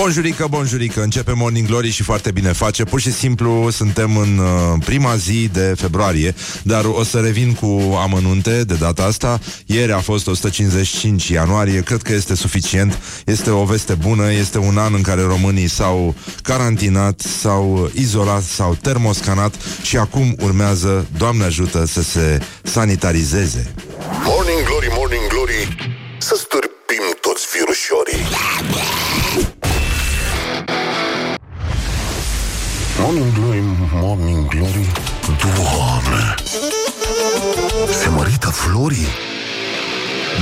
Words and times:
Bonjurică, 0.00 0.46
bonjurică, 0.50 1.02
începe 1.02 1.32
Morning 1.32 1.66
Glory 1.66 1.90
și 1.90 2.02
foarte 2.02 2.30
bine 2.30 2.52
face. 2.52 2.84
Pur 2.84 3.00
și 3.00 3.12
simplu 3.12 3.70
suntem 3.70 4.16
în 4.16 4.38
uh, 4.38 4.82
prima 4.84 5.16
zi 5.16 5.48
de 5.52 5.74
februarie 5.76 6.34
Dar 6.62 6.84
o 6.84 7.04
să 7.04 7.20
revin 7.20 7.54
cu 7.54 7.98
amănunte 8.02 8.64
de 8.64 8.74
data 8.74 9.02
asta. 9.02 9.40
Ieri 9.66 9.92
a 9.92 9.98
fost 9.98 10.26
155 10.26 11.28
ianuarie, 11.28 11.82
cred 11.82 12.02
că 12.02 12.12
este 12.12 12.34
suficient. 12.34 12.98
Este 13.26 13.50
o 13.50 13.64
veste 13.64 13.94
bună, 13.94 14.32
este 14.32 14.58
un 14.58 14.78
an 14.78 14.94
în 14.94 15.02
care 15.02 15.22
românii 15.22 15.68
s-au 15.68 16.14
carantinat 16.42 17.20
S-au 17.20 17.90
izolat, 17.94 18.42
s-au 18.42 18.76
termoscanat 18.82 19.54
Și 19.82 19.96
acum 19.96 20.36
urmează, 20.42 21.06
Doamne 21.16 21.44
ajută, 21.44 21.84
să 21.86 22.02
se 22.02 22.40
sanitarizeze. 22.62 23.74
Morning 24.24 24.64
Glory, 24.64 24.88
Morning 24.96 25.26
Glory, 25.28 25.76
să 26.18 26.34
stârpim 26.34 26.69
Morning 34.02 34.48
Glory, 34.48 34.92
Doamne! 35.26 36.34
Se 38.02 38.08
mărită 38.08 38.48
florii? 38.48 39.06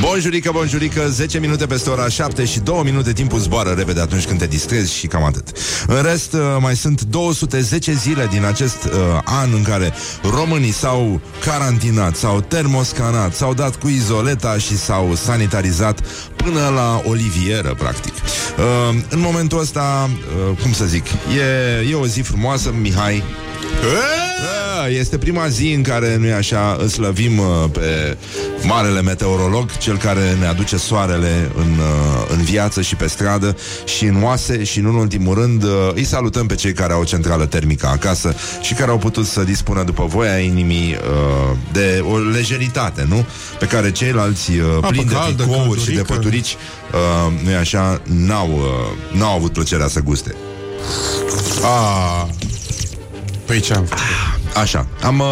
Bonjurică, 0.00 0.50
bonjurică, 0.52 1.08
10 1.08 1.38
minute 1.38 1.66
peste 1.66 1.90
ora 1.90 2.08
7 2.08 2.44
și 2.44 2.60
2 2.60 2.80
minute 2.84 3.12
timpul 3.12 3.38
zboară 3.38 3.70
repede 3.70 4.00
atunci 4.00 4.24
când 4.24 4.38
te 4.38 4.46
distrezi 4.46 4.94
și 4.94 5.06
cam 5.06 5.24
atât. 5.24 5.48
În 5.86 6.02
rest, 6.02 6.32
uh, 6.32 6.40
mai 6.60 6.76
sunt 6.76 7.02
210 7.02 7.92
zile 7.92 8.28
din 8.30 8.44
acest 8.44 8.84
uh, 8.84 8.90
an 9.24 9.52
în 9.52 9.62
care 9.62 9.92
românii 10.22 10.72
s-au 10.72 11.20
carantinat, 11.44 12.16
s-au 12.16 12.40
termoscanat, 12.40 13.34
s-au 13.34 13.54
dat 13.54 13.76
cu 13.76 13.88
izoleta 13.88 14.58
și 14.58 14.76
s-au 14.76 15.14
sanitarizat 15.14 16.00
până 16.36 16.70
la 16.74 17.02
olivieră, 17.04 17.74
practic. 17.78 18.12
Uh, 18.14 18.98
în 19.08 19.20
momentul 19.20 19.60
ăsta, 19.60 20.10
uh, 20.10 20.58
cum 20.62 20.72
să 20.72 20.84
zic, 20.84 21.06
e, 21.10 21.88
e 21.90 21.94
o 21.94 22.06
zi 22.06 22.20
frumoasă, 22.20 22.74
Mihai, 22.80 23.16
da, 23.18 23.47
este 24.98 25.18
prima 25.18 25.48
zi 25.48 25.72
în 25.72 25.82
care, 25.82 26.16
nu-i 26.16 26.32
așa, 26.32 26.76
îl 26.80 26.88
slăvim 26.88 27.38
uh, 27.38 27.46
pe 27.72 28.16
marele 28.62 29.02
meteorolog, 29.02 29.76
cel 29.76 29.96
care 29.96 30.36
ne 30.40 30.46
aduce 30.46 30.76
soarele 30.76 31.50
în, 31.56 31.70
uh, 31.78 32.36
în 32.36 32.42
viață 32.42 32.82
și 32.82 32.94
pe 32.94 33.06
stradă 33.06 33.56
și 33.84 34.04
în 34.04 34.22
oase 34.22 34.64
și, 34.64 34.80
nu 34.80 34.88
în 34.88 34.94
ultimul 34.94 35.34
rând, 35.34 35.62
uh, 35.62 35.70
îi 35.94 36.04
salutăm 36.04 36.46
pe 36.46 36.54
cei 36.54 36.72
care 36.72 36.92
au 36.92 37.00
o 37.00 37.04
centrală 37.04 37.46
termică 37.46 37.86
acasă 37.86 38.34
și 38.60 38.74
care 38.74 38.90
au 38.90 38.98
putut 38.98 39.26
să 39.26 39.44
dispună 39.44 39.82
după 39.82 40.04
voia 40.04 40.38
inimii 40.38 40.96
uh, 40.96 41.56
de 41.72 42.04
o 42.10 42.18
lejeritate, 42.18 43.06
nu? 43.08 43.26
Pe 43.58 43.66
care 43.66 43.92
ceilalți 43.92 44.50
uh, 44.50 44.88
plini 44.88 45.04
de 45.04 45.14
caldă, 45.14 45.42
tricouri 45.42 45.80
și 45.80 45.86
de 45.86 45.92
căldurică. 45.92 46.14
păturici, 46.14 46.56
uh, 46.92 47.42
nu-i 47.44 47.54
așa, 47.54 48.00
n-au, 48.04 48.48
uh, 48.48 49.18
n-au 49.18 49.34
avut 49.34 49.52
plăcerea 49.52 49.88
să 49.88 50.00
guste. 50.00 50.34
A, 51.62 52.28
păi 53.48 53.60
ce 53.60 53.74
am 53.74 53.84
făcut? 53.84 54.37
Așa, 54.54 54.86
am 55.02 55.18
uh, 55.18 55.26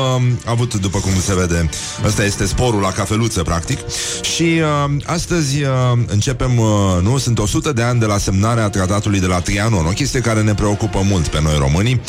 avut, 0.44 0.74
după 0.74 0.98
cum 0.98 1.12
se 1.20 1.34
vede, 1.34 1.70
ăsta 2.04 2.24
este 2.24 2.46
sporul 2.46 2.80
la 2.80 2.92
cafeluță, 2.92 3.42
practic. 3.42 3.78
Și 4.20 4.42
uh, 4.42 4.96
astăzi 5.04 5.62
uh, 5.62 5.68
începem, 6.06 6.58
uh, 6.58 6.66
nu, 7.02 7.18
sunt 7.18 7.38
100 7.38 7.72
de 7.72 7.82
ani 7.82 8.00
de 8.00 8.06
la 8.06 8.18
semnarea 8.18 8.68
tratatului 8.68 9.20
de 9.20 9.26
la 9.26 9.40
Trianon, 9.40 9.86
o 9.86 9.90
chestie 9.90 10.20
care 10.20 10.42
ne 10.42 10.54
preocupă 10.54 11.00
mult 11.04 11.26
pe 11.26 11.40
noi 11.42 11.56
românii. 11.58 12.00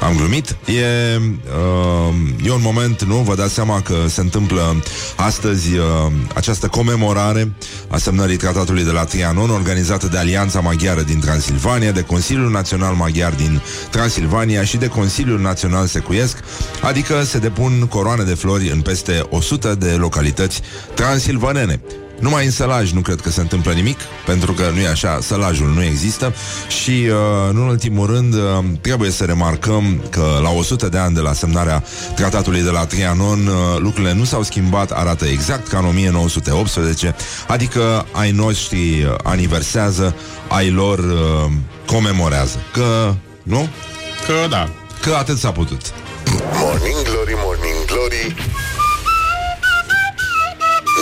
Am 0.00 0.16
glumit. 0.16 0.56
E, 0.66 1.16
uh, 1.16 2.14
e 2.44 2.50
un 2.52 2.60
moment, 2.62 3.02
nu, 3.02 3.16
vă 3.16 3.34
dați 3.34 3.54
seama 3.54 3.80
că 3.80 3.94
se 4.08 4.20
întâmplă 4.20 4.82
astăzi 5.16 5.76
uh, 5.76 5.84
această 6.34 6.66
comemorare 6.66 7.52
a 7.88 7.98
semnării 7.98 8.36
tratatului 8.36 8.84
de 8.84 8.90
la 8.90 9.04
Trianon, 9.04 9.50
organizată 9.50 10.06
de 10.06 10.18
Alianța 10.18 10.60
Maghiară 10.60 11.02
din 11.02 11.20
Transilvania, 11.20 11.92
de 11.92 12.02
Consiliul 12.02 12.50
Național 12.50 12.94
Maghiar 12.94 13.32
din 13.32 13.62
Transilvania 13.90 14.64
și 14.64 14.76
de 14.76 14.86
Consiliul 14.86 15.40
Național 15.40 15.86
Secuiesc, 15.86 16.36
adică 16.82 17.22
se 17.22 17.38
depun 17.38 17.86
coroane 17.88 18.22
de 18.22 18.34
flori 18.34 18.70
în 18.70 18.80
peste 18.80 19.26
100 19.30 19.74
de 19.74 19.90
localități 19.90 20.60
transilvanene. 20.94 21.80
Numai 22.22 22.44
în 22.44 22.50
sălaj 22.50 22.92
nu 22.92 23.00
cred 23.00 23.20
că 23.20 23.30
se 23.30 23.40
întâmplă 23.40 23.72
nimic, 23.72 23.98
pentru 24.26 24.52
că 24.52 24.70
nu 24.74 24.80
e 24.80 24.88
așa, 24.88 25.18
sălajul 25.22 25.68
nu 25.74 25.82
există 25.82 26.34
și, 26.68 26.90
uh, 26.90 27.52
nu 27.52 27.62
în 27.62 27.68
ultimul 27.68 28.06
rând, 28.06 28.34
uh, 28.34 28.64
trebuie 28.80 29.10
să 29.10 29.24
remarcăm 29.24 30.02
că 30.10 30.38
la 30.42 30.50
100 30.50 30.88
de 30.88 30.98
ani 30.98 31.14
de 31.14 31.20
la 31.20 31.32
semnarea 31.32 31.84
tratatului 32.14 32.62
de 32.62 32.70
la 32.70 32.86
Trianon, 32.86 33.46
uh, 33.46 33.54
lucrurile 33.78 34.12
nu 34.12 34.24
s-au 34.24 34.42
schimbat, 34.42 34.90
arată 34.90 35.24
exact 35.24 35.68
ca 35.68 35.78
în 35.78 35.84
1918, 35.84 37.14
adică 37.48 38.06
ai 38.12 38.30
noștri 38.30 39.02
uh, 39.02 39.14
aniversează, 39.22 40.14
ai 40.48 40.70
lor 40.70 40.98
uh, 40.98 41.52
comemorează. 41.86 42.58
Că, 42.72 43.14
nu? 43.42 43.68
Că 44.26 44.48
da. 44.48 44.68
Că 45.00 45.14
atât 45.14 45.38
s-a 45.38 45.52
putut. 45.52 45.92
Morning 46.40 47.02
Glory, 47.02 47.34
Morning 47.44 47.84
Glory, 47.86 48.34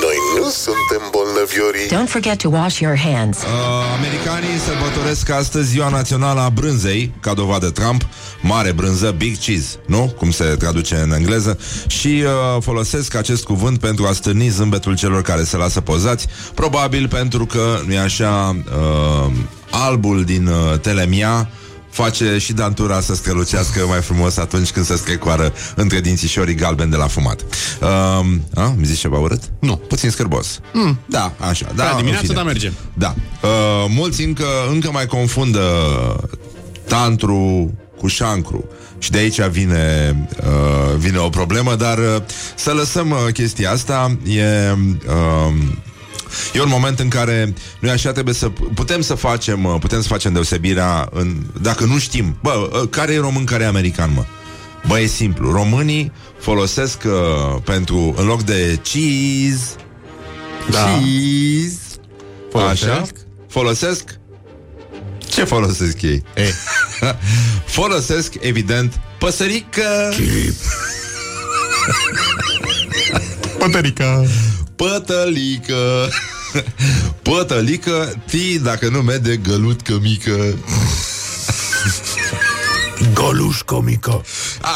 noi 0.03 0.17
nu 0.37 0.49
suntem 0.51 1.03
bolnăviorii. 1.11 1.89
Don't 1.89 2.09
forget 2.09 2.39
to 2.39 2.49
wash 2.49 2.79
your 2.79 2.97
hands. 2.97 3.39
Uh, 3.39 3.47
americanii 3.99 4.59
sărbătoresc 4.59 5.31
astăzi 5.31 5.69
ziua 5.69 5.89
națională 5.89 6.41
a 6.41 6.49
brânzei, 6.49 7.13
ca 7.21 7.35
dovadă 7.35 7.71
Trump, 7.71 8.07
mare 8.41 8.73
brânză, 8.73 9.15
big 9.17 9.39
cheese, 9.39 9.77
nu? 9.87 10.15
Cum 10.17 10.31
se 10.31 10.45
traduce 10.45 10.95
în 10.95 11.13
engleză, 11.13 11.59
și 11.87 12.23
uh, 12.25 12.63
folosesc 12.63 13.15
acest 13.15 13.45
cuvânt 13.45 13.81
pentru 13.81 14.07
a 14.07 14.13
stârni 14.13 14.49
zâmbetul 14.49 14.97
celor 14.97 15.23
care 15.23 15.45
se 15.45 15.57
lasă 15.57 15.81
pozați, 15.81 16.27
probabil 16.55 17.09
pentru 17.09 17.47
că, 17.47 17.81
nu-i 17.87 17.99
așa, 17.99 18.57
uh, 18.65 19.33
albul 19.71 20.25
din 20.25 20.47
uh, 20.47 20.79
Telemia 20.79 21.49
face 21.91 22.39
și 22.39 22.53
dantura 22.53 23.01
să 23.01 23.15
strălucească 23.15 23.87
mai 23.89 24.01
frumos 24.01 24.37
atunci 24.37 24.71
când 24.71 24.87
se 24.87 24.97
strecoară 24.97 25.53
între 25.75 26.01
dințișorii 26.01 26.55
galbeni 26.55 26.91
de 26.91 26.97
la 26.97 27.07
fumat. 27.07 27.41
Uh, 27.81 27.89
a, 28.55 28.75
mi 28.77 28.85
zici 28.85 28.99
ceva 28.99 29.19
urât? 29.19 29.43
Nu. 29.59 29.77
Puțin 29.77 30.11
scârbos. 30.11 30.61
Mm. 30.73 30.99
Da, 31.07 31.33
așa. 31.39 31.67
Da, 31.75 31.83
Da, 31.83 31.91
în 31.91 31.97
dimineața, 31.97 32.23
fine. 32.27 32.35
da, 32.35 32.43
merge. 32.43 32.73
Da. 32.95 33.15
Uh, 33.43 33.49
mulți 33.89 34.23
încă, 34.23 34.47
încă 34.71 34.91
mai 34.93 35.07
confundă 35.07 35.61
tantru 36.89 37.71
cu 37.99 38.07
șancru. 38.07 38.65
Și 38.99 39.11
de 39.11 39.19
aici 39.19 39.41
vine, 39.41 40.17
uh, 40.41 40.97
vine 40.97 41.19
o 41.19 41.29
problemă, 41.29 41.75
dar 41.75 41.99
uh, 41.99 42.23
să 42.55 42.73
lăsăm 42.73 43.11
uh, 43.11 43.33
chestia 43.33 43.71
asta. 43.71 44.17
E... 44.27 44.43
Uh, 45.07 45.55
E 46.55 46.61
un 46.61 46.69
moment 46.69 46.99
în 46.99 47.09
care 47.09 47.55
noi 47.79 47.91
așa 47.91 48.13
trebuie 48.13 48.35
să 48.35 48.49
putem 48.75 49.01
să 49.01 49.15
facem, 49.15 49.65
uh, 49.65 49.75
putem 49.81 50.03
să 50.03 50.09
facem 50.09 50.33
deosebirea 50.33 51.09
în, 51.13 51.37
dacă 51.61 51.85
nu 51.85 51.99
știm, 51.99 52.37
bă, 52.43 52.71
uh, 52.73 52.89
care 52.91 53.13
e 53.13 53.19
român, 53.19 53.45
care 53.45 53.63
e 53.63 53.67
american, 53.67 54.13
mă. 54.15 54.25
Bă, 54.87 55.01
e 55.01 55.07
simplu. 55.07 55.53
Românii 55.53 56.13
folosesc 56.41 57.03
uh, 57.05 57.13
pentru, 57.65 58.15
în 58.19 58.27
loc 58.27 58.43
de 58.43 58.79
cheese, 58.83 59.75
Da. 60.71 60.79
cheese, 60.79 61.79
Folosesc? 62.51 62.91
Așa, 62.91 63.07
folosesc 63.49 64.19
ce 65.31 65.45
folosesc 65.45 66.03
ei? 66.03 66.23
E. 66.35 66.53
folosesc, 67.79 68.35
evident, 68.41 69.01
păsărică 69.19 70.15
Pătărica. 73.59 74.25
Pătălică 74.81 76.09
Pătălică 77.23 78.23
Ti, 78.27 78.59
dacă 78.59 78.89
nu 78.89 78.99
mede, 78.99 79.37
gălutcă 79.37 79.99
mică 80.03 80.55
Golușcă 83.15 83.81
mică. 83.87 84.25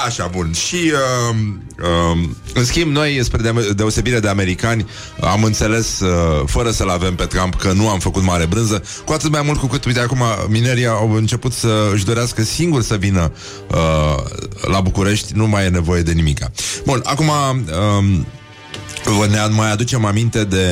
Așa, 0.06 0.26
bun. 0.26 0.52
Și, 0.52 0.92
uh, 0.92 1.36
uh, 1.82 2.28
în 2.54 2.64
schimb, 2.64 2.92
noi, 2.92 3.20
spre 3.22 3.42
de- 3.42 3.72
deosebire 3.76 4.20
de 4.20 4.28
americani, 4.28 4.86
am 5.20 5.44
înțeles, 5.44 6.00
uh, 6.00 6.42
fără 6.46 6.70
să-l 6.70 6.88
avem 6.88 7.14
pe 7.14 7.24
Trump, 7.24 7.54
că 7.54 7.72
nu 7.72 7.88
am 7.88 7.98
făcut 7.98 8.22
mare 8.22 8.46
brânză, 8.46 8.82
cu 9.04 9.12
atât 9.12 9.30
mai 9.30 9.42
mult 9.44 9.58
cu 9.58 9.66
cât, 9.66 9.84
uite, 9.84 10.00
acum 10.00 10.22
minerii 10.48 10.86
au 10.86 11.12
început 11.12 11.52
să 11.52 11.90
își 11.92 12.04
dorească 12.04 12.42
singur 12.42 12.82
să 12.82 12.96
vină 12.96 13.32
uh, 13.70 14.22
la 14.70 14.80
București, 14.80 15.32
nu 15.34 15.46
mai 15.46 15.64
e 15.64 15.68
nevoie 15.68 16.02
de 16.02 16.12
nimica. 16.12 16.50
Bun, 16.84 17.00
acum... 17.04 17.28
Uh, 17.28 18.20
Vă 18.43 18.43
ne 19.30 19.46
mai 19.50 19.70
aducem 19.72 20.04
aminte 20.04 20.44
de 20.44 20.66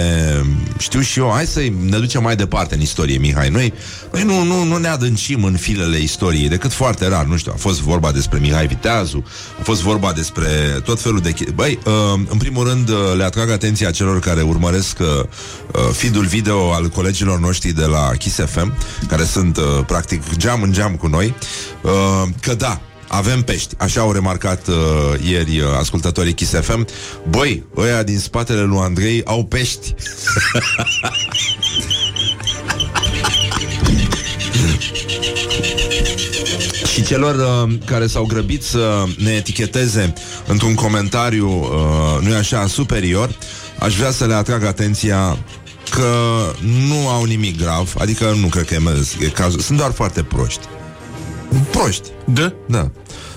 Știu 0.78 1.00
și 1.00 1.18
eu, 1.18 1.30
hai 1.34 1.46
să 1.46 1.60
ne 1.88 1.98
ducem 1.98 2.22
mai 2.22 2.36
departe 2.36 2.74
în 2.74 2.80
istorie, 2.80 3.18
Mihai. 3.18 3.48
Noi, 3.48 3.72
noi 4.12 4.22
nu, 4.22 4.42
nu, 4.42 4.64
nu 4.64 4.76
ne 4.76 4.88
adâncim 4.88 5.44
în 5.44 5.56
filele 5.56 5.98
istoriei 5.98 6.48
Decât 6.48 6.72
foarte 6.72 7.08
rar, 7.08 7.24
nu 7.24 7.36
știu 7.36 7.52
A 7.54 7.58
fost 7.58 7.80
vorba 7.80 8.12
despre 8.12 8.38
Mihai 8.38 8.66
Viteazu 8.66 9.24
A 9.60 9.62
fost 9.62 9.82
vorba 9.82 10.12
despre 10.12 10.46
tot 10.84 11.00
felul 11.00 11.20
de 11.20 11.32
chi- 11.32 11.54
Băi, 11.54 11.78
uh, 11.86 12.20
în 12.28 12.38
primul 12.38 12.68
rând 12.68 12.88
uh, 12.88 12.96
Le 13.16 13.24
atrag 13.24 13.50
atenția 13.50 13.90
celor 13.90 14.18
care 14.18 14.42
urmăresc 14.42 14.98
uh, 15.00 15.06
uh, 15.06 15.80
Feed-ul 15.92 16.24
video 16.24 16.72
al 16.72 16.88
colegilor 16.88 17.38
noștri 17.38 17.72
De 17.72 17.84
la 17.84 18.10
Kiss 18.18 18.38
FM 18.46 18.72
Care 19.08 19.24
sunt, 19.24 19.56
uh, 19.56 19.64
practic, 19.86 20.36
geam 20.36 20.62
în 20.62 20.72
geam 20.72 20.94
cu 20.94 21.06
noi 21.06 21.34
uh, 21.82 22.28
Că 22.40 22.54
da, 22.54 22.80
avem 23.12 23.42
pești. 23.42 23.74
Așa 23.78 24.00
au 24.00 24.12
remarcat 24.12 24.66
uh, 24.66 24.74
ieri 25.28 25.60
uh, 25.60 25.66
ascultătorii 25.78 26.32
Kiss 26.32 26.52
FM. 26.52 26.86
Băi, 27.28 27.64
ăia 27.76 28.02
din 28.02 28.18
spatele 28.18 28.60
lui 28.60 28.78
Andrei 28.78 29.24
au 29.24 29.44
pești. 29.44 29.94
Și 36.92 37.04
celor 37.04 37.34
uh, 37.34 37.74
care 37.84 38.06
s-au 38.06 38.24
grăbit 38.24 38.62
să 38.62 39.04
ne 39.16 39.30
eticheteze 39.30 40.12
într-un 40.46 40.74
comentariu, 40.74 41.48
uh, 41.48 42.26
nu 42.26 42.34
așa, 42.34 42.66
superior, 42.66 43.34
aș 43.78 43.96
vrea 43.96 44.10
să 44.10 44.26
le 44.26 44.34
atrag 44.34 44.64
atenția 44.64 45.38
că 45.90 46.14
nu 46.88 47.08
au 47.08 47.24
nimic 47.24 47.58
grav, 47.58 47.94
adică 47.98 48.34
nu 48.40 48.46
cred 48.46 48.64
că 48.64 48.74
e, 48.74 48.80
e 49.20 49.28
cazul, 49.28 49.60
sunt 49.60 49.78
doar 49.78 49.92
foarte 49.92 50.22
proști. 50.22 50.66
Proști. 51.70 52.08
Da? 52.24 52.52
Da. 52.66 52.90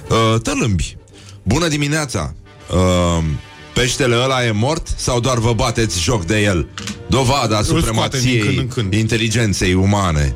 Uh, 0.10 0.42
tălâmbi. 0.42 0.98
Bună 1.44 1.68
dimineața. 1.68 2.34
Uh, 2.74 3.24
peștele 3.74 4.16
ăla 4.24 4.46
e 4.46 4.52
mort 4.52 4.88
sau 4.96 5.20
doar 5.20 5.38
vă 5.38 5.54
bateți 5.54 6.02
joc 6.02 6.26
de 6.26 6.42
el? 6.42 6.68
Dovada 7.08 7.62
scoatem 7.62 7.64
din 7.64 7.80
supremației 7.80 8.40
când 8.40 8.58
în 8.58 8.68
când. 8.68 8.94
inteligenței 8.94 9.74
umane. 9.74 10.36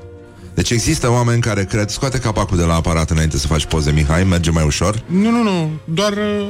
Deci 0.54 0.70
există 0.70 1.12
oameni 1.12 1.42
care 1.42 1.66
cred... 1.66 1.90
Scoate 1.90 2.20
capacul 2.20 2.58
de 2.58 2.64
la 2.64 2.74
aparat 2.76 3.10
înainte 3.10 3.38
să 3.38 3.48
faci 3.48 3.66
poze, 3.66 3.92
Mihai, 3.92 4.24
merge 4.24 4.52
mai 4.52 4.64
ușor. 4.66 5.04
Nu, 5.06 5.30
nu, 5.30 5.44
nu, 5.44 5.72
doar... 5.84 6.12
Uh, 6.12 6.48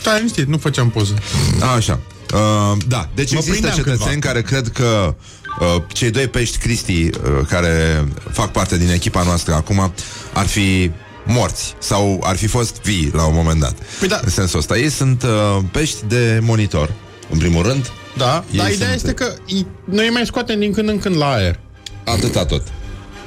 stai 0.00 0.16
liniștit, 0.16 0.46
nu 0.46 0.58
făceam 0.58 0.90
poză. 0.90 1.14
A, 1.60 1.66
așa. 1.66 2.00
Uh, 2.34 2.76
da, 2.86 3.08
deci 3.14 3.32
Mă 3.32 3.38
există 3.38 3.50
prindeam 3.50 3.76
cetățeni 3.76 4.20
cândva. 4.20 4.28
care 4.28 4.42
cred 4.42 4.68
că 4.68 5.14
uh, 5.60 5.82
cei 5.92 6.10
doi 6.10 6.28
pești 6.28 6.58
Cristi 6.58 7.02
uh, 7.02 7.10
care 7.48 8.04
fac 8.32 8.52
parte 8.52 8.78
din 8.78 8.90
echipa 8.90 9.22
noastră 9.22 9.54
acum 9.54 9.92
ar 10.32 10.46
fi 10.46 10.90
morți 11.26 11.74
sau 11.78 12.20
ar 12.24 12.36
fi 12.36 12.46
fost 12.46 12.80
vii 12.82 13.10
la 13.14 13.24
un 13.26 13.34
moment 13.34 13.60
dat. 13.60 13.74
Păi 13.98 14.08
da. 14.08 14.20
În 14.24 14.30
sensul 14.30 14.58
ăsta. 14.58 14.78
Ei 14.78 14.90
sunt 14.90 15.22
uh, 15.22 15.58
pești 15.72 16.04
de 16.08 16.38
monitor, 16.42 16.92
în 17.30 17.38
primul 17.38 17.62
rând. 17.62 17.90
Da, 18.16 18.44
Ei 18.52 18.58
dar 18.58 18.70
ideea 18.70 18.88
sunt- 18.88 19.00
este 19.00 19.12
că 19.12 19.34
i- 19.46 19.66
noi 19.84 20.04
îi 20.06 20.12
mai 20.12 20.26
scoatem 20.26 20.58
din 20.58 20.72
când 20.72 20.88
în 20.88 20.98
când 20.98 21.16
la 21.16 21.30
aer. 21.32 21.58
Atâta 22.04 22.44
tot. 22.44 22.62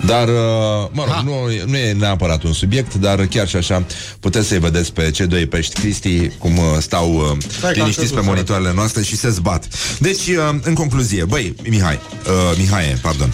Dar, 0.06 0.28
uh, 0.28 0.34
mă 0.92 1.04
rog, 1.04 1.14
Ha. 1.14 1.22
nu, 1.26 1.34
nu 1.66 1.78
e 1.78 1.94
neapărat 1.94 2.44
un 2.44 2.54
subiect, 2.54 2.94
dar 2.94 3.26
chiar 3.26 3.48
și 3.48 3.56
așa 3.56 3.86
puteți 4.20 4.48
să-i 4.48 4.60
vedeți 4.60 4.94
pe 4.94 5.12
cei 5.12 5.28
doi 5.28 5.46
pești 5.46 5.80
Cristi 5.80 6.30
cum 6.30 6.58
uh, 6.58 6.64
stau 6.80 7.14
uh, 7.14 7.22
că 7.62 7.66
am 7.66 7.72
liniștiți 7.72 7.96
crezut, 7.96 8.16
pe 8.16 8.22
sărac. 8.22 8.26
monitoarele 8.26 8.72
noastre 8.76 9.04
și 9.04 9.16
se 9.16 9.30
zbat. 9.30 9.68
Deci, 10.00 10.28
uh, 10.28 10.56
în 10.62 10.74
concluzie, 10.74 11.24
băi, 11.26 11.56
Mihai, 11.70 12.00
uh, 12.26 12.58
Mihai, 12.58 12.98
pardon, 13.02 13.34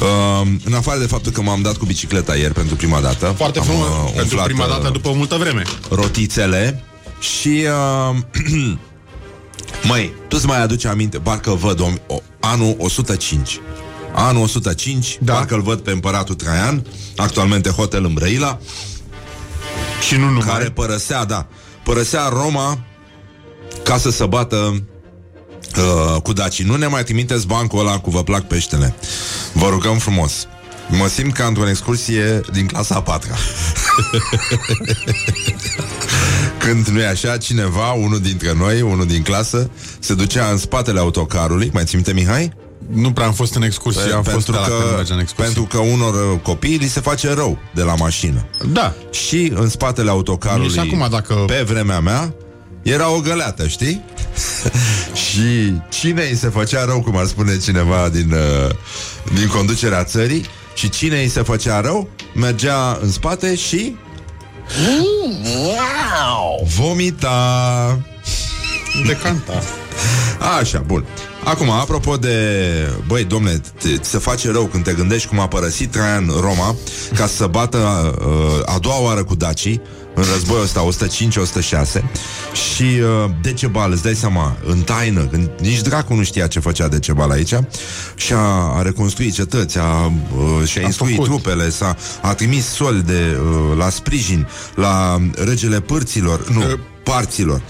uh, 0.00 0.48
în 0.64 0.74
afară 0.74 0.98
de 0.98 1.06
faptul 1.06 1.32
că 1.32 1.42
m-am 1.42 1.62
dat 1.62 1.76
cu 1.76 1.84
bicicleta 1.84 2.36
ieri 2.36 2.54
pentru 2.54 2.76
prima 2.76 3.00
dată, 3.00 3.34
Foarte 3.36 3.58
am, 3.58 3.64
frumos, 3.64 3.86
uh, 3.86 4.04
pentru 4.04 4.22
umflat, 4.22 4.44
prima 4.44 4.66
dată 4.66 4.86
uh, 4.86 4.92
după 4.92 5.12
multă 5.14 5.36
vreme. 5.36 5.62
rotițele 5.90 6.82
și 7.20 7.64
uh, 8.10 8.16
Măi, 9.88 10.12
tu 10.28 10.36
îți 10.36 10.46
mai 10.46 10.62
aduci 10.62 10.84
aminte 10.84 11.18
Parcă 11.18 11.50
văd 11.50 11.80
o, 11.80 11.88
o, 12.06 12.20
anul 12.40 12.74
105 12.78 13.60
Anul 14.18 14.42
105 14.42 15.18
Da. 15.20 15.32
Parcă 15.32 15.54
îl 15.54 15.62
văd 15.62 15.80
pe 15.80 15.90
împăratul 15.90 16.34
Traian 16.34 16.86
Actualmente 17.16 17.70
hotel 17.70 18.04
în 18.04 18.12
Brăila 18.12 18.58
Și 20.06 20.16
nu 20.16 20.28
numai. 20.28 20.46
Care 20.46 20.70
părăsea, 20.70 21.24
da 21.24 21.46
Părăsea 21.84 22.28
Roma 22.28 22.78
Ca 23.84 23.98
să 23.98 24.10
se 24.10 24.26
bată 24.26 24.84
uh, 25.76 26.22
Cu 26.22 26.32
dacii 26.32 26.64
Nu 26.64 26.76
ne 26.76 26.86
mai 26.86 27.04
trimiteți 27.04 27.46
bancul 27.46 27.78
ăla 27.78 27.98
cu 27.98 28.10
vă 28.10 28.22
plac 28.22 28.42
peștele 28.46 28.94
Vă 29.52 29.68
rugăm 29.68 29.98
frumos 29.98 30.46
Mă 30.88 31.06
simt 31.06 31.32
ca 31.32 31.44
într-o 31.44 31.68
excursie 31.68 32.40
din 32.52 32.66
clasa 32.66 32.94
a 32.94 33.02
patra 33.02 33.34
Când 36.58 36.86
nu 36.86 37.00
e 37.00 37.06
așa, 37.06 37.36
cineva, 37.36 37.92
unul 37.92 38.20
dintre 38.20 38.52
noi, 38.54 38.80
unul 38.80 39.06
din 39.06 39.22
clasă, 39.22 39.70
se 39.98 40.14
ducea 40.14 40.50
în 40.50 40.58
spatele 40.58 40.98
autocarului, 40.98 41.70
mai 41.72 41.84
ții 41.84 41.94
minte, 41.94 42.12
Mihai? 42.12 42.52
Nu 42.92 43.12
prea 43.12 43.26
am 43.26 43.32
fost 43.32 43.54
în 43.54 43.62
excursie, 43.62 44.12
am 44.12 44.22
fost 44.22 44.44
pentru, 44.44 44.52
la 44.52 44.60
când 44.60 44.90
că, 44.90 44.94
mergeam 44.96 45.16
în 45.16 45.22
excursie. 45.22 45.54
pentru 45.54 45.78
că 45.78 45.86
unor 45.86 46.14
uh, 46.32 46.40
copii 46.42 46.76
li 46.76 46.88
se 46.88 47.00
face 47.00 47.32
rău 47.34 47.58
de 47.74 47.82
la 47.82 47.94
mașină. 47.94 48.46
Da, 48.72 48.94
Și 49.10 49.52
în 49.54 49.68
spatele 49.68 50.10
autocarului, 50.10 50.70
Și 50.70 50.78
acum, 50.78 51.06
dacă- 51.10 51.34
pe 51.34 51.64
vremea 51.66 52.00
mea, 52.00 52.34
era 52.82 53.10
o 53.10 53.20
găleată, 53.20 53.66
știi? 53.66 54.04
și 55.30 55.72
cine 55.88 56.22
îi 56.22 56.36
se 56.36 56.48
făcea 56.48 56.84
rău, 56.84 57.00
cum 57.02 57.16
ar 57.16 57.26
spune 57.26 57.58
cineva 57.58 58.08
din, 58.08 58.32
uh, 58.32 58.74
din 59.34 59.48
conducerea 59.48 60.04
țării, 60.04 60.46
și 60.74 60.88
cine 60.88 61.20
îi 61.20 61.28
se 61.28 61.42
făcea 61.42 61.80
rău, 61.80 62.08
mergea 62.34 62.98
în 63.02 63.10
spate 63.10 63.54
și... 63.54 63.96
Vomita! 66.76 67.98
decanta. 69.06 69.62
Așa, 70.60 70.78
bun. 70.86 71.04
Acum, 71.46 71.70
apropo 71.70 72.16
de... 72.16 72.36
Băi, 73.06 73.24
domne, 73.24 73.60
te- 73.80 73.96
ți 73.96 74.10
se 74.10 74.18
face 74.18 74.50
rău 74.50 74.64
când 74.64 74.84
te 74.84 74.92
gândești 74.92 75.28
cum 75.28 75.38
a 75.40 75.48
părăsit 75.48 75.90
Traian 75.90 76.26
Roma 76.40 76.76
ca 77.16 77.26
să 77.26 77.46
bată 77.46 77.78
uh, 78.20 78.74
a 78.74 78.78
doua 78.78 79.00
oară 79.00 79.24
cu 79.24 79.34
dacii 79.34 79.80
în 80.14 80.24
războiul 80.32 80.62
ăsta 80.62 80.88
105-106 81.98 82.02
și 82.52 82.82
uh, 82.82 83.30
Decebal, 83.42 83.92
îți 83.92 84.02
dai 84.02 84.14
seama, 84.14 84.56
în 84.66 84.80
taină, 84.80 85.26
când 85.26 85.50
nici 85.60 85.80
dracu 85.80 86.14
nu 86.14 86.22
știa 86.22 86.46
ce 86.46 86.60
făcea 86.60 86.88
Decebal 86.88 87.30
aici 87.30 87.54
și 88.14 88.32
a, 88.32 88.38
a 88.76 88.82
reconstruit 88.82 89.34
cetăți, 89.34 89.78
a, 89.78 90.12
uh, 90.36 90.68
și-a 90.68 90.82
A 90.82 90.84
instruit 90.84 91.14
făcut. 91.14 91.28
trupele, 91.30 91.70
s-a, 91.70 91.96
a 92.22 92.34
trimis 92.34 92.66
solde 92.66 93.36
uh, 93.40 93.76
la 93.78 93.88
sprijin, 93.90 94.48
la 94.74 95.18
regele 95.44 95.80
părților, 95.80 96.48
nu, 96.50 96.60
Uh. 96.60 96.78
Parților, 97.10 97.60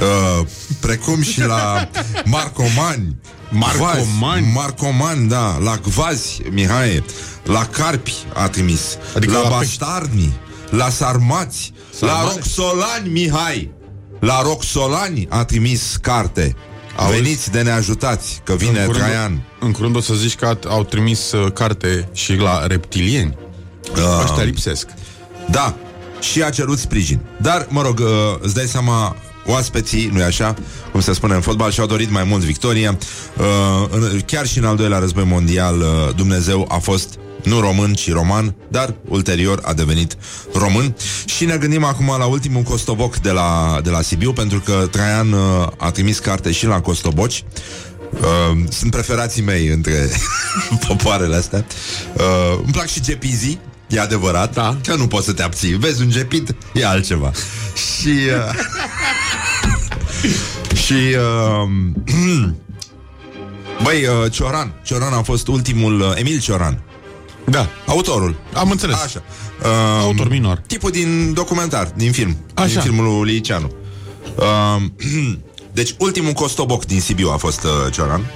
uh, 0.00 0.46
precum 0.80 1.22
și 1.22 1.40
la 1.40 1.88
Marcomani. 2.24 3.16
Marcomani? 3.50 4.06
Gvazi, 4.18 4.52
Marcomani, 4.54 5.28
da, 5.28 5.58
la 5.62 5.76
Gvazi, 5.76 6.40
Mihai, 6.50 7.04
la 7.44 7.66
Carpi 7.66 8.14
a 8.34 8.48
trimis, 8.48 8.80
Adică 8.90 9.16
adică 9.16 9.32
la, 9.32 9.42
la 9.42 9.48
la 9.48 9.56
pești. 9.58 9.78
Baștarni, 9.78 10.32
la 10.70 10.88
Sarmați, 10.88 11.72
la 12.00 12.08
Sarmați? 12.08 12.34
Roxolani, 12.36 13.08
Mihai. 13.08 13.72
La 14.20 14.42
Roxolani 14.42 15.26
a 15.30 15.44
trimis 15.44 15.96
carte. 16.00 16.56
Auzi? 16.96 17.12
Veniți 17.20 17.50
de 17.50 17.62
ne 17.62 17.70
ajutați, 17.70 18.40
că 18.44 18.54
vine 18.54 18.80
în, 18.80 18.86
curând, 18.86 19.04
Traian. 19.04 19.42
în 19.60 19.72
curând 19.72 19.96
o 19.96 20.00
să 20.00 20.14
zici 20.14 20.34
că 20.34 20.54
at- 20.56 20.68
au 20.68 20.84
trimis 20.84 21.32
uh, 21.32 21.52
carte 21.52 22.08
și 22.12 22.34
la 22.34 22.66
reptilieni. 22.66 23.36
Ah. 23.94 24.22
Ăștia 24.24 24.42
lipsesc. 24.42 24.86
Da, 25.50 25.74
și 26.32 26.42
a 26.42 26.50
cerut 26.50 26.78
sprijin. 26.78 27.20
Dar, 27.40 27.66
mă 27.70 27.82
rog, 27.82 27.98
uh, 27.98 28.06
îți 28.40 28.54
dai 28.54 28.66
seama, 28.66 29.16
oaspeții, 29.46 30.10
nu-i 30.12 30.22
așa, 30.22 30.54
cum 30.92 31.00
se 31.00 31.12
spune 31.12 31.34
în 31.34 31.40
fotbal, 31.40 31.70
și-au 31.70 31.86
dorit 31.86 32.10
mai 32.10 32.24
mult 32.24 32.42
victoria. 32.42 32.98
Uh, 33.38 33.44
în- 33.90 34.20
Chiar 34.26 34.46
și 34.46 34.58
în 34.58 34.64
al 34.64 34.76
doilea 34.76 34.98
război 34.98 35.24
mondial, 35.24 35.78
uh, 35.78 36.14
Dumnezeu 36.16 36.66
a 36.70 36.78
fost 36.78 37.14
nu 37.44 37.60
român, 37.60 37.94
ci 37.94 38.12
roman, 38.12 38.54
dar 38.70 38.94
ulterior 39.08 39.60
a 39.64 39.72
devenit 39.72 40.16
român. 40.54 40.96
Și 41.24 41.44
ne 41.44 41.56
gândim 41.56 41.84
acum 41.84 42.06
la 42.18 42.24
ultimul 42.24 42.62
costoboc 42.62 43.16
de 43.16 43.30
la, 43.30 43.78
de 43.82 43.90
la 43.90 44.02
Sibiu, 44.02 44.32
pentru 44.32 44.60
că 44.60 44.88
Traian 44.90 45.32
uh, 45.32 45.66
a 45.76 45.90
trimis 45.90 46.18
carte 46.18 46.52
și 46.52 46.66
la 46.66 46.80
costoboci. 46.80 47.44
Uh, 48.12 48.58
sunt 48.70 48.90
preferații 48.90 49.42
mei 49.42 49.66
între 49.68 50.08
popoarele 50.88 51.36
astea. 51.36 51.64
Uh, 52.16 52.58
îmi 52.62 52.72
plac 52.72 52.86
și 52.86 53.00
gepizii, 53.00 53.60
e 53.94 54.00
adevărat, 54.00 54.52
Da. 54.54 54.76
că 54.84 54.94
nu 54.94 55.06
poți 55.06 55.24
să 55.24 55.32
te 55.32 55.42
abții. 55.42 55.72
Vezi 55.72 56.02
un 56.02 56.10
gepit, 56.10 56.54
e 56.72 56.86
altceva. 56.86 57.30
și... 57.74 58.08
Uh, 58.08 58.54
și... 60.84 60.92
Uh, 60.92 61.68
băi, 63.84 64.06
uh, 64.06 64.30
Cioran. 64.32 64.72
Cioran 64.84 65.12
a 65.12 65.22
fost 65.22 65.46
ultimul... 65.48 66.00
Uh, 66.00 66.12
Emil 66.14 66.40
Cioran. 66.40 66.82
Da, 67.46 67.68
Autorul. 67.86 68.36
am 68.54 68.70
înțeles. 68.70 69.02
Așa. 69.02 69.22
Uh, 69.62 70.00
Autor 70.02 70.28
minor. 70.28 70.62
Tipul 70.66 70.90
din 70.90 71.32
documentar, 71.32 71.92
din 71.96 72.12
film. 72.12 72.36
Așa. 72.54 72.66
Din 72.66 72.80
filmul 72.80 73.04
lui 73.04 73.32
Liceanu. 73.32 73.70
Uh, 74.36 74.82
deci, 75.72 75.94
ultimul 75.98 76.32
costoboc 76.32 76.84
din 76.84 77.00
Sibiu 77.00 77.30
a 77.30 77.36
fost 77.36 77.62
uh, 77.64 77.70
Cioran. 77.92 78.30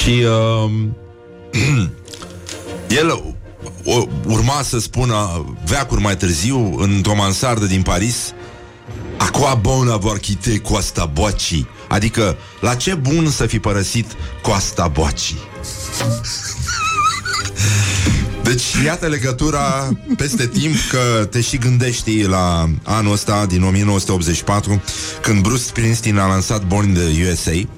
Și 0.00 0.24
uh, 0.64 0.70
el 2.90 3.34
o, 3.84 4.04
urma 4.26 4.62
să 4.62 4.78
spună 4.78 5.44
veacuri 5.64 6.00
mai 6.00 6.16
târziu, 6.16 6.76
într-o 6.78 7.14
mansardă 7.14 7.66
din 7.66 7.82
Paris, 7.82 8.32
a 9.18 9.30
quoi 9.30 9.58
bon 9.60 9.88
avoir 9.88 10.18
quitté 10.18 10.58
Costa 10.58 11.04
Boaci? 11.04 11.64
Adică, 11.88 12.36
la 12.60 12.74
ce 12.74 12.94
bun 12.94 13.30
să 13.30 13.46
fi 13.46 13.58
părăsit 13.58 14.06
Costa 14.42 14.88
Boaci? 14.88 15.34
Deci, 18.42 18.64
iată 18.84 19.06
legătura 19.06 19.88
peste 20.16 20.46
timp 20.46 20.74
că 20.90 21.24
te 21.24 21.40
și 21.40 21.56
gândești 21.56 22.22
la 22.22 22.70
anul 22.82 23.12
ăsta 23.12 23.46
din 23.46 23.62
1984, 23.62 24.82
când 25.22 25.42
Bruce 25.42 25.62
Springsteen 25.62 26.18
a 26.18 26.26
lansat 26.26 26.64
Born 26.64 26.88
in 26.88 26.94
the 26.94 27.30
USA 27.30 27.68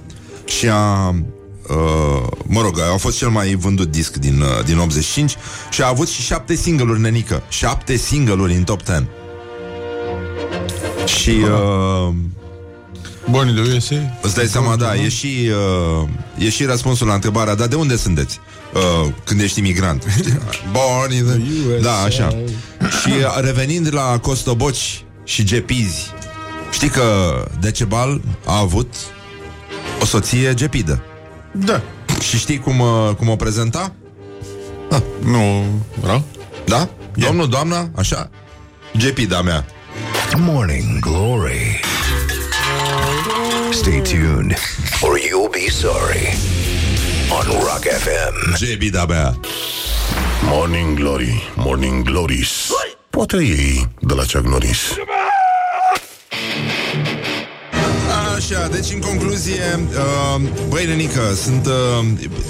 și 0.44 0.68
a 0.68 1.14
uh, 1.68 2.26
mă 2.46 2.60
rog, 2.60 2.80
a 2.94 2.96
fost 2.96 3.16
cel 3.16 3.28
mai 3.28 3.54
vândut 3.54 3.90
disc 3.90 4.16
din, 4.16 4.40
uh, 4.40 4.64
din 4.64 4.78
85 4.78 5.36
și 5.70 5.82
a 5.82 5.88
avut 5.88 6.08
și 6.08 6.22
șapte 6.22 6.54
single-uri, 6.54 7.00
nenică. 7.00 7.42
Șapte 7.48 7.96
single-uri 7.96 8.54
în 8.54 8.64
top 8.64 8.80
10. 8.84 9.08
Și... 11.06 11.30
Uh, 11.30 12.14
Born 13.30 13.48
in 13.48 13.54
the 13.54 13.74
USA? 13.74 14.18
Îți 14.22 14.34
dai 14.34 14.46
seama, 14.46 14.76
da, 14.76 14.94
e 14.94 15.08
și, 15.08 15.50
uh, 16.00 16.08
e 16.38 16.50
și 16.50 16.64
răspunsul 16.64 17.06
la 17.06 17.14
întrebarea, 17.14 17.54
dar 17.54 17.66
de 17.66 17.74
unde 17.74 17.96
sunteți? 17.96 18.40
Uh, 18.74 19.12
când 19.24 19.40
ești 19.40 19.58
imigrant. 19.58 20.04
Born 20.72 21.12
in 21.12 21.24
the... 21.24 21.80
Da, 21.80 22.02
așa. 22.02 22.28
Și 23.00 23.08
uh, 23.08 23.40
revenind 23.40 23.94
la 23.94 24.18
Costoboci 24.18 25.04
și 25.24 25.44
Gepizi, 25.44 26.10
știi 26.72 26.88
că 26.88 27.04
Decebal 27.60 28.20
a 28.44 28.58
avut 28.58 28.94
o 30.00 30.04
soție 30.04 30.54
gepidă. 30.54 31.02
Da. 31.52 31.80
Și 32.20 32.38
știi 32.38 32.58
cum, 32.58 32.80
uh, 32.80 33.14
cum 33.16 33.28
o 33.28 33.36
prezenta? 33.36 33.92
Nu 35.24 35.64
rău? 36.04 36.22
Da? 36.64 36.88
Domnul, 37.14 37.48
doamna, 37.48 37.88
așa? 37.96 38.30
Gepida 38.96 39.42
mea. 39.42 39.66
Morning 40.36 40.98
Glory. 40.98 41.80
Stay 43.70 44.00
tuned, 44.00 44.56
or 45.00 45.18
you'll 45.18 45.50
be 45.50 45.70
sorry. 45.70 46.34
On 47.30 47.60
Rock 47.60 47.82
FM. 47.82 48.64
Gepida 48.64 49.04
mea. 49.08 49.34
Morning 50.44 50.98
Glory, 50.98 51.42
Morning 51.56 52.04
Glories 52.04 52.70
Poate 53.10 53.36
ei 53.36 53.88
de 54.00 54.14
la 54.14 54.24
Chuck 54.24 54.46
Norris 54.46 54.94
Așa, 58.42 58.68
deci 58.68 58.92
în 58.92 59.00
concluzie 59.00 59.80
uh, 59.88 60.40
Băi, 60.68 60.86
Nenică, 60.86 61.20
sunt 61.42 61.66
uh, 61.66 62.06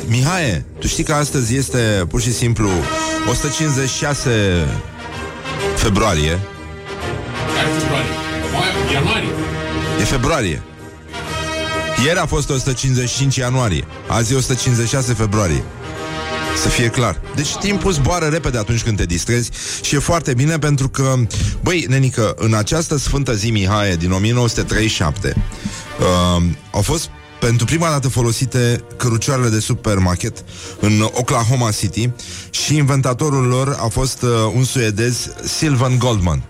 Mihai, 0.06 0.64
tu 0.78 0.86
știi 0.86 1.04
că 1.04 1.12
astăzi 1.12 1.56
este 1.56 2.04
Pur 2.08 2.20
și 2.20 2.32
simplu 2.32 2.68
156 3.30 4.30
Februarie 5.76 6.38
Care 7.54 7.68
februarie? 7.78 8.10
Mai- 8.52 8.92
Ianuarie. 8.92 9.28
E 10.00 10.04
februarie 10.04 10.62
Ieri 12.04 12.18
a 12.18 12.26
fost 12.26 12.50
155 12.50 13.36
ianuarie 13.36 13.84
Azi 14.08 14.32
e 14.32 14.36
156 14.36 15.12
februarie 15.12 15.62
să 16.62 16.68
fie 16.68 16.88
clar. 16.88 17.20
Deci 17.34 17.56
timpul 17.56 17.92
zboară 17.92 18.26
repede 18.26 18.58
atunci 18.58 18.82
când 18.82 18.96
te 18.96 19.04
distrezi 19.04 19.50
și 19.82 19.94
e 19.94 19.98
foarte 19.98 20.34
bine 20.34 20.58
pentru 20.58 20.88
că, 20.88 21.14
băi, 21.62 21.86
nenică, 21.88 22.34
în 22.36 22.54
această 22.54 22.98
sfântă 22.98 23.34
zi 23.34 23.50
Mihai 23.50 23.96
din 23.96 24.10
1937 24.10 25.36
uh, 26.02 26.42
au 26.72 26.82
fost 26.82 27.10
pentru 27.40 27.66
prima 27.66 27.88
dată 27.88 28.08
folosite 28.08 28.84
cărucioarele 28.96 29.48
de 29.48 29.60
supermarket 29.60 30.44
în 30.80 31.00
Oklahoma 31.00 31.70
City 31.70 32.10
și 32.50 32.76
inventatorul 32.76 33.46
lor 33.46 33.76
a 33.80 33.86
fost 33.86 34.22
uh, 34.22 34.30
un 34.54 34.64
suedez 34.64 35.28
Sylvan 35.44 35.98
Goldman. 35.98 36.42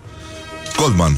Goldman. 0.77 1.17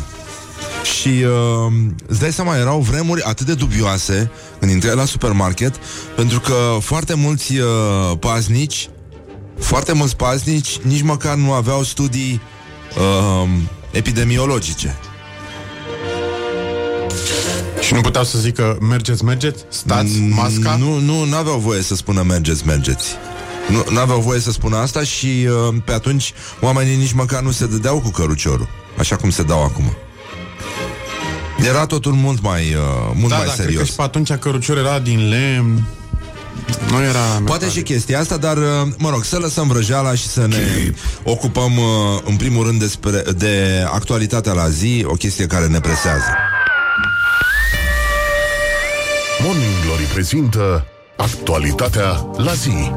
Și 1.00 1.08
uh, 1.08 1.74
îți 2.08 2.20
dai 2.20 2.34
seama, 2.34 2.58
erau 2.58 2.80
vremuri 2.80 3.22
atât 3.22 3.46
de 3.46 3.54
dubioase 3.54 4.32
când 4.60 4.72
intrai 4.72 4.96
la 4.96 5.06
supermarket, 5.06 5.76
pentru 6.16 6.40
că 6.40 6.78
foarte 6.80 7.14
mulți 7.14 7.58
uh, 7.58 8.18
paznici, 8.20 8.90
foarte 9.60 9.94
mulți 9.94 10.16
paznici, 10.16 10.78
nici 10.78 11.02
măcar 11.02 11.36
nu 11.36 11.52
aveau 11.52 11.84
studii 11.84 12.42
uh, 12.98 13.50
epidemiologice. 13.92 14.96
Și 17.86 17.94
nu 17.94 18.02
puteau 18.02 18.24
să 18.24 18.38
zică 18.38 18.78
mergeți, 18.82 19.24
mergeți, 19.24 19.64
stați, 19.70 20.20
masca? 20.20 20.76
Nu, 20.76 21.00
nu, 21.00 21.24
nu 21.24 21.36
aveau 21.36 21.58
voie 21.58 21.82
să 21.82 21.96
spună 21.96 22.22
mergeți, 22.22 22.66
mergeți. 22.66 23.08
Nu, 23.70 23.86
nu 23.90 24.00
aveau 24.00 24.20
voie 24.20 24.40
să 24.40 24.52
spună 24.52 24.78
asta 24.78 25.04
și 25.04 25.48
uh, 25.68 25.76
pe 25.86 25.92
atunci 25.92 26.34
oamenii 26.62 26.96
nici 26.96 27.12
măcar 27.12 27.42
nu 27.42 27.52
se 27.52 27.66
dădeau 27.66 28.00
cu 28.00 28.10
căruciorul, 28.10 28.68
așa 28.98 29.16
cum 29.16 29.30
se 29.30 29.44
dau 29.44 29.64
acum. 29.64 29.96
Era 31.68 31.86
totul 31.86 32.12
mult 32.12 32.42
mai, 32.42 32.62
uh, 32.62 33.12
mult 33.14 33.30
da, 33.30 33.38
mai 33.38 33.46
da, 33.46 33.52
cred 33.52 33.66
serios. 33.66 33.82
că 33.82 33.88
și 33.88 33.96
pe 33.96 34.02
atunci 34.02 34.34
cărucior 34.34 34.78
era 34.78 35.00
din 35.00 35.30
lemn. 35.30 35.84
Nu 36.90 37.04
era... 37.04 37.42
Poate 37.46 37.70
și 37.70 37.82
chestia 37.82 38.20
asta, 38.20 38.38
dar, 38.38 38.58
uh, 38.58 38.64
mă 38.98 39.10
rog, 39.10 39.24
să 39.24 39.38
lăsăm 39.38 39.68
vrăjeala 39.68 40.16
și 40.16 40.28
să 40.28 40.48
ne 40.48 40.94
ocupăm, 41.24 41.78
uh, 41.78 42.22
în 42.24 42.36
primul 42.36 42.66
rând, 42.66 42.80
despre, 42.80 43.24
de 43.38 43.86
actualitatea 43.94 44.54
la 44.54 44.70
zi, 44.70 45.06
o 45.08 45.14
chestie 45.14 45.46
care 45.46 45.68
ne 45.68 45.80
presează. 45.80 46.55
Morning 49.46 49.72
Glory 49.86 50.04
prezintă 50.04 50.86
Actualitatea 51.18 52.28
la 52.38 52.54
zi 52.54 52.92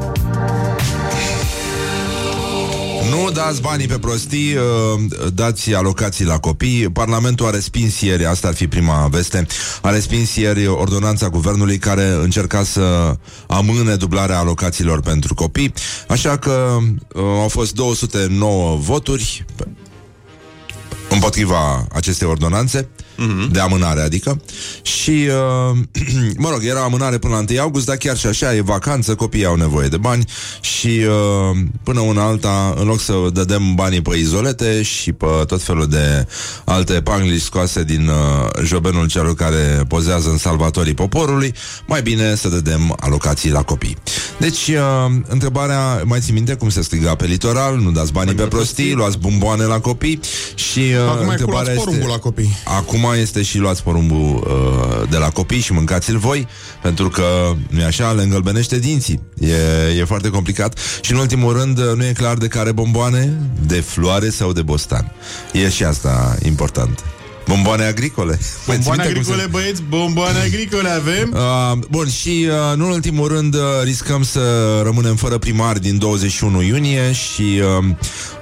Nu 3.09 3.31
dați 3.31 3.61
banii 3.61 3.87
pe 3.87 3.99
prostii, 3.99 4.55
uh, 4.55 4.61
dați 5.33 5.73
alocații 5.75 6.25
la 6.25 6.39
copii. 6.39 6.89
Parlamentul 6.89 7.45
a 7.45 7.49
respins 7.49 8.01
ieri, 8.01 8.25
asta 8.25 8.47
ar 8.47 8.53
fi 8.53 8.67
prima 8.67 9.07
veste, 9.07 9.47
a 9.81 9.89
respins 9.89 10.35
ieri 10.35 10.67
ordonanța 10.67 11.29
guvernului 11.29 11.77
care 11.77 12.07
încerca 12.21 12.63
să 12.63 13.15
amâne 13.47 13.95
dublarea 13.95 14.37
alocațiilor 14.37 15.01
pentru 15.01 15.33
copii. 15.33 15.73
Așa 16.07 16.37
că 16.37 16.77
uh, 17.15 17.23
au 17.23 17.47
fost 17.47 17.73
209 17.73 18.75
voturi 18.75 19.45
împotriva 21.09 21.87
acestei 21.93 22.27
ordonanțe 22.27 22.89
Mhm. 23.19 23.51
de 23.51 23.59
amânare, 23.59 24.01
adică. 24.01 24.41
Și, 24.81 25.27
uh, 25.71 25.77
mă 26.43 26.49
rog, 26.49 26.65
era 26.65 26.83
amânare 26.83 27.17
până 27.17 27.33
la 27.33 27.43
1 27.49 27.59
august, 27.59 27.85
dar 27.85 27.95
chiar 27.95 28.17
și 28.17 28.27
așa 28.27 28.55
e 28.55 28.61
vacanță, 28.61 29.15
copiii 29.15 29.45
au 29.45 29.55
nevoie 29.55 29.87
de 29.87 29.97
bani 29.97 30.25
și 30.61 30.87
uh, 30.87 31.57
până 31.83 31.99
una 31.99 32.23
alta, 32.23 32.73
în 32.77 32.87
loc 32.87 32.99
să 32.99 33.13
dădem 33.33 33.75
banii 33.75 34.01
pe 34.01 34.17
izolete 34.17 34.81
și 34.81 35.11
pe 35.11 35.25
tot 35.47 35.61
felul 35.61 35.87
de 35.87 36.27
alte 36.65 36.93
panglici 37.01 37.41
scoase 37.41 37.83
din 37.83 38.07
uh, 38.07 38.63
jobenul 38.63 39.07
celor 39.07 39.35
care 39.35 39.83
pozează 39.87 40.29
în 40.29 40.37
salvatorii 40.37 40.93
poporului, 40.93 41.53
mai 41.87 42.01
bine 42.01 42.35
să 42.35 42.47
dădem 42.47 42.95
alocații 42.99 43.51
la 43.51 43.61
copii. 43.61 43.97
Deci, 44.37 44.67
uh, 44.67 45.15
întrebarea, 45.27 46.01
mai 46.05 46.19
ții 46.19 46.33
minte 46.33 46.53
cum 46.53 46.69
se 46.69 46.81
striga 46.81 47.15
pe 47.15 47.25
litoral, 47.25 47.77
nu 47.77 47.91
dați 47.91 48.11
banii 48.11 48.33
pe 48.33 48.43
prostii, 48.43 48.93
luați 48.93 49.17
bomboane 49.17 49.63
la 49.63 49.79
copii 49.79 50.19
și 50.55 50.79
uh, 50.79 51.09
Acum 51.09 51.21
e 51.21 51.25
cu 51.25 51.31
întrebarea 51.31 51.61
luați 51.61 51.69
este... 51.69 51.83
porumbul 51.83 52.09
la 52.09 52.17
copii. 52.17 52.57
Acum 52.65 53.08
este 53.15 53.41
și 53.41 53.57
luați 53.57 53.83
porumbul 53.83 54.43
uh, 54.47 55.09
de 55.09 55.17
la 55.17 55.29
copii 55.29 55.59
și 55.59 55.73
mâncați-l 55.73 56.17
voi, 56.17 56.47
pentru 56.81 57.09
că, 57.09 57.53
nu 57.69 57.83
așa, 57.83 58.11
le 58.11 58.23
îngălbenește 58.23 58.79
dinții. 58.79 59.21
E, 59.39 59.99
e 59.99 60.03
foarte 60.03 60.29
complicat. 60.29 60.79
Și 61.01 61.11
în 61.11 61.17
ultimul 61.17 61.53
rând, 61.53 61.77
uh, 61.77 61.91
nu 61.95 62.05
e 62.05 62.11
clar 62.11 62.37
de 62.37 62.47
care 62.47 62.71
bomboane, 62.71 63.33
de 63.65 63.79
floare 63.79 64.29
sau 64.29 64.51
de 64.51 64.61
bostan. 64.61 65.11
E 65.53 65.69
și 65.69 65.83
asta 65.83 66.35
important. 66.43 67.03
Bomboane 67.49 67.83
agricole. 67.83 68.39
Mai 68.67 68.75
ții 68.77 68.85
Bomboane 68.85 69.03
minte 69.03 69.13
cum 69.13 69.23
se- 69.23 69.31
agricole, 69.31 69.61
băieți, 69.61 69.81
bomboane 69.89 70.39
agricole 70.39 70.89
avem. 70.89 71.33
Uh, 71.33 71.77
bun, 71.89 72.09
și 72.09 72.47
uh, 72.49 72.75
nu 72.77 72.85
în 72.85 72.91
ultimul 72.91 73.27
rând 73.27 73.53
uh, 73.55 73.61
riscăm 73.83 74.23
să 74.23 74.39
rămânem 74.83 75.15
fără 75.15 75.37
primar 75.37 75.77
din 75.77 75.97
21 75.97 76.61
iunie 76.61 77.11
și 77.11 77.61
uh, 77.79 77.85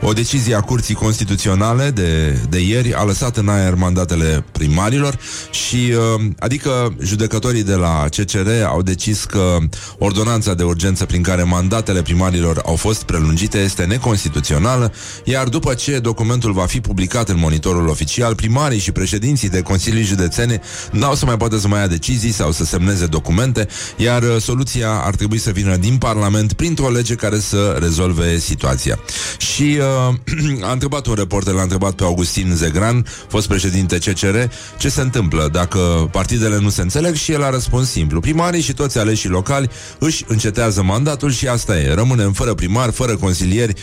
o 0.02 0.14
decizie 0.14 0.56
a 0.56 0.60
Curții 0.62 0.94
Constituționale 0.96 1.90
de, 1.90 2.40
de 2.50 2.60
ieri 2.60 2.94
a 2.94 3.04
lăsat 3.04 3.38
în 3.38 3.50
aer 3.50 3.74
mandatele 3.76 4.44
primarilor 4.52 5.20
și 5.52 5.94
uh, 6.16 6.22
adică 6.40 6.96
judecătorii 7.04 7.64
de 7.64 7.74
la 7.76 8.06
CCR 8.18 8.50
au 8.66 8.82
decis 8.82 9.24
că 9.24 9.58
ordonanța 9.98 10.54
de 10.54 10.64
urgență 10.64 11.06
prin 11.06 11.22
care 11.22 11.44
mandatele 11.44 12.02
primarilor 12.02 12.62
au 12.66 12.76
fost 12.76 13.04
prelungite 13.04 13.58
este 13.58 13.84
neconstituțională, 13.84 14.94
iar 15.24 15.48
după 15.48 15.74
ce 15.74 16.00
documentul 16.00 16.52
va 16.52 16.66
fi 16.66 16.82
publicat 16.82 17.30
în 17.30 17.38
monitorul 17.40 17.88
oficial, 17.88 18.36
primarii 18.36 18.80
și 18.80 18.92
președinții 18.98 19.50
de 19.50 19.62
consilii 19.62 20.04
județene 20.04 20.62
n-au 20.92 21.16
să 21.16 21.25
mai 21.25 21.38
poată 21.38 21.58
să 21.58 21.68
mai 21.68 21.80
ia 21.80 21.88
decizii 21.88 22.32
sau 22.32 22.51
să 22.51 22.63
semneze 22.63 23.06
documente, 23.06 23.68
iar 23.96 24.24
uh, 24.24 24.42
soluția 24.42 24.89
ar 24.92 25.16
trebui 25.16 25.38
să 25.38 25.51
vină 25.51 25.75
din 25.75 25.98
Parlament 25.98 26.54
printr-o 26.54 26.89
lege 26.89 27.16
care 27.16 27.39
să 27.39 27.77
rezolve 27.80 28.38
situația. 28.38 29.00
Și 29.38 29.77
uh, 30.10 30.62
a 30.70 30.72
întrebat 30.72 31.06
un 31.06 31.13
reporter, 31.13 31.54
l-a 31.54 31.62
întrebat 31.62 31.94
pe 31.94 32.04
Augustin 32.04 32.54
Zegran, 32.56 33.06
fost 33.27 33.48
președinte 33.48 33.98
CCR, 33.98 34.38
ce 34.77 34.89
se 34.89 35.01
întâmplă 35.01 35.50
dacă 35.51 36.10
partidele 36.12 36.60
nu 36.60 36.70
se 36.70 36.82
înțeleg 36.82 37.16
și 37.16 37.32
el 37.32 37.44
a 37.44 37.50
răspuns 37.50 37.89
simplu. 37.89 38.20
Primarii 38.20 38.62
și 38.62 38.74
toți 38.74 38.98
aleșii 38.98 39.30
locali 39.30 39.70
își 40.00 40.24
încetează 40.27 40.84
mandatul 40.84 41.32
și 41.32 41.48
asta 41.48 41.80
e. 41.80 41.94
Rămânem 41.94 42.34
fără 42.34 42.54
primar, 42.54 42.92
fără 42.92 43.16
consilieri, 43.16 43.74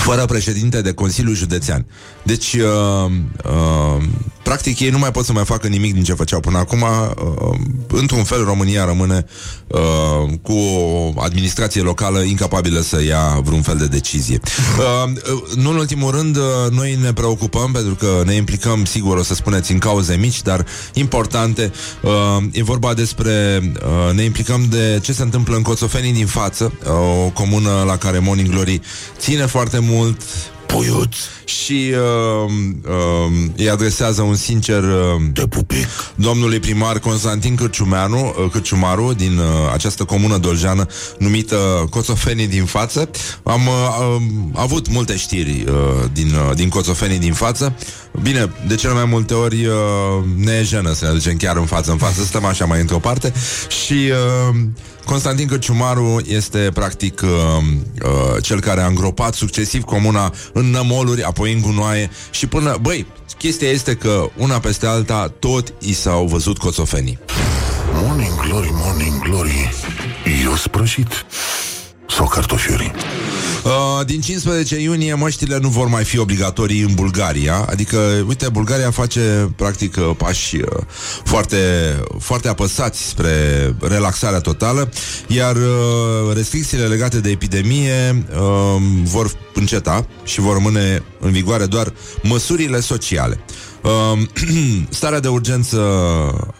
fără 0.00 0.24
președinte 0.24 0.80
de 0.80 0.92
Consiliu 0.92 1.32
Județean. 1.32 1.86
Deci, 2.22 2.52
uh, 2.52 3.10
uh, 3.44 4.02
practic 4.46 4.80
ei 4.80 4.90
nu 4.90 4.98
mai 4.98 5.10
pot 5.10 5.24
să 5.24 5.32
mai 5.32 5.44
facă 5.44 5.66
nimic 5.66 5.92
din 5.92 6.02
ce 6.04 6.14
făceau 6.14 6.40
până 6.40 6.58
acum. 6.58 6.82
Uh, 6.82 7.58
într-un 7.86 8.24
fel, 8.24 8.44
România 8.44 8.84
rămâne 8.84 9.26
uh, 9.66 10.32
cu 10.42 10.52
o 10.52 11.12
administrație 11.16 11.80
locală 11.80 12.20
incapabilă 12.20 12.80
să 12.80 13.02
ia 13.02 13.40
vreun 13.44 13.62
fel 13.62 13.76
de 13.76 13.86
decizie. 13.86 14.40
Uh, 14.76 15.12
uh, 15.32 15.56
nu 15.56 15.70
în 15.70 15.76
ultimul 15.76 16.10
rând, 16.10 16.36
uh, 16.36 16.42
noi 16.70 16.98
ne 17.02 17.12
preocupăm 17.12 17.72
pentru 17.72 17.94
că 17.94 18.22
ne 18.24 18.34
implicăm, 18.34 18.84
sigur, 18.84 19.16
o 19.16 19.22
să 19.22 19.34
spuneți, 19.34 19.72
în 19.72 19.78
cauze 19.78 20.14
mici, 20.14 20.42
dar 20.42 20.66
importante. 20.92 21.72
Uh, 22.00 22.12
e 22.52 22.62
vorba 22.62 22.94
despre... 22.94 23.62
Uh, 23.74 24.14
ne 24.14 24.22
implicăm 24.22 24.66
de 24.70 25.00
ce 25.02 25.12
se 25.12 25.22
întâmplă 25.22 25.56
în 25.56 25.62
Coțofenii 25.62 26.12
din 26.12 26.26
față, 26.26 26.72
uh, 26.84 26.90
o 27.26 27.30
comună 27.30 27.82
la 27.86 27.96
care 27.96 28.18
Morning 28.18 28.48
Glory 28.48 28.80
ține 29.18 29.46
foarte 29.46 29.78
mult, 29.78 30.22
Puiuț 30.76 31.16
și 31.44 31.92
uh, 31.92 32.52
uh, 32.88 33.50
îi 33.56 33.70
adresează 33.70 34.22
un 34.22 34.34
sincer 34.34 34.82
uh, 34.82 35.22
de 35.32 35.46
pupic. 35.46 35.86
domnului 36.14 36.58
primar 36.58 36.98
Constantin 36.98 37.54
Cârciumeanu, 37.54 38.34
uh, 38.38 38.50
Cârciumaru 38.50 39.12
din 39.12 39.38
uh, 39.38 39.44
această 39.72 40.04
comună 40.04 40.36
doljeană 40.36 40.86
numită 41.18 41.56
Coțofenii 41.90 42.46
din 42.46 42.64
față. 42.64 43.10
Am 43.42 43.66
uh, 43.66 43.72
uh, 43.72 44.22
avut 44.54 44.88
multe 44.88 45.16
știri 45.16 45.64
uh, 45.68 45.74
din, 46.12 46.26
uh, 46.26 46.54
din 46.54 46.68
Coțofenii 46.68 47.18
din 47.18 47.32
față. 47.32 47.76
Bine, 48.22 48.52
de 48.66 48.74
cele 48.74 48.92
mai 48.92 49.04
multe 49.04 49.34
ori 49.34 49.66
uh, 49.66 49.74
ne 50.36 50.52
e 50.52 50.62
jenă 50.62 50.92
să 50.92 51.04
ne 51.04 51.12
ducem 51.12 51.36
chiar 51.36 51.56
în 51.56 51.66
față 51.66 51.90
în 51.90 51.96
față, 51.96 52.22
stăm 52.22 52.44
așa 52.44 52.64
mai 52.64 52.80
într-o 52.80 52.98
parte 52.98 53.32
și 53.86 54.10
uh, 54.50 54.56
Constantin 55.06 55.46
Căciumaru 55.46 56.20
este 56.24 56.70
practic 56.74 57.20
uh, 57.22 57.28
uh, 57.28 58.42
cel 58.42 58.60
care 58.60 58.80
a 58.80 58.86
îngropat 58.86 59.34
succesiv 59.34 59.82
comuna 59.82 60.32
în 60.52 60.70
nămoluri, 60.70 61.22
apoi 61.22 61.52
în 61.52 61.60
gunoaie 61.60 62.10
și 62.30 62.46
până... 62.46 62.76
Băi, 62.80 63.06
chestia 63.38 63.68
este 63.68 63.94
că 63.94 64.28
una 64.36 64.58
peste 64.58 64.86
alta 64.86 65.32
tot 65.38 65.74
i 65.80 65.92
s-au 65.92 66.26
văzut 66.26 66.58
coțofenii. 66.58 67.18
Morning 67.92 68.40
glory, 68.48 68.70
morning 68.72 69.22
glory. 69.22 69.72
Eu 70.44 70.54
sprășit. 70.54 71.26
Sau 72.08 72.26
cartofiuri. 72.26 72.92
Uh, 73.66 74.06
din 74.06 74.20
15 74.20 74.80
iunie 74.80 75.14
măștile 75.14 75.58
nu 75.58 75.68
vor 75.68 75.86
mai 75.86 76.04
fi 76.04 76.18
obligatorii 76.18 76.80
în 76.80 76.94
Bulgaria. 76.94 77.66
Adică, 77.70 78.24
uite, 78.28 78.48
Bulgaria 78.48 78.90
face 78.90 79.52
practic 79.56 79.96
uh, 79.96 80.10
pași 80.16 80.56
uh, 80.56 80.66
foarte, 81.24 81.56
foarte 82.18 82.48
apăsați 82.48 83.02
spre 83.02 83.30
relaxarea 83.80 84.40
totală 84.40 84.90
Iar 85.26 85.56
uh, 85.56 86.34
restricțiile 86.34 86.86
legate 86.86 87.20
de 87.20 87.30
epidemie 87.30 88.24
uh, 88.30 88.82
vor 89.02 89.30
înceta 89.54 90.06
și 90.24 90.40
vor 90.40 90.52
rămâne 90.52 91.02
în 91.20 91.30
vigoare 91.30 91.66
doar 91.66 91.92
măsurile 92.22 92.80
sociale. 92.80 93.40
Um, 93.40 93.75
starea 94.88 95.20
de 95.20 95.28
urgență 95.28 95.78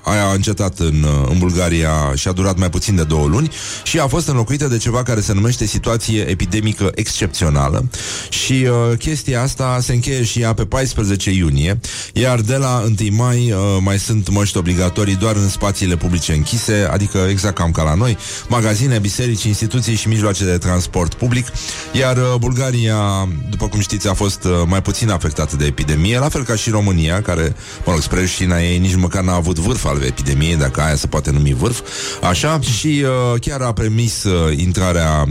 aia 0.02 0.26
a 0.26 0.32
încetat 0.32 0.78
în, 0.78 1.02
uh, 1.02 1.28
în 1.30 1.38
Bulgaria 1.38 2.12
și 2.14 2.28
a 2.28 2.32
durat 2.32 2.58
mai 2.58 2.70
puțin 2.70 2.96
de 2.96 3.02
două 3.02 3.26
luni 3.26 3.50
și 3.84 3.98
a 3.98 4.06
fost 4.06 4.28
înlocuită 4.28 4.66
de 4.66 4.76
ceva 4.76 5.02
care 5.02 5.20
se 5.20 5.32
numește 5.32 5.66
situație 5.66 6.30
epidemică 6.30 6.90
excepțională. 6.94 7.88
Și 8.28 8.52
uh, 8.52 8.98
chestia 8.98 9.42
asta 9.42 9.78
se 9.80 9.92
încheie 9.92 10.24
și 10.24 10.40
ea 10.40 10.52
pe 10.52 10.64
14 10.64 11.30
iunie, 11.30 11.80
iar 12.12 12.40
de 12.40 12.56
la 12.56 12.84
1 13.00 13.16
mai 13.16 13.52
uh, 13.52 13.58
mai 13.80 13.98
sunt 13.98 14.28
măști 14.28 14.56
obligatorii 14.56 15.16
doar 15.16 15.36
în 15.36 15.48
spațiile 15.48 15.96
publice 15.96 16.32
închise, 16.32 16.88
adică 16.90 17.18
exact 17.30 17.54
cam 17.54 17.70
ca 17.70 17.82
la 17.82 17.94
noi, 17.94 18.16
magazine, 18.48 18.98
biserici, 18.98 19.42
instituții 19.42 19.94
și 19.94 20.08
mijloace 20.08 20.44
de 20.44 20.58
transport 20.58 21.14
public, 21.14 21.46
iar 21.92 22.16
uh, 22.16 22.34
Bulgaria, 22.38 23.28
după 23.50 23.68
cum 23.68 23.80
știți, 23.80 24.08
a 24.08 24.14
fost 24.14 24.44
uh, 24.44 24.52
mai 24.66 24.82
puțin 24.82 25.10
afectată 25.10 25.56
de 25.56 25.64
epidemie, 25.64 26.18
la 26.18 26.28
fel 26.28 26.44
ca 26.44 26.54
și 26.54 26.70
România, 26.70 27.15
care, 27.22 27.54
mă 27.84 27.92
rog, 27.92 28.00
spre 28.02 28.20
rușina 28.20 28.62
ei 28.62 28.78
nici 28.78 28.94
măcar 28.94 29.22
n-a 29.22 29.34
avut 29.34 29.58
vârf 29.58 29.84
al 29.84 30.02
epidemiei, 30.02 30.56
dacă 30.56 30.80
aia 30.80 30.94
se 30.94 31.06
poate 31.06 31.30
numi 31.30 31.54
vârf, 31.54 31.80
așa, 32.22 32.60
și 32.60 33.04
uh, 33.04 33.40
chiar 33.40 33.60
a 33.60 33.72
permis 33.72 34.24
uh, 34.24 34.58
intrarea 34.58 35.26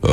uh, 0.00 0.10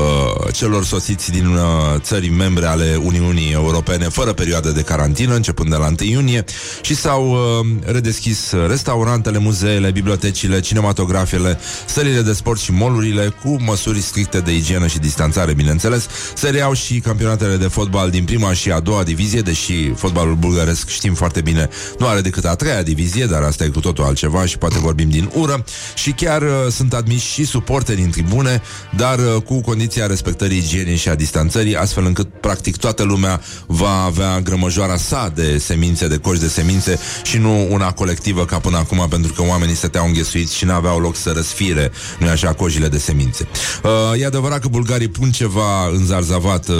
celor 0.53 0.85
sosiți 0.85 1.31
din 1.31 1.45
uh, 1.45 1.61
țări 1.97 2.29
membre 2.29 2.65
ale 2.65 2.99
Uniunii 3.03 3.51
Europene 3.51 4.05
fără 4.05 4.33
perioadă 4.33 4.69
de 4.69 4.81
carantină, 4.81 5.35
începând 5.35 5.69
de 5.69 5.75
la 5.75 5.87
1 5.87 6.09
iunie, 6.09 6.45
și 6.81 6.95
s-au 6.95 7.29
uh, 7.29 7.91
redeschis 7.91 8.53
restaurantele, 8.67 9.37
muzeele, 9.37 9.91
bibliotecile, 9.91 10.59
cinematografele, 10.59 11.59
sălile 11.85 12.21
de 12.21 12.33
sport 12.33 12.59
și 12.59 12.71
molurile 12.71 13.33
cu 13.43 13.57
măsuri 13.61 14.01
stricte 14.01 14.39
de 14.39 14.55
igienă 14.55 14.87
și 14.87 14.99
distanțare, 14.99 15.53
bineînțeles. 15.53 16.07
Se 16.35 16.49
reiau 16.49 16.73
și 16.73 16.99
campionatele 16.99 17.55
de 17.55 17.67
fotbal 17.67 18.09
din 18.09 18.23
prima 18.23 18.53
și 18.53 18.71
a 18.71 18.79
doua 18.79 19.03
divizie, 19.03 19.41
deși 19.41 19.93
fotbalul 19.93 20.35
bulgăresc 20.35 20.89
știm 21.07 21.19
foarte 21.19 21.41
bine, 21.41 21.69
nu 21.99 22.07
are 22.07 22.21
decât 22.21 22.45
a 22.45 22.55
treia 22.55 22.81
divizie, 22.81 23.25
dar 23.25 23.41
asta 23.41 23.63
e 23.63 23.67
cu 23.67 23.79
totul 23.79 24.03
altceva 24.03 24.45
și 24.45 24.57
poate 24.57 24.79
vorbim 24.79 25.09
din 25.09 25.31
ură. 25.33 25.63
Și 25.95 26.11
chiar 26.11 26.41
uh, 26.41 26.49
sunt 26.69 26.93
admiși 26.93 27.31
și 27.31 27.45
suporteri 27.45 28.01
în 28.01 28.09
tribune, 28.09 28.61
dar 28.95 29.19
uh, 29.19 29.41
cu 29.41 29.61
condiția 29.61 30.07
respectării 30.07 30.57
igienei 30.57 30.95
și 30.95 31.09
a 31.09 31.15
distanțării, 31.15 31.75
astfel 31.75 32.05
încât 32.05 32.27
practic 32.41 32.77
toată 32.77 33.03
lumea 33.03 33.41
va 33.67 34.03
avea 34.03 34.39
grămăjoara 34.39 34.97
sa 34.97 35.31
de 35.35 35.57
semințe, 35.57 36.07
de 36.07 36.17
coși 36.17 36.39
de 36.39 36.47
semințe 36.47 36.99
și 37.23 37.37
nu 37.37 37.67
una 37.71 37.91
colectivă 37.91 38.45
ca 38.45 38.59
până 38.59 38.77
acum, 38.77 39.05
pentru 39.09 39.33
că 39.33 39.41
oamenii 39.41 39.75
stăteau 39.75 40.05
înghesuiți 40.05 40.55
și 40.55 40.65
n-aveau 40.65 40.99
loc 40.99 41.15
să 41.15 41.31
răsfire, 41.35 41.91
nu 42.19 42.27
așa, 42.27 42.53
cojile 42.53 42.87
de 42.87 42.97
semințe. 42.97 43.47
Uh, 43.83 44.21
e 44.21 44.25
adevărat 44.25 44.59
că 44.59 44.67
bulgarii 44.67 45.07
pun 45.07 45.31
ceva 45.31 45.87
în 45.87 46.05
zarzavat 46.05 46.67
uh, 46.67 46.75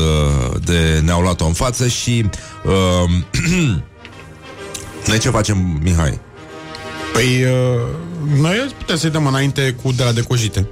de 0.66 1.02
ne-au 1.04 1.22
luat-o 1.22 1.46
în 1.46 1.54
față 1.54 1.88
și 1.88 2.26
uh, 2.66 3.10
noi 5.08 5.20
ce 5.20 5.30
facem, 5.30 5.80
Mihai? 5.84 6.20
Păi, 7.14 7.44
uh, 7.44 8.40
noi 8.42 8.56
putem 8.78 8.96
să-i 8.98 9.10
dăm 9.10 9.28
înainte 9.28 9.76
cu 9.84 9.92
de 9.92 10.04
la 10.04 10.12
decojite. 10.12 10.68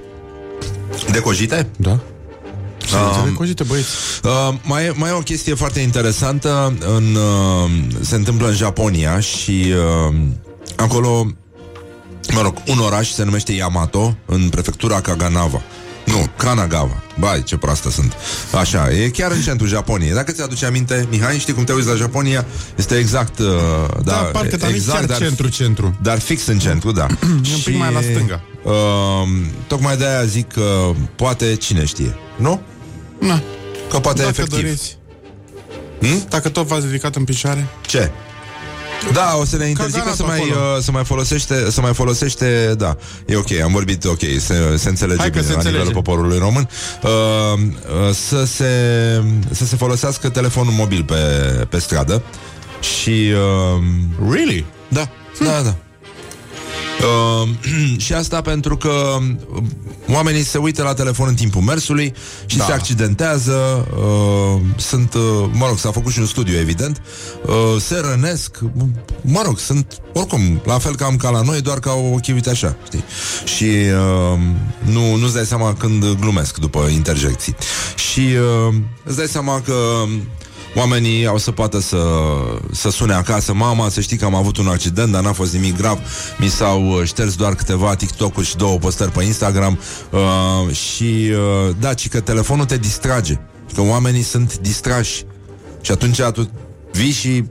Decojite? 1.12 1.66
Da? 1.76 1.90
Um, 1.90 1.98
Um, 3.18 3.24
decojite, 3.28 3.62
băieți. 3.62 3.88
Uh, 4.24 4.54
mai, 4.62 4.84
e- 4.84 4.92
mai 4.96 5.10
e 5.10 5.12
o 5.12 5.18
chestie 5.18 5.54
foarte 5.54 5.80
interesantă 5.80 6.74
în, 6.96 7.14
uh, 7.14 7.70
Se 8.00 8.14
întâmplă 8.14 8.48
în 8.48 8.54
Japonia 8.54 9.20
Și 9.20 9.72
uh, 10.08 10.14
acolo 10.76 11.26
Mă 12.32 12.40
rog, 12.40 12.54
un 12.66 12.78
oraș 12.78 13.10
se 13.10 13.24
numește 13.24 13.52
Yamato 13.52 14.16
În 14.26 14.48
prefectura 14.48 15.00
Kaganawa 15.00 15.62
nu, 16.16 16.26
Kanagawa. 16.36 17.02
Bai, 17.18 17.42
ce 17.42 17.56
proastă 17.56 17.90
sunt. 17.90 18.12
Așa, 18.54 18.90
e 18.90 19.08
chiar 19.08 19.30
în 19.30 19.40
centrul 19.40 19.68
Japoniei. 19.68 20.12
Dacă 20.12 20.32
ți-aduce 20.32 20.66
aminte, 20.66 21.06
Mihai, 21.10 21.38
știi 21.38 21.52
cum 21.52 21.64
te 21.64 21.72
uiți 21.72 21.88
la 21.88 21.94
Japonia? 21.94 22.44
Este 22.76 22.94
exact... 22.96 23.38
Uh, 23.38 23.46
Da, 24.04 24.12
da, 24.12 24.16
parcă, 24.16 24.56
dar 24.56 24.70
exact, 24.70 25.00
nu 25.00 25.06
chiar 25.06 25.18
dar, 25.18 25.28
centru-centru. 25.28 25.96
dar 26.02 26.18
fix 26.18 26.46
în 26.46 26.58
centru, 26.58 26.92
da. 26.92 27.06
E 27.22 27.54
un 27.54 27.60
pic 27.64 27.76
mai 27.78 27.92
la 27.92 28.00
stânga. 28.00 28.40
Uh, 28.62 28.72
tocmai 29.66 29.96
de-aia 29.96 30.24
zic 30.24 30.52
că 30.52 30.90
poate 31.16 31.54
cine 31.54 31.84
știe. 31.84 32.16
Nu? 32.36 32.60
Na, 33.20 33.42
Că 33.90 33.98
poate 33.98 34.18
dacă 34.18 34.30
efectiv. 34.30 34.60
doriți. 34.62 34.96
Hmm? 36.00 36.24
Dacă 36.28 36.48
tot 36.48 36.66
v-ați 36.66 36.86
ridicat 36.86 37.16
în 37.16 37.24
picioare, 37.24 37.66
Ce? 37.86 38.10
Da, 39.12 39.36
o 39.40 39.44
să 39.44 39.56
ne 39.56 39.66
interzică 39.68 39.98
Cagana 39.98 40.16
să 40.16 40.22
pe 40.22 40.28
mai, 40.28 40.38
acolo. 40.38 40.74
uh, 40.76 40.82
să 40.82 40.90
mai 40.90 41.04
folosește, 41.04 41.70
să 41.70 41.80
mai 41.80 41.94
folosește, 41.94 42.74
da, 42.78 42.96
e 43.26 43.36
ok, 43.36 43.52
am 43.64 43.72
vorbit, 43.72 44.04
ok, 44.04 44.20
se, 44.38 44.76
se 44.76 44.88
înțelege 44.88 45.18
Hai 45.20 45.30
că 45.30 45.38
bine 45.38 45.42
se 45.46 45.50
la 45.50 45.56
înțelege. 45.56 45.68
nivelul 45.68 45.92
poporului 46.02 46.38
român, 46.38 46.68
uh, 47.02 47.10
uh, 47.58 48.14
să, 48.14 48.44
se, 48.44 48.70
să 49.50 49.64
se 49.66 49.76
folosească 49.76 50.28
telefonul 50.28 50.72
mobil 50.72 51.04
pe, 51.04 51.14
pe 51.68 51.78
stradă 51.78 52.22
și... 52.80 53.10
Uh, 53.10 53.82
really? 54.30 54.64
da, 54.88 55.08
da, 55.38 55.60
da. 55.62 55.74
Uh, 57.00 57.48
și 58.04 58.12
asta 58.12 58.40
pentru 58.40 58.76
că 58.76 58.88
uh, 59.54 59.62
oamenii 60.12 60.42
se 60.44 60.58
uită 60.58 60.82
la 60.82 60.94
telefon 60.94 61.28
în 61.28 61.34
timpul 61.34 61.60
mersului 61.60 62.14
și 62.46 62.56
Da. 62.56 62.64
se 62.64 62.72
accidentează. 62.72 63.86
Uh, 63.96 64.60
sunt, 64.76 65.14
uh, 65.14 65.22
mă 65.52 65.66
rog, 65.66 65.78
s-a 65.78 65.90
făcut 65.90 66.12
și 66.12 66.18
un 66.18 66.26
studiu, 66.26 66.58
evident. 66.58 67.02
Uh, 67.46 67.80
se 67.80 68.00
rănesc. 68.10 68.58
Mă 69.20 69.42
rog, 69.44 69.58
sunt 69.58 70.00
oricum 70.12 70.60
la 70.64 70.78
fel 70.78 70.96
cam 70.96 71.16
ca 71.16 71.30
la 71.30 71.40
noi, 71.40 71.60
doar 71.60 71.78
că 71.78 71.88
au 71.88 72.12
ochii, 72.14 72.32
uite 72.32 72.50
așa, 72.50 72.76
știi? 72.86 73.04
Și 73.44 73.64
uh, 73.64 74.38
nu, 74.92 75.14
nu-ți 75.14 75.34
dai 75.34 75.44
seama 75.46 75.74
când 75.74 76.04
glumesc 76.20 76.58
după 76.58 76.86
interjecții. 76.86 77.56
Și 78.10 78.20
uh, 78.68 78.74
îți 79.04 79.16
dai 79.16 79.26
seama 79.26 79.60
că 79.60 79.74
Oamenii 80.76 81.26
au 81.26 81.38
să 81.38 81.50
poată 81.50 81.80
să, 81.80 81.98
să 82.72 82.90
sune 82.90 83.12
acasă. 83.12 83.54
Mama, 83.54 83.88
să 83.88 84.00
știi 84.00 84.16
că 84.16 84.24
am 84.24 84.34
avut 84.34 84.56
un 84.56 84.66
accident 84.66 85.12
Dar 85.12 85.22
n-a 85.22 85.32
fost 85.32 85.52
nimic 85.52 85.76
grav. 85.76 85.98
Mi 86.38 86.48
s-au 86.48 86.88
uh, 86.88 87.04
șters 87.04 87.34
doar 87.34 87.54
câteva 87.54 87.94
TikTok-uri 87.94 88.46
și 88.46 88.56
două 88.56 88.78
postări 88.78 89.10
pe 89.10 89.22
Instagram. 89.22 89.78
Uh, 90.10 90.74
Și 90.74 91.30
uh, 91.30 91.74
da, 91.80 91.94
ci 91.94 92.08
că 92.08 92.20
telefonul 92.20 92.64
te 92.64 92.76
distrage. 92.76 93.38
Că 93.74 93.80
oamenii 93.80 94.22
sunt 94.22 94.58
distrași. 94.58 95.24
Și 95.80 95.90
atunci 95.90 96.20
tu 96.20 96.50
vii 96.92 97.10
și 97.10 97.44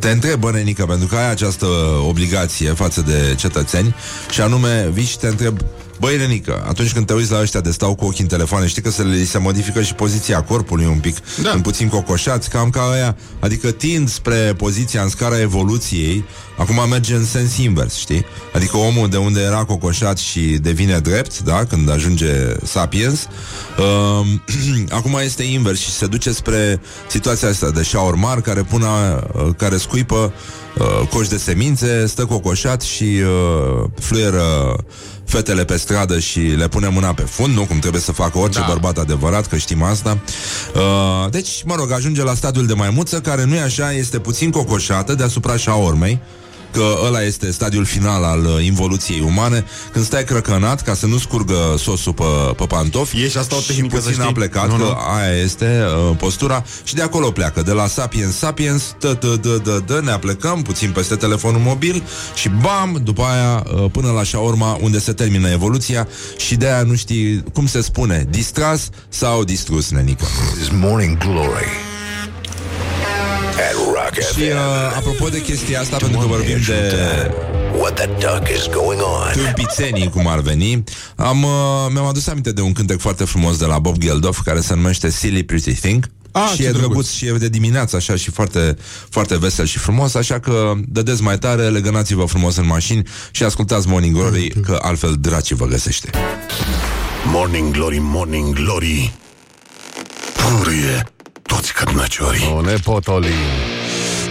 te 0.00 0.10
întreb, 0.10 0.40
bă, 0.40 0.50
nenică, 0.50 0.84
pentru 0.84 1.06
că 1.06 1.16
ai 1.16 1.30
această 1.30 1.66
obligație 2.08 2.70
față 2.72 3.00
de 3.00 3.34
cetățeni. 3.36 3.94
Și 4.30 4.40
anume 4.40 4.88
vii 4.92 5.04
și 5.04 5.18
te 5.18 5.26
întreb 5.26 5.58
Băi, 6.00 6.16
Renică, 6.16 6.64
atunci 6.68 6.92
când 6.92 7.06
te 7.06 7.12
uiți 7.12 7.30
la 7.32 7.40
ăștia 7.40 7.60
de 7.60 7.70
stau 7.70 7.94
cu 7.94 8.04
ochii 8.04 8.22
în 8.22 8.28
telefoane, 8.28 8.66
știi 8.66 8.82
că 8.82 8.90
se 8.90 9.02
le 9.02 9.24
se 9.24 9.38
modifică 9.38 9.82
și 9.82 9.94
poziția 9.94 10.42
corpului 10.42 10.86
un 10.86 10.98
pic, 10.98 11.16
Da. 11.42 11.50
în 11.50 11.60
puțin 11.60 11.88
cocoșați, 11.88 12.48
cam 12.48 12.70
ca 12.70 12.90
aia, 12.92 13.16
adică 13.40 13.70
tind 13.70 14.08
spre 14.08 14.54
poziția 14.56 15.02
în 15.02 15.08
scara 15.08 15.40
evoluției, 15.40 16.24
acum 16.58 16.88
merge 16.88 17.14
în 17.14 17.24
sens 17.24 17.56
invers, 17.56 17.94
știi? 17.94 18.24
Adică 18.54 18.76
omul 18.76 19.08
de 19.08 19.16
unde 19.16 19.40
era 19.40 19.64
cocoșat 19.64 20.18
și 20.18 20.40
devine 20.40 20.98
drept, 20.98 21.38
da, 21.38 21.64
când 21.64 21.90
ajunge 21.90 22.32
sapiens, 22.64 23.26
uh, 23.78 24.26
acum 24.98 25.18
este 25.24 25.42
invers 25.42 25.78
și 25.80 25.90
se 25.90 26.06
duce 26.06 26.32
spre 26.32 26.80
situația 27.08 27.48
asta 27.48 27.70
de 27.70 27.82
șaormar 27.82 28.40
care 28.40 28.62
pune, 28.62 28.86
uh, 28.86 29.48
care 29.56 29.76
scuipă 29.76 30.32
uh, 30.78 31.08
coș 31.08 31.28
de 31.28 31.36
semințe, 31.36 32.06
stă 32.06 32.24
cocoșat 32.24 32.82
și 32.82 33.04
uh, 33.04 33.84
fluieră 34.00 34.76
fetele 35.26 35.64
pe 35.64 35.76
stradă 35.76 36.18
și 36.18 36.40
le 36.40 36.68
pune 36.68 36.88
mâna 36.88 37.14
pe 37.14 37.22
fund, 37.22 37.54
nu 37.54 37.64
cum 37.64 37.78
trebuie 37.78 38.00
să 38.00 38.12
facă 38.12 38.38
orice 38.38 38.58
da. 38.58 38.64
Da. 38.64 38.72
bărbat 38.72 38.98
adevărat, 38.98 39.46
că 39.46 39.56
știm 39.56 39.82
asta. 39.82 40.18
Uh, 40.74 41.30
deci, 41.30 41.62
mă 41.64 41.74
rog, 41.74 41.92
ajunge 41.92 42.22
la 42.22 42.34
stadiul 42.34 42.66
de 42.66 42.74
maimuță, 42.74 43.20
care 43.20 43.44
nu 43.44 43.54
e 43.54 43.60
așa, 43.60 43.92
este 43.92 44.18
puțin 44.18 44.50
cocoșată 44.50 45.14
deasupra 45.14 45.56
șaormei, 45.56 46.20
că 46.72 46.94
ăla 47.06 47.22
este 47.22 47.50
stadiul 47.50 47.84
final 47.84 48.24
al 48.24 48.44
uh, 48.44 48.64
involuției 48.64 49.20
umane, 49.20 49.64
când 49.92 50.04
stai 50.04 50.24
crăcănat 50.24 50.82
ca 50.82 50.94
să 50.94 51.06
nu 51.06 51.18
scurgă 51.18 51.74
sosul 51.78 52.12
pe, 52.12 52.24
pe 52.56 52.64
pantofi. 52.66 53.22
E 53.22 53.28
și 53.28 53.38
asta 53.38 53.56
o 53.56 53.60
și 53.60 53.66
tehnică, 53.66 53.94
să 53.96 54.00
puțin 54.02 54.14
știi. 54.14 54.28
a 54.28 54.32
plecat, 54.32 54.66
Nu, 54.68 54.74
că 54.76 54.82
nu. 54.82 54.96
aia 55.16 55.32
este 55.42 55.84
uh, 56.10 56.16
postura 56.16 56.64
și 56.84 56.94
de 56.94 57.02
acolo 57.02 57.30
pleacă, 57.30 57.62
de 57.62 57.72
la 57.72 57.86
Sapiens 57.86 58.36
Sapiens, 58.36 58.94
tă, 58.98 59.14
tă, 59.14 59.38
tă, 59.42 59.60
tă, 59.64 59.82
tă, 59.86 60.00
ne 60.04 60.10
aplecăm 60.10 60.62
puțin 60.62 60.90
peste 60.90 61.14
telefonul 61.14 61.60
mobil 61.60 62.02
și 62.34 62.48
bam, 62.48 63.00
după 63.04 63.22
aia 63.22 63.64
uh, 63.74 63.90
până 63.92 64.10
la 64.10 64.22
șaorma 64.22 64.78
unde 64.80 64.98
se 64.98 65.12
termină 65.12 65.48
evoluția 65.50 66.08
și 66.36 66.54
de 66.56 66.66
aia 66.66 66.82
nu 66.82 66.94
știi 66.94 67.44
cum 67.52 67.66
se 67.66 67.80
spune, 67.82 68.26
distras 68.30 68.88
sau 69.08 69.44
distrus, 69.44 69.90
nenică. 69.90 70.24
is 70.60 70.68
Morning 70.72 71.18
Glory 71.18 71.68
at 73.68 73.74
Rock 73.74 73.95
Și 74.14 74.40
uh, 74.40 74.48
FM. 74.90 74.96
apropo 74.96 75.28
de 75.28 75.42
chestia 75.42 75.80
asta, 75.80 75.96
pentru 75.96 76.18
că 76.18 76.26
vorbim 76.26 76.56
de 76.66 77.30
What 77.78 77.94
the 77.94 78.06
duck 78.06 78.48
is 78.56 78.68
going 78.74 79.00
on? 79.00 79.42
tâmpițenii, 79.44 80.08
cum 80.10 80.26
ar 80.28 80.40
veni, 80.40 80.84
am, 81.16 81.42
uh, 81.42 81.50
mi-am 81.92 82.04
adus 82.06 82.26
aminte 82.26 82.52
de 82.52 82.60
un 82.60 82.72
cântec 82.72 83.00
foarte 83.00 83.24
frumos 83.24 83.56
de 83.58 83.64
la 83.64 83.78
Bob 83.78 83.98
Geldof, 83.98 84.40
care 84.44 84.60
se 84.60 84.74
numește 84.74 85.10
Silly 85.10 85.42
Pretty 85.42 85.72
Thing. 85.72 86.10
Ah, 86.32 86.48
și 86.50 86.56
ce 86.56 86.62
e 86.62 86.70
drăguț. 86.70 86.86
drăguț 86.86 87.10
și 87.10 87.26
e 87.26 87.32
de 87.32 87.48
dimineață 87.48 87.96
așa 87.96 88.16
și 88.16 88.30
foarte, 88.30 88.76
foarte 89.10 89.38
vesel 89.38 89.66
și 89.66 89.78
frumos 89.78 90.14
Așa 90.14 90.38
că 90.40 90.72
dădeți 90.88 91.22
mai 91.22 91.38
tare, 91.38 91.68
legănați-vă 91.68 92.24
frumos 92.24 92.56
în 92.56 92.66
mașini 92.66 93.02
Și 93.30 93.42
ascultați 93.42 93.88
Morning 93.88 94.14
Glory 94.16 94.48
Că 94.48 94.78
altfel 94.82 95.14
draci 95.20 95.52
vă 95.52 95.66
găsește 95.66 96.10
Morning 97.24 97.72
Glory, 97.72 97.98
Morning 98.00 98.54
Glory 98.54 99.12
Purie 100.34 101.06
toți 101.46 101.72
cărnăciorii 101.72 102.52
O 102.56 102.60
nepotoli. 102.60 103.26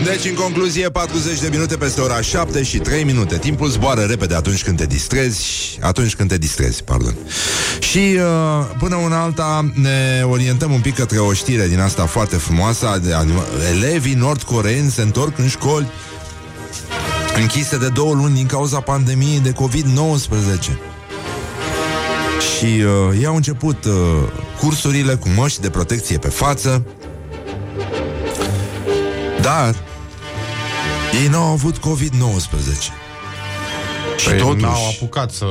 Deci, 0.04 0.26
în 0.26 0.34
concluzie, 0.34 0.90
40 0.90 1.40
de 1.40 1.48
minute 1.52 1.76
peste 1.76 2.02
ora 2.02 2.22
7 2.22 2.64
și 2.64 2.78
3 2.78 3.04
minute. 3.04 3.38
Timpul 3.38 3.70
zboară 3.70 4.02
repede 4.02 4.36
atunci 4.36 4.64
când 4.64 4.78
te 4.78 4.86
distrezi, 4.86 5.78
atunci 5.82 6.16
când 6.16 6.30
te 6.30 6.38
distrezi, 6.38 6.84
pardon. 6.84 7.16
Și 7.80 7.98
uh, 7.98 8.76
până 8.80 8.96
una 8.96 9.22
alta 9.22 9.72
ne 9.74 10.24
orientăm 10.30 10.72
un 10.72 10.80
pic 10.80 10.96
către 10.96 11.18
o 11.20 11.34
știre 11.34 11.68
din 11.68 11.80
asta 11.80 12.06
foarte 12.06 12.36
frumoasă. 12.36 13.02
De 13.04 13.14
anima- 13.14 13.70
elevii 13.76 14.14
nord-coreeni 14.14 14.92
se 14.92 15.02
întorc 15.02 15.38
în 15.38 15.48
școli 15.48 15.88
închise 17.38 17.78
de 17.78 17.88
două 17.88 18.14
luni 18.14 18.36
din 18.36 18.46
cauza 18.46 18.80
pandemiei 18.80 19.40
de 19.40 19.52
COVID-19. 19.54 20.78
Și 22.58 22.66
uh, 22.66 23.18
ei 23.20 23.26
au 23.26 23.36
început 23.36 23.86
uh, 23.86 23.94
cursurile 24.60 25.16
cu 25.16 25.30
măști 25.36 25.62
de 25.62 25.70
protecție 25.70 26.18
pe 26.18 26.30
față, 26.30 26.86
dar 29.46 29.76
ei 31.22 31.28
n-au 31.28 31.52
avut 31.52 31.78
COVID-19. 31.78 31.82
Și 34.18 34.30
Păi 34.30 34.38
totuși, 34.38 34.64
n-au 34.64 34.88
apucat 34.88 35.32
să... 35.32 35.46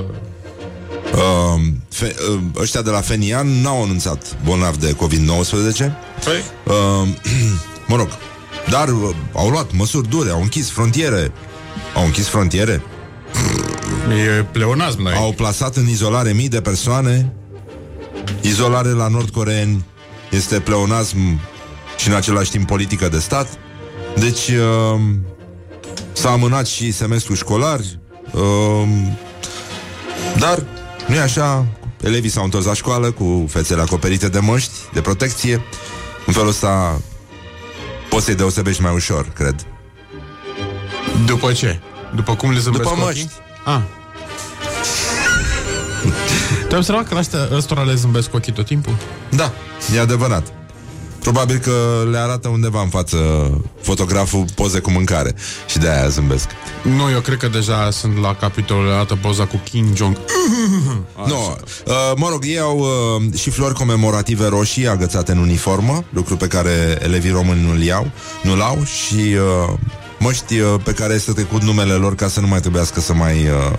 uh, 1.15 1.61
fe, 1.89 2.15
uh, 2.31 2.41
ăștia 2.57 2.83
de 2.83 2.91
la 2.91 3.01
Fenian 3.01 3.49
n-au 3.61 3.83
anunțat 3.83 4.37
bolnavi 4.45 4.79
de 4.79 4.93
COVID-19. 4.93 5.77
Păi, 6.25 6.43
Uh, 6.65 7.09
mă 7.89 7.97
rog, 7.97 8.09
dar 8.71 8.89
uh, 8.89 9.11
au 9.33 9.49
luat 9.49 9.73
măsuri 9.73 10.09
dure, 10.09 10.31
au 10.31 10.41
închis 10.41 10.71
frontiere. 10.71 11.33
Au 11.95 12.05
închis 12.05 12.29
frontiere, 12.29 12.83
e 14.39 14.43
pleonazm, 14.43 15.03
noi. 15.03 15.15
au 15.15 15.33
plasat 15.33 15.77
în 15.77 15.89
izolare 15.89 16.33
mii 16.33 16.49
de 16.49 16.61
persoane. 16.61 17.33
Izolare 18.41 18.89
la 18.89 19.09
nordcoreeni 19.09 19.85
este 20.31 20.61
pleonasm 20.61 21.41
și 21.97 22.09
în 22.09 22.15
același 22.15 22.51
timp 22.51 22.67
politică 22.67 23.09
de 23.09 23.19
stat. 23.19 23.59
Deci 24.19 24.49
uh, 24.49 25.01
s-a 26.13 26.31
amânat 26.31 26.67
și 26.67 26.93
semestrul 26.93 27.37
școlar, 27.37 27.81
uh, 28.33 28.89
dar 30.39 30.63
nu 31.07 31.15
e 31.15 31.21
așa. 31.21 31.67
Elevii 32.03 32.31
s-au 32.31 32.45
întors 32.45 32.65
la 32.65 32.75
școală 32.75 33.11
cu 33.11 33.45
fețele 33.49 33.81
acoperite 33.83 34.29
de 34.29 34.39
măști, 34.39 34.73
de 34.93 35.01
protecție. 35.01 35.63
În 36.27 36.33
felul 36.33 36.49
ăsta 36.49 37.01
poți 38.11 38.25
să-i 38.25 38.35
deosebești 38.35 38.83
mai 38.83 38.95
ușor, 38.95 39.29
cred. 39.35 39.67
După 41.27 41.53
ce? 41.53 41.81
După 42.15 42.35
cum 42.37 42.51
le 42.53 42.59
zâmbesc 42.59 42.89
După 42.89 43.01
ochii? 43.03 43.07
măști. 43.07 43.33
Ah. 43.65 43.81
Te-ai 46.69 46.79
observat 46.79 47.09
că 47.09 47.15
la 47.15 47.21
astea, 47.21 47.49
ăstora 47.53 47.83
le 47.83 47.95
zâmbesc 47.95 48.35
ochii 48.35 48.53
tot 48.53 48.67
timpul? 48.67 48.97
Da, 49.31 49.53
e 49.95 50.01
adevărat. 50.01 50.53
Probabil 51.25 51.59
că 51.59 52.07
le 52.11 52.19
arată 52.19 52.49
undeva 52.49 52.81
în 52.81 52.89
față 52.89 53.17
fotograful 53.81 54.45
poze 54.55 54.79
cu 54.79 54.91
mâncare 54.91 55.35
și 55.67 55.79
de 55.79 55.89
aia 55.89 56.09
zâmbesc. 56.09 56.49
Nu, 56.83 57.11
eu 57.11 57.21
cred 57.21 57.39
că 57.39 57.49
deja 57.49 57.91
sunt 57.91 58.21
la 58.21 58.35
capitolul 58.35 58.93
arată 58.93 59.19
poza 59.23 59.47
cu 59.47 59.61
Kim 59.65 59.95
Jong. 59.95 60.17
Nu, 61.27 61.57
uh, 61.87 61.95
mă 62.17 62.29
rog, 62.31 62.45
ei 62.45 62.59
au 62.59 62.79
uh, 62.79 63.39
și 63.39 63.51
flori 63.51 63.75
comemorative 63.75 64.47
roșii 64.47 64.89
agățate 64.89 65.33
în 65.33 65.39
uniformă, 65.39 66.05
lucru 66.11 66.37
pe 66.37 66.47
care 66.47 66.99
elevii 67.03 67.31
români 67.31 67.67
nu-l 67.67 67.83
iau, 67.83 68.11
nu-l 68.43 68.61
au 68.61 68.85
și 68.85 69.15
uh, 69.15 69.75
măști 70.19 70.59
uh, 70.59 70.81
pe 70.85 70.93
care 70.93 71.15
este 71.15 71.33
trecut 71.33 71.63
numele 71.63 71.93
lor 71.93 72.15
ca 72.15 72.29
să 72.29 72.41
nu 72.41 72.47
mai 72.47 72.61
trebuiască 72.61 73.01
să 73.01 73.15
mai 73.15 73.35
uh, 73.35 73.79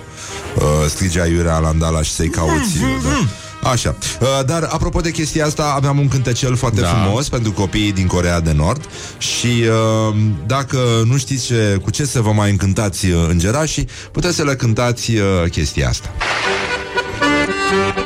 uh, 0.56 0.64
strige 0.88 1.22
aiurea 1.22 1.58
la 1.58 1.68
andalaș 1.68 2.08
și 2.08 2.14
să-i 2.14 2.30
cauți. 2.30 2.78
Da. 3.04 3.28
Așa. 3.72 3.96
Uh, 4.20 4.28
dar 4.46 4.64
apropo 4.64 5.02
de 5.02 5.12
chestia 5.12 5.46
asta, 5.46 5.74
aveam 5.76 6.00
un 6.00 6.08
cântecel 6.08 6.56
foarte 6.56 6.82
Da. 6.82 6.88
frumos 6.88 7.30
pentru 7.30 7.52
copiii 7.52 7.92
din 7.92 8.08
Corea 8.08 8.40
de 8.40 8.52
Nord 8.52 8.90
și 9.18 9.48
uh, 9.48 10.16
dacă 10.46 10.78
nu 11.06 11.18
știți 11.18 11.46
ce, 11.46 11.80
cu 11.82 11.90
ce 11.90 12.06
să 12.06 12.22
vă 12.22 12.32
mai 12.32 12.50
încântați 12.50 13.06
uh, 13.06 13.26
îngerașii, 13.30 13.88
puteți 14.12 14.36
să 14.36 14.44
le 14.44 14.56
cântați 14.56 15.12
uh, 15.12 15.50
chestia 15.50 15.88
asta. 15.90 16.10
내가 17.76 18.05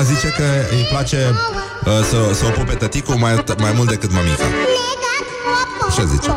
Luisa 0.00 0.14
zice 0.14 0.34
că 0.36 0.74
îi 0.74 0.86
place 0.90 1.34
uh, 1.84 1.92
să, 2.10 2.34
să 2.34 2.46
o 2.46 2.50
pupe 2.50 2.74
tăticul 2.74 3.14
mai, 3.14 3.44
mai 3.58 3.72
mult 3.76 3.88
decât 3.88 4.12
mămica. 4.12 4.44
Așa 5.88 6.04
zice. 6.04 6.30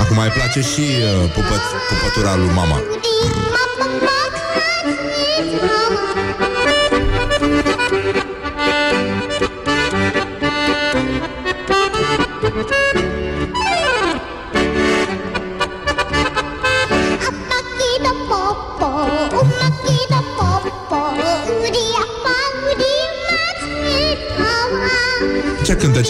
Acum 0.00 0.16
mai 0.16 0.28
place 0.28 0.60
și 0.60 0.80
uh, 0.80 1.30
pupă, 1.34 1.54
pupătura 1.88 2.36
lui 2.36 2.50
mama. 2.54 2.82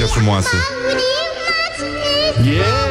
frumoasă. 0.08 0.56
Yeah! 2.44 2.88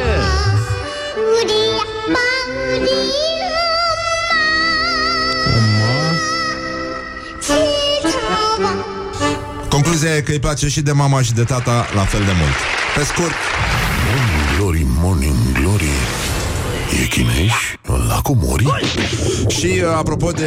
Concluzia 9.69 10.15
e 10.15 10.21
că 10.21 10.31
îi 10.31 10.39
place 10.39 10.67
și 10.67 10.81
de 10.81 10.91
mama 10.91 11.21
și 11.21 11.33
de 11.33 11.43
tata 11.43 11.85
la 11.95 12.01
fel 12.01 12.19
de 12.19 12.31
mult. 12.39 12.55
Pe 12.95 13.03
scurt... 13.03 13.31
Morning 14.09 14.57
glory, 14.57 14.85
morning 14.99 15.51
glory. 15.53 15.89
E 17.03 17.05
chinești? 17.05 17.79
La 18.07 18.21
comorii? 18.21 18.67
Și 19.57 19.65
uh, 19.65 19.93
apropo 19.97 20.31
de 20.31 20.43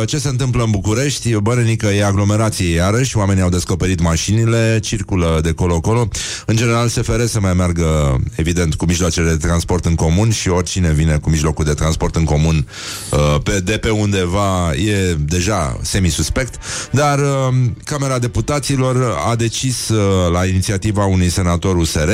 uh, 0.00 0.08
ce 0.08 0.18
se 0.18 0.28
întâmplă 0.28 0.62
în 0.62 0.70
București, 0.70 1.36
bărănică 1.36 1.86
e 1.86 2.04
aglomerație 2.04 2.74
iarăși, 2.74 3.16
oamenii 3.16 3.42
au 3.42 3.48
descoperit 3.48 4.00
mașinile, 4.00 4.78
circulă 4.82 5.38
de 5.42 5.52
colo-colo. 5.52 6.08
În 6.46 6.56
general, 6.56 6.88
SFR 6.88 7.24
să 7.24 7.40
mai 7.40 7.54
meargă, 7.54 8.20
evident, 8.34 8.74
cu 8.74 8.84
mijloacele 8.84 9.30
de 9.30 9.46
transport 9.46 9.84
în 9.84 9.94
comun 9.94 10.30
și 10.30 10.48
oricine 10.48 10.92
vine 10.92 11.16
cu 11.16 11.30
mijlocul 11.30 11.64
de 11.64 11.72
transport 11.72 12.16
în 12.16 12.24
comun 12.24 12.66
uh, 13.10 13.40
pe, 13.42 13.60
de 13.60 13.76
pe 13.76 13.90
undeva 13.90 14.72
e 14.74 15.14
deja 15.14 15.78
semi-suspect. 15.82 16.54
Dar 16.90 17.18
uh, 17.18 17.54
Camera 17.84 18.18
Deputaților 18.18 19.16
a 19.30 19.34
decis 19.34 19.88
uh, 19.88 20.32
la 20.32 20.46
inițiativa 20.46 21.04
unui 21.04 21.28
senator 21.28 21.76
USR 21.76 22.10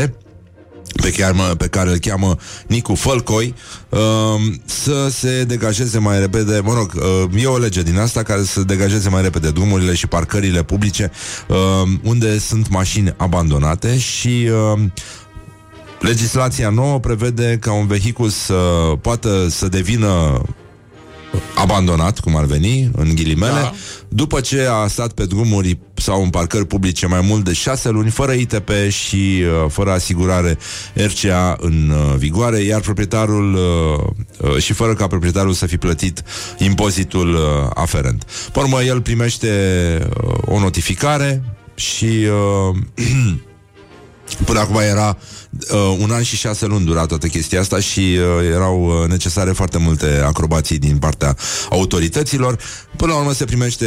pe 0.92 1.10
care, 1.10 1.34
pe 1.56 1.66
care 1.66 1.90
îl 1.90 1.96
cheamă 1.96 2.36
Nicu 2.66 2.94
Fălcoi, 2.94 3.54
uh, 3.88 3.98
să 4.64 5.08
se 5.10 5.44
degajeze 5.44 5.98
mai 5.98 6.18
repede, 6.18 6.60
mă 6.64 6.74
rog, 6.74 6.92
uh, 7.32 7.42
e 7.42 7.46
o 7.46 7.58
lege 7.58 7.82
din 7.82 7.98
asta 7.98 8.22
care 8.22 8.42
să 8.42 8.60
degajeze 8.60 9.08
mai 9.08 9.22
repede 9.22 9.50
drumurile 9.50 9.94
și 9.94 10.06
parcările 10.06 10.62
publice 10.62 11.10
uh, 11.48 11.56
unde 12.02 12.38
sunt 12.38 12.68
mașini 12.68 13.14
abandonate 13.16 13.98
și 13.98 14.48
uh, 14.74 14.80
legislația 16.00 16.70
nouă 16.70 17.00
prevede 17.00 17.58
ca 17.60 17.72
un 17.72 17.86
vehicul 17.86 18.28
să 18.28 18.54
poată 19.00 19.46
să 19.50 19.68
devină 19.68 20.42
abandonat, 21.54 22.18
cum 22.20 22.36
ar 22.36 22.44
veni, 22.44 22.90
în 22.96 23.14
ghilimele, 23.14 23.60
da. 23.60 23.72
după 24.08 24.40
ce 24.40 24.68
a 24.70 24.86
stat 24.86 25.12
pe 25.12 25.24
drumuri 25.24 25.78
sau 25.94 26.22
în 26.22 26.30
parcări 26.30 26.66
publice 26.66 27.06
mai 27.06 27.20
mult 27.20 27.44
de 27.44 27.52
șase 27.52 27.88
luni, 27.88 28.10
fără 28.10 28.32
ITP 28.32 28.70
și 28.88 29.42
uh, 29.42 29.70
fără 29.70 29.90
asigurare 29.90 30.58
RCA 30.94 31.56
în 31.60 31.90
uh, 31.90 32.14
vigoare, 32.16 32.58
iar 32.58 32.80
proprietarul 32.80 33.54
uh, 33.54 34.50
uh, 34.50 34.56
și 34.62 34.72
fără 34.72 34.94
ca 34.94 35.06
proprietarul 35.06 35.52
să 35.52 35.66
fi 35.66 35.76
plătit 35.76 36.22
impozitul 36.58 37.34
uh, 37.34 37.40
aferent. 37.74 38.26
Pe 38.52 38.58
urmă, 38.58 38.82
el 38.82 39.00
primește 39.00 39.48
uh, 40.24 40.34
o 40.44 40.58
notificare 40.58 41.42
și 41.74 42.26
uh, 42.70 42.76
Până 44.44 44.58
acum 44.58 44.76
era 44.76 45.16
uh, 45.18 45.41
un 45.98 46.10
an 46.10 46.22
și 46.22 46.36
șase 46.36 46.66
luni 46.66 46.84
dura 46.84 47.06
toată 47.06 47.26
chestia 47.26 47.60
asta 47.60 47.80
și 47.80 48.00
uh, 48.00 48.46
erau 48.54 48.84
uh, 48.84 49.08
necesare 49.08 49.50
foarte 49.50 49.78
multe 49.78 50.22
acrobații 50.26 50.78
din 50.78 50.98
partea 50.98 51.36
autorităților. 51.70 52.58
Până 52.96 53.12
la 53.12 53.18
urmă 53.18 53.32
se 53.32 53.44
primește 53.44 53.86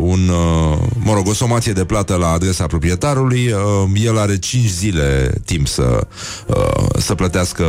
un, 0.00 0.28
uh, 0.28 0.78
mă 0.98 1.12
rog, 1.14 1.28
o 1.28 1.32
somație 1.32 1.72
de 1.72 1.84
plată 1.84 2.14
la 2.14 2.30
adresa 2.30 2.66
proprietarului. 2.66 3.52
Uh, 3.52 4.02
el 4.04 4.18
are 4.18 4.38
5 4.38 4.68
zile 4.68 5.32
timp 5.44 5.68
să, 5.68 6.06
uh, 6.46 6.86
să 6.98 7.14
plătească 7.14 7.64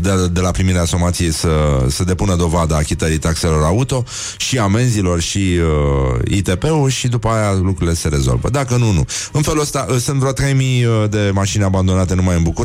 de, 0.00 0.10
de 0.32 0.40
la 0.40 0.50
primirea 0.50 0.84
somației 0.84 1.32
să, 1.32 1.84
să 1.88 2.04
depună 2.04 2.36
dovada 2.36 2.76
achitării 2.76 3.18
taxelor 3.18 3.62
auto 3.62 4.04
și 4.36 4.58
amenzilor 4.58 5.20
și 5.20 5.38
uh, 5.38 6.36
ITP-ul 6.36 6.88
și 6.88 7.08
după 7.08 7.28
aia 7.28 7.52
lucrurile 7.52 7.94
se 7.94 8.08
rezolvă. 8.08 8.48
Dacă 8.50 8.76
nu, 8.76 8.92
nu. 8.92 9.04
În 9.32 9.42
felul 9.42 9.60
ăsta 9.60 9.86
uh, 9.90 9.96
sunt 9.96 10.18
vreo 10.18 10.32
3000 10.32 10.86
de 11.10 11.30
mașini 11.32 11.64
abandonate 11.64 12.14
numai 12.14 12.36
în 12.36 12.42
București. 12.42 12.64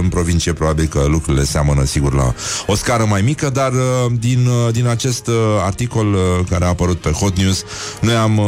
În 0.00 0.08
provincie 0.08 0.52
probabil 0.52 0.86
că 0.86 1.04
lucrurile 1.08 1.44
seamănă 1.44 1.84
sigur 1.84 2.14
la 2.14 2.34
o 2.66 2.74
scară 2.74 3.04
mai 3.04 3.22
mică, 3.22 3.50
dar 3.50 3.72
uh, 3.72 4.12
din, 4.18 4.46
uh, 4.46 4.72
din 4.72 4.86
acest 4.86 5.26
uh, 5.26 5.34
articol 5.64 6.16
care 6.50 6.64
a 6.64 6.68
apărut 6.68 7.00
pe 7.00 7.10
Hot 7.10 7.36
News, 7.36 7.64
noi 8.00 8.14
am 8.14 8.40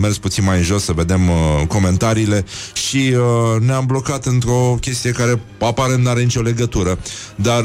mers 0.00 0.18
puțin 0.18 0.44
mai 0.44 0.56
în 0.56 0.62
jos 0.62 0.84
să 0.84 0.92
vedem 0.92 1.20
comentariile 1.68 2.44
și 2.72 3.14
ne-am 3.58 3.86
blocat 3.86 4.26
într-o 4.26 4.76
chestie 4.80 5.10
care 5.10 5.40
aparent 5.60 6.04
n-are 6.04 6.22
nicio 6.22 6.40
legătură. 6.40 6.98
Dar 7.34 7.64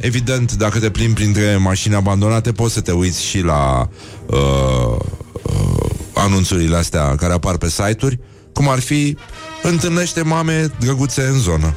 evident, 0.00 0.52
dacă 0.52 0.78
te 0.78 0.90
plimbi 0.90 1.14
printre 1.14 1.56
mașini 1.56 1.94
abandonate, 1.94 2.52
poți 2.52 2.74
să 2.74 2.80
te 2.80 2.92
uiți 2.92 3.24
și 3.24 3.40
la 3.40 3.88
uh, 4.26 4.96
uh, 5.42 5.90
anunțurile 6.14 6.76
astea 6.76 7.14
care 7.16 7.32
apar 7.32 7.56
pe 7.56 7.68
site-uri, 7.68 8.18
cum 8.52 8.68
ar 8.68 8.80
fi 8.80 9.16
întâlnește 9.68 10.22
mame 10.22 10.70
drăguțe 10.80 11.22
în 11.22 11.38
zonă. 11.38 11.76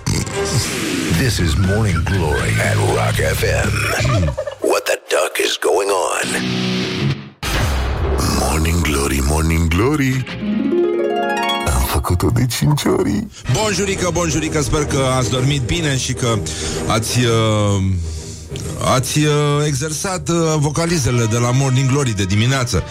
This 1.17 1.37
is 1.37 1.53
Morning 1.67 2.03
Glory 2.03 2.53
at 2.69 2.75
Rock 2.75 3.15
FM. 3.39 3.71
what 4.71 4.83
the 4.83 4.99
duck 5.13 5.33
is 5.45 5.57
going 5.69 5.89
on? 6.11 6.27
Morning 8.39 8.81
Glory, 8.81 9.19
Morning 9.23 9.67
Glory 9.67 10.25
Am 11.73 11.85
făcut-o 11.87 12.29
de 12.33 12.45
cinci 12.45 12.81
ori 12.99 13.27
Bonjurică, 13.53 14.09
bonjurică, 14.13 14.61
sper 14.61 14.85
că 14.85 14.99
ați 15.17 15.29
dormit 15.29 15.61
bine 15.61 15.97
și 15.97 16.13
că 16.13 16.39
ați... 16.87 17.19
Uh... 17.19 17.83
Ați 18.93 19.19
uh, 19.19 19.33
exersat 19.65 20.29
uh, 20.29 20.35
vocalizele 20.57 21.25
de 21.25 21.37
la 21.37 21.51
Morning 21.51 21.89
Glory 21.89 22.15
de 22.15 22.23
dimineață. 22.23 22.83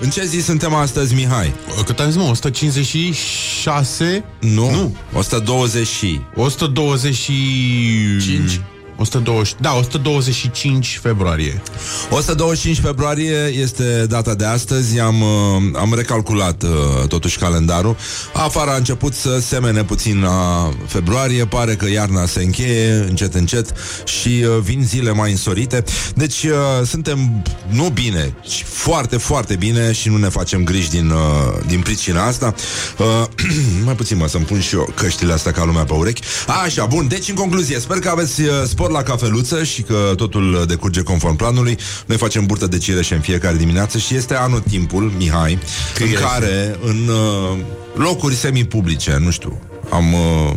În 0.00 0.10
ce 0.10 0.24
zi 0.24 0.40
suntem 0.40 0.74
astăzi, 0.74 1.14
Mihai? 1.14 1.54
Cât 1.84 2.00
am 2.00 2.10
zis, 2.10 2.16
mă, 2.16 2.22
156? 2.22 4.24
Nu, 4.40 4.70
Nu. 4.70 4.96
120 5.12 5.86
și 5.86 6.20
125 6.34 8.60
120, 8.96 9.54
da, 9.60 9.74
125 9.74 10.98
februarie. 11.02 11.62
125 12.10 12.80
februarie 12.80 13.52
este 13.60 14.06
data 14.08 14.34
de 14.34 14.44
astăzi. 14.44 15.00
Am, 15.00 15.20
uh, 15.20 15.80
am 15.80 15.92
recalculat 15.94 16.62
uh, 16.62 17.08
totuși 17.08 17.38
calendarul. 17.38 17.96
Afară 18.32 18.70
a 18.70 18.76
început 18.76 19.14
să 19.14 19.38
semene 19.38 19.84
puțin 19.84 20.20
la 20.20 20.70
februarie. 20.86 21.46
Pare 21.46 21.74
că 21.74 21.88
iarna 21.88 22.26
se 22.26 22.42
încheie 22.42 23.04
încet 23.08 23.34
încet 23.34 23.72
Și 24.04 24.28
uh, 24.28 24.58
vin 24.62 24.82
zile 24.84 25.10
mai 25.10 25.30
însorite. 25.30 25.84
Deci 26.14 26.42
uh, 26.42 26.86
suntem 26.86 27.42
nu 27.68 27.88
bine 27.88 28.34
ci 28.48 28.64
Foarte, 28.68 29.16
foarte 29.16 29.56
bine 29.56 29.92
Și 29.92 30.08
nu 30.08 30.16
ne 30.16 30.28
facem 30.28 30.64
griji 30.64 30.90
din, 30.90 31.10
uh, 31.10 31.18
din 31.66 31.80
pricina 31.80 32.26
asta. 32.26 32.54
Uh, 32.98 33.24
Mai 33.84 33.94
puțin 33.94 34.16
mă 34.16 34.28
să-mi 34.28 34.44
pun 34.44 34.60
și 34.60 34.74
eu 34.74 34.92
căștile 34.94 35.32
astea 35.32 35.52
ca 35.52 35.64
lumea 35.64 35.84
pe 35.84 35.92
urechi. 35.92 36.22
Așa, 36.64 36.84
bun, 36.84 37.08
deci 37.08 37.28
în 37.28 37.34
concluzie 37.34 37.78
Sper 37.80 37.98
că 37.98 38.08
aveți 38.08 38.40
uh, 38.40 38.48
spor 38.86 38.98
la 38.98 39.10
cafeluță 39.10 39.64
Și 39.64 39.82
că 39.82 40.12
totul 40.16 40.64
decurge 40.68 41.02
conform 41.02 41.36
planului 41.36 41.78
Noi 42.06 42.16
facem 42.16 42.46
burtă 42.46 42.66
de 42.66 42.78
cireșe 42.78 43.14
în 43.14 43.20
fiecare 43.20 43.56
dimineață 43.56 43.98
Și 43.98 44.14
este 44.14 44.34
anul 44.34 44.60
timpul, 44.60 45.12
Mihai 45.16 45.58
Că 45.94 46.02
În 46.02 46.08
este. 46.08 46.20
care 46.22 46.78
în 46.84 47.08
uh, 47.08 47.58
locuri 47.94 48.34
semi-publice 48.34 49.18
Nu 49.20 49.30
știu 49.30 49.58
Am 49.90 50.12
uh, 50.12 50.52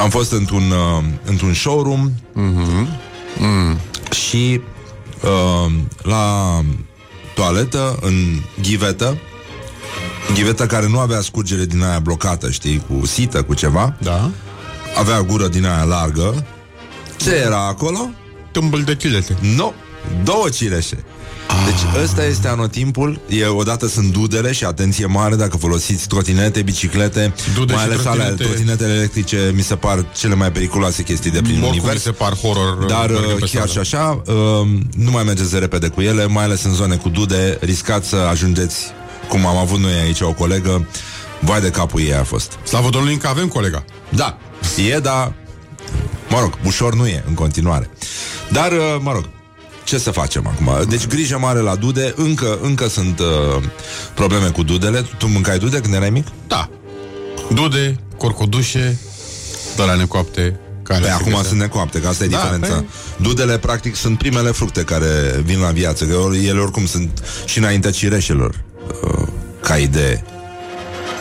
am 0.00 0.10
fost 0.10 0.32
într-un, 0.32 0.70
uh, 0.70 1.04
într-un 1.24 1.54
showroom 1.54 2.10
și 4.10 4.60
uh, 5.22 5.72
la 6.02 6.60
toaletă, 7.34 7.98
în 8.00 8.14
ghivetă, 8.62 9.18
ghivetă 10.34 10.66
care 10.66 10.88
nu 10.88 10.98
avea 10.98 11.20
scurgere 11.20 11.64
din 11.64 11.82
aia 11.82 11.98
blocată, 11.98 12.50
știi, 12.50 12.82
cu 12.88 13.06
sită, 13.06 13.42
cu 13.42 13.54
ceva, 13.54 13.94
Da? 13.98 14.30
avea 14.96 15.22
gură 15.22 15.48
din 15.48 15.64
aia 15.64 15.84
largă. 15.84 16.46
Ce 17.22 17.34
era 17.34 17.66
acolo? 17.66 18.10
Tâmbul 18.50 18.82
de 18.82 18.96
chilete. 18.96 19.36
Nu, 19.56 19.72
două 20.24 20.48
cireșe. 20.48 21.04
Deci 21.66 22.02
ăsta 22.02 22.24
este 22.24 22.48
anotimpul 22.48 23.20
e, 23.28 23.46
Odată 23.46 23.88
sunt 23.88 24.12
dudele 24.12 24.52
și 24.52 24.64
atenție 24.64 25.06
mare 25.06 25.36
Dacă 25.36 25.56
folosiți 25.56 26.08
trotinete, 26.08 26.62
biciclete 26.62 27.34
Dude 27.54 27.72
Mai 27.72 27.82
și 27.82 27.90
ales 27.90 28.04
alea, 28.04 28.24
trotinete. 28.24 28.44
trotinetele 28.44 28.92
electrice 28.92 29.52
Mi 29.54 29.62
se 29.62 29.74
par 29.74 30.06
cele 30.16 30.34
mai 30.34 30.52
periculoase 30.52 31.02
chestii 31.02 31.30
de 31.30 31.40
prin 31.42 31.52
Oricum 31.54 31.70
mi 31.70 31.78
univers 31.78 32.02
se 32.02 32.10
par 32.10 32.34
horror. 32.34 32.84
Dar 32.84 33.10
mergând 33.10 33.24
uh, 33.32 33.34
pe 33.34 33.38
chiar 33.38 33.48
stradă. 33.68 33.70
și 33.70 33.78
așa 33.78 34.22
uh, 34.26 34.34
Nu 34.96 35.10
mai 35.10 35.22
mergeți 35.24 35.58
repede 35.58 35.88
cu 35.88 36.00
ele 36.00 36.26
Mai 36.26 36.44
ales 36.44 36.62
în 36.64 36.72
zone 36.74 36.96
cu 36.96 37.08
dude 37.08 37.58
Riscați 37.60 38.08
să 38.08 38.16
ajungeți 38.16 38.84
Cum 39.28 39.46
am 39.46 39.56
avut 39.56 39.78
noi 39.78 39.92
aici 39.92 40.20
o 40.20 40.32
colegă 40.32 40.86
Vai 41.40 41.60
de 41.60 41.70
capul 41.70 42.00
ei 42.00 42.14
a 42.14 42.24
fost 42.24 42.58
Slavă 42.64 42.88
Domnului 42.90 43.16
că 43.16 43.26
avem 43.28 43.48
colega. 43.48 43.84
Da, 44.08 44.38
e, 44.88 44.98
dar 44.98 45.32
Mă 46.32 46.40
rog, 46.40 46.58
ușor 46.64 46.94
nu 46.94 47.06
e 47.06 47.24
în 47.28 47.34
continuare 47.34 47.90
Dar, 48.50 48.72
uh, 48.72 48.78
mă 49.00 49.12
rog 49.12 49.28
ce 49.84 49.98
să 49.98 50.10
facem 50.10 50.46
acum? 50.46 50.88
Deci 50.88 51.06
grijă 51.06 51.38
mare 51.38 51.58
la 51.58 51.74
dude 51.74 52.12
Încă, 52.16 52.58
încă 52.62 52.88
sunt 52.88 53.18
uh, 53.18 53.62
probleme 54.14 54.48
cu 54.48 54.62
dudele 54.62 55.06
Tu 55.18 55.26
mâncai 55.26 55.58
dude 55.58 55.80
când 55.80 55.94
erai 55.94 56.10
mic? 56.10 56.26
Da. 56.46 56.68
Dude, 57.54 57.96
corcodușe, 58.16 58.98
de 59.76 59.82
la 59.82 59.94
necoapte. 59.94 60.60
Care 60.82 61.00
Păi 61.00 61.08
se 61.08 61.14
acum 61.14 61.30
găsea. 61.30 61.44
sunt 61.48 61.60
necoapte, 61.60 62.00
că 62.00 62.08
asta 62.08 62.24
e 62.24 62.26
Da, 62.26 62.36
diferența 62.36 62.82
păi- 62.82 63.16
Dudele, 63.22 63.58
practic, 63.58 63.96
sunt 63.96 64.18
primele 64.18 64.50
fructe 64.50 64.82
care 64.82 65.40
vin 65.44 65.60
la 65.60 65.70
viață 65.70 66.04
Că 66.04 66.18
ele 66.44 66.58
oricum 66.60 66.86
sunt 66.86 67.22
și 67.44 67.58
înaintea 67.58 67.90
cireșelor 67.90 68.64
uh, 69.04 69.26
Ca 69.60 69.76
idee 69.76 70.24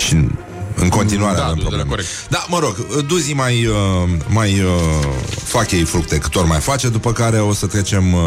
Și 0.08 0.28
În 0.82 0.89
continuare 0.89 1.36
Da, 1.36 1.44
avem 1.44 1.56
duzele, 1.56 1.76
probleme. 1.76 1.89
corect. 1.89 2.08
Da, 2.30 2.46
mă 2.48 2.60
rog, 2.60 3.02
Duzi 3.08 3.34
mai, 3.34 3.65
uh, 3.65 3.76
mai 4.28 4.60
uh, 4.60 5.08
fac 5.44 5.72
ei 5.72 5.84
fructe 5.84 6.17
cât 6.17 6.36
ori 6.36 6.48
mai 6.48 6.60
face, 6.60 6.89
după 6.89 7.12
care 7.13 7.39
o 7.39 7.54
să 7.54 7.65
trecem 7.67 8.13
uh, 8.13 8.22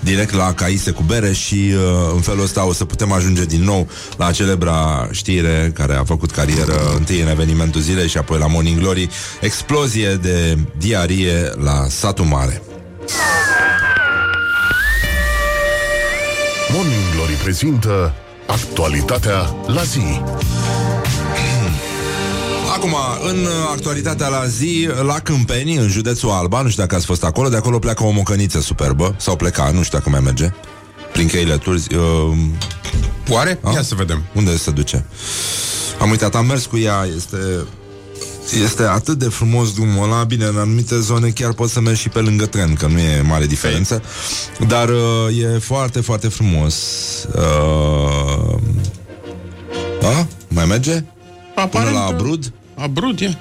direct 0.00 0.34
la 0.34 0.52
caise 0.54 0.90
cu 0.90 1.02
bere 1.02 1.32
și 1.32 1.72
uh, 1.74 2.12
în 2.14 2.20
felul 2.20 2.42
ăsta 2.42 2.66
o 2.66 2.72
să 2.72 2.84
putem 2.84 3.12
ajunge 3.12 3.44
din 3.44 3.62
nou 3.62 3.88
la 4.16 4.30
celebra 4.30 5.08
știre 5.10 5.70
care 5.74 5.94
a 5.94 6.04
făcut 6.04 6.30
carieră 6.30 6.92
întâi 6.96 7.20
în 7.20 7.28
evenimentul 7.28 7.80
zilei 7.80 8.08
și 8.08 8.16
apoi 8.18 8.38
la 8.38 8.46
Morning 8.46 8.78
Glory, 8.78 9.08
explozie 9.40 10.14
de 10.14 10.58
diarie 10.76 11.52
la 11.64 11.86
satul 11.88 12.24
mare. 12.24 12.62
Morning 16.72 17.02
Glory 17.14 17.32
prezintă 17.32 18.14
actualitatea 18.46 19.54
la 19.66 19.82
zi. 19.82 20.20
Acum, 22.80 22.96
în 23.30 23.38
uh, 23.38 23.50
actualitatea 23.72 24.28
la 24.28 24.46
zi, 24.46 24.88
la 25.02 25.18
Câmpeni, 25.18 25.76
în 25.76 25.88
județul 25.88 26.30
Alba, 26.30 26.62
nu 26.62 26.68
știu 26.68 26.82
dacă 26.82 26.94
ați 26.94 27.06
fost 27.06 27.24
acolo, 27.24 27.48
de 27.48 27.56
acolo 27.56 27.78
pleacă 27.78 28.04
o 28.04 28.10
mocăniță 28.10 28.60
superbă, 28.60 29.14
sau 29.18 29.36
pleca, 29.36 29.70
nu 29.70 29.82
știu 29.82 29.98
dacă 29.98 30.10
mai 30.10 30.20
merge, 30.20 30.52
prin 31.12 31.26
cheile 31.26 31.56
turzi. 31.56 31.94
Uh, 31.94 32.36
Oare? 33.28 33.58
A? 33.62 33.72
Ia 33.72 33.82
să 33.82 33.94
vedem. 33.94 34.22
unde 34.34 34.56
se 34.56 34.70
duce? 34.70 35.06
Am 36.00 36.10
uitat, 36.10 36.34
am 36.34 36.46
mers 36.46 36.66
cu 36.66 36.78
ea, 36.78 37.08
este... 37.16 37.36
Este 38.62 38.82
atât 38.82 39.18
de 39.18 39.28
frumos 39.28 39.72
drumul 39.74 40.04
ăla 40.04 40.24
Bine, 40.24 40.44
în 40.44 40.56
anumite 40.56 41.00
zone 41.00 41.28
chiar 41.28 41.52
poți 41.52 41.72
să 41.72 41.80
mergi 41.80 42.00
și 42.00 42.08
pe 42.08 42.18
lângă 42.18 42.46
tren 42.46 42.74
Că 42.74 42.86
nu 42.86 42.98
e 42.98 43.20
mare 43.20 43.46
diferență 43.46 44.02
Dar 44.68 44.88
uh, 44.88 45.42
e 45.42 45.58
foarte, 45.58 46.00
foarte 46.00 46.28
frumos 46.28 46.74
uh, 47.34 48.58
A? 50.02 50.26
Mai 50.48 50.64
merge? 50.64 50.92
Până 50.92 51.04
Aparent, 51.54 51.94
la 51.94 52.04
Abrud? 52.04 52.52
Abrud 52.82 53.20
e. 53.20 53.38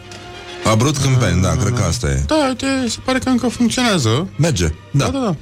Abrud 0.63 0.97
Câmpeni, 0.97 1.41
da, 1.41 1.56
cred 1.56 1.73
că 1.73 1.84
asta 1.84 2.08
e 2.08 2.23
Da, 2.25 2.45
uite, 2.47 2.65
se 2.88 2.97
pare 3.06 3.19
că 3.19 3.30
încă 3.30 3.47
funcționează. 3.47 4.28
Merge, 4.36 4.67
da, 4.91 5.06
Da, 5.06 5.12
da, 5.12 5.19
da. 5.19 5.36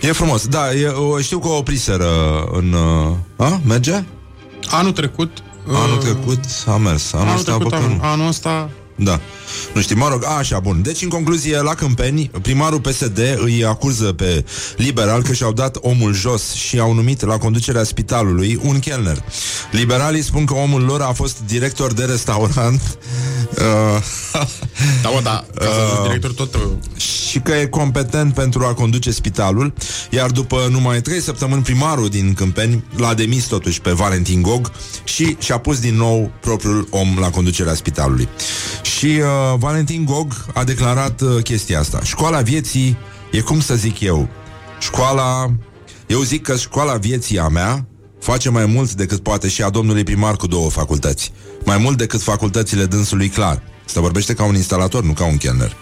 E 0.00 0.12
frumos, 0.12 0.46
da, 0.46 0.74
e, 0.74 0.86
o, 0.86 1.20
știu 1.20 1.38
că 1.38 1.48
o 1.48 1.56
opriseră 1.56 2.08
în... 2.52 2.72
Uh, 2.72 3.46
a? 3.46 3.60
Merge? 3.66 4.02
Anul 4.70 4.92
trecut... 4.92 5.30
Anul 5.68 5.96
uh, 5.96 6.02
trecut 6.02 6.40
a 6.66 6.76
mers 6.76 7.12
Anul, 7.12 7.26
Anul 7.26 7.38
ăsta 7.38 7.54
trecut, 7.54 7.70
bă, 7.70 7.76
că 7.76 7.82
anul, 7.84 7.96
nu. 7.96 8.08
anul 8.08 8.26
ăsta... 8.28 8.70
Da. 8.96 9.20
Nu 9.74 9.80
știu, 9.80 9.96
mă 9.96 10.08
rog, 10.08 10.24
a, 10.24 10.36
așa, 10.36 10.58
bun. 10.58 10.82
Deci, 10.82 11.02
în 11.02 11.08
concluzie, 11.08 11.60
la 11.60 11.74
Câmpeni, 11.74 12.30
primarul 12.42 12.80
PSD 12.80 13.18
îi 13.36 13.64
acuză 13.64 14.12
pe 14.12 14.44
liberal 14.76 15.22
că 15.22 15.32
și-au 15.32 15.52
dat 15.52 15.76
omul 15.80 16.12
jos 16.12 16.52
și 16.52 16.78
au 16.78 16.92
numit 16.92 17.24
la 17.24 17.38
conducerea 17.38 17.84
spitalului 17.84 18.58
un 18.62 18.78
chelner. 18.78 19.24
Liberalii 19.70 20.22
spun 20.22 20.44
că 20.44 20.54
omul 20.54 20.82
lor 20.82 21.00
a 21.00 21.12
fost 21.12 21.36
director 21.46 21.92
de 21.92 22.04
restaurant 22.04 22.98
uh, 23.58 24.02
Da, 25.02 25.10
bă, 25.14 25.20
da, 25.22 25.44
ca 25.54 25.64
să 25.64 26.00
uh, 26.00 26.06
director 26.06 26.32
tot... 26.32 26.54
uh, 26.54 26.60
și 27.00 27.38
că 27.38 27.52
e 27.52 27.66
competent 27.66 28.34
pentru 28.34 28.64
a 28.64 28.74
conduce 28.74 29.10
spitalul, 29.10 29.72
iar 30.10 30.30
după 30.30 30.66
numai 30.70 31.00
trei 31.00 31.20
săptămâni 31.20 31.62
primarul 31.62 32.08
din 32.08 32.34
Câmpeni 32.34 32.84
l-a 32.96 33.14
demis 33.14 33.44
totuși 33.44 33.80
pe 33.80 33.90
Valentin 33.90 34.42
Gog 34.42 34.72
și 35.04 35.36
și-a 35.38 35.58
pus 35.58 35.80
din 35.80 35.96
nou 35.96 36.30
propriul 36.40 36.88
om 36.90 37.16
la 37.20 37.30
conducerea 37.30 37.74
spitalului. 37.74 38.28
Și 38.86 39.06
uh, 39.06 39.58
Valentin 39.58 40.04
Gog 40.04 40.46
a 40.54 40.64
declarat 40.64 41.20
uh, 41.20 41.42
chestia 41.42 41.78
asta. 41.78 42.00
Școala 42.02 42.40
vieții 42.40 42.96
e 43.30 43.40
cum 43.40 43.60
să 43.60 43.74
zic 43.74 44.00
eu, 44.00 44.28
școala... 44.80 45.50
Eu 46.06 46.20
zic 46.20 46.42
că 46.42 46.56
școala 46.56 46.96
vieții 46.96 47.38
a 47.38 47.48
mea 47.48 47.86
face 48.20 48.50
mai 48.50 48.66
mult 48.66 48.92
decât 48.92 49.22
poate 49.22 49.48
și 49.48 49.62
a 49.62 49.70
domnului 49.70 50.04
primar 50.04 50.36
cu 50.36 50.46
două 50.46 50.70
facultăți. 50.70 51.32
Mai 51.64 51.78
mult 51.78 51.96
decât 51.96 52.22
facultățile 52.22 52.84
dânsului 52.84 53.28
clar. 53.28 53.62
Să 53.84 54.00
vorbește 54.00 54.34
ca 54.34 54.44
un 54.44 54.54
instalator, 54.54 55.02
nu 55.02 55.12
ca 55.12 55.24
un 55.24 55.36
chelner. 55.36 55.76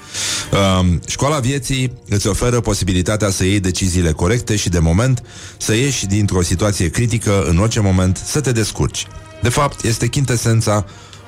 Uh, 0.52 0.88
școala 1.06 1.38
vieții 1.38 1.92
îți 2.08 2.26
oferă 2.26 2.60
posibilitatea 2.60 3.30
să 3.30 3.44
iei 3.44 3.60
deciziile 3.60 4.12
corecte 4.12 4.56
și 4.56 4.68
de 4.68 4.78
moment 4.78 5.22
să 5.56 5.74
ieși 5.74 6.06
dintr-o 6.06 6.42
situație 6.42 6.90
critică 6.90 7.44
în 7.48 7.58
orice 7.58 7.80
moment 7.80 8.22
să 8.26 8.40
te 8.40 8.52
descurci. 8.52 9.06
De 9.42 9.48
fapt, 9.48 9.84
este 9.84 10.08
chintesența 10.08 10.84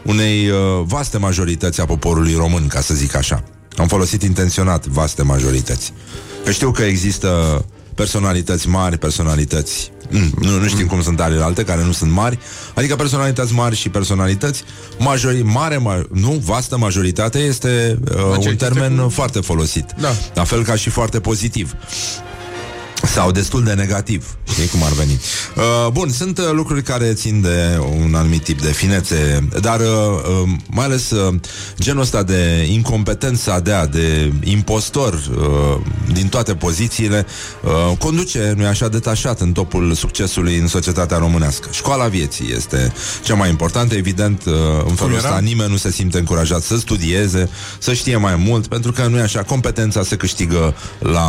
unei 0.07 0.49
uh, 0.49 0.57
vaste 0.85 1.19
majorități 1.19 1.81
a 1.81 1.85
poporului 1.85 2.35
român, 2.35 2.67
ca 2.67 2.81
să 2.81 2.95
zic 2.95 3.15
așa. 3.15 3.43
Am 3.77 3.87
folosit 3.89 4.23
intenționat 4.23 4.87
vaste 4.87 5.23
majorități. 5.23 5.93
Că 6.45 6.51
știu 6.51 6.71
că 6.71 6.83
există 6.83 7.65
personalități 7.95 8.69
mari, 8.69 8.99
personalități... 8.99 9.91
Mm, 10.11 10.33
nu, 10.41 10.59
nu 10.59 10.67
știm 10.69 10.87
cum 10.87 11.03
sunt 11.03 11.21
ale 11.21 11.43
alte, 11.43 11.65
care 11.65 11.85
nu 11.85 11.93
sunt 11.93 12.11
mari. 12.11 12.39
Adică 12.75 12.97
personalități 12.97 13.53
mari 13.53 13.77
și 13.77 13.89
personalități 13.89 14.65
majori, 14.99 15.43
mare, 15.43 15.77
ma, 15.77 16.03
nu, 16.13 16.43
vastă 16.45 16.79
majoritate 16.79 17.39
este 17.39 17.99
uh, 18.15 18.23
un 18.23 18.37
este 18.39 18.55
termen 18.55 18.97
cu- 18.97 19.09
foarte 19.09 19.41
folosit. 19.41 19.95
Da. 20.01 20.13
La 20.35 20.45
fel 20.45 20.65
ca 20.65 20.75
și 20.75 20.91
foarte 20.91 21.21
pozitiv. 21.21 21.73
Sau 23.13 23.31
destul 23.31 23.65
de 23.65 23.73
negativ. 23.73 24.37
Știi 24.51 24.67
cum 24.69 24.83
ar 24.83 24.93
veni. 24.93 25.21
Uh, 25.57 25.93
Bun, 25.93 26.11
sunt 26.11 26.39
uh, 26.39 26.45
lucruri 26.53 26.83
care 26.83 27.13
țin 27.13 27.41
de 27.41 27.81
un 28.03 28.15
anumit 28.15 28.43
tip 28.43 28.63
de 28.63 28.73
finețe 28.73 29.49
Dar 29.61 29.81
uh, 29.81 29.87
uh, 29.87 30.49
mai 30.71 30.85
ales 30.85 31.11
uh, 31.11 31.35
genul 31.79 32.03
ăsta 32.03 32.23
de 32.23 32.67
incompetență 32.71 33.61
de 33.65 33.73
a, 33.73 33.87
de 33.87 34.33
impostor 34.45 35.15
uh, 35.15 35.81
Din 36.13 36.29
toate 36.29 36.55
pozițiile 36.55 37.27
uh, 37.63 37.97
Conduce, 37.99 38.55
nu 38.57 38.67
așa, 38.67 38.89
detașat 38.89 39.41
în 39.41 39.53
topul 39.53 39.95
succesului 39.95 40.57
în 40.57 40.67
societatea 40.67 41.19
românească. 41.19 41.69
Școala 41.73 42.07
vieții 42.07 42.53
este 42.57 42.93
cea 43.25 43.35
mai 43.35 43.49
importantă 43.49 43.95
Evident, 43.95 44.45
uh, 44.45 44.53
în 44.89 44.95
felul 44.95 45.13
era? 45.13 45.29
ăsta 45.29 45.41
nimeni 45.41 45.71
nu 45.71 45.77
se 45.77 45.91
simte 45.91 46.19
încurajat 46.19 46.63
să 46.63 46.77
studieze 46.77 47.51
Să 47.79 47.93
știe 47.93 48.17
mai 48.17 48.37
mult 48.37 48.67
Pentru 48.67 48.93
că 48.93 49.07
nu 49.07 49.19
e 49.19 49.23
așa, 49.23 49.43
competența 49.43 50.03
se 50.03 50.17
câștigă 50.17 50.75
la 50.99 51.27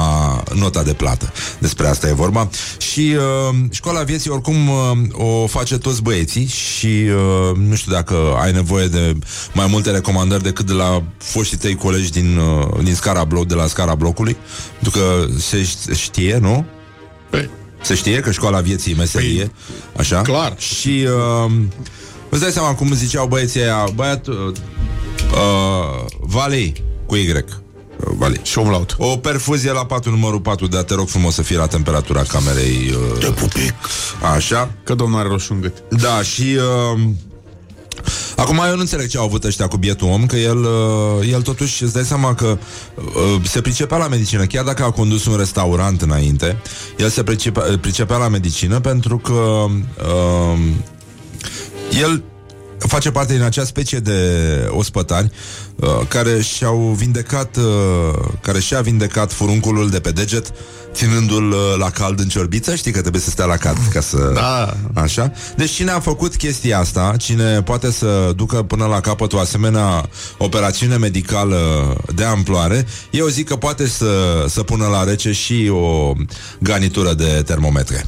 nota 0.54 0.84
de 0.84 0.94
plată 0.94 1.32
despre 1.68 1.88
asta 1.88 2.08
e 2.08 2.14
vorba. 2.14 2.50
Și 2.78 3.16
uh, 3.18 3.56
școala 3.72 4.04
vieții 4.04 4.30
oricum 4.30 4.70
uh, 4.70 4.92
o 5.12 5.48
face 5.48 5.78
toți 5.78 6.02
băieții 6.02 6.46
și 6.46 6.86
uh, 6.86 7.58
nu 7.58 7.76
știu 7.76 7.92
dacă 7.92 8.16
ai 8.42 8.52
nevoie 8.52 8.88
de 8.88 9.16
mai 9.54 9.68
multe 9.70 9.92
recomandări 9.92 10.44
decât 10.44 10.66
de 10.66 10.74
la 10.74 11.04
foștii 11.18 11.58
tăi 11.58 11.76
colegi 11.76 12.12
din, 12.12 12.38
uh, 12.38 12.84
din 12.84 12.96
scara 12.96 13.24
bloc, 13.24 13.48
de 13.48 13.54
la 13.54 13.68
scara 13.68 13.96
blocului, 13.96 14.38
pentru 14.82 15.00
că 15.00 15.26
se 15.38 15.68
știe, 15.94 16.38
nu? 16.38 16.66
Pe, 17.30 17.50
Se 17.82 17.96
știe 17.96 18.20
că 18.20 18.32
școala 18.32 18.60
vieții 18.60 18.92
e 18.92 18.96
meserie, 18.96 19.52
așa? 19.98 20.22
clar. 20.22 20.56
Și 20.58 21.08
uh, 21.46 21.52
îți 22.30 22.42
dai 22.42 22.52
seama 22.52 22.74
cum 22.74 22.94
ziceau 22.94 23.28
băieții 23.28 23.62
aia, 23.62 23.86
băiat, 23.96 24.28
uh, 24.28 24.36
uh, 24.36 26.06
Valei, 26.20 26.84
cu 27.06 27.16
Y, 27.16 27.44
uh, 28.00 28.14
Valei. 28.18 28.40
și 28.44 28.58
omlaut. 28.58 28.96
O 28.98 29.18
perfuzie 29.18 29.72
la 29.72 29.86
patul 29.86 30.12
numărul 30.12 30.40
4, 30.40 30.68
dar 30.68 30.84
te 30.84 30.94
rog 30.94 31.08
frumos 31.08 31.34
să 31.34 31.42
fie 31.42 31.58
la 31.58 31.68
temperatura 31.68 32.22
camerei. 32.22 32.96
Uh, 33.14 33.20
Te 33.20 33.32
pupic. 33.32 33.74
așa. 34.36 34.72
Că 34.84 34.96
domnul 34.96 35.20
are 35.20 35.28
roșu 35.28 35.54
în 35.54 35.62
gât. 35.62 35.84
Da, 35.90 36.22
și... 36.22 36.58
Uh, 36.96 37.00
Acum 38.36 38.62
eu 38.68 38.74
nu 38.76 38.80
înțeleg 38.80 39.08
ce 39.08 39.18
au 39.18 39.24
avut 39.24 39.44
ăștia 39.44 39.68
cu 39.68 39.78
bietul 39.78 40.08
om 40.08 40.26
Că 40.26 40.36
el, 40.36 40.58
uh, 40.58 41.32
el 41.32 41.42
totuși 41.42 41.84
îți 41.84 41.94
dai 41.94 42.04
seama 42.04 42.36
că 42.36 42.58
uh, 42.96 43.42
Se 43.44 43.62
pricepea 43.62 43.98
la 43.98 44.08
medicină 44.08 44.46
Chiar 44.46 44.64
dacă 44.64 44.84
a 44.84 44.92
condus 44.92 45.26
un 45.26 45.36
restaurant 45.38 46.02
înainte 46.02 46.58
El 46.98 47.10
se 47.10 47.24
pricepea, 47.24 47.64
pricepea 47.82 48.18
la 48.18 48.28
medicină 48.28 48.80
Pentru 48.80 49.18
că 49.18 49.34
uh, 49.34 50.60
El 52.02 52.24
face 52.78 53.12
parte 53.12 53.34
din 53.34 53.42
acea 53.42 53.64
specie 53.64 54.00
de 54.00 54.20
ospătari 54.70 55.32
uh, 55.76 55.90
care 56.08 56.42
și-au 56.42 56.96
vindecat, 56.98 57.56
uh, 57.56 57.64
care 58.42 58.60
și-a 58.60 58.82
vindecat 58.82 59.32
furunculul 59.32 59.90
de 59.90 60.00
pe 60.00 60.12
deget, 60.12 60.54
ținându-l 60.94 61.52
uh, 61.52 61.58
la 61.78 61.90
cald 61.90 62.20
în 62.20 62.28
ciorbiță. 62.28 62.76
Știi 62.76 62.92
că 62.92 63.00
trebuie 63.00 63.22
să 63.22 63.30
stea 63.30 63.46
la 63.46 63.58
cald 63.58 63.78
ca 63.94 64.02
să... 64.02 64.32
Da. 64.34 64.74
Așa? 65.02 65.32
Deci 65.56 65.70
cine 65.70 65.92
a 65.92 66.00
făcut 66.00 66.36
chestia 66.36 66.80
asta, 66.80 67.14
cine 67.18 67.62
poate 67.62 67.92
să 67.92 68.32
ducă 68.36 68.64
până 68.64 68.86
la 68.86 69.00
capăt 69.00 69.34
o 69.34 69.40
asemenea 69.40 70.10
operațiune 70.38 70.98
medicală 70.98 71.58
de 72.16 72.24
amploare, 72.24 72.86
eu 73.12 73.28
zic 73.28 73.48
că 73.48 73.56
poate 73.56 73.88
să, 73.88 74.46
să 74.48 74.64
pună 74.64 74.86
la 74.86 75.04
rece 75.04 75.32
și 75.32 75.70
o 75.74 76.14
garnitură 76.60 77.14
de 77.14 77.44
termometre. 77.46 78.06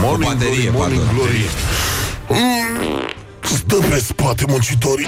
Morning 0.00 0.32
baterie, 0.32 0.70
glory, 0.70 0.76
morning 0.76 1.00
pardon. 1.00 1.14
glory. 1.14 1.48
Mm, 2.28 3.25
Stă 3.54 3.76
pe 3.76 3.98
spate 3.98 4.44
muncitorii. 4.48 5.06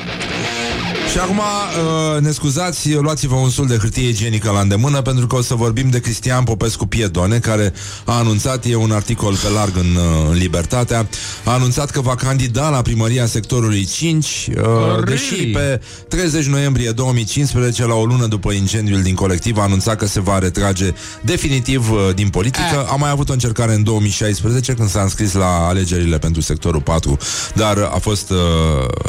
Și 1.12 1.18
acum 1.18 1.38
uh, 1.38 2.20
ne 2.20 2.30
scuzați, 2.30 2.92
luați-vă 2.92 3.34
un 3.34 3.50
sul 3.50 3.66
de 3.66 3.76
hârtie 3.76 4.08
igienică 4.08 4.50
la 4.50 4.60
îndemână 4.60 5.02
pentru 5.02 5.26
că 5.26 5.36
o 5.36 5.42
să 5.42 5.54
vorbim 5.54 5.90
de 5.90 6.00
Cristian 6.00 6.44
Popescu 6.44 6.86
Piedone 6.86 7.38
care 7.38 7.72
a 8.04 8.18
anunțat, 8.18 8.64
e 8.64 8.74
un 8.74 8.90
articol 8.90 9.34
pe 9.34 9.48
larg 9.48 9.76
în, 9.76 9.96
uh, 9.96 10.28
în 10.30 10.36
Libertatea, 10.36 11.08
a 11.44 11.52
anunțat 11.52 11.90
că 11.90 12.00
va 12.00 12.14
candida 12.14 12.68
la 12.68 12.82
primăria 12.82 13.26
sectorului 13.26 13.84
5 13.84 14.48
uh, 14.56 15.04
deși 15.04 15.46
pe 15.46 15.80
30 16.08 16.46
noiembrie 16.46 16.90
2015, 16.90 17.86
la 17.86 17.94
o 17.94 18.04
lună 18.04 18.26
după 18.26 18.52
incendiul 18.52 19.02
din 19.02 19.14
colectiv, 19.14 19.58
a 19.58 19.62
anunțat 19.62 19.96
că 19.96 20.06
se 20.06 20.20
va 20.20 20.38
retrage 20.38 20.92
definitiv 21.20 21.90
uh, 21.90 21.98
din 22.14 22.28
politică. 22.28 22.86
A 22.90 22.94
mai 22.94 23.10
avut 23.10 23.28
o 23.28 23.32
încercare 23.32 23.74
în 23.74 23.82
2016 23.82 24.72
când 24.72 24.88
s-a 24.88 25.02
înscris 25.02 25.32
la 25.32 25.66
alegerile 25.66 26.18
pentru 26.18 26.40
sectorul 26.40 26.80
4, 26.80 27.18
dar 27.54 27.78
a 27.78 27.98
fost 27.98 28.30
uh, 28.30 28.36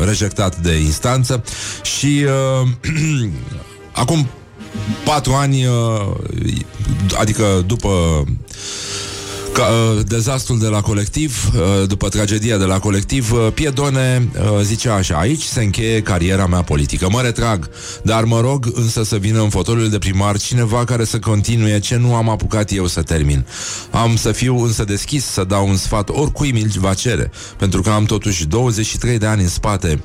rejectat 0.05 0.57
de 0.57 0.77
instanță 0.77 1.43
și 1.97 2.25
uh, 2.61 2.67
acum 4.01 4.27
patru 5.05 5.33
ani, 5.33 5.65
uh, 5.65 6.15
adică 7.17 7.63
după 7.65 8.23
ca, 9.53 9.65
uh, 9.65 10.05
dezastrul 10.07 10.59
de 10.59 10.67
la 10.67 10.81
colectiv, 10.81 11.51
uh, 11.55 11.87
după 11.87 12.09
tragedia 12.09 12.57
de 12.57 12.63
la 12.63 12.79
colectiv, 12.79 13.31
uh, 13.31 13.47
Piedone 13.53 14.29
uh, 14.33 14.59
zicea 14.61 14.93
așa, 14.93 15.17
aici 15.17 15.43
se 15.43 15.63
încheie 15.63 16.01
cariera 16.01 16.47
mea 16.47 16.61
politică, 16.61 17.07
mă 17.11 17.21
retrag, 17.21 17.69
dar 18.03 18.23
mă 18.23 18.39
rog 18.39 18.71
însă 18.73 19.03
să 19.03 19.17
vină 19.17 19.41
în 19.41 19.49
fotoliul 19.49 19.89
de 19.89 19.97
primar 19.97 20.37
cineva 20.37 20.83
care 20.83 21.03
să 21.03 21.19
continue 21.19 21.79
ce 21.79 21.95
nu 21.95 22.15
am 22.15 22.29
apucat 22.29 22.71
eu 22.71 22.87
să 22.87 23.01
termin. 23.01 23.45
Am 23.91 24.15
să 24.15 24.31
fiu 24.31 24.63
însă 24.63 24.83
deschis 24.83 25.25
să 25.25 25.43
dau 25.43 25.67
un 25.67 25.75
sfat 25.75 26.09
oricui 26.09 26.51
mi 26.51 26.65
va 26.79 26.93
cere, 26.93 27.31
pentru 27.57 27.81
că 27.81 27.89
am 27.89 28.05
totuși 28.05 28.45
23 28.45 29.17
de 29.17 29.25
ani 29.25 29.41
în 29.41 29.49
spate 29.49 29.99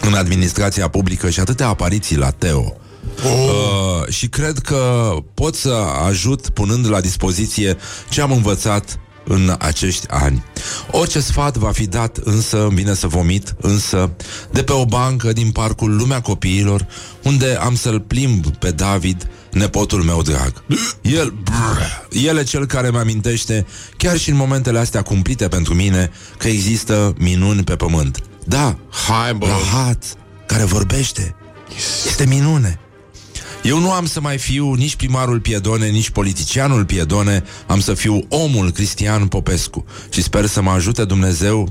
în 0.00 0.14
administrația 0.14 0.88
publică 0.88 1.30
și 1.30 1.40
atâtea 1.40 1.68
apariții 1.68 2.16
la 2.16 2.30
Teo. 2.30 2.76
Uh, 3.24 4.08
și 4.08 4.28
cred 4.28 4.58
că 4.58 5.12
pot 5.34 5.54
să 5.54 5.74
ajut 6.06 6.48
punând 6.48 6.90
la 6.90 7.00
dispoziție 7.00 7.76
ce 8.08 8.20
am 8.20 8.32
învățat 8.32 8.98
în 9.24 9.54
acești 9.58 10.06
ani. 10.08 10.44
Orice 10.90 11.20
sfat 11.20 11.56
va 11.56 11.70
fi 11.70 11.86
dat, 11.86 12.16
însă 12.16 12.64
îmi 12.64 12.74
vine 12.74 12.94
să 12.94 13.06
vomit, 13.06 13.54
însă 13.60 14.10
de 14.50 14.62
pe 14.62 14.72
o 14.72 14.84
bancă 14.84 15.32
din 15.32 15.50
parcul 15.50 15.96
Lumea 15.96 16.20
Copiilor, 16.20 16.86
unde 17.22 17.58
am 17.60 17.74
să-l 17.74 18.00
plimb 18.00 18.46
pe 18.46 18.70
David, 18.70 19.28
nepotul 19.52 20.02
meu 20.02 20.22
drag. 20.22 20.64
El, 21.02 21.34
brr, 21.42 22.18
el 22.24 22.38
e 22.38 22.42
cel 22.42 22.66
care 22.66 22.88
mă 22.88 22.98
amintește, 22.98 23.66
chiar 23.96 24.18
și 24.18 24.30
în 24.30 24.36
momentele 24.36 24.78
astea 24.78 25.02
cumplite 25.02 25.48
pentru 25.48 25.74
mine, 25.74 26.10
că 26.38 26.48
există 26.48 27.14
minuni 27.18 27.64
pe 27.64 27.76
pământ. 27.76 28.22
Da, 28.44 28.76
Hai, 28.90 29.34
bă. 29.34 29.46
Rahat, 29.46 30.04
care 30.46 30.64
vorbește. 30.64 31.34
Este 32.06 32.26
minune. 32.26 32.78
Eu 33.62 33.78
nu 33.78 33.92
am 33.92 34.06
să 34.06 34.20
mai 34.20 34.38
fiu 34.38 34.74
nici 34.74 34.96
primarul 34.96 35.40
Piedone, 35.40 35.86
nici 35.86 36.10
politicianul 36.10 36.84
Piedone, 36.84 37.44
am 37.66 37.80
să 37.80 37.94
fiu 37.94 38.26
omul 38.28 38.70
Cristian 38.70 39.26
Popescu 39.26 39.84
și 40.08 40.22
sper 40.22 40.46
să 40.46 40.62
mă 40.62 40.70
ajute 40.70 41.04
Dumnezeu 41.04 41.68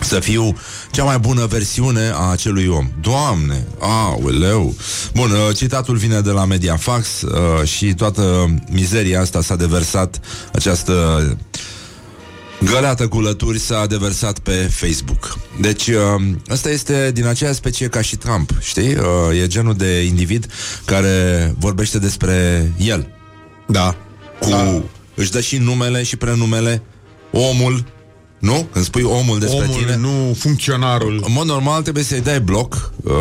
să 0.00 0.20
fiu 0.20 0.56
cea 0.90 1.04
mai 1.04 1.18
bună 1.18 1.46
versiune 1.46 2.10
a 2.14 2.30
acelui 2.30 2.66
om. 2.66 2.90
Doamne, 3.00 3.66
aoleu! 3.78 4.74
Bun, 5.14 5.30
uh, 5.30 5.56
citatul 5.56 5.96
vine 5.96 6.20
de 6.20 6.30
la 6.30 6.44
Mediafax 6.44 7.22
uh, 7.22 7.68
și 7.68 7.94
toată 7.94 8.54
mizeria 8.70 9.20
asta 9.20 9.42
s-a 9.42 9.56
deversat, 9.56 10.20
această 10.52 11.36
Găleată 12.64 13.08
cu 13.08 13.20
lături 13.20 13.58
s-a 13.58 13.86
deversat 13.86 14.38
pe 14.38 14.52
Facebook. 14.52 15.38
Deci, 15.60 15.86
uh, 15.86 16.22
ăsta 16.50 16.70
este 16.70 17.10
din 17.14 17.26
aceea 17.26 17.52
specie 17.52 17.88
ca 17.88 18.00
și 18.00 18.16
Trump, 18.16 18.50
știi? 18.60 18.94
Uh, 18.96 19.40
e 19.42 19.46
genul 19.46 19.74
de 19.74 20.02
individ 20.02 20.46
care 20.84 21.54
vorbește 21.58 21.98
despre 21.98 22.72
el. 22.78 23.08
Da. 23.66 23.96
Cu... 24.40 24.48
Da. 24.48 24.82
Își 25.14 25.30
dă 25.30 25.40
și 25.40 25.56
numele 25.56 26.02
și 26.02 26.16
prenumele. 26.16 26.82
Omul, 27.32 27.84
nu? 28.38 28.68
Când 28.72 28.84
spui 28.84 29.02
omul 29.02 29.38
despre 29.38 29.64
Omul, 29.64 29.76
tine. 29.76 29.96
nu 29.96 30.36
funcționarul. 30.38 31.22
În 31.26 31.32
mod 31.32 31.46
normal 31.46 31.82
trebuie 31.82 32.04
să-i 32.04 32.20
dai 32.20 32.40
bloc 32.40 32.92
uh, 33.02 33.12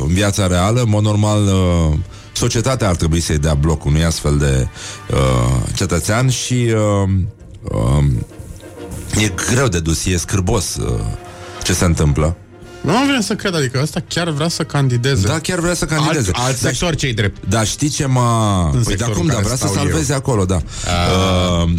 în 0.00 0.14
viața 0.14 0.46
reală. 0.46 0.80
În 0.80 0.88
mod 0.88 1.02
normal 1.02 1.42
uh, 1.44 1.98
societatea 2.32 2.88
ar 2.88 2.96
trebui 2.96 3.20
să-i 3.20 3.38
dea 3.38 3.54
bloc 3.54 3.84
unui 3.84 4.04
astfel 4.04 4.38
de 4.38 4.68
uh, 5.10 5.62
cetățean 5.74 6.28
și 6.28 6.54
uh, 6.54 7.08
uh, 7.62 8.04
e 9.18 9.32
greu 9.52 9.68
de 9.68 9.80
dus, 9.80 10.04
e 10.04 10.16
scârbos 10.16 10.76
uh, 10.76 11.00
ce 11.62 11.72
se 11.72 11.84
întâmplă. 11.84 12.36
Nu 12.80 12.96
am 12.96 13.06
vrea 13.06 13.20
să 13.20 13.34
cred, 13.34 13.54
adică 13.54 13.80
ăsta 13.82 14.00
chiar 14.08 14.30
vrea 14.30 14.48
să 14.48 14.64
candideze. 14.64 15.26
Da, 15.26 15.38
chiar 15.38 15.58
vrea 15.58 15.74
să 15.74 15.84
candideze. 15.84 16.30
Alt, 16.32 16.46
alt 16.46 16.60
Dar 16.60 16.72
sector 16.72 16.94
ce-i 16.94 17.12
drept. 17.14 17.48
Dar 17.48 17.66
știi 17.66 17.88
ce 17.88 18.06
m-a... 18.06 18.64
În 18.64 18.70
Păi 18.70 18.80
de 18.80 18.88
sectorul 18.88 19.12
acum, 19.12 19.22
în 19.22 19.26
da, 19.26 19.32
care 19.32 19.44
vrea 19.44 19.56
să 19.56 19.66
stau 19.66 19.82
salveze 19.82 20.14
acolo, 20.14 20.44
da. 20.44 20.56
Uh, 20.56 21.64
uh, 21.64 21.72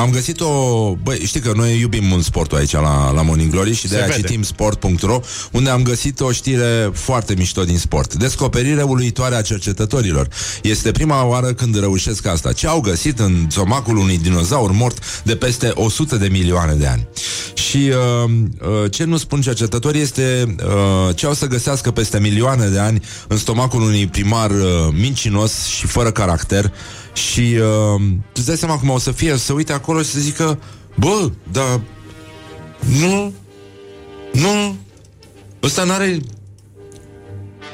am 0.00 0.10
găsit 0.10 0.40
o... 0.40 0.92
Băi, 1.02 1.18
știi 1.24 1.40
că 1.40 1.52
noi 1.56 1.80
iubim 1.80 2.04
mult 2.04 2.24
sportul 2.24 2.58
aici 2.58 2.72
la, 2.72 3.10
la 3.10 3.22
Morning 3.22 3.50
Glory 3.50 3.74
și 3.74 3.82
de 3.82 3.88
Se 3.88 3.96
aia 3.96 4.06
vede. 4.06 4.20
citim 4.20 4.42
sport.ro 4.42 5.20
unde 5.52 5.70
am 5.70 5.82
găsit 5.82 6.20
o 6.20 6.32
știre 6.32 6.90
foarte 6.92 7.34
mișto 7.36 7.64
din 7.64 7.78
sport. 7.78 8.14
Descoperire 8.14 8.82
uluitoare 8.82 9.34
a 9.34 9.42
cercetătorilor. 9.42 10.28
Este 10.62 10.92
prima 10.92 11.24
oară 11.24 11.52
când 11.52 11.78
reușesc 11.78 12.26
asta. 12.26 12.52
Ce 12.52 12.66
au 12.66 12.80
găsit 12.80 13.18
în 13.18 13.46
zomacul 13.50 13.96
unui 13.96 14.18
dinozaur 14.18 14.72
mort 14.72 15.22
de 15.24 15.36
peste 15.36 15.70
100 15.74 16.16
de 16.16 16.28
milioane 16.28 16.74
de 16.74 16.86
ani. 16.86 17.08
Și 17.54 17.76
uh, 18.24 18.30
uh, 18.60 18.90
ce 18.90 19.04
nu 19.04 19.16
spun 19.16 19.40
cercetătorii 19.40 20.00
este 20.00 20.54
uh, 20.64 21.16
ce 21.16 21.26
au 21.26 21.34
să 21.34 21.46
găsească 21.46 21.90
peste 21.90 22.20
milioane 22.20 22.66
de 22.66 22.78
ani 22.78 23.02
în 23.28 23.36
stomacul 23.36 23.82
unui 23.82 24.06
primar 24.06 24.50
uh, 24.50 24.64
mincinos 24.92 25.64
și 25.64 25.86
fără 25.86 26.10
caracter 26.10 26.72
și 27.18 27.40
uh, 27.40 28.00
tu 28.10 28.32
îți 28.34 28.46
dai 28.46 28.56
seama 28.56 28.78
cum 28.78 28.88
o 28.88 28.98
să 28.98 29.12
fie, 29.12 29.36
să 29.36 29.52
uite 29.52 29.72
acolo 29.72 30.02
și 30.02 30.08
să 30.08 30.20
zică 30.20 30.58
bă, 30.94 31.30
dar 31.52 31.80
nu, 33.00 33.32
nu, 34.32 34.76
ăsta 35.62 35.84
n-are 35.84 36.20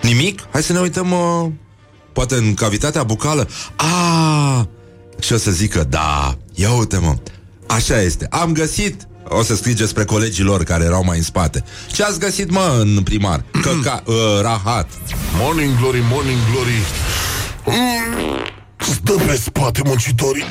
nimic? 0.02 0.46
Hai 0.52 0.62
să 0.62 0.72
ne 0.72 0.80
uităm 0.80 1.10
uh, 1.12 1.50
poate 2.12 2.34
în 2.34 2.54
cavitatea 2.54 3.02
bucală. 3.02 3.48
A, 3.76 4.68
și 5.20 5.32
o 5.32 5.36
să 5.36 5.50
zică, 5.50 5.86
da, 5.88 6.38
ia 6.54 6.72
uite 6.72 6.98
mă, 6.98 7.16
așa 7.66 8.00
este, 8.00 8.26
am 8.30 8.52
găsit 8.52 9.08
o 9.28 9.42
să 9.42 9.54
strige 9.54 9.86
spre 9.86 10.04
colegii 10.04 10.44
lor 10.44 10.64
care 10.64 10.84
erau 10.84 11.04
mai 11.04 11.16
în 11.16 11.22
spate. 11.22 11.64
Ce 11.92 12.02
ați 12.02 12.18
găsit, 12.18 12.50
mă, 12.50 12.78
în 12.80 13.02
primar? 13.02 13.44
Căca, 13.62 14.02
uh, 14.06 14.14
rahat. 14.40 14.88
Morning 15.38 15.78
Glory, 15.78 16.02
Morning 16.10 16.38
Glory 16.52 16.78
mm, 17.66 18.63
Stă 18.92 19.12
pe 19.26 19.40
spate 19.44 19.80
muncitorii 19.84 20.44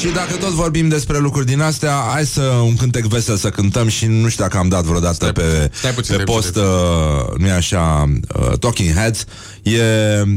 Și 0.00 0.06
dacă 0.06 0.34
tot 0.36 0.48
vorbim 0.50 0.88
despre 0.88 1.18
lucruri 1.18 1.46
din 1.46 1.60
astea, 1.60 1.92
hai 2.12 2.26
să 2.26 2.40
un 2.42 2.76
cântec 2.76 3.04
vesel 3.04 3.36
să 3.36 3.48
cântăm 3.50 3.88
și 3.88 4.06
nu 4.06 4.28
știu 4.28 4.44
dacă 4.44 4.56
am 4.58 4.68
dat 4.68 4.84
vreodată 4.84 5.14
Stai- 5.14 5.32
pe, 5.32 5.70
stai 5.72 5.90
puțin, 5.90 6.16
pe 6.16 6.22
stai 6.22 6.34
post, 6.34 6.52
puțin. 6.52 6.62
uh, 6.62 7.38
nu 7.38 7.46
e 7.46 7.50
așa, 7.52 8.04
uh, 8.40 8.58
Talking 8.58 8.94
Heads. 8.94 9.24
E, 9.62 9.80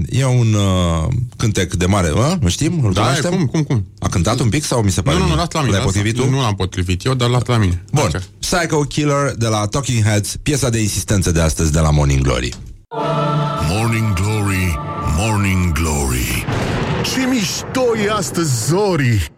e 0.09 0.25
un 0.25 0.53
uh, 0.53 1.07
cântec 1.37 1.73
de 1.73 1.85
mare, 1.85 2.09
uh? 2.11 2.33
nu 2.39 2.49
știm? 2.49 2.73
Îl 2.85 2.93
Da, 2.93 2.99
cunoaștem? 3.01 3.29
cum, 3.31 3.45
cum, 3.45 3.61
cum? 3.63 3.85
A 3.99 4.07
cântat 4.09 4.39
un 4.39 4.49
pic 4.49 4.63
sau 4.63 4.81
mi 4.81 4.91
se 4.91 5.01
pare 5.01 5.17
Nu, 5.17 5.21
nu, 5.23 5.27
nu, 5.29 5.33
mie? 5.35 5.41
lasă 5.43 5.57
la 5.57 5.59
mine. 5.61 5.71
L-ai 5.75 5.85
lasă- 5.85 5.97
potrivit 5.97 6.21
tu? 6.21 6.29
Nu 6.29 6.39
l-am 6.41 6.55
potrivit 6.55 7.05
eu, 7.05 7.13
dar 7.13 7.29
lasă 7.29 7.43
la 7.47 7.57
mine. 7.57 7.83
Bun, 7.91 8.05
Așa. 8.05 8.19
Psycho 8.39 8.81
Killer 8.81 9.33
de 9.37 9.47
la 9.47 9.65
Talking 9.65 10.03
Heads, 10.03 10.35
piesa 10.43 10.69
de 10.69 10.79
insistență 10.81 11.31
de 11.31 11.41
astăzi 11.41 11.71
de 11.71 11.79
la 11.79 11.89
Morning 11.91 12.21
Glory. 12.21 12.53
Morning 13.69 14.13
Glory, 14.13 14.79
Morning 15.17 15.60
Glory 15.60 15.60
Ce 17.03 17.25
mișto 17.29 17.97
e 18.05 18.11
astăzi, 18.11 18.65
Zori! 18.67 19.31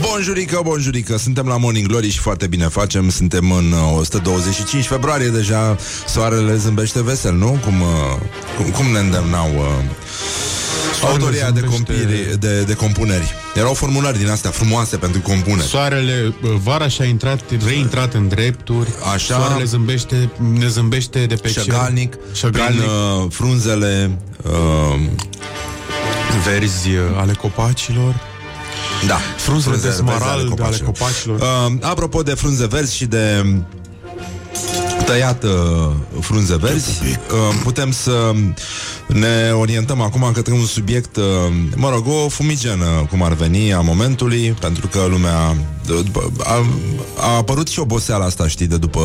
Bonjurică, 0.00 0.60
bonjurică, 0.64 1.16
suntem 1.16 1.46
la 1.46 1.56
Morning 1.56 1.86
Glory 1.86 2.08
și 2.08 2.18
foarte 2.18 2.46
bine 2.46 2.66
facem. 2.66 3.10
Suntem 3.10 3.52
în 3.52 3.72
uh, 3.72 3.98
125 3.98 4.86
februarie. 4.86 5.28
Deja 5.28 5.76
Soarele 6.06 6.56
zâmbește 6.56 7.02
vesel, 7.02 7.34
nu? 7.34 7.58
Cum, 7.64 7.80
uh, 7.80 7.88
cum, 8.56 8.70
cum 8.70 8.86
ne 8.86 8.98
îndemnau 8.98 9.48
uh, 9.54 9.84
autoria 11.02 11.50
de, 11.50 11.60
zâmbește- 11.60 11.92
compiri, 11.92 12.38
de, 12.38 12.62
de 12.62 12.74
compuneri 12.74 13.34
Erau 13.54 13.74
formulări 13.74 14.18
din 14.18 14.28
astea 14.28 14.50
frumoase 14.50 14.96
pentru 14.96 15.20
compuneri 15.20 15.68
Soarele, 15.68 16.34
bă, 16.40 16.48
vara 16.62 16.88
și-a 16.88 17.04
intrat, 17.04 17.40
reintrat 17.66 18.14
în 18.14 18.28
drepturi. 18.28 18.88
Așa. 19.14 19.34
Soarele 19.34 19.64
zâmbește, 19.64 20.30
ne 20.58 20.68
zâmbește 20.68 21.26
de 21.26 21.34
pe 21.34 21.48
Șăgalnic, 21.48 22.12
cer. 22.32 22.50
prin 22.50 22.62
Șăgalnic. 22.62 22.82
uh, 22.82 23.26
frunzele 23.30 24.18
uh, 24.42 25.00
verzi 26.44 26.88
uh, 26.88 26.96
ale 27.20 27.32
copacilor. 27.32 28.20
Da, 29.06 29.18
Frunzele 29.36 29.74
de 29.74 29.80
verzi 29.82 29.96
smarald 29.96 30.60
ale 30.60 30.78
copacilor. 30.84 31.40
Uh, 31.40 31.72
apropo 31.80 32.22
de 32.22 32.34
frunze 32.34 32.66
verzi 32.66 32.96
și 32.96 33.04
de 33.04 33.44
tăiat 35.06 35.44
uh, 35.44 35.50
frunze 36.20 36.56
verzi, 36.56 37.00
uh, 37.02 37.60
putem 37.62 37.92
să 37.92 38.32
Ne 39.06 39.52
orientăm 39.52 40.00
acum 40.00 40.30
către 40.34 40.52
un 40.52 40.64
subiect, 40.64 41.16
uh, 41.16 41.22
mă 41.76 41.90
rog, 41.90 42.06
o 42.06 42.28
fumigenă, 42.28 43.06
cum 43.10 43.22
ar 43.22 43.32
veni, 43.32 43.72
a 43.72 43.80
momentului, 43.80 44.56
pentru 44.60 44.86
că 44.86 45.06
lumea... 45.08 45.56
după- 45.86 46.32
A, 46.44 46.64
a 47.16 47.36
apărut 47.36 47.68
și 47.68 47.78
oboseala 47.78 48.24
asta, 48.24 48.48
știi, 48.48 48.66
de 48.66 48.76
după 48.76 49.00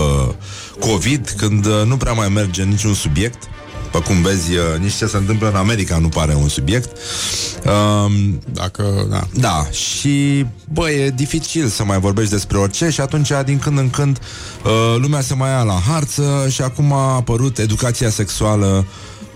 COVID, 0.79 1.33
când 1.37 1.65
uh, 1.65 1.81
nu 1.85 1.97
prea 1.97 2.13
mai 2.13 2.29
merge 2.29 2.63
niciun 2.63 2.93
subiect. 2.93 3.43
După 3.91 4.03
cum 4.03 4.21
vezi, 4.21 4.51
uh, 4.51 4.79
nici 4.79 4.93
ce 4.93 5.05
se 5.05 5.17
întâmplă 5.17 5.49
în 5.49 5.55
America 5.55 5.97
nu 5.97 6.09
pare 6.09 6.33
un 6.33 6.47
subiect. 6.47 6.97
Um, 7.65 8.39
Dacă, 8.51 9.07
da. 9.09 9.27
da, 9.33 9.67
și 9.71 10.45
bă, 10.73 10.89
e 10.89 11.09
dificil 11.09 11.67
să 11.67 11.83
mai 11.83 11.99
vorbești 11.99 12.31
despre 12.31 12.57
orice 12.57 12.89
și 12.89 13.01
atunci 13.01 13.31
din 13.45 13.59
când 13.59 13.77
în 13.77 13.89
când 13.89 14.19
uh, 14.63 14.95
lumea 15.01 15.21
se 15.21 15.33
mai 15.33 15.49
ia 15.49 15.63
la 15.63 15.81
harță 15.87 16.47
și 16.49 16.61
acum 16.61 16.93
a 16.93 17.15
apărut 17.15 17.57
educația 17.57 18.09
sexuală 18.09 18.85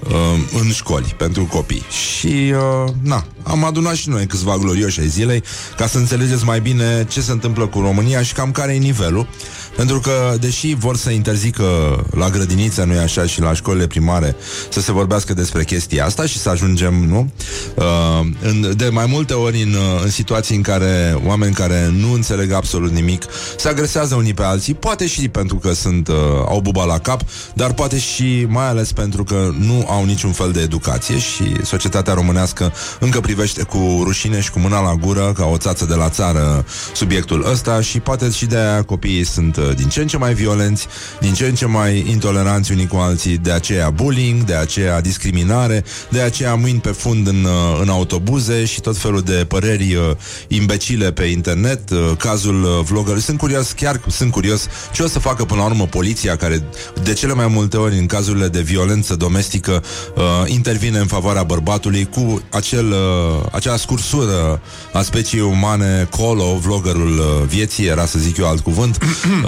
uh, 0.10 0.60
în 0.62 0.72
școli 0.72 1.16
pentru 1.18 1.46
copii. 1.46 1.84
Și 1.90 2.54
uh, 2.86 2.94
na, 3.02 3.26
am 3.44 3.64
adunat 3.64 3.96
și 3.96 4.10
noi 4.10 4.26
câțiva 4.26 4.58
glorioși 4.58 5.00
ai 5.00 5.08
zilei 5.08 5.44
ca 5.78 5.88
să 5.88 5.98
înțelegeți 5.98 6.46
mai 6.46 6.60
bine 6.60 7.06
ce 7.10 7.22
se 7.22 7.32
întâmplă 7.32 7.68
cu 7.68 7.80
România 7.80 8.22
și 8.22 8.34
cam 8.34 8.52
care 8.52 8.74
e 8.74 8.78
nivelul. 8.78 9.28
Pentru 9.76 10.00
că, 10.00 10.36
deși 10.40 10.74
vor 10.74 10.98
să 10.98 11.10
interzică 11.10 11.64
la 12.12 12.30
grădiniță, 12.30 12.84
nu-i 12.84 12.98
așa, 12.98 13.26
și 13.26 13.42
la 13.42 13.54
școlile 13.54 13.88
primare 13.88 14.36
să 14.70 14.82
se 14.82 14.92
vorbească 14.92 15.34
despre 15.34 15.64
chestia 15.64 16.06
asta 16.06 16.26
și 16.26 16.38
să 16.38 16.50
ajungem, 16.50 16.94
nu? 16.94 17.32
Uh, 17.76 18.28
în, 18.42 18.74
de 18.76 18.90
mai 18.90 19.06
multe 19.06 19.34
ori 19.34 19.62
în, 19.62 19.74
uh, 19.74 20.02
în 20.04 20.10
situații 20.10 20.56
în 20.56 20.62
care 20.62 21.20
oameni 21.26 21.54
care 21.54 21.94
nu 21.98 22.14
înțeleg 22.14 22.52
absolut 22.52 22.92
nimic 22.92 23.24
se 23.58 23.68
agresează 23.68 24.16
unii 24.16 24.34
pe 24.34 24.44
alții, 24.44 24.74
poate 24.74 25.08
și 25.08 25.28
pentru 25.28 25.56
că 25.56 25.74
sunt, 25.74 26.08
uh, 26.08 26.16
au 26.48 26.60
buba 26.60 26.86
la 26.86 27.00
cap, 27.00 27.22
dar 27.54 27.74
poate 27.74 28.00
și 28.00 28.46
mai 28.50 28.68
ales 28.68 28.92
pentru 28.92 29.24
că 29.24 29.50
nu 29.60 29.86
au 29.90 30.06
niciun 30.06 30.32
fel 30.32 30.52
de 30.52 30.62
educație 30.62 31.18
și 31.18 31.56
societatea 31.64 32.14
românească 32.14 32.74
încă 33.00 33.20
privește 33.20 33.64
cu 33.64 34.02
rușine 34.04 34.42
și 34.42 34.52
cu 34.52 34.60
mâna 34.60 34.82
la 34.82 34.96
gură 34.96 35.32
ca 35.36 35.46
o 35.46 35.58
țață 35.58 35.86
de 35.86 35.96
la 35.96 36.10
țară 36.10 36.66
subiectul 36.94 37.46
ăsta 37.52 37.82
și 37.82 38.00
poate 38.00 38.30
și 38.30 38.46
de 38.46 38.58
aia 38.58 38.84
copiii 38.84 39.24
sunt 39.24 39.56
uh, 39.56 39.63
din 39.76 39.90
ce 39.90 40.02
în 40.02 40.08
ce 40.08 40.18
mai 40.18 40.34
violenți, 40.34 40.88
din 41.20 41.34
ce 41.34 41.46
în 41.46 41.56
ce 41.56 41.66
mai 41.66 42.06
intoleranți 42.10 42.72
unii 42.72 42.88
cu 42.88 42.96
alții, 42.96 43.38
de 43.38 43.52
aceea 43.52 43.90
bullying, 43.90 44.44
de 44.44 44.56
aceea 44.56 45.02
discriminare, 45.02 45.84
de 46.10 46.22
aceea 46.22 46.56
mâini 46.56 46.80
pe 46.80 46.90
fund 46.90 47.28
în, 47.28 47.44
uh, 47.44 47.80
în 47.82 47.90
autobuze 47.90 48.66
și 48.66 48.82
tot 48.82 48.98
felul 48.98 49.22
de 49.22 49.46
păreri 49.48 49.96
uh, 49.96 50.16
imbecile 50.48 51.12
pe 51.12 51.24
internet, 51.24 51.90
uh, 51.90 52.12
cazul 52.18 52.64
uh, 52.64 52.86
vlogger. 52.86 53.18
Sunt 53.20 53.38
curios, 53.38 53.72
chiar 53.72 54.02
sunt 54.08 54.32
curios 54.32 54.68
ce 54.94 55.04
o 55.04 55.08
să 55.08 55.20
facă 55.20 55.46
până 55.46 55.62
la 55.62 55.66
urmă 55.66 55.86
poliția 55.86 56.36
care 56.36 56.64
de 57.04 57.14
cele 57.14 57.34
mai 57.34 57.48
multe 57.48 57.78
ori 57.78 57.98
în 57.98 58.06
cazurile 58.06 58.48
de 58.48 58.62
violență 58.62 59.16
domestică 59.16 59.84
uh, 60.16 60.24
intervine 60.46 60.98
în 60.98 61.06
favoarea 61.06 61.44
bărbatului 61.44 62.06
cu 62.06 62.42
acel, 62.50 62.92
uh, 62.92 63.46
acea 63.52 63.78
scursură 63.78 64.62
a 64.94 65.02
speciei 65.02 65.42
umane 65.42 66.08
Colo, 66.10 66.58
vloggerul 66.62 67.18
uh, 67.18 67.48
vieții, 67.48 67.86
era 67.86 68.06
să 68.06 68.20
zic 68.20 68.38
eu 68.38 68.48
alt 68.48 68.60
cuvânt, 68.60 68.98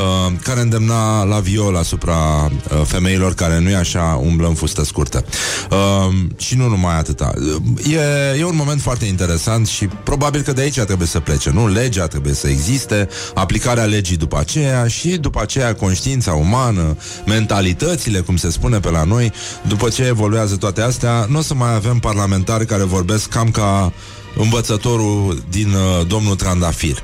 uh, 0.06 0.34
care 0.44 0.62
îndemna 0.62 1.24
la 1.24 1.40
viol 1.40 1.76
asupra 1.76 2.46
uh, 2.46 2.82
femeilor 2.86 3.34
care 3.34 3.60
nu 3.60 3.70
e 3.70 3.76
așa 3.76 4.20
umblă 4.24 4.48
în 4.48 4.54
fustă 4.54 4.84
scurtă. 4.84 5.26
Uh, 5.72 6.14
și 6.38 6.56
nu 6.56 6.68
numai 6.68 6.98
atâta. 6.98 7.34
Uh, 7.38 7.62
E, 7.92 8.38
e 8.40 8.44
un 8.44 8.56
moment 8.56 8.82
foarte 8.82 9.06
interesant 9.06 9.68
și 9.68 9.86
probabil 9.86 10.42
că 10.42 10.54
de 10.54 10.62
aici 10.62 10.80
trebuie 10.80 11.08
să 11.08 11.20
plece, 11.20 11.50
nu? 11.50 11.68
Legea 11.68 12.08
trebuie 12.08 12.34
să 12.34 12.48
existe, 12.48 13.10
aplicarea 13.34 13.84
legii 13.84 14.18
după 14.18 14.38
aceea 14.40 14.88
și 14.88 15.08
după 15.10 15.42
aceea 15.42 15.76
conștiința 15.76 16.34
umană, 16.34 16.98
mentalitățile, 17.26 18.20
cum 18.20 18.38
se 18.38 18.50
spune 18.50 18.80
pe 18.80 18.90
la 18.90 19.04
noi, 19.04 19.32
după 19.68 19.90
ce 19.90 20.04
evoluează 20.04 20.56
toate 20.56 20.82
astea, 20.82 21.26
nu 21.30 21.38
o 21.38 21.42
să 21.42 21.54
mai 21.54 21.74
avem 21.74 22.00
parlamentari 22.00 22.66
care 22.66 22.84
vorbesc 22.84 23.30
cam 23.30 23.52
ca 23.52 23.94
învățătorul 24.38 25.44
din 25.50 25.68
uh, 25.74 26.08
domnul 26.08 26.36
Trandafir. 26.36 27.04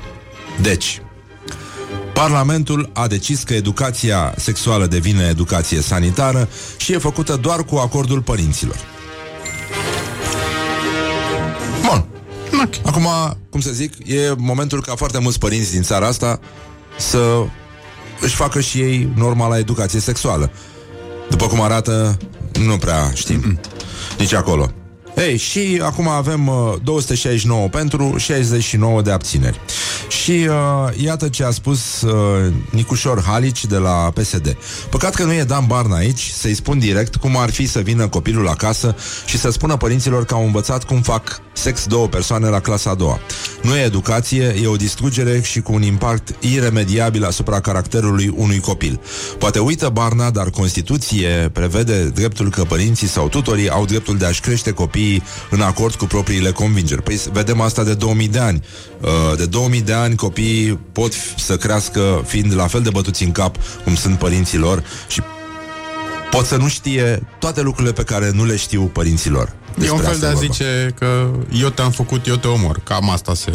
Deci, 0.62 1.01
Parlamentul 2.12 2.90
a 2.92 3.06
decis 3.06 3.42
că 3.42 3.54
educația 3.54 4.34
sexuală 4.36 4.86
devine 4.86 5.26
educație 5.30 5.80
sanitară 5.80 6.48
și 6.76 6.92
e 6.92 6.98
făcută 6.98 7.36
doar 7.36 7.64
cu 7.64 7.76
acordul 7.76 8.22
părinților. 8.22 8.76
Bun. 11.88 12.06
Acum, 12.84 13.06
cum 13.50 13.60
să 13.60 13.70
zic, 13.70 14.08
e 14.08 14.34
momentul 14.36 14.82
ca 14.82 14.94
foarte 14.94 15.18
mulți 15.18 15.38
părinți 15.38 15.72
din 15.72 15.82
țara 15.82 16.06
asta 16.06 16.40
să 16.98 17.44
își 18.20 18.34
facă 18.34 18.60
și 18.60 18.78
ei 18.78 19.08
normala 19.14 19.58
educație 19.58 20.00
sexuală. 20.00 20.50
După 21.30 21.46
cum 21.46 21.60
arată, 21.60 22.16
nu 22.60 22.76
prea 22.76 23.10
știm. 23.14 23.60
Nici 24.18 24.32
acolo. 24.32 24.72
Ei, 25.16 25.36
și 25.36 25.80
acum 25.82 26.08
avem 26.08 26.46
uh, 26.46 26.74
269 26.82 27.68
pentru, 27.68 28.16
69 28.16 29.02
de 29.02 29.10
abțineri. 29.10 29.60
Și 30.08 30.30
uh, 30.30 31.04
iată 31.04 31.28
ce 31.28 31.44
a 31.44 31.50
spus 31.50 32.00
uh, 32.00 32.52
Nicușor 32.70 33.22
Halici 33.22 33.64
de 33.64 33.76
la 33.76 34.10
PSD. 34.14 34.56
Păcat 34.90 35.14
că 35.14 35.24
nu 35.24 35.32
e 35.32 35.44
Dan 35.44 35.64
Barna 35.66 35.96
aici, 35.96 36.30
să-i 36.34 36.54
spun 36.54 36.78
direct 36.78 37.16
cum 37.16 37.36
ar 37.36 37.50
fi 37.50 37.66
să 37.66 37.80
vină 37.80 38.08
copilul 38.08 38.48
acasă 38.48 38.96
și 39.26 39.38
să 39.38 39.50
spună 39.50 39.76
părinților 39.76 40.24
că 40.24 40.34
au 40.34 40.44
învățat 40.44 40.84
cum 40.84 41.02
fac 41.02 41.42
sex 41.52 41.86
două 41.86 42.08
persoane 42.08 42.48
la 42.48 42.60
clasa 42.60 42.90
a 42.90 42.94
doua. 42.94 43.18
Nu 43.62 43.76
e 43.76 43.80
educație, 43.84 44.54
e 44.62 44.66
o 44.66 44.76
distrugere 44.76 45.40
și 45.42 45.60
cu 45.60 45.72
un 45.72 45.82
impact 45.82 46.34
iremediabil 46.40 47.24
asupra 47.24 47.60
caracterului 47.60 48.32
unui 48.36 48.60
copil. 48.60 49.00
Poate 49.38 49.58
uită 49.58 49.88
Barna, 49.88 50.30
dar 50.30 50.50
Constituție 50.50 51.50
prevede 51.52 52.04
dreptul 52.04 52.50
că 52.50 52.62
părinții 52.64 53.06
sau 53.08 53.28
tutorii 53.28 53.68
au 53.70 53.84
dreptul 53.84 54.16
de 54.16 54.24
a-și 54.26 54.40
crește 54.40 54.70
copiii 54.70 55.22
în 55.50 55.60
acord 55.60 55.94
cu 55.94 56.04
propriile 56.04 56.50
convingeri. 56.50 57.02
Păi 57.02 57.20
vedem 57.32 57.60
asta 57.60 57.84
de 57.84 57.94
2000 57.94 58.28
de 58.28 58.38
ani. 58.38 58.62
Uh, 59.00 59.36
De 59.36 59.46
2000 59.46 59.80
de 59.80 59.92
ani 59.92 60.14
copiii 60.16 60.78
pot 60.92 61.14
f- 61.14 61.34
să 61.36 61.56
crească 61.56 62.22
fiind 62.26 62.54
la 62.54 62.66
fel 62.66 62.80
de 62.82 62.90
bătuți 62.90 63.22
în 63.22 63.32
cap 63.32 63.56
cum 63.84 63.94
sunt 63.94 64.18
părinții 64.18 64.58
lor 64.58 64.82
și 65.08 65.20
pot 66.30 66.46
să 66.46 66.56
nu 66.56 66.68
știe 66.68 67.26
toate 67.38 67.60
lucrurile 67.62 67.92
pe 67.92 68.02
care 68.02 68.30
nu 68.34 68.44
le 68.44 68.56
știu 68.56 68.82
părinților. 68.82 69.52
E 69.80 69.90
un 69.90 69.96
Despre 69.96 70.02
fel 70.02 70.12
asta 70.12 70.18
de 70.18 70.26
a 70.26 70.30
e 70.30 70.32
vorba. 70.34 70.52
zice 70.52 70.94
că 70.98 71.30
eu 71.52 71.68
te-am 71.68 71.90
făcut, 71.90 72.26
eu 72.26 72.36
te 72.36 72.48
omor. 72.48 72.80
Cam 72.84 73.10
asta 73.10 73.34
se... 73.34 73.50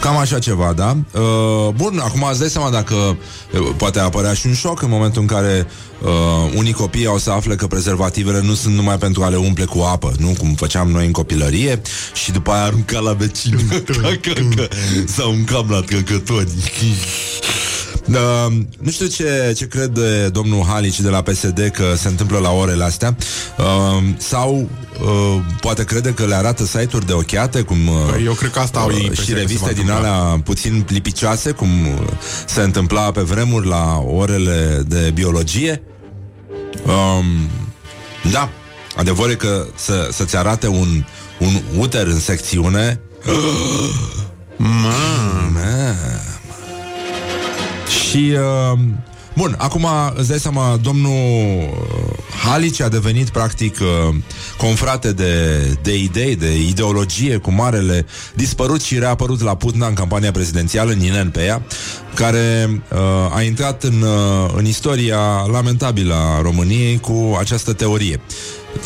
Cam 0.00 0.16
așa 0.16 0.38
ceva, 0.38 0.72
da? 0.76 0.96
Uh, 1.20 1.68
bun, 1.74 2.00
acum 2.04 2.26
îți 2.30 2.38
dai 2.38 2.48
seama 2.48 2.70
dacă 2.70 2.94
uh, 2.94 3.68
poate 3.76 3.98
apărea 3.98 4.32
și 4.34 4.46
un 4.46 4.54
șoc 4.54 4.82
în 4.82 4.90
momentul 4.90 5.20
în 5.20 5.26
care 5.26 5.66
uh, 6.02 6.52
unii 6.54 6.72
copii 6.72 7.06
au 7.06 7.18
să 7.18 7.30
afle 7.30 7.54
că 7.54 7.66
prezervativele 7.66 8.40
nu 8.40 8.54
sunt 8.54 8.74
numai 8.74 8.98
pentru 8.98 9.22
a 9.22 9.28
le 9.28 9.36
umple 9.36 9.64
cu 9.64 9.78
apă, 9.80 10.12
nu? 10.18 10.34
Cum 10.38 10.54
făceam 10.54 10.90
noi 10.90 11.06
în 11.06 11.12
copilărie 11.12 11.80
și 12.14 12.32
după 12.32 12.50
aia 12.50 12.62
arunca 12.62 12.98
la 12.98 13.12
vecin 13.12 13.58
sau 15.16 15.30
un 15.30 15.44
cam 15.44 15.66
la 15.70 15.80
trăcători. 15.80 16.48
Uh, 18.10 18.52
nu 18.78 18.90
știu 18.90 19.06
ce, 19.06 19.54
ce 19.56 19.66
crede 19.66 20.28
domnul 20.28 20.64
Halici 20.64 21.00
de 21.00 21.08
la 21.08 21.22
PSD 21.22 21.70
că 21.72 21.94
se 21.96 22.08
întâmplă 22.08 22.38
la 22.38 22.50
orele 22.50 22.84
astea 22.84 23.16
uh, 23.58 24.04
sau 24.16 24.68
uh, 25.02 25.42
poate 25.60 25.84
crede 25.84 26.12
că 26.12 26.26
le 26.26 26.34
arată 26.34 26.64
site-uri 26.64 27.06
de 27.06 27.12
ochiate 27.12 27.62
cum 27.62 27.88
uh, 27.88 27.94
Păi 28.10 28.24
eu 28.24 28.32
cred 28.32 28.50
că 28.50 28.58
asta 28.58 28.78
au 28.78 28.90
ei 28.90 28.96
uh, 28.96 29.02
impresia 29.02 29.24
și 29.24 29.30
că 29.30 29.36
se 29.36 29.40
reviste 29.40 29.66
va 29.66 29.72
din 29.72 29.88
întâmpla. 29.88 30.08
alea 30.08 30.40
puțin 30.44 30.86
lipicioase 30.88 31.50
cum 31.50 31.68
uh, 31.68 31.98
se 32.46 32.60
întâmpla 32.60 33.10
pe 33.10 33.20
vremuri 33.20 33.66
la 33.66 33.98
orele 33.98 34.82
de 34.86 35.10
biologie. 35.14 35.82
Um, 36.86 37.48
da, 38.32 38.48
adevărul 38.96 39.30
e 39.30 39.34
că 39.34 39.66
să, 39.74 40.08
să-ți 40.12 40.36
arate 40.36 40.66
un, 40.66 41.04
un 41.38 41.60
uter 41.78 42.06
în 42.06 42.20
secțiune 42.20 43.00
Mamă. 44.56 45.94
Și 47.90 48.32
uh, 48.72 48.78
Bun, 49.36 49.54
acum 49.58 49.86
îți 50.14 50.28
dai 50.28 50.38
seama, 50.38 50.78
domnul 50.82 51.10
uh, 51.10 52.18
Halici 52.44 52.80
a 52.80 52.88
devenit 52.88 53.28
practic 53.28 53.78
uh, 53.80 54.14
confrate 54.56 55.12
de, 55.12 55.56
de 55.82 55.98
idei, 55.98 56.36
de 56.36 56.60
ideologie 56.68 57.36
cu 57.36 57.50
marele 57.50 58.06
dispărut 58.34 58.82
și 58.82 58.98
reapărut 58.98 59.40
la 59.40 59.56
Putna 59.56 59.86
în 59.86 59.94
campania 59.94 60.30
prezidențială, 60.30 60.92
Ninen 60.92 61.30
pe 61.30 61.44
ea, 61.44 61.62
care 62.14 62.70
uh, 62.92 63.36
a 63.36 63.42
intrat 63.42 63.82
în, 63.82 64.02
uh, 64.02 64.50
în 64.56 64.66
istoria 64.66 65.20
lamentabilă 65.52 66.14
a 66.14 66.40
României 66.42 67.00
cu 67.00 67.36
această 67.38 67.72
teorie. 67.72 68.20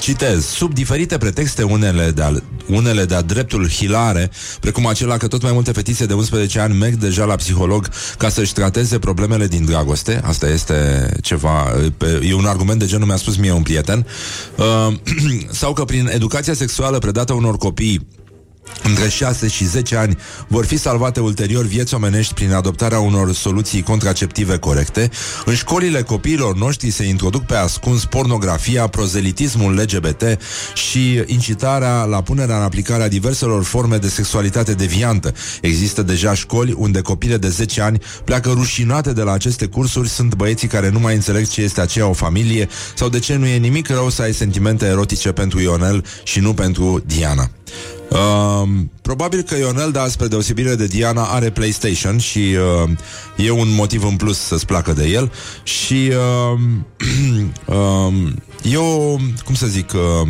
Citez, 0.00 0.46
sub 0.46 0.74
diferite 0.74 1.18
pretexte 1.18 1.62
unele 1.62 2.10
de-a, 2.10 2.32
unele 2.66 3.04
de-a 3.04 3.20
dreptul 3.20 3.68
hilare, 3.68 4.30
precum 4.60 4.86
acela 4.86 5.16
că 5.16 5.26
tot 5.26 5.42
mai 5.42 5.52
multe 5.52 5.72
fetițe 5.72 6.06
de 6.06 6.12
11 6.12 6.60
ani 6.60 6.78
merg 6.78 6.94
deja 6.94 7.24
la 7.24 7.36
psiholog 7.36 7.88
ca 8.18 8.28
să-și 8.28 8.52
trateze 8.52 8.98
problemele 8.98 9.46
din 9.46 9.64
dragoste, 9.64 10.20
asta 10.24 10.48
este 10.48 11.08
ceva, 11.22 11.74
pe, 11.96 12.20
e 12.28 12.34
un 12.34 12.46
argument 12.46 12.78
de 12.78 12.86
genul 12.86 13.06
mi-a 13.06 13.16
spus 13.16 13.36
mie 13.36 13.52
un 13.52 13.62
prieten, 13.62 14.06
uh, 14.56 14.94
sau 15.60 15.72
că 15.72 15.84
prin 15.84 16.10
educația 16.12 16.54
sexuală 16.54 16.98
predată 16.98 17.32
unor 17.32 17.56
copii 17.56 18.06
între 18.82 19.08
6 19.08 19.48
și 19.48 19.64
10 19.64 19.96
ani 19.96 20.18
vor 20.48 20.64
fi 20.64 20.76
salvate 20.76 21.20
ulterior 21.20 21.64
vieți 21.64 21.94
omenești 21.94 22.34
prin 22.34 22.52
adoptarea 22.52 22.98
unor 22.98 23.32
soluții 23.32 23.82
contraceptive 23.82 24.58
corecte. 24.58 25.10
În 25.44 25.54
școlile 25.54 26.02
copiilor 26.02 26.56
noștri 26.56 26.90
se 26.90 27.04
introduc 27.04 27.42
pe 27.42 27.54
ascuns 27.54 28.04
pornografia, 28.04 28.86
prozelitismul 28.86 29.74
LGBT 29.74 30.22
și 30.74 31.22
incitarea 31.26 32.04
la 32.04 32.22
punerea 32.22 32.56
în 32.56 32.62
aplicare 32.62 33.02
a 33.02 33.08
diverselor 33.08 33.64
forme 33.64 33.96
de 33.96 34.08
sexualitate 34.08 34.72
deviantă. 34.72 35.32
Există 35.60 36.02
deja 36.02 36.34
școli 36.34 36.74
unde 36.76 37.00
copile 37.00 37.36
de 37.36 37.48
10 37.48 37.80
ani 37.80 37.98
pleacă 38.24 38.50
rușinate 38.50 39.12
de 39.12 39.22
la 39.22 39.32
aceste 39.32 39.66
cursuri, 39.66 40.08
sunt 40.08 40.34
băieții 40.34 40.68
care 40.68 40.90
nu 40.90 40.98
mai 40.98 41.14
înțeleg 41.14 41.48
ce 41.48 41.62
este 41.62 41.80
aceea 41.80 42.06
o 42.06 42.12
familie 42.12 42.68
sau 42.94 43.08
de 43.08 43.18
ce 43.18 43.36
nu 43.36 43.46
e 43.46 43.56
nimic 43.56 43.88
rău 43.88 44.10
să 44.10 44.22
ai 44.22 44.32
sentimente 44.32 44.86
erotice 44.86 45.32
pentru 45.32 45.60
Ionel 45.60 46.04
și 46.24 46.40
nu 46.40 46.54
pentru 46.54 47.02
Diana. 47.06 47.50
Uh, 48.08 48.68
probabil 49.02 49.42
că 49.42 49.56
Ionel, 49.56 49.90
da, 49.90 50.08
spre 50.08 50.26
deosebire 50.26 50.74
de 50.74 50.86
Diana, 50.86 51.24
are 51.24 51.50
PlayStation 51.50 52.18
și 52.18 52.56
uh, 52.84 52.90
e 53.36 53.50
un 53.50 53.74
motiv 53.74 54.04
în 54.04 54.16
plus 54.16 54.38
să-ți 54.38 54.66
placă 54.66 54.92
de 54.92 55.06
el. 55.08 55.32
Și 55.62 56.10
uh, 56.10 56.60
uh, 57.66 58.32
eu, 58.62 59.20
cum 59.44 59.54
să 59.54 59.66
zic, 59.66 59.92
uh, 59.92 60.28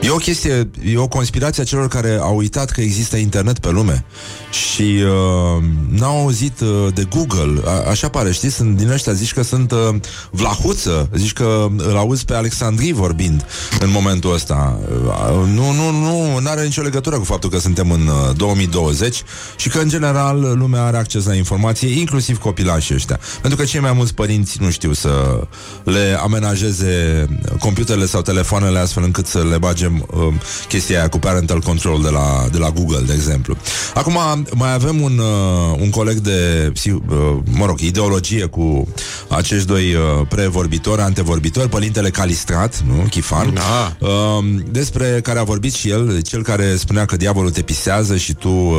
E 0.00 0.10
o 0.10 0.16
chestie, 0.16 0.70
e 0.84 0.96
o 0.96 1.08
conspirație 1.08 1.62
a 1.62 1.66
celor 1.66 1.88
care 1.88 2.18
au 2.20 2.36
uitat 2.36 2.70
că 2.70 2.80
există 2.80 3.16
internet 3.16 3.58
pe 3.58 3.70
lume 3.70 4.04
și 4.50 4.82
uh, 4.82 5.62
n-au 5.88 6.20
auzit 6.20 6.60
uh, 6.60 6.86
de 6.94 7.06
Google. 7.10 7.60
A, 7.64 7.90
așa 7.90 8.08
pare, 8.08 8.32
știi? 8.32 8.50
Sunt 8.50 8.76
din 8.76 8.90
ăștia, 8.90 9.12
zici 9.12 9.32
că 9.32 9.42
sunt 9.42 9.72
uh, 9.72 9.94
vlahuță, 10.30 11.08
zici 11.14 11.32
că 11.32 11.66
îl 11.76 11.96
auzi 11.96 12.24
pe 12.24 12.34
Alexandrii 12.34 12.92
vorbind 12.92 13.46
în 13.80 13.90
momentul 13.90 14.32
ăsta. 14.34 14.78
Uh, 15.06 15.48
nu, 15.54 15.72
nu, 15.72 15.90
nu, 15.90 16.38
nu 16.38 16.48
are 16.48 16.64
nicio 16.64 16.82
legătură 16.82 17.16
cu 17.16 17.24
faptul 17.24 17.50
că 17.50 17.58
suntem 17.58 17.90
în 17.90 18.06
uh, 18.06 18.36
2020 18.36 19.22
și 19.56 19.68
că, 19.68 19.78
în 19.78 19.88
general, 19.88 20.56
lumea 20.58 20.84
are 20.84 20.96
acces 20.96 21.24
la 21.24 21.34
informație, 21.34 21.98
inclusiv 21.98 22.38
copilașii 22.38 22.94
ăștia. 22.94 23.18
Pentru 23.40 23.58
că 23.58 23.64
cei 23.64 23.80
mai 23.80 23.92
mulți 23.92 24.14
părinți 24.14 24.58
nu 24.60 24.70
știu 24.70 24.92
să 24.92 25.40
le 25.84 26.18
amenajeze 26.22 27.26
computerele 27.58 28.06
sau 28.06 28.22
telefoanele 28.22 28.78
astfel 28.78 29.02
încât 29.02 29.26
să 29.26 29.44
le 29.50 29.58
bagem 29.88 30.06
uh, 30.26 30.34
chestia 30.68 30.98
aia 30.98 31.08
cu 31.08 31.18
parental 31.18 31.60
control 31.60 32.02
de 32.02 32.08
la, 32.08 32.46
de 32.52 32.58
la 32.58 32.70
Google, 32.70 33.02
de 33.06 33.12
exemplu. 33.12 33.56
Acum, 33.94 34.18
mai 34.54 34.72
avem 34.72 35.00
un, 35.00 35.18
uh, 35.18 35.78
un 35.80 35.90
coleg 35.90 36.16
de, 36.16 36.70
psi- 36.72 36.90
uh, 36.90 37.36
mă 37.50 37.66
rog, 37.66 37.80
ideologie 37.80 38.44
cu 38.44 38.88
acești 39.28 39.66
doi 39.66 39.94
uh, 39.94 40.26
prevorbitori, 40.28 41.00
antevorbitori, 41.00 41.68
părintele 41.68 42.10
Calistrat, 42.10 42.82
nu, 42.86 43.06
Chifan, 43.10 43.54
Da. 43.54 43.96
uh, 44.06 44.44
despre 44.70 45.20
care 45.22 45.38
a 45.38 45.42
vorbit 45.42 45.74
și 45.74 45.88
el, 45.88 46.20
cel 46.20 46.42
care 46.42 46.76
spunea 46.76 47.04
că 47.04 47.16
diavolul 47.16 47.50
te 47.50 47.62
pisează 47.62 48.16
și 48.16 48.32
tu, 48.34 48.48
uh, 48.48 48.76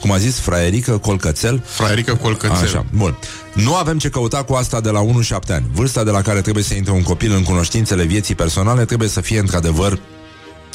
cum 0.00 0.12
a 0.12 0.16
zis, 0.18 0.38
fraierică, 0.38 0.98
colcățel, 0.98 1.62
Fraierică 1.66 2.14
Colcățel. 2.14 2.64
Așa, 2.64 2.84
bun. 2.96 3.18
Nu 3.54 3.74
avem 3.74 3.98
ce 3.98 4.08
căuta 4.08 4.42
cu 4.42 4.52
asta 4.52 4.80
de 4.80 4.90
la 4.90 5.00
1-7 5.04 5.08
ani. 5.48 5.64
Vârsta 5.72 6.04
de 6.04 6.10
la 6.10 6.22
care 6.22 6.40
trebuie 6.40 6.64
să 6.64 6.74
intre 6.74 6.92
un 6.92 7.02
copil 7.02 7.32
în 7.32 7.42
cunoștințele 7.42 8.04
vieții 8.04 8.34
personale 8.34 8.84
trebuie 8.84 9.08
să 9.08 9.20
fie 9.20 9.38
într-adevăr 9.38 9.98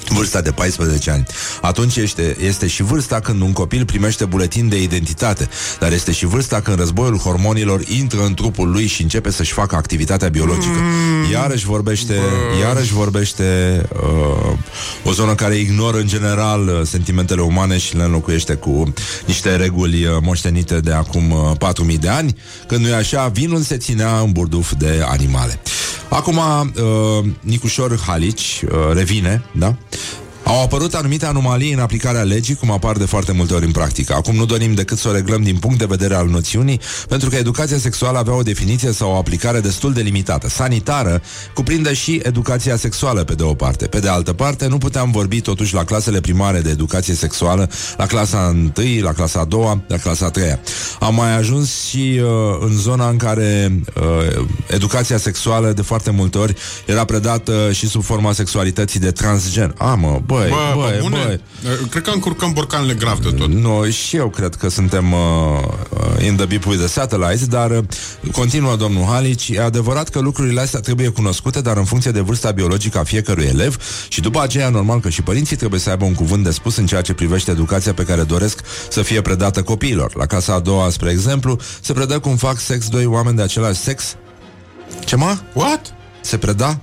vârsta 0.10 0.42
de 0.42 0.52
14 0.52 1.12
ani. 1.12 1.26
Atunci 1.62 1.96
este, 1.96 2.38
este 2.40 2.68
și 2.68 2.84
vârsta 2.84 3.20
când 3.20 3.42
un 3.42 3.54
copil 3.54 3.86
primește 3.86 4.26
buletin 4.26 4.70
de 4.70 4.82
identitate, 4.82 5.50
dar 5.80 5.92
este 5.92 6.12
și 6.12 6.26
vârsta 6.26 6.62
când 6.62 6.78
războiul 6.78 7.18
hormonilor 7.18 7.82
intră 7.88 8.24
în 8.24 8.34
trupul 8.34 8.72
lui 8.72 8.88
și 8.88 9.02
începe 9.02 9.32
să-și 9.32 9.54
facă 9.54 9.76
activitatea 9.76 10.28
biologică. 10.28 10.80
Iarăși 11.32 11.66
vorbește, 11.66 12.14
iarăși 12.62 12.94
vorbește 12.94 13.82
uh, 13.94 14.58
o 15.04 15.12
zonă 15.12 15.36
care 15.36 15.56
ignoră 15.56 15.98
în 15.98 16.08
general 16.08 16.68
uh, 16.68 16.82
sentimentele 16.84 17.42
umane 17.42 17.78
și 17.78 17.96
le 17.96 18.04
înlocuiește 18.04 18.54
cu 18.54 18.94
niște 19.26 19.56
reguli 19.56 20.06
uh, 20.06 20.18
moștenite 20.22 20.80
de 20.80 20.92
acum 20.92 21.32
uh, 21.32 21.58
4000 21.58 21.98
de 21.98 22.10
ani, 22.10 22.36
când 22.68 22.82
nu 22.82 22.88
e 22.88 22.94
așa, 22.94 23.28
vinul 23.28 23.62
se 23.62 23.78
ținea 23.78 24.20
în 24.20 24.32
burduf 24.32 24.72
de 24.78 25.04
animale. 25.08 25.60
Acum, 26.10 26.38
uh, 26.38 27.26
Nicușor 27.40 28.00
Halici 28.08 28.62
uh, 28.66 28.94
revine, 28.94 29.44
da? 29.52 29.76
Au 30.46 30.62
apărut 30.62 30.94
anumite 30.94 31.26
anomalii 31.26 31.74
în 31.74 31.80
aplicarea 31.80 32.22
legii, 32.22 32.56
cum 32.56 32.72
apar 32.72 32.98
de 32.98 33.06
foarte 33.06 33.32
multe 33.32 33.54
ori 33.54 33.66
în 33.66 33.72
practică. 33.72 34.14
Acum 34.14 34.36
nu 34.36 34.46
dorim 34.46 34.74
decât 34.74 34.98
să 34.98 35.08
o 35.08 35.12
reglăm 35.12 35.44
din 35.44 35.58
punct 35.58 35.78
de 35.78 35.86
vedere 35.86 36.16
al 36.16 36.28
noțiunii, 36.28 36.80
pentru 37.08 37.30
că 37.30 37.36
educația 37.36 37.78
sexuală 37.78 38.18
avea 38.18 38.34
o 38.34 38.42
definiție 38.42 38.92
sau 38.92 39.12
o 39.12 39.16
aplicare 39.16 39.60
destul 39.60 39.94
de 39.94 40.02
limitată. 40.02 40.50
Sanitară 40.50 41.22
cuprinde 41.54 41.94
și 41.94 42.20
educația 42.24 42.76
sexuală, 42.76 43.24
pe 43.24 43.34
de 43.34 43.44
o 43.44 43.54
parte. 43.54 43.88
Pe 43.88 44.00
de 44.00 44.08
altă 44.10 44.34
parte, 44.34 44.68
nu 44.68 44.78
puteam 44.78 45.12
vorbi 45.12 45.42
totuși 45.42 45.74
la 45.74 45.84
clasele 45.84 46.22
primare 46.22 46.60
de 46.60 46.70
educație 46.70 47.14
sexuală, 47.14 47.70
la 47.98 48.06
clasa 48.06 48.56
1, 48.78 49.02
la 49.02 49.14
clasa 49.14 49.40
a 49.40 49.46
doua, 49.46 49.82
la 49.88 49.98
clasa 49.98 50.26
a 50.26 50.30
treia. 50.30 50.60
Am 51.00 51.16
mai 51.16 51.38
ajuns 51.38 51.86
și 51.86 52.22
uh, 52.24 52.30
în 52.60 52.78
zona 52.78 53.10
în 53.10 53.18
care 53.18 53.82
uh, 53.96 54.46
educația 54.68 55.18
sexuală 55.18 55.72
de 55.72 55.82
foarte 55.82 56.12
multe 56.12 56.38
ori 56.38 56.56
era 56.86 57.06
predată 57.06 57.70
și 57.72 57.88
sub 57.88 58.04
forma 58.04 58.32
sexualității 58.32 59.00
de 59.00 59.12
transgen. 59.12 59.74
A, 59.78 59.94
mă, 59.94 60.22
băi, 60.38 60.50
Bă, 60.50 60.82
băi, 60.82 60.98
bă, 61.02 61.02
bune? 61.02 61.24
băi. 61.26 61.40
Cred 61.90 62.04
că 62.04 62.10
încurcăm 62.14 62.54
borcanele 62.54 62.94
grav 62.94 63.20
de 63.20 63.30
tot. 63.30 63.48
No, 63.48 63.86
și 63.86 64.16
eu 64.16 64.30
cred 64.30 64.56
că 64.56 64.70
suntem 64.70 65.12
uh, 65.12 65.20
uh, 65.90 66.26
in 66.26 66.36
the 66.36 66.46
beep 66.46 66.66
with 66.66 66.80
the 66.80 66.88
satellites, 66.88 67.48
dar 67.48 67.72
uh, 67.72 67.84
continuă 68.32 68.76
domnul 68.76 69.06
Halici, 69.06 69.50
e 69.50 69.62
adevărat 69.62 70.10
că 70.10 70.20
lucrurile 70.20 70.62
astea 70.62 70.80
trebuie 70.80 71.08
cunoscute, 71.08 71.62
dar 71.62 71.78
în 71.78 71.84
funcție 71.84 72.12
de 72.12 72.20
vârsta 72.20 72.52
biologică 72.52 72.98
a 73.00 73.04
fiecărui 73.04 73.46
elev 73.46 73.78
și 74.08 74.22
după 74.22 74.42
aceea 74.42 74.70
normal 74.70 75.00
că 75.00 75.10
și 75.10 75.22
părinții 75.22 75.56
trebuie 75.56 75.80
să 75.80 75.90
aibă 75.90 76.06
un 76.06 76.14
cuvânt 76.14 76.44
de 76.44 76.52
spus 76.52 76.76
în 76.76 76.86
ceea 76.86 77.02
ce 77.02 77.14
privește 77.14 77.52
educația 77.52 77.94
pe 77.94 78.04
care 78.04 78.24
doresc 78.24 78.60
să 78.90 79.02
fie 79.02 79.22
predată 79.22 79.62
copiilor. 79.62 80.16
La 80.16 80.26
casa 80.26 80.54
a 80.54 80.60
doua, 80.60 80.90
spre 80.90 81.10
exemplu, 81.12 81.60
se 81.82 81.94
predă 81.94 82.20
cum 82.20 82.36
fac 82.36 82.60
sex 82.60 82.88
doi 82.88 83.06
oameni 83.06 83.36
de 83.36 83.42
același 83.42 83.80
sex. 83.80 84.16
Ce 85.06 85.16
mă? 85.16 85.38
What? 85.54 85.94
Se 86.22 86.38
preda? 86.38 86.80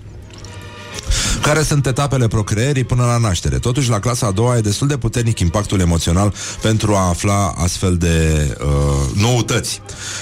Care 1.42 1.62
sunt 1.62 1.86
etapele 1.86 2.26
procreerii 2.26 2.84
până 2.84 3.04
la 3.04 3.16
naștere? 3.16 3.58
Totuși, 3.58 3.90
la 3.90 3.98
clasa 3.98 4.26
a 4.26 4.30
doua 4.30 4.56
e 4.56 4.60
destul 4.60 4.86
de 4.86 4.96
puternic 4.96 5.38
impactul 5.38 5.80
emoțional 5.80 6.34
pentru 6.62 6.94
a 6.94 7.08
afla 7.08 7.54
astfel 7.56 7.96
de 7.96 8.48
uh, 8.60 9.20
noutăți. 9.22 9.80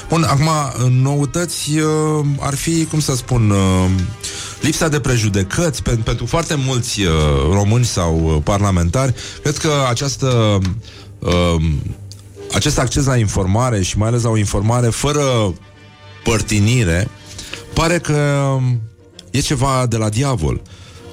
Bun, 0.09 0.23
acum, 0.23 0.49
noutăți 0.91 1.79
uh, 1.79 2.27
ar 2.41 2.55
fi, 2.55 2.85
cum 2.85 3.01
să 3.01 3.15
spun, 3.17 3.51
uh, 3.51 3.91
lipsa 4.61 4.89
de 4.89 5.01
prejudecăți 5.01 5.83
pen- 5.83 6.05
pentru 6.05 6.27
foarte 6.27 6.55
mulți 6.55 7.01
uh, 7.01 7.13
români 7.53 7.85
sau 7.85 8.21
uh, 8.25 8.37
parlamentari. 8.45 9.15
Cred 9.43 9.57
că 9.57 9.71
această 9.89 10.59
uh, 11.19 11.63
acest 12.55 12.79
acces 12.79 13.05
la 13.05 13.17
informare 13.17 13.83
și 13.83 13.99
mai 13.99 14.09
ales 14.09 14.23
la 14.23 14.29
o 14.29 14.37
informare 14.37 14.89
fără 14.89 15.55
părtinire 16.23 17.09
pare 17.75 17.99
că 17.99 18.59
e 19.33 19.43
ceva 19.43 19.87
de 19.87 19.99
la 19.99 20.09
diavol. 20.09 20.61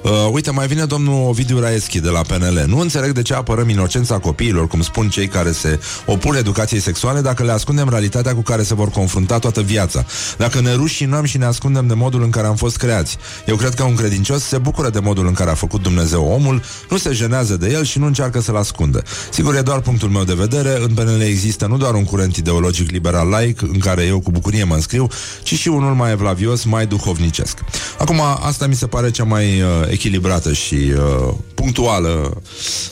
Uh, 0.02 0.10
uite, 0.32 0.50
mai 0.50 0.66
vine 0.66 0.84
domnul 0.84 1.28
Ovidiu 1.28 1.60
Raeschi 1.60 2.00
de 2.00 2.08
la 2.08 2.20
PNL. 2.20 2.64
Nu 2.66 2.78
înțeleg 2.78 3.10
de 3.10 3.22
ce 3.22 3.34
apărăm 3.34 3.68
inocența 3.68 4.18
copiilor, 4.18 4.66
cum 4.66 4.82
spun 4.82 5.08
cei 5.08 5.28
care 5.28 5.52
se 5.52 5.80
opun 6.06 6.34
educației 6.34 6.80
sexuale, 6.80 7.20
dacă 7.20 7.42
le 7.42 7.52
ascundem 7.52 7.88
realitatea 7.88 8.34
cu 8.34 8.40
care 8.40 8.62
se 8.62 8.74
vor 8.74 8.88
confrunta 8.88 9.38
toată 9.38 9.60
viața. 9.60 10.04
Dacă 10.36 10.60
ne 10.60 10.72
rușinăm 10.72 11.24
și 11.24 11.38
ne 11.38 11.44
ascundem 11.44 11.86
de 11.86 11.94
modul 11.94 12.22
în 12.22 12.30
care 12.30 12.46
am 12.46 12.56
fost 12.56 12.76
creați. 12.76 13.16
Eu 13.46 13.56
cred 13.56 13.74
că 13.74 13.82
un 13.82 13.94
credincios 13.94 14.42
se 14.42 14.58
bucură 14.58 14.90
de 14.90 14.98
modul 14.98 15.26
în 15.26 15.32
care 15.32 15.50
a 15.50 15.54
făcut 15.54 15.82
Dumnezeu 15.82 16.24
omul, 16.24 16.62
nu 16.90 16.96
se 16.96 17.12
jenează 17.12 17.56
de 17.56 17.70
el 17.70 17.84
și 17.84 17.98
nu 17.98 18.06
încearcă 18.06 18.40
să-l 18.40 18.56
ascundă. 18.56 19.02
Sigur, 19.30 19.54
e 19.54 19.60
doar 19.60 19.80
punctul 19.80 20.08
meu 20.08 20.24
de 20.24 20.34
vedere. 20.34 20.78
În 20.82 20.94
PNL 20.94 21.20
există 21.20 21.66
nu 21.66 21.76
doar 21.76 21.94
un 21.94 22.04
curent 22.04 22.36
ideologic 22.36 22.90
liberal 22.90 23.28
laic, 23.28 23.62
în 23.62 23.78
care 23.78 24.02
eu 24.02 24.20
cu 24.20 24.30
bucurie 24.30 24.64
mă 24.64 24.74
înscriu, 24.74 25.08
ci 25.42 25.54
și 25.54 25.68
unul 25.68 25.94
mai 25.94 26.10
evlavios, 26.10 26.64
mai 26.64 26.86
duhovnicesc. 26.86 27.58
Acum, 27.98 28.20
asta 28.40 28.66
mi 28.66 28.74
se 28.74 28.86
pare 28.86 29.10
cea 29.10 29.24
mai 29.24 29.44
uh, 29.44 29.87
echilibrată 29.90 30.52
și 30.52 30.74
uh, 30.74 31.34
punctuală 31.54 32.40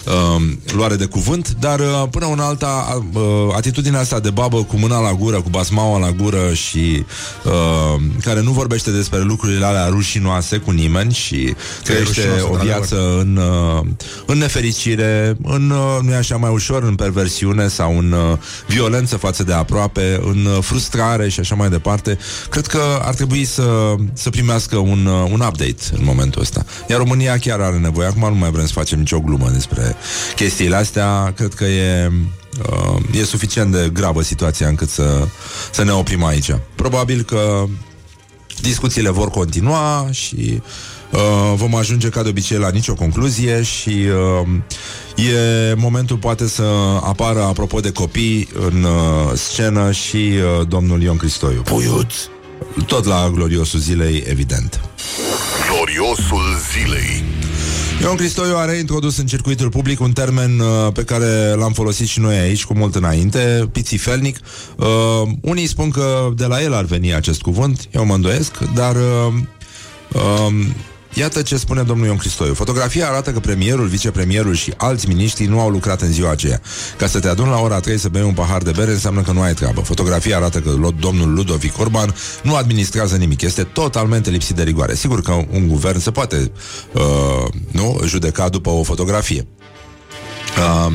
uh, 0.07 0.43
luare 0.75 0.97
de 0.97 1.05
cuvânt, 1.05 1.57
dar 1.61 1.81
uh, 1.81 2.03
până 2.11 2.27
una 2.27 2.47
alta, 2.47 3.03
uh, 3.13 3.23
atitudinea 3.57 4.01
asta 4.01 4.21
de 4.21 4.31
babă 4.31 4.63
cu 4.65 4.77
mâna 4.77 5.01
la 5.01 5.13
gură, 5.13 5.41
cu 5.41 5.49
basmaua 5.49 5.99
la 5.99 6.11
gură 6.11 6.53
și 6.53 7.05
uh, 7.45 8.01
care 8.23 8.43
nu 8.43 8.51
vorbește 8.51 8.91
despre 8.91 9.21
lucrurile 9.21 9.65
alea 9.65 9.87
rușinoase 9.87 10.57
cu 10.57 10.71
nimeni 10.71 11.13
și 11.13 11.55
trăiește 11.83 12.21
rușinos, 12.21 12.41
o 12.43 12.47
într-adevăr. 12.47 12.65
viață 12.65 13.19
în, 13.19 13.37
uh, 13.37 13.87
în 14.27 14.39
nefericire, 14.39 15.37
în, 15.43 15.71
uh, 15.71 15.99
nu 16.03 16.13
e 16.13 16.17
așa 16.17 16.37
mai 16.37 16.51
ușor, 16.51 16.83
în 16.83 16.95
perversiune 16.95 17.69
sau 17.69 17.99
în 17.99 18.13
uh, 18.13 18.39
violență 18.67 19.17
față 19.17 19.43
de 19.43 19.53
aproape, 19.53 20.21
în 20.23 20.45
uh, 20.45 20.59
frustrare 20.61 21.29
și 21.29 21.41
așa 21.41 21.55
mai 21.55 21.69
departe, 21.69 22.19
cred 22.51 22.67
că 22.67 22.81
ar 23.03 23.15
trebui 23.15 23.45
să, 23.45 23.95
să 24.13 24.31
primească 24.31 24.77
un, 24.77 25.07
uh, 25.07 25.31
un 25.33 25.41
update 25.41 25.83
în 25.93 26.05
momentul 26.05 26.41
ăsta. 26.41 26.65
Iar 26.89 26.99
România 26.99 27.39
chiar 27.39 27.61
are 27.61 27.77
nevoie. 27.77 28.07
Acum 28.07 28.29
nu 28.29 28.35
mai 28.35 28.51
vrem 28.51 28.67
să 28.67 28.73
facem 28.73 28.99
nicio 28.99 29.21
glumă 29.21 29.49
despre 29.51 29.97
chestiile 30.35 30.77
astea. 30.77 31.33
Cred 31.37 31.55
că 31.55 31.65
e, 31.65 32.13
uh, 32.71 33.21
e 33.21 33.25
suficient 33.25 33.73
de 33.73 33.91
gravă 33.93 34.23
situația 34.23 34.69
încât 34.69 34.89
să, 34.89 35.27
să 35.73 35.85
ne 35.85 35.93
oprim 35.93 36.25
aici. 36.25 36.51
Probabil 36.75 37.23
că 37.23 37.65
discuțiile 38.61 39.11
vor 39.11 39.31
continua 39.31 40.09
și 40.11 40.63
Uh, 41.13 41.53
vom 41.55 41.75
ajunge 41.75 42.09
ca 42.09 42.23
de 42.23 42.29
obicei 42.29 42.59
la 42.59 42.71
nicio 42.71 42.95
concluzie 42.95 43.63
și 43.63 44.07
uh, 45.19 45.27
e 45.27 45.75
momentul 45.75 46.17
poate 46.17 46.49
să 46.49 46.63
apară, 47.03 47.43
apropo 47.43 47.81
de 47.81 47.93
copii, 47.93 48.49
în 48.67 48.83
uh, 48.83 49.33
scenă 49.35 49.93
și 49.93 50.17
uh, 50.17 50.67
domnul 50.69 51.03
Ion 51.03 51.17
Cristoiu. 51.17 51.61
Puiuț, 51.61 52.15
Tot 52.87 53.05
la 53.05 53.31
gloriosul 53.35 53.81
zilei, 53.81 54.25
evident. 54.27 54.81
Gloriosul 55.69 56.45
zilei. 56.73 57.25
Ion 58.01 58.17
Cristoiu 58.17 58.57
a 58.57 58.65
reintrodus 58.65 59.17
în 59.17 59.27
public 59.69 60.01
un 60.01 60.13
termen 60.13 60.59
uh, 60.59 60.93
pe 60.93 61.03
care 61.03 61.55
l-am 61.55 61.73
folosit 61.73 62.07
și 62.07 62.21
noi 62.21 62.37
aici 62.39 62.65
cu 62.65 62.75
mult 62.75 62.95
înainte, 62.95 63.69
pițifelnic. 63.73 64.39
Uh, 64.77 64.87
unii 65.41 65.67
spun 65.67 65.91
că 65.91 66.29
de 66.37 66.47
la 66.47 66.63
el 66.63 66.75
ar 66.75 66.85
veni 66.85 67.15
acest 67.15 67.41
cuvânt, 67.41 67.89
eu 67.91 68.05
mă 68.05 68.15
îndoiesc, 68.15 68.59
dar 68.75 68.97
uh, 68.97 69.33
uh, 70.13 70.67
iată 71.17 71.43
ce 71.43 71.57
spune 71.57 71.83
domnul 71.83 72.07
Ion 72.07 72.17
Cristoiu. 72.17 72.55
Fotografia 72.55 73.09
arată 73.09 73.33
că 73.33 73.41
premierul, 73.41 73.87
vicepremierul 73.87 74.55
și 74.55 74.73
alți 74.77 75.09
miniștri 75.09 75.47
nu 75.47 75.61
au 75.61 75.69
lucrat 75.69 76.01
în 76.01 76.13
ziua 76.13 76.31
aceea. 76.31 76.61
Ca 76.99 77.07
să 77.07 77.21
te 77.21 77.29
aduni 77.29 77.49
la 77.51 77.59
ora 77.59 77.81
3 77.81 77.99
să 77.99 78.09
bei 78.09 78.23
un 78.23 78.33
pahar 78.35 78.63
de 78.63 78.71
bere 78.71 78.91
înseamnă 78.91 79.23
că 79.23 79.33
nu 79.33 79.41
ai 79.41 79.55
treabă. 79.55 79.81
Fotografia 79.81 80.37
arată 80.37 80.59
că 80.61 80.71
lo- 80.71 81.01
domnul 81.01 81.35
Ludovic 81.35 81.79
Orban 81.79 82.15
nu 82.43 82.55
administrează 82.55 83.17
nimic. 83.17 83.41
Este 83.43 83.63
totalmente 83.63 84.31
lipsit 84.31 84.57
de 84.57 84.63
rigoare. 84.63 84.95
Sigur 84.95 85.23
că 85.23 85.33
un 85.33 85.69
guvern 85.69 85.99
se 85.99 86.11
poate 86.11 86.53
uh, 86.93 87.03
nu 87.71 88.01
judeca 88.05 88.49
după 88.49 88.71
o 88.71 88.83
fotografie. 88.83 89.47
Uh, 90.59 90.95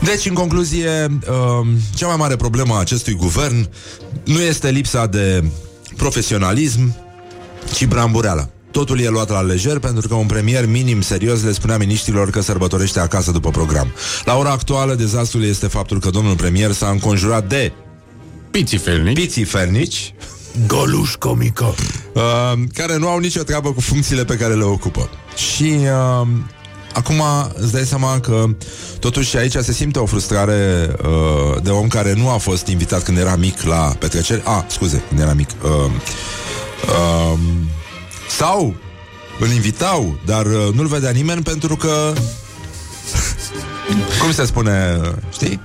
deci, 0.00 0.26
în 0.26 0.34
concluzie, 0.34 1.18
uh, 1.28 1.66
cea 1.94 2.06
mai 2.06 2.16
mare 2.16 2.36
problemă 2.36 2.74
a 2.74 2.78
acestui 2.78 3.14
guvern 3.14 3.68
nu 4.24 4.40
este 4.40 4.70
lipsa 4.70 5.06
de 5.06 5.44
profesionalism, 5.96 6.94
ci 7.72 7.86
brambureala. 7.86 8.48
Totul 8.70 9.00
e 9.00 9.08
luat 9.08 9.30
la 9.30 9.40
lejer 9.40 9.78
pentru 9.78 10.08
că 10.08 10.14
un 10.14 10.26
premier 10.26 10.66
minim 10.66 11.00
serios 11.00 11.42
le 11.42 11.52
spunea 11.52 11.76
miniștrilor 11.76 12.30
că 12.30 12.40
sărbătorește 12.40 13.00
acasă 13.00 13.30
după 13.30 13.50
program. 13.50 13.92
La 14.24 14.36
ora 14.36 14.50
actuală, 14.50 14.94
dezastrul 14.94 15.44
este 15.44 15.66
faptul 15.66 16.00
că 16.00 16.10
domnul 16.10 16.34
premier 16.36 16.72
s-a 16.72 16.88
înconjurat 16.88 17.48
de 17.48 17.72
Piții 18.50 18.78
felnici. 18.78 19.14
piții 19.14 19.44
fernici, 19.44 20.14
Goluș 20.66 21.14
comică. 21.14 21.74
uh, 22.12 22.52
care 22.74 22.96
nu 22.96 23.08
au 23.08 23.18
nicio 23.18 23.42
treabă 23.42 23.72
cu 23.72 23.80
funcțiile 23.80 24.24
pe 24.24 24.36
care 24.36 24.54
le 24.54 24.64
ocupă. 24.64 25.10
Și 25.36 25.76
uh, 26.22 26.28
acum 26.94 27.22
îți 27.54 27.72
dai 27.72 27.84
seama 27.84 28.20
că 28.20 28.44
totuși 29.00 29.36
aici 29.36 29.56
se 29.56 29.72
simte 29.72 29.98
o 29.98 30.06
frustrare 30.06 30.90
uh, 31.02 31.62
de 31.62 31.70
om 31.70 31.88
care 31.88 32.14
nu 32.14 32.28
a 32.28 32.36
fost 32.36 32.66
invitat 32.66 33.02
când 33.02 33.18
era 33.18 33.36
mic 33.36 33.62
la 33.62 33.94
petreceri. 33.98 34.42
A, 34.44 34.64
scuze, 34.68 35.02
când 35.08 35.20
era 35.20 35.32
mic. 35.32 35.48
Uh, 35.62 35.70
uh, 36.88 37.38
sau 38.28 38.74
îl 39.38 39.50
invitau, 39.50 40.18
dar 40.24 40.46
uh, 40.46 40.68
nu-l 40.74 40.86
vedea 40.86 41.10
nimeni 41.10 41.42
pentru 41.42 41.76
că 41.76 42.12
cum 44.22 44.32
se 44.32 44.44
spune, 44.44 45.00
știi? 45.32 45.60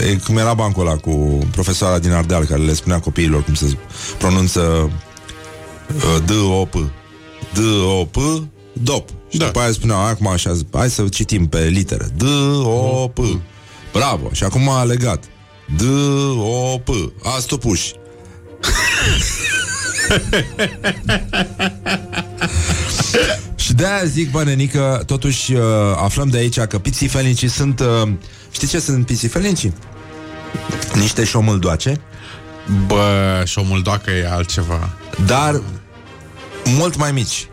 E 0.00 0.16
Cum 0.26 0.36
era 0.36 0.54
bancul 0.54 0.86
ăla 0.86 0.96
cu 0.96 1.38
profesoara 1.50 1.98
din 1.98 2.12
Ardeal 2.12 2.44
care 2.44 2.60
le 2.62 2.74
spunea 2.74 3.00
copiilor 3.00 3.42
cum 3.42 3.54
se 3.54 3.76
pronunță 4.18 4.90
uh, 5.94 6.22
D-O-P 6.26 6.74
D-O-P 7.52 8.16
Dop. 8.72 9.08
Și 9.28 9.38
Da. 9.38 9.44
după 9.44 9.60
aia 9.60 9.72
spuneau 9.72 10.00
acum 10.00 10.26
așa, 10.26 10.52
hai 10.72 10.90
să 10.90 11.08
citim 11.08 11.46
pe 11.48 11.64
litere 11.64 12.06
D-O-P 12.16 13.18
Bravo, 13.92 14.28
și 14.32 14.44
acum 14.44 14.68
a 14.68 14.82
legat. 14.82 15.24
D-O-P 15.76 16.88
Astopuși 17.36 17.92
Și 23.56 23.72
de-aia 23.72 24.04
zic, 24.04 24.30
bă, 24.30 24.42
nenică, 24.44 25.02
totuși 25.06 25.52
uh, 25.52 25.62
aflăm 25.96 26.28
de 26.28 26.36
aici 26.38 26.60
că 26.60 26.78
pițifelnicii 26.78 27.48
sunt... 27.48 27.80
Uh, 27.80 28.08
știți 28.50 28.70
ce 28.72 28.78
sunt 28.80 29.06
pițifelnicii? 29.06 29.74
Niște 30.94 31.24
șomâldoace, 31.24 32.00
Bă, 32.86 33.42
și 33.46 33.58
o 33.58 33.62
muldoacă 33.62 34.10
e 34.10 34.28
altceva. 34.30 34.90
dar 35.26 35.60
mult 36.64 36.96
mai 36.96 37.12
mici. 37.12 37.48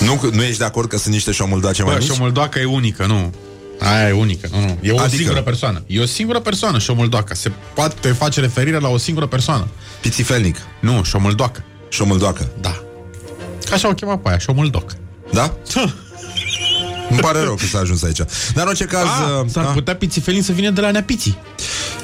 Nu, 0.00 0.20
nu 0.32 0.42
ești 0.42 0.58
de 0.58 0.64
acord 0.64 0.88
că 0.88 0.98
sunt 0.98 1.14
niște 1.14 1.32
șomâldoace 1.32 1.82
mai 1.82 1.92
Bă, 1.92 1.98
mici? 1.98 2.12
și 2.12 2.20
o 2.20 2.22
muldoacă 2.22 2.58
e 2.58 2.64
unică, 2.64 3.06
nu. 3.06 3.32
Aia 3.80 4.08
e 4.08 4.12
unică, 4.12 4.48
nu, 4.52 4.60
nu. 4.60 4.78
E 4.82 4.92
o 4.92 4.98
Adică? 4.98 5.16
singură 5.16 5.42
persoană. 5.42 5.82
E 5.86 6.00
o 6.00 6.06
singură 6.06 6.40
persoană, 6.40 6.78
și 6.78 6.90
o 6.90 6.94
muldoacă. 6.94 7.34
Se 7.34 7.52
poate 7.74 8.08
face 8.08 8.40
referire 8.40 8.78
la 8.78 8.88
o 8.88 8.96
singură 8.96 9.26
persoană. 9.26 9.68
Pițifelnic, 10.00 10.56
Nu, 10.80 11.02
și 11.02 11.16
o 11.16 11.18
muldoacă. 11.18 11.64
șomâldoacă. 11.88 12.48
Da. 12.60 12.82
Așa 13.72 13.88
o 13.88 13.92
chema 13.92 14.18
pe 14.18 14.28
aia, 14.28 14.38
și 14.38 14.50
o 14.50 14.52
muldocă. 14.52 14.94
Da? 15.32 15.54
Îmi 17.10 17.18
pare 17.20 17.40
rău 17.40 17.54
că 17.54 17.64
s-a 17.64 17.78
ajuns 17.78 18.02
aici. 18.02 18.18
Dar 18.54 18.62
în 18.62 18.68
orice 18.68 18.84
caz... 18.84 19.02
Ah, 19.04 19.40
uh, 19.42 19.50
s-ar 19.50 19.64
ah, 19.64 19.70
putea 19.72 19.96
pițifelin 19.96 20.42
să 20.42 20.52
vină 20.52 20.70
de 20.70 20.80
la 20.80 20.90
neapiții. 20.90 21.38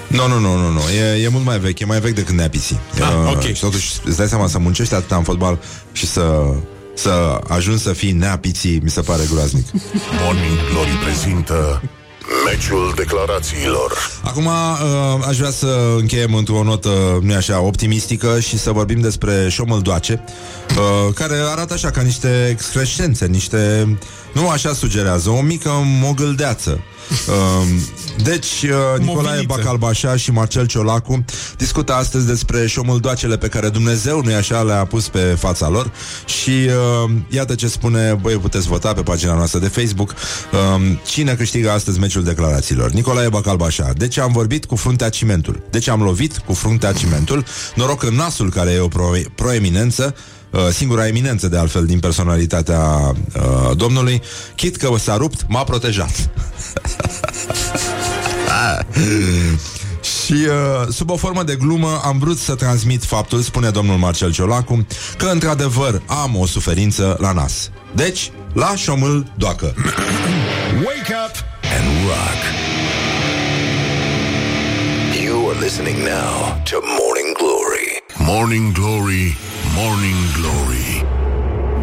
Nu, 0.07 0.29
nu, 0.29 0.39
nu, 0.39 0.57
nu, 0.57 0.69
nu. 0.69 0.81
E, 0.81 1.23
e 1.23 1.29
mult 1.29 1.45
mai 1.45 1.59
vechi, 1.59 1.81
e 1.81 1.85
mai 1.85 2.01
vechi 2.01 2.15
decât 2.15 2.35
neapiții. 2.35 2.79
Ah, 3.01 3.33
ok. 3.33 3.43
Și 3.43 3.61
totuși 3.61 3.93
îți 4.05 4.17
dai 4.17 4.29
seama 4.29 4.47
să 4.47 4.59
muncești 4.59 4.95
atâta 4.95 5.17
în 5.17 5.23
fotbal 5.23 5.59
și 5.93 6.07
să, 6.07 6.55
să 6.95 7.41
ajungi 7.49 7.83
să 7.83 7.93
fii 7.93 8.13
neapiții, 8.13 8.81
mi 8.83 8.91
se 8.91 9.01
pare 9.01 9.23
groaznic. 9.33 9.67
Morning 10.23 10.57
Glory 10.71 10.99
prezintă 11.05 11.83
meciul 12.45 12.93
declarațiilor. 12.97 13.93
Acum 14.25 14.47
uh, 14.47 15.27
aș 15.29 15.37
vrea 15.37 15.51
să 15.51 15.95
încheiem 15.99 16.35
într-o 16.35 16.63
notă, 16.63 17.19
nu 17.23 17.35
așa, 17.35 17.61
optimistică 17.61 18.41
și 18.41 18.59
să 18.59 18.71
vorbim 18.73 19.01
despre 19.01 19.49
șomăldoace, 19.49 20.25
uh, 20.69 21.15
care 21.15 21.35
arată 21.35 21.73
așa 21.73 21.91
ca 21.91 22.01
niște 22.01 22.49
excrescențe, 22.51 23.27
niște... 23.27 23.97
Nu 24.33 24.49
așa 24.49 24.73
sugerează, 24.73 25.31
o 25.31 25.41
mică 25.41 25.71
mogâldeață. 26.01 26.81
Uh, 27.29 27.69
deci, 28.23 28.63
uh, 28.63 28.99
Nicolae 28.99 29.35
Moviniță. 29.35 29.45
Bacalbașa 29.47 30.17
și 30.17 30.31
Marcel 30.31 30.67
Ciolacu 30.67 31.25
discută 31.57 31.95
astăzi 31.95 32.27
despre 32.27 32.67
șomâldoacele 32.67 33.37
pe 33.37 33.49
care 33.49 33.69
Dumnezeu, 33.69 34.23
nu 34.25 34.35
așa, 34.35 34.63
le-a 34.63 34.85
pus 34.85 35.09
pe 35.09 35.19
fața 35.19 35.69
lor 35.69 35.93
și 36.25 36.51
uh, 36.51 37.11
iată 37.29 37.55
ce 37.55 37.69
spune, 37.69 38.19
băi, 38.21 38.37
puteți 38.37 38.67
vota 38.67 38.93
pe 38.93 39.03
pagina 39.03 39.35
noastră 39.35 39.59
de 39.59 39.69
Facebook 39.69 40.15
uh, 40.53 40.97
cine 41.07 41.35
câștigă 41.35 41.71
astăzi 41.71 41.99
meciul 41.99 42.25
declarațiilor. 42.25 42.91
Nicolae 42.91 43.29
Bacalbașa. 43.29 43.93
Deci 43.97 44.19
am 44.19 44.33
vorbit 44.33 44.65
cu 44.65 44.77
fruntea 44.77 45.09
cimentul. 45.09 45.63
Deci 45.71 45.89
am 45.89 46.03
lovit 46.03 46.39
cu 46.39 46.53
fruntea 46.53 46.93
cimentul. 46.93 47.45
Noroc 47.75 48.03
în 48.03 48.15
nasul 48.15 48.51
care 48.51 48.71
e 48.71 48.79
o 48.79 48.89
pro- 48.89 49.11
proeminență 49.35 50.15
Uh, 50.15 50.42
singura 50.71 51.07
eminență 51.07 51.49
de 51.49 51.59
altfel 51.59 51.87
din 51.87 51.99
personalitatea 51.99 52.81
uh, 52.81 53.77
domnului, 53.77 54.23
chit 54.57 54.77
că 54.77 54.95
s-a 54.99 55.17
rupt, 55.17 55.41
m-a 55.49 55.65
protejat. 55.65 56.31
Și 60.03 60.33
uh, 60.33 60.89
sub 60.89 61.11
o 61.11 61.17
formă 61.17 61.43
de 61.43 61.55
glumă 61.55 62.01
am 62.05 62.19
vrut 62.19 62.39
să 62.39 62.55
transmit 62.55 63.05
faptul, 63.05 63.41
spune 63.41 63.71
domnul 63.71 63.97
Marcel 63.97 64.33
Ciolacu, 64.33 64.87
că 65.17 65.27
într-adevăr 65.27 66.03
am 66.07 66.37
o 66.37 66.47
suferință 66.47 67.17
la 67.21 67.33
nas. 67.33 67.71
Deci, 67.95 68.33
la 68.53 68.75
șomâl 68.77 69.33
doacă. 69.37 69.75
Wake 70.87 71.15
up 71.27 71.35
and 71.77 72.07
rock. 72.07 72.41
You 75.25 75.49
are 75.49 75.59
listening 75.59 75.97
now 75.97 76.63
to 76.71 76.77
Morning 77.01 77.31
Glory. 77.41 78.03
Morning 78.17 78.73
Glory, 78.73 79.37
Morning 79.75 80.15
Glory. 80.41 81.07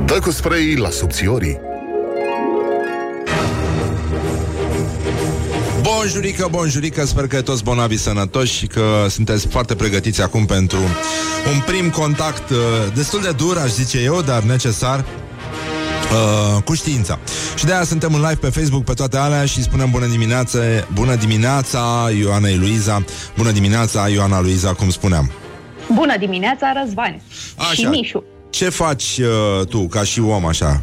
Dă 0.05 0.19
cu 0.19 0.31
spray 0.31 0.75
la 0.75 0.89
subțiorii. 0.89 1.59
Bonjurică, 5.81 6.47
bonjurică, 6.51 7.05
sper 7.05 7.27
că 7.27 7.41
toți 7.41 7.63
bonavi 7.63 7.97
sănătoși 7.97 8.57
și 8.57 8.67
că 8.67 9.05
sunteți 9.09 9.47
foarte 9.47 9.75
pregătiți 9.75 10.21
acum 10.21 10.45
pentru 10.45 10.79
un 11.53 11.59
prim 11.65 11.89
contact 11.89 12.49
uh, 12.49 12.57
destul 12.93 13.21
de 13.21 13.31
dur, 13.31 13.57
aș 13.57 13.69
zice 13.69 13.99
eu, 13.99 14.21
dar 14.21 14.41
necesar 14.43 15.05
Uh, 16.09 16.63
cu 16.63 16.73
știința. 16.73 17.19
Și 17.55 17.65
de 17.65 17.73
aia 17.73 17.83
suntem 17.83 18.13
în 18.13 18.19
live 18.19 18.35
pe 18.35 18.49
Facebook 18.49 18.83
pe 18.83 18.93
toate 18.93 19.17
alea 19.17 19.45
și 19.45 19.63
spunem 19.63 19.89
bună 19.91 20.05
dimineața, 20.05 20.59
bună 20.93 21.15
dimineața 21.15 22.09
Ioana 22.19 22.47
Luiza, 22.55 23.03
bună 23.37 23.51
dimineața 23.51 24.07
Ioana 24.07 24.41
Luiza, 24.41 24.73
cum 24.73 24.89
spuneam. 24.89 25.31
Bună 25.93 26.17
dimineața, 26.17 26.73
Răzvan 26.83 27.21
și 27.73 27.83
Mișu. 27.83 28.23
Ce 28.49 28.69
faci 28.69 29.17
uh, 29.19 29.65
tu 29.67 29.87
ca 29.87 30.03
și 30.03 30.19
om 30.19 30.45
așa? 30.45 30.81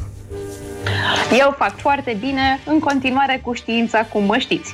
Eu 1.39 1.55
fac 1.59 1.79
foarte 1.81 2.17
bine, 2.21 2.61
în 2.67 2.79
continuare 2.79 3.41
cu 3.45 3.53
știința, 3.53 3.99
cum 3.99 4.25
mă 4.25 4.37
știți. 4.39 4.73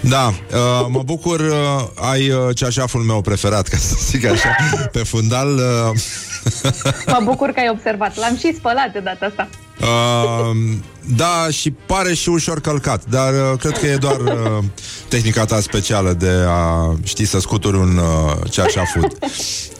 Da, 0.00 0.26
uh, 0.28 0.86
mă 0.88 1.02
bucur, 1.04 1.40
uh, 1.40 2.06
ai 2.10 2.30
uh, 2.30 2.56
ceașaful 2.56 3.00
meu 3.00 3.20
preferat, 3.20 3.68
ca 3.68 3.76
să 3.76 3.94
zic 4.10 4.24
așa, 4.26 4.48
pe 4.92 4.98
fundal. 4.98 5.48
Uh, 5.54 6.00
Mă 7.06 7.20
bucur 7.22 7.50
că 7.50 7.60
ai 7.60 7.68
observat. 7.68 8.16
L-am 8.16 8.36
și 8.36 8.54
spălat 8.54 8.92
de 8.92 8.98
data 8.98 9.26
asta. 9.26 9.48
uh, 9.80 10.56
Da, 11.16 11.46
și 11.50 11.70
pare 11.70 12.14
și 12.14 12.28
ușor 12.28 12.60
călcat, 12.60 13.02
dar 13.10 13.32
uh, 13.32 13.58
cred 13.58 13.78
că 13.78 13.86
e 13.86 13.96
doar 13.96 14.20
uh, 14.20 14.64
tehnica 15.08 15.44
ta 15.44 15.60
specială 15.60 16.12
de 16.12 16.30
a 16.48 16.94
ști 17.02 17.24
să 17.24 17.40
scuturi 17.40 17.76
un 17.76 17.96
uh, 17.96 18.50
ceașafut. 18.50 19.16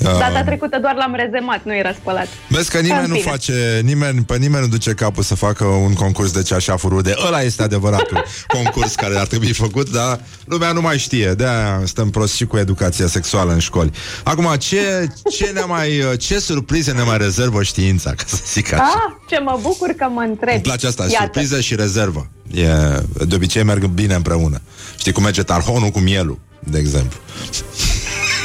Uh, 0.02 0.18
Data 0.18 0.42
trecută 0.44 0.78
doar 0.80 0.94
l-am 0.94 1.14
rezemat, 1.14 1.64
nu 1.64 1.76
era 1.76 1.92
spălat. 1.92 2.26
Vezi 2.48 2.70
că 2.70 2.78
nimeni 2.78 3.04
În 3.04 3.08
nu 3.10 3.14
fine. 3.14 3.30
face, 3.30 3.80
nimeni, 3.84 4.22
pe 4.22 4.36
nimeni 4.36 4.62
nu 4.62 4.68
duce 4.68 4.92
capul 4.92 5.22
să 5.22 5.34
facă 5.34 5.64
un 5.64 5.92
concurs 5.92 6.30
de 6.32 6.42
ceașafuri 6.42 6.94
rude. 6.94 7.14
Ăla 7.26 7.42
este 7.42 7.62
adevăratul 7.62 8.24
concurs 8.56 8.94
care 8.94 9.18
ar 9.18 9.26
trebui 9.26 9.52
făcut, 9.52 9.90
dar 9.90 10.20
lumea 10.44 10.72
nu 10.72 10.80
mai 10.80 10.98
știe. 10.98 11.32
De-aia 11.32 11.80
stăm 11.84 12.10
prost 12.10 12.34
și 12.34 12.46
cu 12.46 12.56
educația 12.56 13.06
sexuală 13.06 13.52
în 13.52 13.58
școli. 13.58 13.90
Acum, 14.24 14.54
ce, 14.58 15.06
ce, 15.30 15.50
ne 15.54 15.60
mai, 15.66 16.02
ce 16.18 16.38
surprize 16.38 16.92
ne 16.92 17.02
mai 17.02 17.18
rezervă 17.18 17.62
știința, 17.62 18.10
ca 18.10 18.24
să 18.26 18.36
zic 18.52 18.72
așa? 18.72 18.82
Ah, 18.82 19.12
ce 19.28 19.38
mă 19.38 19.58
bucur 19.62 19.88
că 19.88 20.08
mă 20.12 20.20
întrebi. 20.20 20.52
Îmi 20.54 20.62
place 20.62 20.86
asta, 20.86 21.06
Iată. 21.12 21.24
surpriză 21.24 21.60
și 21.60 21.74
rezervă. 21.74 22.26
E, 22.54 22.66
de 23.26 23.34
obicei 23.34 23.62
merg 23.62 23.84
bine 23.84 24.14
împreună. 24.14 24.60
Știi 24.98 25.12
cum 25.12 25.22
merge 25.22 25.42
tarhonul 25.42 25.88
cu 25.90 25.98
mielul, 25.98 26.38
de 26.58 26.78
exemplu. 26.78 27.18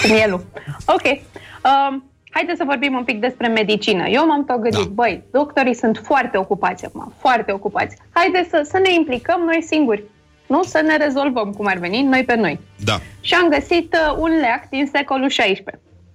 Cu 0.01 0.07
mielul. 0.11 0.45
Ok. 0.85 1.03
Um, 1.05 2.11
haideți 2.31 2.57
să 2.57 2.63
vorbim 2.67 2.93
un 2.93 3.03
pic 3.03 3.19
despre 3.19 3.47
medicină. 3.47 4.07
Eu 4.07 4.25
m-am 4.25 4.45
tot 4.45 4.55
gândit, 4.61 4.79
Da. 4.87 4.91
băi, 4.93 5.23
doctorii 5.31 5.75
sunt 5.75 6.01
foarte 6.05 6.37
ocupați 6.37 6.85
acum, 6.85 7.13
foarte 7.19 7.51
ocupați. 7.51 7.95
Haideți 8.11 8.49
să, 8.49 8.67
să 8.71 8.77
ne 8.83 8.93
implicăm 8.93 9.39
noi 9.45 9.63
singuri. 9.67 10.03
Nu 10.47 10.63
să 10.63 10.81
ne 10.85 10.97
rezolvăm 10.97 11.51
cum 11.51 11.65
ar 11.67 11.77
veni, 11.77 12.01
noi 12.01 12.23
pe 12.23 12.35
noi. 12.35 12.59
Da. 12.83 12.99
Și 13.21 13.33
am 13.33 13.49
găsit 13.49 13.93
uh, 13.93 14.15
un 14.19 14.29
leac 14.39 14.69
din 14.69 14.89
secolul 14.93 15.27
XVI, 15.27 15.63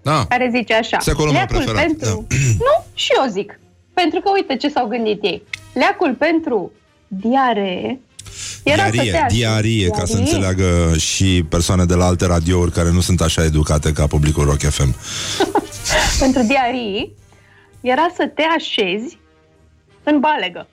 Da. 0.02 0.26
care 0.28 0.50
zice 0.54 0.74
așa. 0.74 0.98
Secolul 1.00 1.32
meu 1.32 1.40
leacul 1.40 1.56
preferat, 1.56 1.82
pentru... 1.86 2.26
da. 2.28 2.36
Nu, 2.58 2.84
și 2.94 3.10
eu 3.22 3.30
zic. 3.30 3.60
Pentru 3.94 4.20
că 4.20 4.30
uite 4.34 4.56
ce 4.56 4.68
s-au 4.68 4.86
gândit 4.86 5.22
ei. 5.22 5.42
Leacul 5.72 6.14
pentru 6.14 6.72
diaree 7.08 8.00
era 8.62 8.84
să 8.84 8.90
te 8.90 8.96
Diarie, 8.96 9.16
așezi. 9.16 9.36
diarie, 9.36 9.88
ca 9.88 10.04
să 10.04 10.16
Diarie. 10.16 10.22
înțeleagă 10.22 10.96
și 10.98 11.44
persoane 11.48 11.84
de 11.84 11.94
la 11.94 12.04
alte 12.06 12.26
radiouri 12.26 12.72
care 12.72 12.90
nu 12.90 13.00
sunt 13.00 13.20
așa 13.20 13.44
educate 13.44 13.92
ca 13.92 14.06
publicul 14.06 14.44
Rock 14.44 14.60
FM. 14.60 14.94
pentru 16.20 16.42
diarii 16.42 17.14
era 17.80 18.06
să 18.16 18.30
te 18.34 18.42
așezi 18.56 19.18
în 20.02 20.20
balegă. 20.20 20.68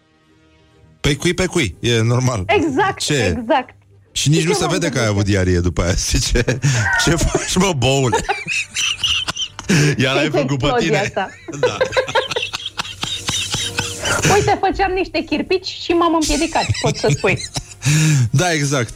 Pe 1.01 1.15
cui, 1.15 1.33
pe 1.33 1.45
cui, 1.45 1.75
e 1.79 2.01
normal. 2.01 2.43
Exact, 2.47 2.99
Ce? 2.99 3.35
exact. 3.37 3.75
Și 4.11 4.29
nici 4.29 4.41
Ce 4.41 4.47
nu 4.47 4.53
se 4.53 4.63
m-am 4.63 4.71
vede 4.71 4.89
că 4.89 4.97
ai 4.99 5.05
gândit 5.05 5.09
avut 5.11 5.25
diarie 5.25 5.59
după 5.59 5.81
aia. 5.81 5.91
Zice, 5.93 6.43
ce 7.03 7.15
faci, 7.15 7.55
mă, 7.55 7.73
boule? 7.77 8.17
Iar 10.03 10.15
ai 10.15 10.23
Ce 10.23 10.29
făcut 10.29 10.47
pe 10.47 10.65
explozia 10.65 10.79
tine. 10.87 10.97
asta. 10.97 11.29
Da. 11.59 11.77
Uite, 14.33 14.59
făceam 14.61 14.91
niște 14.91 15.19
chirpici 15.23 15.67
și 15.67 15.91
m-am 15.91 16.13
împiedicat, 16.13 16.65
pot 16.81 16.97
să 16.97 17.07
spui. 17.15 17.39
da, 18.41 18.51
exact. 18.53 18.93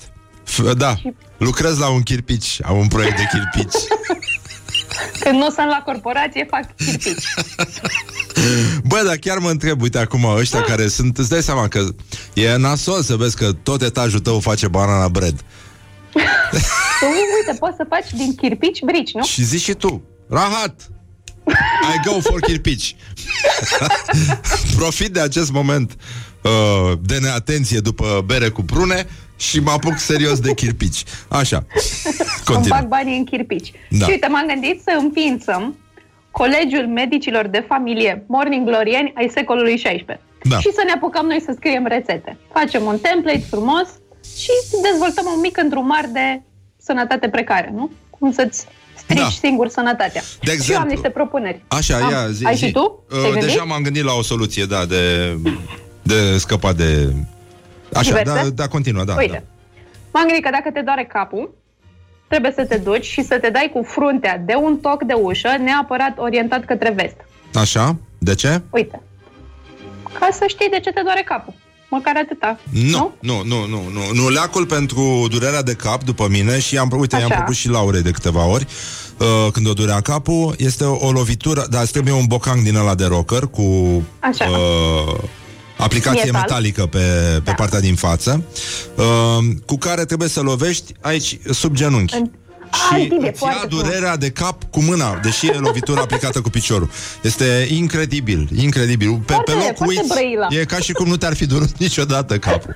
F- 0.54 0.74
da, 0.78 0.96
lucrez 1.38 1.78
la 1.78 1.90
un 1.90 2.02
chirpici, 2.02 2.60
am 2.64 2.78
un 2.78 2.88
proiect 2.88 3.18
de 3.18 3.28
chirpici. 3.32 3.80
Când 5.20 5.36
nu 5.36 5.50
sunt 5.50 5.68
la 5.68 5.82
corporație, 5.86 6.48
fac 6.50 6.76
chirpici. 6.76 7.34
Bă, 8.90 9.02
dar 9.06 9.16
chiar 9.16 9.38
mă 9.38 9.50
întreb, 9.50 9.82
uite 9.82 9.98
acum, 9.98 10.24
ăștia 10.26 10.62
care 10.62 10.88
sunt, 10.88 11.18
îți 11.18 11.30
dai 11.30 11.42
seama 11.42 11.68
că 11.68 11.86
e 12.34 12.56
nasol 12.56 13.02
să 13.02 13.16
vezi 13.16 13.36
că 13.36 13.52
tot 13.52 13.82
etajul 13.82 14.20
tău 14.20 14.40
face 14.40 14.68
banana 14.68 15.08
bread. 15.08 15.42
Tu, 17.00 17.06
uite, 17.06 17.60
poți 17.60 17.76
să 17.76 17.86
faci 17.90 18.12
din 18.14 18.36
chirpici 18.36 18.82
brici, 18.82 19.14
nu? 19.14 19.24
Și 19.24 19.44
zici 19.44 19.62
și 19.62 19.74
tu, 19.74 20.04
rahat, 20.30 20.90
I 21.96 22.08
go 22.10 22.20
for 22.22 22.40
chirpici. 22.40 22.96
Profit 24.76 25.14
de 25.14 25.20
acest 25.20 25.52
moment 25.52 25.96
uh, 26.44 26.98
de 27.02 27.18
neatenție 27.22 27.80
după 27.80 28.24
bere 28.26 28.50
cu 28.50 28.62
prune 28.62 29.06
și 29.36 29.60
mă 29.60 29.72
apuc 29.72 29.98
serios 29.98 30.40
de 30.40 30.54
chirpici. 30.54 31.04
Așa, 31.28 31.66
Îmi 31.76 32.46
continuă. 32.46 32.78
fac 32.78 32.88
banii 32.88 33.18
în 33.18 33.24
chirpici. 33.26 33.72
Da. 33.90 34.06
Și 34.06 34.12
uite, 34.12 34.28
m-am 34.28 34.46
gândit 34.48 34.82
să 34.82 34.98
înființăm 35.00 35.78
Colegiul 36.32 36.88
Medicilor 36.88 37.48
de 37.48 37.66
Familie 37.68 38.24
Morning 38.28 38.66
Glorieni 38.68 39.14
ai 39.16 39.30
secolului 39.34 39.76
XVI. 39.76 40.06
Da. 40.44 40.60
Și 40.60 40.70
să 40.74 40.82
ne 40.86 40.92
apucăm 40.92 41.26
noi 41.26 41.42
să 41.46 41.54
scriem 41.56 41.86
rețete. 41.88 42.38
Facem 42.54 42.84
un 42.84 42.98
template 43.00 43.46
frumos 43.50 43.88
și 44.38 44.52
dezvoltăm 44.92 45.26
un 45.36 45.40
mic 45.40 45.58
îndrumar 45.58 46.06
de 46.14 46.42
sănătate 46.78 47.30
precară, 47.30 47.70
nu? 47.74 47.92
Cum 48.10 48.32
să-ți 48.32 48.66
strici 48.98 49.20
Da. 49.20 49.30
singur 49.30 49.68
sănătatea. 49.70 50.22
De 50.22 50.28
Și 50.30 50.42
eu 50.42 50.52
am 50.52 50.54
exemplu. 50.54 50.90
niște 50.90 51.10
propuneri. 51.10 51.64
Așa, 51.68 51.98
am. 51.98 52.10
ia, 52.12 52.28
zi, 52.32 52.46
Ai 52.46 52.56
zi. 52.56 52.66
și 52.66 52.72
tu? 52.72 53.04
Uh, 53.10 53.18
Te-ai 53.20 53.32
gândit? 53.32 53.42
deja 53.50 53.64
m-am 53.64 53.82
gândit 53.82 54.04
la 54.04 54.14
o 54.14 54.22
soluție, 54.22 54.66
da, 54.66 54.86
de, 54.86 55.36
de 56.02 56.38
scăpat 56.38 56.76
de... 56.76 57.14
Așa, 57.94 58.18
Diverse? 58.18 58.44
da, 58.44 58.50
da, 58.50 58.68
continuă, 58.68 59.04
da. 59.04 59.16
Uite, 59.18 59.44
m-am 60.14 60.26
gândit 60.26 60.44
că 60.44 60.50
dacă 60.52 60.70
te 60.74 60.82
doare 60.82 61.06
capul, 61.06 61.54
trebuie 62.28 62.52
să 62.56 62.66
te 62.66 62.78
duci 62.78 63.06
și 63.06 63.24
să 63.24 63.40
te 63.40 63.50
dai 63.50 63.70
cu 63.74 63.84
fruntea 63.84 64.38
de 64.38 64.54
un 64.54 64.78
toc 64.78 65.04
de 65.04 65.14
ușă, 65.14 65.50
neapărat 65.60 66.14
orientat 66.18 66.66
către 66.66 66.90
vest. 66.92 67.16
da. 67.52 67.60
Așa, 67.60 67.96
de 68.18 68.36
ce? 68.36 68.62
Uite, 68.70 69.02
ca 70.20 70.30
să 70.32 70.46
știi 70.48 70.70
de 70.70 70.80
ce 70.80 70.92
te 70.92 71.02
doare 71.04 71.22
capul. 71.26 71.54
Măcar 71.94 72.14
atâta. 72.24 72.60
Nu, 72.70 73.16
nu, 73.20 73.42
nu, 73.46 73.66
nu, 73.68 73.82
nu, 73.94 74.22
nu. 74.22 74.30
Leacul 74.30 74.66
pentru 74.66 75.28
durerea 75.30 75.62
de 75.64 75.74
cap, 75.74 76.04
după 76.04 76.28
mine, 76.30 76.60
și 76.60 76.78
am, 76.78 76.92
uite, 77.00 77.16
i-am 77.16 77.26
Așa. 77.26 77.36
propus 77.36 77.56
și 77.56 77.70
Laurei 77.70 78.02
de 78.02 78.12
câteva 78.12 78.46
ori, 78.46 78.68
uh, 79.18 79.52
când 79.52 79.68
o 79.68 79.74
durea 79.74 80.02
capul, 80.02 80.56
este 80.58 80.84
o, 80.84 81.08
o 81.08 81.12
lovitură, 81.12 81.66
dar 81.70 81.82
îți 81.82 81.92
trebuie 81.92 82.14
un 82.14 82.26
bocanc 82.28 82.64
din 82.64 82.76
ăla 82.76 82.96
de 82.96 83.06
rocker 83.06 83.44
cu 83.48 83.64
Așa. 84.20 84.46
uh, 84.50 85.14
aplicație 85.78 86.24
Metal. 86.24 86.42
metalică 86.42 86.86
pe, 86.86 86.98
pe 87.34 87.42
Da. 87.44 87.54
partea 87.54 87.80
din 87.80 87.96
față, 87.96 88.44
uh, 88.96 89.46
cu 89.66 89.78
care 89.78 90.06
trebuie 90.06 90.30
să 90.30 90.42
lovești 90.42 90.94
aici, 91.02 91.38
sub 91.52 91.76
genunchi. 91.76 92.16
În- 92.16 92.32
Și 92.74 92.94
Ah, 93.02 93.08
bine, 93.10 93.16
îți 93.16 93.26
ia 93.26 93.32
foarte 93.50 93.68
frumos. 93.68 93.84
durerea 93.86 94.18
de 94.18 94.30
cap 94.30 94.64
cu 94.70 94.82
mâna, 94.82 95.20
deși 95.24 95.48
e 95.48 95.52
lovitura 95.58 96.02
aplicată 96.08 96.42
cu 96.42 96.50
piciorul. 96.50 96.90
Este 97.22 97.68
incredibil, 97.72 98.50
incredibil. 98.56 99.12
Pe, 99.26 99.34
Foarte, 99.34 99.52
pe 99.52 99.58
loc 99.58 99.76
foarte 99.76 99.84
uiți, 100.00 100.08
brăila. 100.14 100.48
e 100.50 100.66
ca 100.66 100.78
și 100.78 100.92
cum 100.92 101.08
nu 101.08 101.18
te-ar 101.18 101.36
fi 101.36 101.46
durut 101.46 101.78
niciodată 101.78 102.38
capul. 102.38 102.74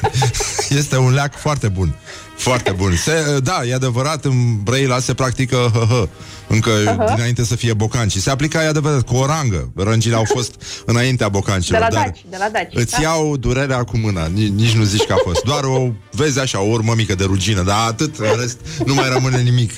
este 0.68 0.96
un 0.96 1.12
leac 1.12 1.36
foarte 1.38 1.68
bun. 1.68 1.94
Foarte 2.36 2.70
bun. 2.70 2.96
Se, 2.96 3.38
da, 3.42 3.60
e 3.68 3.74
adevărat, 3.74 4.24
în 4.24 4.62
Brăila 4.62 4.98
se 4.98 5.14
practică 5.14 5.56
hă-hă. 5.72 6.08
Încă 6.48 6.70
dinainte 7.14 7.44
să 7.44 7.56
fie 7.56 7.72
bocanci. 7.72 8.12
Se 8.12 8.30
aplica, 8.30 8.62
e 8.64 8.66
adevărat, 8.66 9.02
cu 9.02 9.16
o 9.16 9.26
rangă. 9.26 9.70
Rângile 9.76 10.14
au 10.14 10.24
fost 10.24 10.54
înaintea 10.86 11.26
De 11.26 11.32
bocancilor. 11.32 11.80
la 11.80 11.88
dar 11.90 12.04
Daci, 12.04 12.24
de 12.30 12.36
la 12.38 12.48
Daci. 12.52 12.72
Îți 12.74 12.90
da? 12.92 13.00
iau 13.02 13.36
durerea 13.36 13.82
cu 13.84 13.96
mâna, 13.96 14.26
nici, 14.26 14.48
nici 14.52 14.72
nu 14.72 14.82
zici 14.82 15.04
că 15.04 15.12
a 15.12 15.20
fost. 15.24 15.42
Doar 15.44 15.64
o, 15.64 15.88
vezi 16.10 16.40
așa, 16.40 16.60
o 16.60 16.68
urmă 16.70 16.92
mică 16.96 17.14
de 17.14 17.24
rugină, 17.24 17.62
dar 17.62 17.76
atât, 17.88 18.18
în 18.18 18.26
rest, 18.40 18.58
nu 18.86 18.94
mai 18.94 19.08
rămâne 19.08 19.40
nimic. 19.42 19.72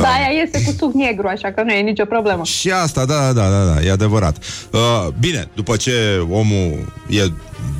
Da, 0.00 0.08
aia 0.08 0.28
iese 0.40 0.64
cu 0.64 0.74
suc 0.78 0.92
negru, 0.94 1.26
așa 1.26 1.52
că 1.52 1.62
nu 1.62 1.72
e 1.72 1.80
nicio 1.80 2.04
problemă. 2.04 2.44
Și 2.44 2.70
asta, 2.70 3.04
da, 3.04 3.32
da, 3.32 3.48
da, 3.48 3.64
da, 3.64 3.82
e 3.82 3.90
adevărat. 3.90 4.44
Uh, 4.70 4.80
bine, 5.20 5.48
după 5.54 5.76
ce 5.76 6.26
omul 6.30 6.92
e 7.08 7.22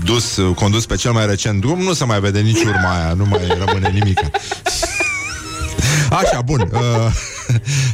dus, 0.04 0.38
condus 0.54 0.86
pe 0.86 0.96
cel 0.96 1.12
mai 1.12 1.26
recent 1.26 1.60
drum, 1.60 1.78
nu 1.82 1.92
se 1.92 2.04
mai 2.04 2.20
vede 2.20 2.40
nici 2.40 2.62
urma 2.62 3.02
aia, 3.02 3.12
nu 3.16 3.24
mai 3.24 3.40
rămâne 3.66 3.88
nimic. 3.92 4.18
Așa, 6.10 6.40
bun. 6.44 6.60
Uh, 6.60 6.78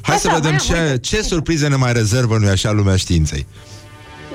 hai 0.03 0.15
Așa, 0.15 0.17
să 0.17 0.29
vedem 0.33 0.51
mai 0.51 0.53
am, 0.53 0.57
ce, 0.59 0.83
uite. 0.83 0.99
ce 0.99 1.23
surprize 1.23 1.69
ne 1.69 1.77
mai 1.77 1.93
rezervă, 1.93 2.37
nu 2.39 2.49
așa, 2.49 2.71
lumea 2.71 2.97
științei. 2.97 3.47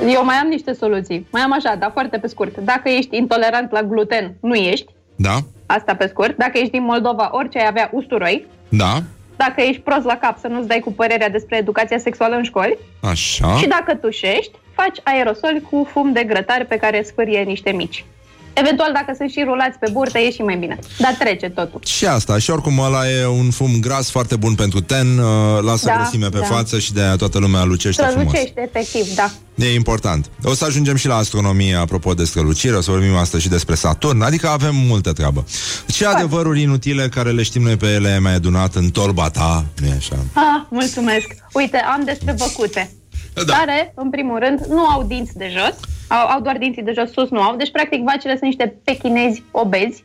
Eu 0.07 0.25
mai 0.25 0.35
am 0.35 0.47
niște 0.47 0.73
soluții. 0.73 1.27
Mai 1.31 1.41
am 1.41 1.53
așa, 1.53 1.75
dar 1.79 1.89
foarte 1.93 2.17
pe 2.17 2.27
scurt. 2.27 2.57
Dacă 2.57 2.89
ești 2.89 3.17
intolerant 3.17 3.71
la 3.71 3.81
gluten, 3.81 4.35
nu 4.41 4.53
ești. 4.53 4.85
Da? 5.15 5.37
Asta 5.65 5.95
pe 5.95 6.07
scurt. 6.07 6.37
Dacă 6.37 6.57
ești 6.57 6.71
din 6.71 6.83
Moldova, 6.83 7.29
orice 7.31 7.57
ai 7.59 7.67
avea 7.67 7.89
usturoi. 7.93 8.45
Da? 8.69 9.03
Dacă 9.35 9.61
ești 9.61 9.81
prost 9.81 10.05
la 10.05 10.17
cap, 10.17 10.37
să 10.39 10.47
nu-ți 10.47 10.67
dai 10.67 10.79
cu 10.79 10.91
părerea 10.91 11.29
despre 11.29 11.57
educația 11.57 11.97
sexuală 11.97 12.35
în 12.35 12.43
școli. 12.43 12.77
Așa. 13.01 13.55
Și 13.57 13.67
dacă 13.67 13.95
tușești, 13.95 14.51
faci 14.75 14.97
aerosoli 15.03 15.61
cu 15.69 15.87
fum 15.91 16.11
de 16.11 16.23
grătar 16.23 16.65
pe 16.69 16.75
care 16.75 17.03
sfârie 17.03 17.39
niște 17.41 17.71
mici. 17.71 18.05
Eventual, 18.53 18.91
dacă 18.93 19.13
sunt 19.17 19.29
și 19.31 19.43
rulați 19.45 19.77
pe 19.79 19.89
burtă, 19.91 20.19
e 20.19 20.31
și 20.31 20.41
mai 20.41 20.55
bine. 20.55 20.79
Dar 20.97 21.15
trece 21.19 21.49
totul. 21.49 21.79
Și 21.85 22.05
asta, 22.05 22.37
și 22.37 22.49
oricum 22.49 22.79
ăla 22.79 23.09
e 23.09 23.25
un 23.25 23.49
fum 23.49 23.79
gras 23.79 24.09
foarte 24.09 24.35
bun 24.35 24.55
pentru 24.55 24.81
ten, 24.81 25.17
uh, 25.17 25.25
lasă 25.61 25.85
Da, 25.85 25.95
grăsime 25.95 26.29
pe 26.29 26.37
da. 26.39 26.45
față 26.45 26.79
și 26.79 26.93
de 26.93 27.01
aia 27.01 27.15
toată 27.15 27.37
lumea 27.39 27.63
lucește 27.63 28.03
frumos. 28.03 28.27
Strălucește, 28.27 28.71
efectiv, 28.73 29.15
da. 29.15 29.31
E 29.55 29.73
important. 29.73 30.29
O 30.43 30.53
să 30.53 30.65
ajungem 30.65 30.95
și 30.95 31.07
la 31.07 31.15
astronomie, 31.15 31.75
apropo 31.75 32.13
de 32.13 32.23
strălucire, 32.23 32.75
o 32.75 32.81
să 32.81 32.91
vorbim 32.91 33.15
astăzi 33.15 33.43
și 33.43 33.49
despre 33.49 33.75
Saturn, 33.75 34.21
adică 34.21 34.47
avem 34.47 34.75
multă 34.75 35.13
treabă. 35.13 35.45
Ce 35.87 36.05
adevăruri 36.05 36.61
inutile 36.61 37.07
care 37.07 37.31
le 37.31 37.43
știm 37.43 37.61
noi 37.61 37.77
pe 37.77 37.87
ele 37.87 38.19
mai 38.19 38.33
adunat 38.33 38.75
în 38.75 38.89
torba 38.89 39.29
ta, 39.29 39.65
nu 39.81 39.87
așa? 39.97 40.15
Ah, 40.33 40.65
mulțumesc. 40.69 41.27
Uite, 41.53 41.77
am 41.77 42.01
despre 42.05 42.35
văcute. 42.37 42.91
Da. 43.33 43.53
Care, 43.53 43.93
în 43.95 44.09
primul 44.09 44.39
rând, 44.39 44.65
nu 44.65 44.85
au 44.85 45.03
dinți 45.03 45.37
de 45.37 45.49
jos. 45.49 45.75
Au, 46.07 46.27
au 46.27 46.41
doar 46.41 46.57
dinții 46.57 46.83
de 46.83 46.91
jos, 46.91 47.11
sus 47.11 47.29
nu 47.29 47.41
au. 47.41 47.55
Deci, 47.55 47.71
practic, 47.71 48.03
vacile 48.03 48.31
sunt 48.31 48.43
niște 48.43 48.79
pechinezi 48.83 49.43
obezi. 49.51 50.03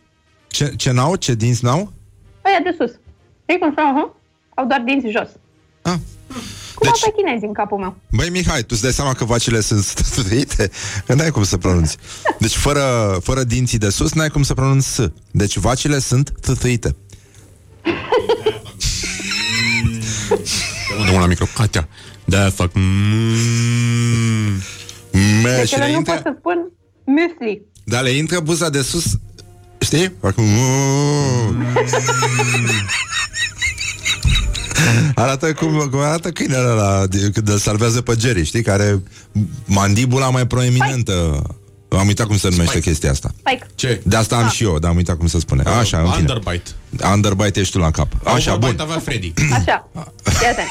Ce, 0.48 0.72
ce 0.76 0.90
n-au? 0.90 1.16
Ce 1.16 1.34
dinți 1.34 1.64
n-au? 1.64 1.92
Aia 2.42 2.60
de 2.62 2.74
sus. 2.78 2.90
Știi 3.42 3.58
cum 3.58 3.74
așa? 3.76 3.92
Uh-huh. 3.92 4.16
Au 4.54 4.66
doar 4.66 4.80
dinți 4.80 5.08
jos. 5.08 5.28
Ah. 5.82 5.94
Cum 6.74 6.90
deci... 6.90 7.04
au 7.04 7.10
pe 7.10 7.16
chinezi 7.16 7.44
în 7.44 7.52
capul 7.52 7.78
meu. 7.78 7.96
Băi, 8.10 8.30
Mihai, 8.30 8.60
tu 8.60 8.66
îți 8.68 8.82
dai 8.82 8.92
seama 8.92 9.12
că 9.12 9.24
vacile 9.24 9.60
sunt 9.60 9.84
stătuite? 9.84 10.70
Că 11.06 11.14
n-ai 11.14 11.30
cum 11.30 11.44
să 11.44 11.56
pronunți. 11.56 11.96
Deci, 12.38 12.56
fără, 12.56 13.18
fără 13.22 13.44
dinții 13.44 13.78
de 13.78 13.90
sus, 13.90 14.12
n-ai 14.12 14.28
cum 14.28 14.42
să 14.42 14.54
pronunți 14.54 14.94
S. 14.94 15.10
Deci, 15.30 15.56
vacile 15.56 15.98
sunt 15.98 16.32
tătăite. 16.40 16.96
Unde 21.18 21.20
la 21.20 21.26
micro? 21.26 21.46
Atea. 21.62 21.88
Da, 22.24 22.50
fac... 22.50 22.70
Mm. 22.74 22.82
Me, 25.42 25.54
Deci 25.56 25.68
și 25.68 25.74
ele 25.74 25.84
le 25.84 25.90
nu 25.90 25.96
intră, 25.96 26.12
pot 26.12 26.22
să 26.22 26.34
spun 26.38 26.56
muesli. 27.04 27.62
dar 27.84 28.02
le 28.02 28.10
intră 28.10 28.40
buza 28.40 28.68
de 28.70 28.82
sus, 28.82 29.04
știi? 29.78 30.12
Fac... 30.20 30.34
Mm. 30.36 31.66
Arată 35.14 35.52
cum, 35.52 35.88
cum 35.90 35.98
arată 35.98 36.30
câinele 36.30 36.68
ăla 36.68 37.06
de- 37.06 37.30
când 37.32 37.48
îl 37.48 37.58
salvează 37.58 38.00
pe 38.00 38.14
Jerry, 38.18 38.44
știi? 38.44 38.62
Care 38.62 39.02
mandibula 39.64 40.30
mai 40.30 40.46
proeminentă. 40.46 41.42
Am 41.98 42.06
uitat 42.06 42.26
cum 42.26 42.36
se 42.36 42.48
numește 42.48 42.80
chestia 42.80 43.10
asta. 43.10 43.30
Spike. 43.38 43.66
Ce? 43.74 44.00
De 44.04 44.16
asta 44.16 44.36
am 44.36 44.48
și 44.48 44.62
eu, 44.64 44.78
dar 44.78 44.90
am 44.90 44.96
uitat 44.96 45.16
cum 45.16 45.26
se 45.26 45.38
spune. 45.38 45.62
Așa, 45.62 45.98
în 45.98 46.10
fine. 46.10 46.16
Underbite. 46.32 46.70
Underbite 47.12 47.60
ești 47.60 47.72
tu 47.72 47.78
la 47.78 47.90
cap. 47.90 48.12
Așa, 48.24 48.50
bun. 48.50 48.58
Overbite 48.62 48.82
avea 48.82 48.98
Freddy. 48.98 49.32
Așa. 49.52 49.88
Ia 50.42 50.50
atent. 50.50 50.68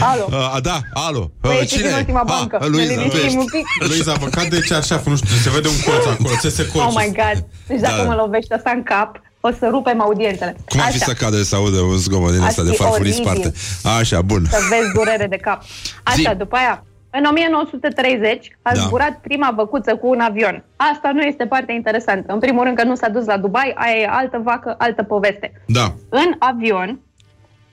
Alo. 0.00 0.24
Uh, 0.30 0.56
da, 0.62 0.80
alo. 0.92 1.18
Uh, 1.18 1.26
Păi, 1.40 1.58
ești 1.62 1.82
în 1.82 1.92
ultima 1.92 2.22
bancă. 2.22 2.58
Ah, 2.60 2.66
Luiza, 2.68 2.94
ne 2.94 3.08
tu 3.08 3.16
liniștim 3.16 3.24
ești. 3.26 3.36
un 3.38 3.44
pic. 3.44 3.66
Luiza 3.88 4.12
a 4.12 4.16
păcat 4.18 4.46
de 4.48 4.60
cearșaf, 4.60 5.06
nu 5.06 5.16
știu, 5.16 5.28
se 5.36 5.50
vede 5.50 5.68
un 5.68 5.80
colț 5.86 6.04
acolo, 6.06 6.34
ți 6.38 6.54
se 6.54 6.66
colț. 6.66 6.84
Oh 6.84 6.92
my 6.96 7.06
god. 7.20 7.44
Deci 7.66 7.80
dacă 7.80 7.96
Da. 7.96 8.02
mă 8.02 8.14
lovești 8.14 8.52
asta 8.52 8.70
în 8.74 8.82
cap, 8.82 9.20
o 9.40 9.50
să 9.58 9.68
rupem 9.70 10.00
audiențele. 10.00 10.56
Cum 10.68 10.80
ar 10.80 10.90
fi 10.90 10.96
Așa. 10.96 11.04
să 11.04 11.12
cadă 11.12 11.42
să 11.42 11.56
audă 11.56 11.78
un 11.80 11.96
zgomot 11.96 12.30
din 12.32 12.40
Ar 12.40 12.46
asta 12.46 12.62
de 12.62 12.70
fi 12.70 12.76
farfurii 12.76 13.12
oribil. 13.24 13.24
sparte? 13.24 13.52
Așa, 14.00 14.22
bun. 14.22 14.42
Să 14.50 14.58
vezi 14.70 14.92
durere 14.94 15.26
de 15.26 15.36
cap. 15.36 15.62
Așa, 16.02 16.30
Zi. 16.30 16.36
după 16.36 16.56
aia, 16.56 16.84
în 17.10 17.24
1930 17.30 18.48
a 18.62 18.72
Da. 18.74 18.80
zburat 18.80 19.18
prima 19.22 19.52
văcuță 19.56 19.94
cu 19.96 20.08
un 20.08 20.20
avion. 20.20 20.64
Asta 20.76 21.10
nu 21.14 21.20
este 21.22 21.46
partea 21.46 21.74
interesantă. 21.74 22.32
În 22.32 22.38
primul 22.38 22.64
rând 22.64 22.76
că 22.76 22.84
nu 22.84 22.94
s-a 22.94 23.08
dus 23.08 23.24
la 23.24 23.36
Dubai, 23.36 23.74
aia 23.76 23.96
e 24.00 24.06
altă 24.10 24.40
vacă, 24.44 24.74
altă 24.78 25.02
poveste. 25.02 25.52
Da. 25.66 25.94
În 26.08 26.30
avion 26.38 27.00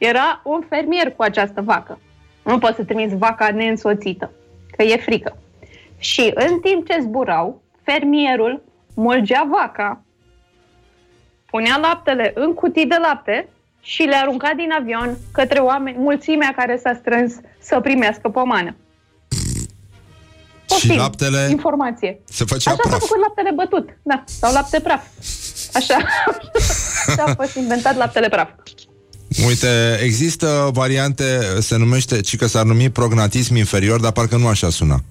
era 0.06 0.42
un 0.44 0.66
fermier 0.70 1.12
cu 1.12 1.22
această 1.22 1.62
vacă. 1.62 2.00
Nu 2.44 2.58
poți 2.58 2.76
să 2.76 2.84
trimiți 2.84 3.16
vaca 3.16 3.50
neînsoțită, 3.52 4.32
că 4.78 4.84
e 4.84 4.98
frică. 4.98 5.38
Și 5.98 6.32
în 6.36 6.60
timp 6.60 6.88
ce 6.88 6.98
zburau, 7.02 7.62
fermierul 7.84 8.64
mulgea 8.96 9.48
vaca, 9.52 10.04
punea 11.46 11.78
laptele 11.78 12.32
în 12.36 12.54
cutii 12.54 12.86
de 12.86 12.96
lapte 13.02 13.48
și 13.82 14.02
le 14.04 14.16
arunca 14.16 14.52
din 14.56 14.72
avion 14.80 15.18
către 15.34 15.60
oameni, 15.60 15.98
mulțimea 15.98 16.54
care 16.56 16.78
s-a 16.78 16.94
strâns 16.94 17.34
să 17.60 17.80
primească 17.80 18.30
pomană. 18.30 18.76
Poftim, 20.68 20.98
laptele 20.98 21.48
Informație. 21.50 22.20
se 22.26 22.46
făcea 22.46 22.72
Așa 22.72 22.80
s-a 22.84 22.90
praf. 22.90 23.02
făcut 23.02 23.22
laptele 23.22 23.52
bătut, 23.52 23.90
da, 24.02 24.24
sau 24.26 24.54
lapte 24.54 24.80
praf. 24.80 25.06
Așa. 25.74 25.98
Așa 27.08 27.24
a 27.24 27.34
fost 27.34 27.56
inventat 27.56 27.96
laptele 27.96 28.30
praf. 28.30 28.50
Uite, 29.48 30.00
există 30.04 30.70
variante, 30.74 31.40
se 31.60 31.76
numește, 31.78 32.22
ci 32.22 32.36
că 32.36 32.48
s-ar 32.48 32.64
numi 32.66 32.90
prognatism 32.90 33.56
inferior, 33.56 34.00
dar 34.00 34.12
parcă 34.12 34.38
nu 34.38 34.48
așa 34.48 34.70
sună. 34.70 35.04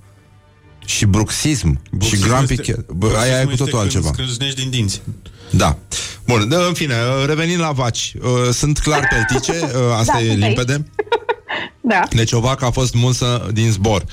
Și 0.87 1.05
bruxism, 1.07 1.81
și 2.01 2.19
grampichet. 2.19 2.91
Bă, 2.91 3.15
aia 3.19 3.41
e 3.41 3.45
cu 3.45 3.55
totul 3.57 3.79
altceva. 3.79 4.09
Scrâșnești 4.13 4.61
din 4.61 4.71
dinți. 4.71 5.03
Da. 5.51 5.79
Bun, 6.27 6.49
de, 6.49 6.55
în 6.55 6.73
fine, 6.73 6.95
revenind 7.27 7.61
la 7.61 7.71
vaci. 7.71 8.15
uh, 8.23 8.31
Sunt 8.53 8.79
clar 8.79 9.09
peltice, 9.11 9.53
uh, 9.63 9.71
asta 9.99 10.13
Da, 10.13 10.21
e 10.21 10.27
sunt 10.29 10.43
aici. 10.43 10.47
limpede. 10.47 10.85
Da. 11.85 12.03
Deci 12.11 12.33
o 12.33 12.41
vacă 12.41 12.65
a 12.65 12.71
fost 12.71 12.95
mulsă 12.95 13.49
din 13.53 13.71
zbor. 13.71 14.05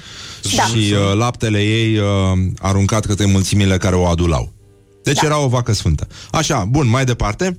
Da. 0.55 0.64
Și 0.64 0.93
uh, 0.93 1.16
laptele 1.18 1.62
ei 1.64 1.97
uh, 1.97 2.05
aruncat 2.60 3.05
către 3.05 3.26
mulțimile 3.26 3.78
care 3.78 3.95
o 3.95 4.05
adulau. 4.07 4.53
Deci 5.03 5.16
Da. 5.20 5.26
era 5.26 5.39
o 5.39 5.47
vacă 5.47 5.74
sfântă. 5.74 6.07
Așa, 6.32 6.66
bun, 6.70 6.88
mai 6.88 7.05
departe. 7.05 7.57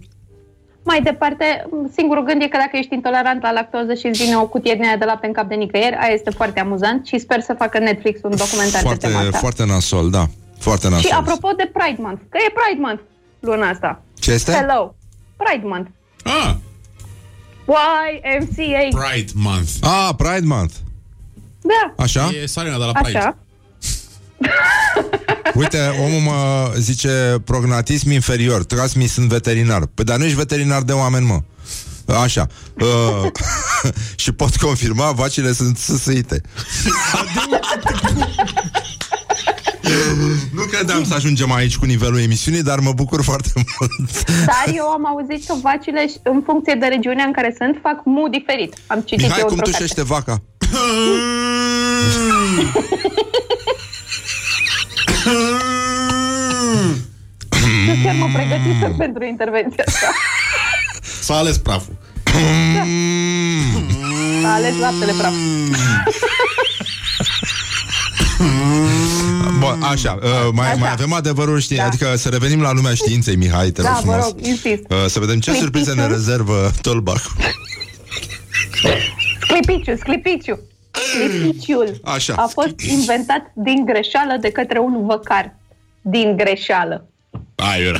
Mai 0.90 1.02
departe, 1.02 1.68
singurul 1.96 2.24
gând 2.24 2.42
e 2.42 2.48
că 2.48 2.56
dacă 2.56 2.76
ești 2.76 2.94
intolerant 2.94 3.42
la 3.42 3.52
lactoză 3.52 3.94
și 3.94 4.06
îți 4.06 4.22
vine 4.22 4.36
o 4.36 4.46
cutie 4.46 4.74
din 4.74 4.84
aia 4.84 4.96
de 4.96 5.04
lapte 5.04 5.26
în 5.26 5.32
cap 5.32 5.48
de 5.48 5.54
nicăieri, 5.54 5.96
aia 5.96 6.12
este 6.12 6.30
foarte 6.30 6.60
amuzant 6.60 7.06
și 7.06 7.18
sper 7.18 7.40
să 7.40 7.54
facă 7.58 7.78
Netflix 7.78 8.20
un 8.22 8.36
documentar 8.36 8.80
Foarte, 8.80 9.06
pe 9.06 9.12
tema 9.12 9.20
asta. 9.26 9.38
foarte 9.38 9.64
nasol, 9.64 10.10
da. 10.10 10.24
Foarte 10.58 10.88
nasol. 10.88 11.02
Și 11.10 11.14
apropo 11.20 11.48
de 11.56 11.70
Pride 11.72 12.02
Month, 12.02 12.22
că 12.28 12.38
e 12.46 12.52
Pride 12.60 12.80
Month 12.86 13.02
luna 13.40 13.68
asta. 13.68 14.02
Ce 14.18 14.32
este? 14.32 14.52
Hello! 14.52 14.94
Pride 15.36 15.66
Month. 15.66 15.88
Ah, 16.24 16.54
YMCA. 17.76 19.00
Pride 19.00 19.30
Month. 19.34 19.70
Ah, 19.82 20.10
Pride 20.16 20.46
Month. 20.46 20.74
Da, 21.60 22.02
Așa? 22.02 22.28
E 22.42 22.46
Sarina 22.46 22.78
de 22.78 22.84
la 22.84 22.92
Pride. 22.92 23.18
așa. 23.18 23.36
Uite, 25.54 25.78
omul 26.04 26.20
mă 26.20 26.72
zice 26.78 27.42
prognatism 27.44 28.10
inferior, 28.10 28.64
trasmi 28.64 29.06
sunt 29.06 29.28
veterinar. 29.28 29.86
Păi 29.94 30.04
dar 30.04 30.16
nu 30.18 30.24
ești 30.24 30.36
veterinar 30.36 30.82
de 30.82 30.92
oameni, 30.92 31.26
mă. 31.26 31.40
Așa. 32.22 32.46
Uh, 32.80 33.30
și 34.22 34.32
pot 34.32 34.56
confirma, 34.56 35.10
vacile 35.10 35.52
sunt 35.52 35.76
săsăite. 35.76 36.40
nu 40.54 40.62
credeam 40.62 41.04
să 41.04 41.14
ajungem 41.14 41.52
aici 41.52 41.76
cu 41.76 41.84
nivelul 41.84 42.20
emisiunii, 42.20 42.62
dar 42.62 42.78
mă 42.78 42.92
bucur 42.92 43.22
foarte 43.22 43.48
mult. 43.54 44.30
Dar 44.46 44.64
eu 44.74 44.84
am 44.84 45.06
auzit 45.06 45.46
că 45.46 45.54
vacile, 45.62 46.06
în 46.22 46.42
funcție 46.44 46.76
de 46.80 46.86
regiunea 46.86 47.24
în 47.24 47.32
care 47.32 47.54
sunt, 47.58 47.78
fac 47.82 48.00
mu 48.04 48.28
diferit. 48.28 48.74
Am 48.86 49.00
citit 49.00 49.24
Mihai, 49.24 49.38
eu 49.38 49.46
cum 49.46 49.56
într-o 49.58 49.70
carte. 49.70 49.84
tușește 49.84 50.02
vaca? 50.02 50.42
Eu 57.88 57.94
chiar 58.04 58.14
mă 58.14 58.28
pregătisem 58.32 58.94
pentru 58.98 59.24
intervenția 59.24 59.84
asta. 59.86 60.06
S-a 61.20 61.34
ales 61.34 61.58
praful. 61.58 61.96
A 64.44 64.52
ales 64.54 64.74
laptele 64.78 65.12
praf. 65.18 65.32
Bun, 69.58 69.82
așa, 69.82 70.18
uh, 70.22 70.48
mai, 70.52 70.66
Așa. 70.68 70.76
mai 70.76 70.90
avem 70.90 71.12
adevărul 71.12 71.60
știi, 71.60 71.76
Da. 71.76 71.84
adică 71.84 72.16
să 72.16 72.28
revenim 72.28 72.60
la 72.60 72.72
lumea 72.72 72.94
științei, 72.94 73.36
Mihai, 73.36 73.70
te 73.70 73.80
rog 73.82 73.90
Da, 73.90 73.96
vă 73.96 74.00
frumos. 74.00 74.24
rog, 74.24 74.36
insist. 74.46 74.82
Uh, 74.88 74.96
să 75.06 75.18
vedem 75.18 75.40
ce 75.40 75.50
Clipiciu. 75.50 75.60
surprize 75.60 75.92
ne 75.94 76.06
rezervă 76.06 76.70
Tolbac. 76.82 77.20
Sclipiciu, 79.40 79.96
sclipiciu. 79.96 80.58
Sclipiciul 81.14 82.00
Așa. 82.04 82.34
a 82.34 82.46
fost 82.46 82.80
inventat 82.80 83.52
din 83.54 83.84
greșeală 83.84 84.36
de 84.40 84.50
către 84.50 84.78
un 84.78 85.06
văcar. 85.06 85.54
Din 86.02 86.36
greșeală. 86.36 87.08
Ai, 87.54 87.82
era. 87.82 87.98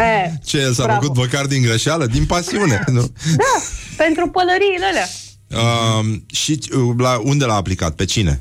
E, 0.00 0.32
Ce, 0.44 0.70
s-a 0.72 0.84
bravo. 0.84 1.00
făcut 1.00 1.16
văcar 1.16 1.46
din 1.46 1.62
greșeală? 1.62 2.06
Din 2.06 2.26
pasiune, 2.26 2.84
nu? 2.86 3.00
Da, 3.36 3.60
pentru 3.96 4.28
pălăriile 4.28 4.84
alea. 4.84 5.06
Uh, 5.50 6.16
și 6.32 6.58
uh, 6.76 6.94
la, 6.98 7.20
unde 7.24 7.44
l-a 7.44 7.54
aplicat? 7.54 7.94
Pe 7.94 8.04
cine? 8.04 8.40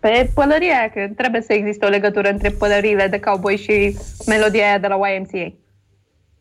Pe 0.00 0.30
pălăria 0.34 0.74
aia, 0.78 0.90
că 0.94 1.12
trebuie 1.16 1.40
să 1.46 1.52
existe 1.52 1.84
o 1.84 1.88
legătură 1.88 2.28
între 2.28 2.50
pălăriile 2.50 3.06
de 3.10 3.18
cowboy 3.20 3.56
și 3.56 3.96
melodia 4.26 4.66
aia 4.66 4.78
de 4.78 4.86
la 4.86 4.96
YMCA. 5.08 5.52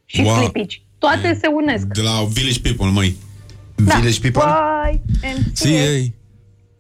Și 0.06 0.22
Wow. 0.22 0.36
sclipici. 0.36 0.82
Toate 0.98 1.38
se 1.42 1.48
unesc. 1.48 1.86
De 1.86 2.02
la 2.02 2.24
Village 2.34 2.60
People, 2.62 2.86
măi. 2.92 3.16
Da. 3.86 3.96
Village 3.96 4.20
People? 4.20 4.52
YMCA. 5.22 5.64
CA. 5.64 6.12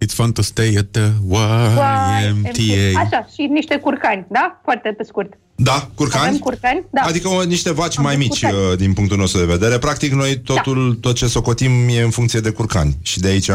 It's 0.06 0.14
fun 0.14 0.32
to 0.32 0.42
stay 0.42 0.76
at 0.78 0.86
the 0.92 1.12
YMTA. 1.30 3.00
Așa, 3.00 3.28
și 3.34 3.48
niște 3.52 3.78
curcani, 3.78 4.26
da? 4.30 4.62
Foarte 4.64 4.94
pe 4.98 5.04
scurt. 5.04 5.34
Da, 5.56 5.90
curcani? 5.96 6.26
Avem 6.26 6.38
curcani? 6.38 6.86
Da. 6.92 7.02
Adică 7.02 7.28
o, 7.28 7.44
niște 7.44 7.72
vaci 7.72 7.98
Am 7.98 8.04
mai 8.04 8.14
avut 8.14 8.26
mici 8.28 8.40
curcani. 8.42 8.72
uh, 8.72 8.78
din 8.78 8.94
punctul 8.94 9.18
nostru 9.18 9.40
de 9.40 9.46
vedere. 9.46 9.78
Practic 9.78 10.12
noi 10.14 10.40
totul, 10.40 10.94
tot 11.02 11.16
ce 11.16 11.28
socotim 11.28 11.72
e 11.90 12.02
în 12.02 12.10
funcție 12.10 12.40
de 12.40 12.50
curcani. 12.50 12.98
Și 13.02 13.20
de 13.20 13.28
aici, 13.28 13.48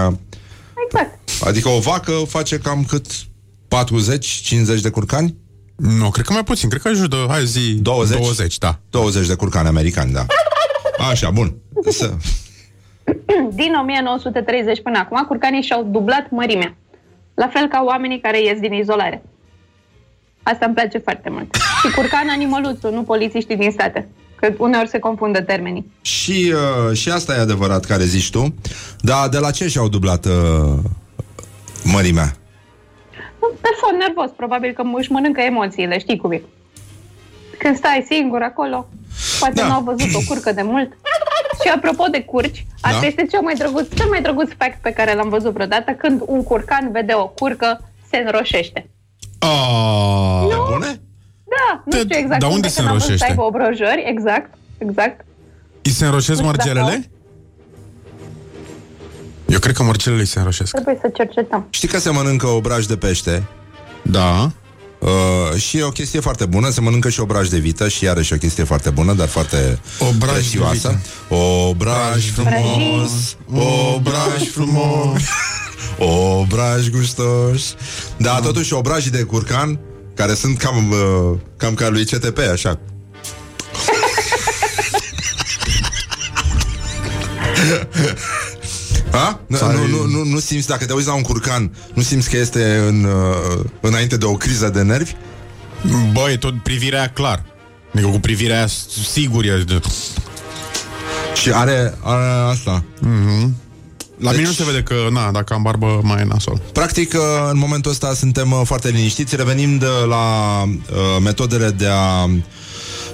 Exact. 0.87 1.19
adică 1.45 1.69
o 1.69 1.79
vacă 1.79 2.13
face 2.29 2.59
cam 2.59 2.85
cât 2.85 3.07
40-50 3.09 4.81
de 4.83 4.89
curcani? 4.91 5.37
Nu, 5.77 6.11
cred 6.11 6.25
că 6.27 6.33
mai 6.33 6.45
puțin. 6.45 6.69
Cred 6.69 6.83
că 6.83 6.89
ajută, 6.89 7.27
hai 7.29 7.47
zi... 7.47 7.75
20? 7.75 8.19
20, 8.19 8.59
da. 8.59 8.79
20 8.91 9.27
de 9.27 9.35
curcani 9.35 9.69
americani, 9.69 10.13
da. 10.13 10.27
Așa, 11.11 11.31
bun. 11.31 11.55
Să... 11.89 12.15
Din 13.63 13.75
1930 13.81 14.83
până 14.83 14.99
acum, 14.99 15.25
curcanii 15.29 15.63
și-au 15.63 15.83
dublat 15.83 16.31
mărimea. 16.31 16.75
La 17.35 17.49
fel 17.49 17.69
ca 17.69 17.83
oamenii 17.87 18.21
care 18.21 18.43
ies 18.43 18.59
din 18.59 18.73
izolare. 18.73 19.23
Asta 20.43 20.65
îmi 20.67 20.75
place 20.75 20.99
foarte 20.99 21.31
mult. 21.31 21.55
Și 21.55 21.95
curcan 21.95 22.29
animăluțul, 22.29 22.93
nu 22.93 23.03
polițiștii 23.03 23.57
din 23.57 23.71
state. 23.71 24.09
Că 24.35 24.53
uneori 24.59 24.89
se 24.89 24.99
confundă 24.99 25.41
termenii. 25.41 25.93
Și, 26.01 26.55
uh, 26.89 26.97
și 26.97 27.11
asta 27.11 27.35
e 27.35 27.41
adevărat 27.41 27.85
care 27.85 28.05
zici 28.05 28.31
tu. 28.31 28.55
Dar 29.01 29.29
de 29.29 29.39
la 29.39 29.51
ce 29.51 29.69
și-au 29.69 29.89
dublat 29.89 30.25
uh, 30.25 30.33
mărimea? 31.85 32.33
Pe 33.61 33.69
fond 33.81 33.99
nervos, 33.99 34.31
probabil 34.37 34.73
că 34.73 34.83
își 34.95 35.13
mănâncă 35.13 35.41
emoțiile, 35.41 35.99
știi 35.99 36.17
cum 36.17 36.33
e. 36.33 36.43
Când 37.59 37.77
stai 37.77 38.07
singur 38.11 38.43
acolo, 38.43 38.89
poate 39.39 39.55
Da. 39.55 39.67
nu 39.67 39.73
au 39.73 39.83
văzut 39.83 40.15
o 40.15 40.21
curcă 40.29 40.53
de 40.53 40.63
mult. 40.63 40.93
Și 41.65 41.69
apropo 41.75 42.05
de 42.11 42.23
curci, 42.23 42.67
asta 42.81 43.01
Da. 43.01 43.07
este 43.07 43.27
cel 43.31 43.41
mai 43.41 43.55
drăguț, 43.55 43.95
cel 43.95 44.09
mai 44.09 44.23
drăguț 44.23 44.49
fact 44.59 44.79
pe 44.83 44.91
care 44.93 45.15
l-am 45.15 45.29
văzut 45.29 45.53
vreodată 45.53 45.91
când 45.93 46.23
un 46.27 46.43
curcan 46.43 46.89
vede 46.93 47.13
o 47.15 47.27
curcă, 47.29 47.91
se 48.11 48.17
înroșește. 48.17 48.91
Ah, 49.39 50.45
Pe 50.49 50.55
bune? 50.73 51.01
Da, 51.55 51.83
nu 51.85 51.91
Te- 51.93 51.99
știu 51.99 52.17
exact 52.19 52.41
dar 52.41 52.49
cum, 52.49 52.55
unde 52.57 52.67
că 52.67 52.73
se 52.73 52.83
n-am 52.83 52.93
văzut 52.93 53.07
să 53.07 53.13
înroșește? 53.13 53.31
aibă 53.31 53.43
obrojori, 53.43 54.05
exact, 54.07 54.55
exact. 54.79 55.25
îi 55.83 55.91
se 55.91 56.05
înroșesc 56.05 56.41
Nu 56.41 56.47
știu 56.53 56.57
dacă 56.57 56.69
margelele? 56.81 57.11
Eu 59.49 59.59
cred 59.59 59.75
că 59.75 59.83
margelele 59.83 60.21
îi 60.21 60.27
se 60.27 60.39
înroșesc. 60.39 60.73
Trebuie 60.73 60.99
să 61.01 61.09
cercetăm. 61.15 61.67
Știi 61.71 61.89
că 61.89 61.99
se 61.99 62.11
mănâncă 62.11 62.47
obraj 62.47 62.85
de 62.85 62.97
pește 62.97 63.43
Da. 64.03 64.51
Uh, 65.03 65.61
și 65.61 65.79
e 65.79 65.83
o 65.83 65.89
chestie 65.89 66.21
foarte 66.21 66.47
bună, 66.47 66.71
se 66.71 66.81
mănâncă 66.81 67.09
și 67.09 67.21
obraj 67.21 67.49
de 67.49 67.59
vită 67.59 67.89
și 67.89 68.05
iarăși 68.05 68.33
o 68.33 68.37
chestie 68.37 68.65
foarte 68.65 68.91
bună, 68.91 69.13
dar 69.13 69.29
foarte 69.29 69.79
Obraj 69.99 70.33
de 70.33 70.39
prețioasă. 70.39 71.01
Obraj 71.29 72.31
frumos, 72.31 73.37
obraj 73.95 74.49
frumos, 74.53 75.23
obraj 76.39 76.89
gustos. 76.89 77.75
Da, 78.17 78.41
totuși 78.41 78.73
obrajii 78.73 79.11
de 79.11 79.23
curcan, 79.23 79.81
care 80.15 80.35
sunt 80.35 80.59
cam, 80.59 80.91
uh, 80.91 81.39
cam 81.57 81.75
ca 81.75 81.89
lui 81.89 82.05
CTP, 82.05 82.39
așa. 82.53 82.81
Ha? 89.13 89.41
Nu, 89.47 89.57
Sau- 89.57 89.73
nu, 89.73 89.87
nu, 89.87 90.05
nu, 90.07 90.25
nu 90.25 90.39
simți, 90.39 90.69
dacă 90.69 90.85
te 90.85 90.93
uiți 90.93 91.07
la 91.07 91.15
un 91.15 91.23
curcan, 91.23 91.71
nu 91.95 92.03
simți 92.03 92.31
că 92.31 92.37
este 92.37 92.85
în, 92.89 93.05
uh, 93.05 93.65
înainte 93.81 94.17
de 94.17 94.25
o 94.25 94.33
criză 94.35 94.69
de 94.69 94.83
nervi? 94.83 95.13
Bă, 96.13 96.31
e 96.31 96.37
tot 96.37 96.63
privirea 96.63 96.99
aia 96.99 97.09
clar. 97.09 97.45
Adică 97.95 98.09
cu 98.09 98.21
privirea 98.21 98.57
aia 98.57 98.67
sigur 99.13 99.45
e 99.45 99.63
de... 99.67 99.81
Și 101.35 101.51
are, 101.53 101.95
are 102.03 102.51
asta. 102.51 102.85
La 104.19 104.31
Deci- 104.31 104.37
mine 104.37 104.49
nu 104.49 104.55
se 104.55 104.65
vede 104.65 104.83
că, 104.83 104.95
na, 105.11 105.31
dacă 105.31 105.55
am 105.55 105.63
barbă 105.63 106.01
mai 106.03 106.21
e 106.21 106.25
nasol. 106.25 106.61
Practic, 106.73 107.13
uh, 107.13 107.21
în 107.51 107.59
momentul 107.59 107.91
ăsta 107.91 108.15
suntem 108.15 108.51
uh, 108.51 108.61
foarte 108.65 108.89
liniștiți. 108.89 109.37
Revenim 109.37 109.79
de 109.79 109.87
la 110.09 110.63
uh, 110.63 110.69
metodele 111.23 111.71
de 111.71 111.87
a 111.87 112.25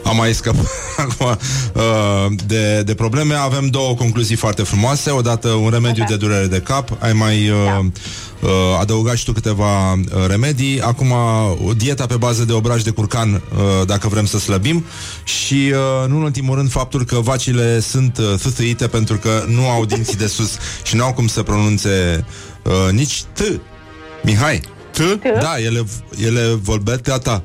a 0.03 0.11
mai 0.11 0.35
scăpat 0.35 0.67
acum 0.97 1.27
uh, 1.27 2.27
de, 2.47 2.83
de 2.83 2.95
probleme. 2.95 3.35
Avem 3.35 3.67
două 3.67 3.95
concluzii 3.95 4.37
foarte 4.37 4.63
frumoase. 4.63 5.11
Odată 5.11 5.49
un 5.49 5.71
remediu 5.71 6.05
de 6.09 6.17
durere 6.17 6.47
de 6.47 6.61
cap. 6.61 6.97
Ai 6.99 7.13
mai 7.13 7.51
uh, 7.51 7.85
uh, 8.41 8.51
adăugat 8.81 9.17
și 9.17 9.25
tu 9.25 9.33
câteva 9.33 9.93
uh, 9.93 9.99
remedii. 10.27 10.81
Acum 10.81 11.11
o 11.67 11.73
dieta 11.73 12.07
pe 12.07 12.17
bază 12.17 12.45
de 12.45 12.53
obraj 12.53 12.83
de 12.83 12.91
curcan 12.91 13.33
uh, 13.33 13.87
dacă 13.87 14.09
vrem 14.09 14.27
să 14.27 14.39
slăbim. 14.39 14.85
Și 15.25 15.73
uh, 15.73 16.09
nu 16.09 16.17
în 16.17 16.23
ultimul 16.23 16.57
rând 16.57 16.71
faptul 16.71 17.05
că 17.05 17.17
vacile 17.21 17.81
sunt 17.81 18.19
uh, 18.19 18.35
thâthâite 18.39 18.87
pentru 18.87 19.17
că 19.17 19.45
nu 19.49 19.69
au 19.69 19.85
dinții 19.85 20.17
de 20.17 20.27
sus 20.27 20.57
și 20.87 20.97
nu 20.97 21.05
au 21.05 21.13
cum 21.13 21.27
să 21.27 21.43
pronunțe 21.43 22.25
uh, 22.65 22.93
nici 22.93 23.23
T. 23.23 23.41
Mihai. 24.23 24.61
T? 24.91 24.99
Da, 25.41 25.61
ele, 25.61 25.85
ele 26.25 26.59
vorbesc 26.63 27.09
a 27.09 27.19
ta. 27.19 27.43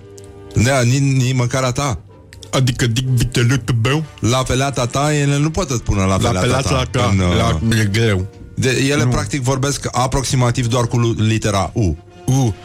Da, 0.55 0.81
nici 0.81 1.23
ni 1.23 1.33
măcar 1.33 1.63
a 1.63 1.71
ta. 1.71 1.99
Adică 2.53 2.87
dic 2.87 3.05
vitelut 3.05 3.61
pe 3.61 3.71
beu? 3.71 4.03
La 4.19 4.37
peleata 4.37 4.85
ta, 4.85 5.13
ele 5.15 5.37
nu 5.37 5.49
pot 5.49 5.69
să 5.69 5.75
spună 5.75 5.99
la 6.01 6.05
La 6.07 6.15
peleata 6.17 6.39
pelat 6.45 6.63
ta. 6.63 6.71
la 6.75 6.85
ca. 6.91 7.09
În, 7.11 7.19
uh, 7.19 7.35
La, 7.69 7.77
e 7.77 7.85
greu. 7.91 8.27
de, 8.55 8.85
ele 8.89 9.05
practic 9.07 9.41
vorbesc 9.41 9.87
aproximativ 9.91 10.67
doar 10.67 10.87
cu 10.87 10.97
lu- 10.97 11.15
litera 11.17 11.71
U. 11.73 11.97
U. 12.25 12.55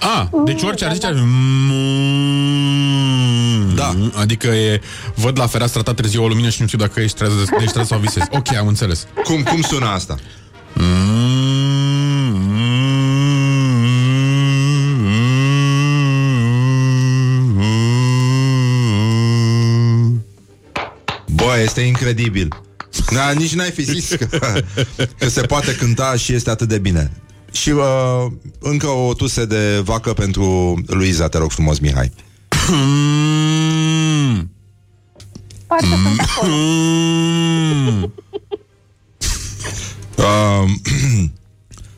A, 0.00 0.30
deci 0.44 0.62
orice 0.62 0.84
ar 0.84 0.92
zice 0.92 1.06
ar 1.06 1.14
fi... 1.14 1.20
Da. 3.74 3.96
Adică 4.14 4.46
e, 4.46 4.80
văd 5.14 5.38
la 5.38 5.46
fereastra 5.46 5.82
ta 5.82 5.94
târziu 5.94 6.22
o 6.24 6.28
lumină 6.28 6.48
și 6.48 6.60
nu 6.60 6.66
știu 6.66 6.78
dacă 6.78 7.00
ești 7.00 7.16
treaz, 7.16 7.32
ești 7.60 7.72
treaz 7.72 7.86
sau 7.86 7.98
visezi. 7.98 8.26
Ok, 8.30 8.54
am 8.54 8.66
înțeles. 8.66 9.06
Cum, 9.24 9.42
cum 9.42 9.60
sună 9.60 9.86
asta? 9.86 10.16
Bă, 10.74 10.82
este 21.72 21.86
incredibil. 21.86 22.48
Da, 23.12 23.30
nici 23.30 23.54
n-ai 23.54 23.70
fi 23.70 23.82
zis 23.82 24.08
că, 24.08 24.26
că 25.18 25.28
se 25.28 25.40
poate 25.40 25.74
cânta 25.74 26.16
și 26.16 26.32
este 26.32 26.50
atât 26.50 26.68
de 26.68 26.78
bine. 26.78 27.10
Și 27.52 27.70
uh, 27.70 28.26
încă 28.58 28.86
o 28.86 29.14
tuse 29.14 29.44
de 29.44 29.80
vacă 29.84 30.12
pentru 30.12 30.78
Luiza, 30.86 31.28
te 31.28 31.38
rog 31.38 31.50
frumos, 31.50 31.78
Mihai. 31.78 32.12
Parcă 35.66 35.86
sunt 35.86 36.20
acolo. 36.20 36.54
Uh, 40.16 40.70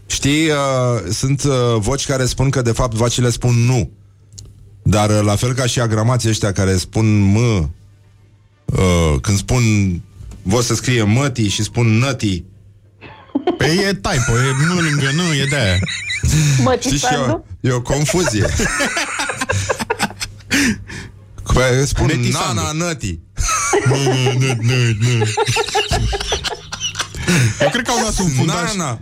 știi, 0.07 0.49
uh, 0.49 1.11
sunt 1.11 1.43
uh, 1.43 1.53
voci 1.79 2.07
care 2.07 2.25
spun 2.25 2.51
că 2.51 2.63
de 2.63 2.73
fapt 2.73 2.95
vacile 2.95 3.31
spun 3.31 3.55
nu. 3.55 3.91
Dar 4.83 5.11
uh, 5.11 5.21
la 5.25 5.37
fel 5.37 5.53
ca 5.53 5.67
și 5.67 5.81
agramații 5.81 6.29
ăștia 6.29 6.53
care 6.53 6.77
spun 6.77 7.21
m, 7.21 7.71
uh, 8.65 9.21
când 9.21 9.39
spun 9.39 9.63
vor 10.43 10.63
să 10.63 10.75
scrie 10.75 11.03
mătii 11.03 11.49
și 11.49 11.63
spun 11.63 11.99
nătii. 11.99 12.45
Păi 13.59 13.77
e 13.77 13.93
typo, 13.95 14.33
e 14.39 14.67
nu 14.67 14.75
lângă 14.81 15.11
nu, 15.15 15.35
e 15.35 15.45
de 15.51 15.57
aia. 15.57 15.79
Știți, 16.81 17.07
și 17.07 17.13
e 17.13 17.17
o, 17.17 17.21
Mătisandu? 17.21 17.45
e 17.61 17.71
o 17.71 17.83
confuzie. 17.83 18.47
Păi, 21.53 21.87
spun 21.87 22.07
Netisandu. 22.07 22.61
nana 22.61 22.73
nătii. 22.73 23.23
Eu 27.61 27.69
cred 27.71 27.85
că 27.85 27.91
au 27.91 28.01
nasul 28.05 28.25
înfundat. 28.25 28.75
Nana. 28.77 29.01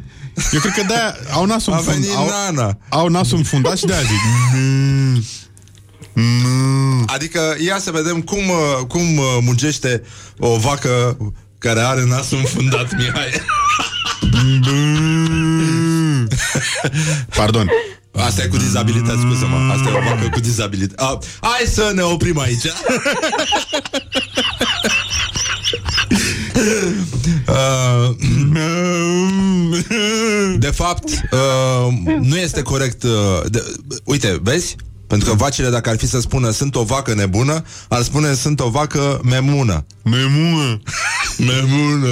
Eu 0.53 0.61
cred 0.61 0.73
că 0.75 0.83
de-aia 0.87 1.17
au 1.33 1.45
nasul 1.47 1.73
A 1.73 1.77
înfundat. 1.77 2.01
venit 2.03 2.17
Au, 2.17 2.29
nana. 2.29 2.79
au 2.89 3.09
nasul 3.09 3.37
înfundat 3.39 3.77
și 3.79 3.85
de-aia 3.85 4.03
zic. 4.03 4.19
Adică 7.07 7.57
ia 7.65 7.79
să 7.79 7.91
vedem 7.91 8.21
cum, 8.21 8.49
uh, 8.49 8.87
cum 8.89 9.17
uh, 9.17 9.25
mugește 9.41 10.03
o 10.39 10.57
vacă 10.57 11.17
care 11.59 11.81
are 11.81 12.05
nasul 12.05 12.39
înfundat, 12.39 12.93
Mihai. 12.99 13.31
Pardon. 17.37 17.71
Asta 18.13 18.43
e 18.43 18.47
cu 18.47 18.57
dizabilități, 18.57 19.21
scuză-mă. 19.21 19.73
Asta 19.73 19.89
e 19.89 19.93
o 19.93 20.01
vacă 20.01 20.29
cu 20.33 20.41
dizabilități. 20.41 21.03
A, 21.03 21.19
hai 21.41 21.67
să 21.67 21.93
ne 21.95 22.03
oprim 22.03 22.39
aici. 22.39 22.67
Uh, 27.49 28.17
de 30.59 30.71
fapt, 30.71 31.05
uh, 31.31 31.93
nu 32.21 32.37
este 32.37 32.63
corect. 32.63 33.03
Uh, 33.03 33.11
de, 33.51 33.65
uite, 34.05 34.39
vezi? 34.43 34.77
Pentru 35.13 35.31
că 35.31 35.37
vacile, 35.37 35.69
dacă 35.69 35.91
ar 35.91 35.97
fi 35.97 36.07
să 36.07 36.21
spună 36.21 36.51
sunt 36.51 36.75
o 36.75 36.83
vacă 36.83 37.15
nebună, 37.15 37.65
ar 37.89 38.03
spune 38.03 38.35
sunt 38.35 38.61
o 38.61 38.69
vacă 38.69 39.21
memună. 39.25 39.85
Memună. 40.03 40.81
Memună. 41.39 42.09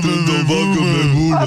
Sunt 0.00 0.28
o 0.28 0.44
vacă 0.46 0.80
memună. 0.80 1.46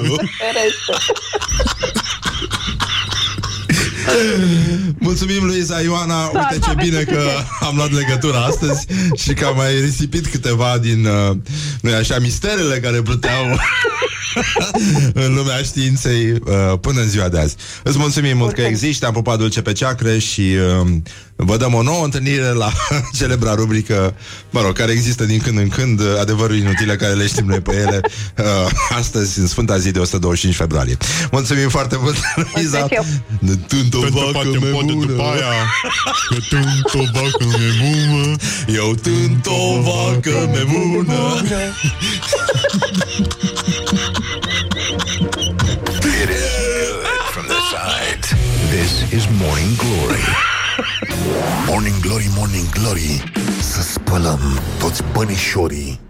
Ferește. 4.04 4.94
Mulțumim, 4.98 5.44
Luiza 5.44 5.80
Ioana. 5.80 6.24
Uite 6.24 6.58
ce 6.66 6.74
bine 6.76 7.02
că 7.02 7.22
am 7.60 7.76
luat 7.76 7.92
legătura 7.92 8.38
astăzi 8.38 8.86
și 9.14 9.32
că 9.32 9.44
am 9.44 9.56
mai 9.56 9.80
risipit 9.80 10.26
câteva 10.26 10.78
din, 10.80 11.06
uh, 11.06 11.36
nu 11.80 11.94
așa, 11.94 12.18
misterele 12.18 12.80
care 12.80 13.02
pluteau 13.02 13.44
în 15.24 15.34
lumea 15.34 15.56
științei 15.56 16.30
uh, 16.30 16.78
până 16.80 17.00
în 17.00 17.08
ziua 17.08 17.28
de 17.28 17.38
azi. 17.38 17.56
Îți 17.82 17.98
mulțumim 17.98 18.36
mult 18.36 18.54
că 18.54 18.60
existi, 18.60 19.00
te-am 19.00 19.12
pupat 19.12 19.38
dulce 19.38 19.62
pe 19.62 19.72
ceacre 19.72 20.18
și 20.18 20.40
uh, 20.80 20.86
vă 21.44 21.56
dăm 21.56 21.74
o 21.74 21.82
nouă 21.82 22.04
întâlnire 22.04 22.52
la 22.52 22.72
celebra 23.18 23.54
rubrică, 23.54 24.14
mă 24.50 24.60
rog, 24.60 24.72
care 24.72 24.92
există 24.92 25.24
din 25.24 25.38
când 25.38 25.58
în 25.58 25.68
când, 25.68 26.00
uh, 26.00 26.06
adevărul 26.20 26.56
inutile 26.56 26.96
care 26.96 27.12
le 27.12 27.26
știm 27.26 27.46
noi 27.46 27.60
pe 27.60 27.74
ele, 27.74 28.00
uh, 28.38 28.70
astăzi, 28.96 29.38
în 29.38 29.46
Sfânta 29.46 29.78
zi 29.78 29.90
de 29.90 29.98
125 29.98 30.56
februarie. 30.56 30.96
Mulțumim 31.30 31.68
foarte 31.68 31.96
mult, 32.00 32.16
Luiza. 32.54 32.78
Mulțumesc 32.78 33.08
Ne 33.38 33.54
tunt 33.54 33.94
o 33.94 33.98
Pentru 33.98 34.20
vacă 34.20 34.32
poate 34.32 34.58
poate 34.58 34.92
după 34.92 35.06
memună. 35.06 35.22
aia 35.22 35.52
Că 36.28 36.36
tunt 36.48 36.94
o 36.94 37.02
vacă 37.12 37.44
memună 37.58 38.36
Eu 38.66 38.94
tunt 38.94 39.46
o 39.46 39.80
vacă 39.80 40.50
memună. 40.52 41.42
It 46.22 46.30
is 46.30 46.46
good 46.90 47.22
from 47.32 47.46
the 47.46 47.60
sides. 47.72 48.28
This 48.70 49.12
is 49.12 49.26
Morning 49.40 49.76
Glory. 49.76 50.51
Morning 51.66 52.00
Glory, 52.00 52.30
Morning 52.36 52.68
Glory. 52.68 53.22
Să 53.60 53.82
spălăm 53.82 54.40
toți 54.78 55.02
bănișorii. 55.12 56.00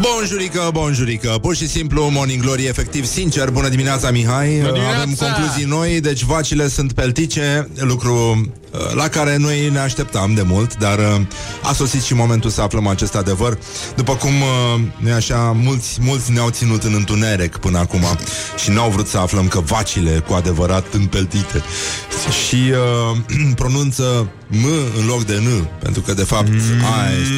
Bonjurică, 0.00 0.70
bonjurică 0.72 1.38
Pur 1.40 1.56
și 1.56 1.68
simplu, 1.68 2.08
Morning 2.12 2.42
Glory, 2.42 2.64
efectiv, 2.66 3.04
sincer 3.04 3.50
Bună 3.50 3.68
dimineața, 3.68 4.10
Mihai 4.10 4.48
Bună 4.48 4.72
dimineața! 4.72 5.00
Avem 5.00 5.14
concluzii 5.14 5.64
noi, 5.64 6.00
deci 6.00 6.22
vacile 6.22 6.68
sunt 6.68 6.92
peltice 6.92 7.68
Lucru 7.74 8.12
uh, 8.12 8.46
la 8.94 9.08
care 9.08 9.36
noi 9.36 9.68
ne 9.68 9.78
așteptam 9.78 10.34
de 10.34 10.42
mult 10.42 10.76
Dar 10.76 10.98
uh, 10.98 11.20
a 11.62 11.72
sosit 11.72 12.02
și 12.02 12.14
momentul 12.14 12.50
să 12.50 12.60
aflăm 12.60 12.86
acest 12.86 13.14
adevăr 13.14 13.58
După 13.96 14.14
cum, 14.14 14.30
uh, 14.30 14.80
nu 14.96 15.12
așa, 15.12 15.56
mulți, 15.62 15.98
mulți 16.00 16.32
ne-au 16.32 16.50
ținut 16.50 16.82
în 16.82 16.94
întuneric 16.94 17.56
până 17.56 17.78
acum 17.78 18.04
Și 18.56 18.70
n-au 18.70 18.90
vrut 18.90 19.06
să 19.06 19.18
aflăm 19.18 19.48
că 19.48 19.60
vacile 19.60 20.24
cu 20.26 20.32
adevărat 20.32 20.84
sunt 20.90 21.10
peltite 21.10 21.62
Și 22.46 22.72
uh, 23.10 23.16
pronunță 23.60 24.30
M 24.48 24.64
în 24.98 25.06
loc 25.06 25.24
de 25.24 25.34
N 25.34 25.68
Pentru 25.82 26.00
că, 26.00 26.14
de 26.14 26.22
fapt, 26.22 26.48
aia 26.98 27.18
este 27.20 27.34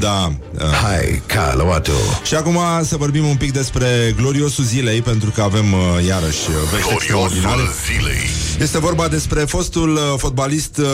Da 0.00 0.32
uh, 0.54 0.60
Hai, 0.82 1.22
Caluato. 1.26 1.92
și 2.24 2.34
acum 2.34 2.58
să 2.82 2.96
vorbim 2.96 3.26
un 3.26 3.36
pic 3.36 3.52
despre 3.52 4.14
gloriosul 4.16 4.64
zilei, 4.64 5.02
pentru 5.02 5.30
că 5.30 5.42
avem 5.42 5.72
uh, 5.72 6.06
iarăși 6.06 6.48
uh, 6.48 6.54
vești 6.72 6.92
extraordinare. 6.92 7.54
Gloriosul 7.54 7.74
zilei. 7.86 8.43
Este 8.60 8.78
vorba 8.78 9.08
despre 9.08 9.40
fostul 9.40 9.92
uh, 9.94 10.00
fotbalist 10.16 10.76
uh, 10.78 10.86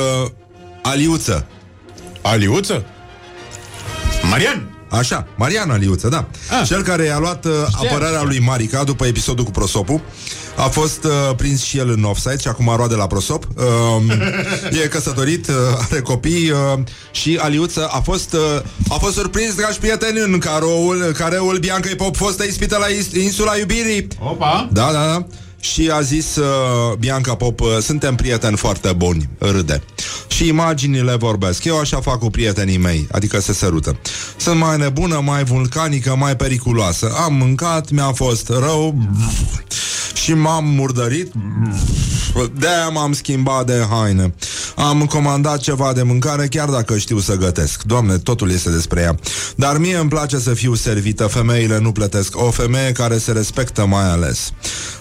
Aliuță. 0.83 1.47
Aliuță? 2.23 2.85
Marian! 4.31 4.75
Așa, 4.91 5.27
Marian 5.37 5.71
Aliuță, 5.71 6.09
da. 6.09 6.27
Ah. 6.61 6.67
Cel 6.67 6.83
care 6.83 7.05
i-a 7.05 7.19
luat 7.19 7.45
uh, 7.45 7.53
apărarea 7.73 8.23
lui 8.23 8.39
Marica 8.39 8.85
după 8.85 9.07
episodul 9.07 9.45
cu 9.45 9.51
Prosopu 9.51 10.03
a 10.57 10.63
fost 10.69 11.05
uh, 11.05 11.11
prins 11.37 11.63
și 11.63 11.79
el 11.79 11.89
în 11.91 12.05
offside 12.05 12.39
și 12.39 12.49
acum 12.49 12.73
roade 12.77 12.95
la 12.95 13.07
Prosop. 13.07 13.45
Uh, 13.57 14.17
e 14.85 14.89
căsătorit, 14.89 15.49
uh, 15.49 15.55
are 15.91 16.01
copii 16.01 16.51
uh, 16.51 16.59
și 17.11 17.39
Aliuță 17.43 17.87
a 17.87 18.01
fost, 18.01 18.33
uh, 18.33 18.63
a 18.89 18.95
fost 18.95 19.15
surprins, 19.15 19.55
dragi 19.55 19.79
prieteni, 19.79 20.19
în 20.21 20.39
caroul, 20.39 21.13
careul 21.17 21.57
Bianca 21.59 21.89
Pop, 21.97 22.17
fostă 22.17 22.45
ispită 22.45 22.77
la 22.77 22.87
is- 22.87 23.13
insula 23.25 23.57
iubirii. 23.59 24.07
Opa! 24.19 24.69
Da, 24.73 24.91
da, 24.93 25.05
da. 25.05 25.27
Și 25.61 25.91
a 25.93 26.01
zis 26.01 26.37
uh, 26.37 26.97
Bianca 26.99 27.35
Pop, 27.35 27.61
uh, 27.61 27.69
suntem 27.81 28.15
prieteni 28.15 28.57
foarte 28.57 28.93
buni, 28.93 29.29
râde. 29.39 29.83
Și 30.29 30.47
imaginile 30.47 31.17
vorbesc. 31.17 31.65
Eu 31.65 31.79
așa 31.79 32.01
fac 32.01 32.19
cu 32.19 32.31
prietenii 32.31 32.79
mei, 32.79 33.07
adică 33.13 33.41
se 33.41 33.53
sărută. 33.53 33.97
Sunt 34.37 34.59
mai 34.59 34.79
nebună, 34.79 35.21
mai 35.25 35.45
vulcanică, 35.45 36.17
mai 36.17 36.37
periculoasă. 36.37 37.13
Am 37.25 37.35
mâncat, 37.35 37.91
mi-a 37.91 38.13
fost 38.13 38.49
rău 38.49 38.95
și 40.15 40.35
m-am 40.35 40.65
murdărit. 40.65 41.33
De-aia 42.59 42.89
m-am 42.89 43.13
schimbat 43.13 43.67
de 43.67 43.87
haine. 43.91 44.35
Am 44.77 45.07
comandat 45.07 45.59
ceva 45.61 45.93
de 45.93 46.03
mâncare, 46.03 46.47
chiar 46.47 46.69
dacă 46.69 46.99
știu 46.99 47.19
să 47.19 47.37
gătesc. 47.37 47.83
Doamne, 47.83 48.19
totul 48.19 48.51
este 48.51 48.71
despre 48.71 49.01
ea. 49.01 49.15
Dar 49.57 49.79
mie 49.79 49.97
îmi 49.97 50.09
place 50.09 50.39
să 50.39 50.55
fiu 50.55 50.75
servită. 50.75 51.27
Femeile 51.27 51.79
nu 51.79 51.93
plătesc. 51.93 52.37
O 52.37 52.51
femeie 52.51 52.93
care 52.93 53.19
se 53.19 53.33
respectă 53.33 53.87
mai 53.87 54.11
ales. 54.11 54.53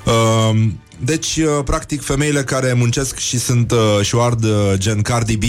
Uh, 0.06 0.69
deci, 1.04 1.36
uh, 1.38 1.64
practic, 1.66 2.02
femeile 2.04 2.44
care 2.44 2.74
muncesc 2.74 3.18
și 3.18 3.40
sunt 3.40 3.72
uh, 3.72 3.78
și 4.02 4.16
o 4.16 4.22
ard 4.22 4.44
uh, 4.44 4.52
gen 4.76 5.02
Cardi 5.02 5.38
B 5.38 5.44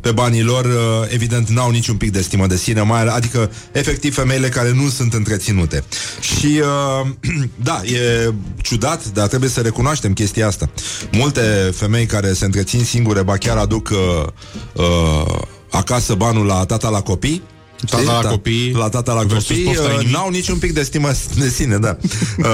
pe 0.00 0.10
banii 0.12 0.42
lor, 0.42 0.64
uh, 0.64 1.08
evident, 1.08 1.48
n-au 1.48 1.70
niciun 1.70 1.96
pic 1.96 2.10
de 2.12 2.20
stimă 2.20 2.46
de 2.46 2.56
sine, 2.56 2.80
mai 2.80 3.00
ale- 3.00 3.10
adică, 3.10 3.50
efectiv, 3.72 4.14
femeile 4.14 4.48
care 4.48 4.72
nu 4.72 4.88
sunt 4.88 5.14
întreținute. 5.14 5.84
Și, 6.20 6.60
uh, 7.02 7.08
da, 7.68 7.80
e 7.84 8.32
ciudat, 8.62 9.08
dar 9.12 9.28
trebuie 9.28 9.50
să 9.50 9.60
recunoaștem 9.60 10.12
chestia 10.12 10.46
asta. 10.46 10.70
Multe 11.12 11.72
femei 11.76 12.06
care 12.06 12.32
se 12.32 12.44
întrețin 12.44 12.84
singure, 12.84 13.22
ba 13.22 13.36
chiar 13.36 13.56
aduc 13.56 13.88
uh, 13.92 14.26
uh, 14.72 15.38
acasă 15.70 16.14
banul 16.14 16.46
la 16.46 16.64
tata 16.64 16.88
la 16.88 17.00
copii, 17.00 17.42
Tata 17.86 17.96
Știi? 18.02 18.08
la 18.12 18.20
Ta- 18.20 18.28
copii 18.28 18.72
La 18.72 18.88
tata 18.88 19.12
la 19.12 19.22
versus 19.22 19.46
copii 19.48 19.62
pofta 19.64 19.82
uh, 19.82 19.92
inimii. 19.94 20.12
N-au 20.12 20.30
niciun 20.30 20.58
pic 20.58 20.72
de 20.72 20.82
stimă 20.82 21.10
de 21.38 21.48
sine, 21.48 21.76
da 21.78 21.96
uh, 22.38 22.46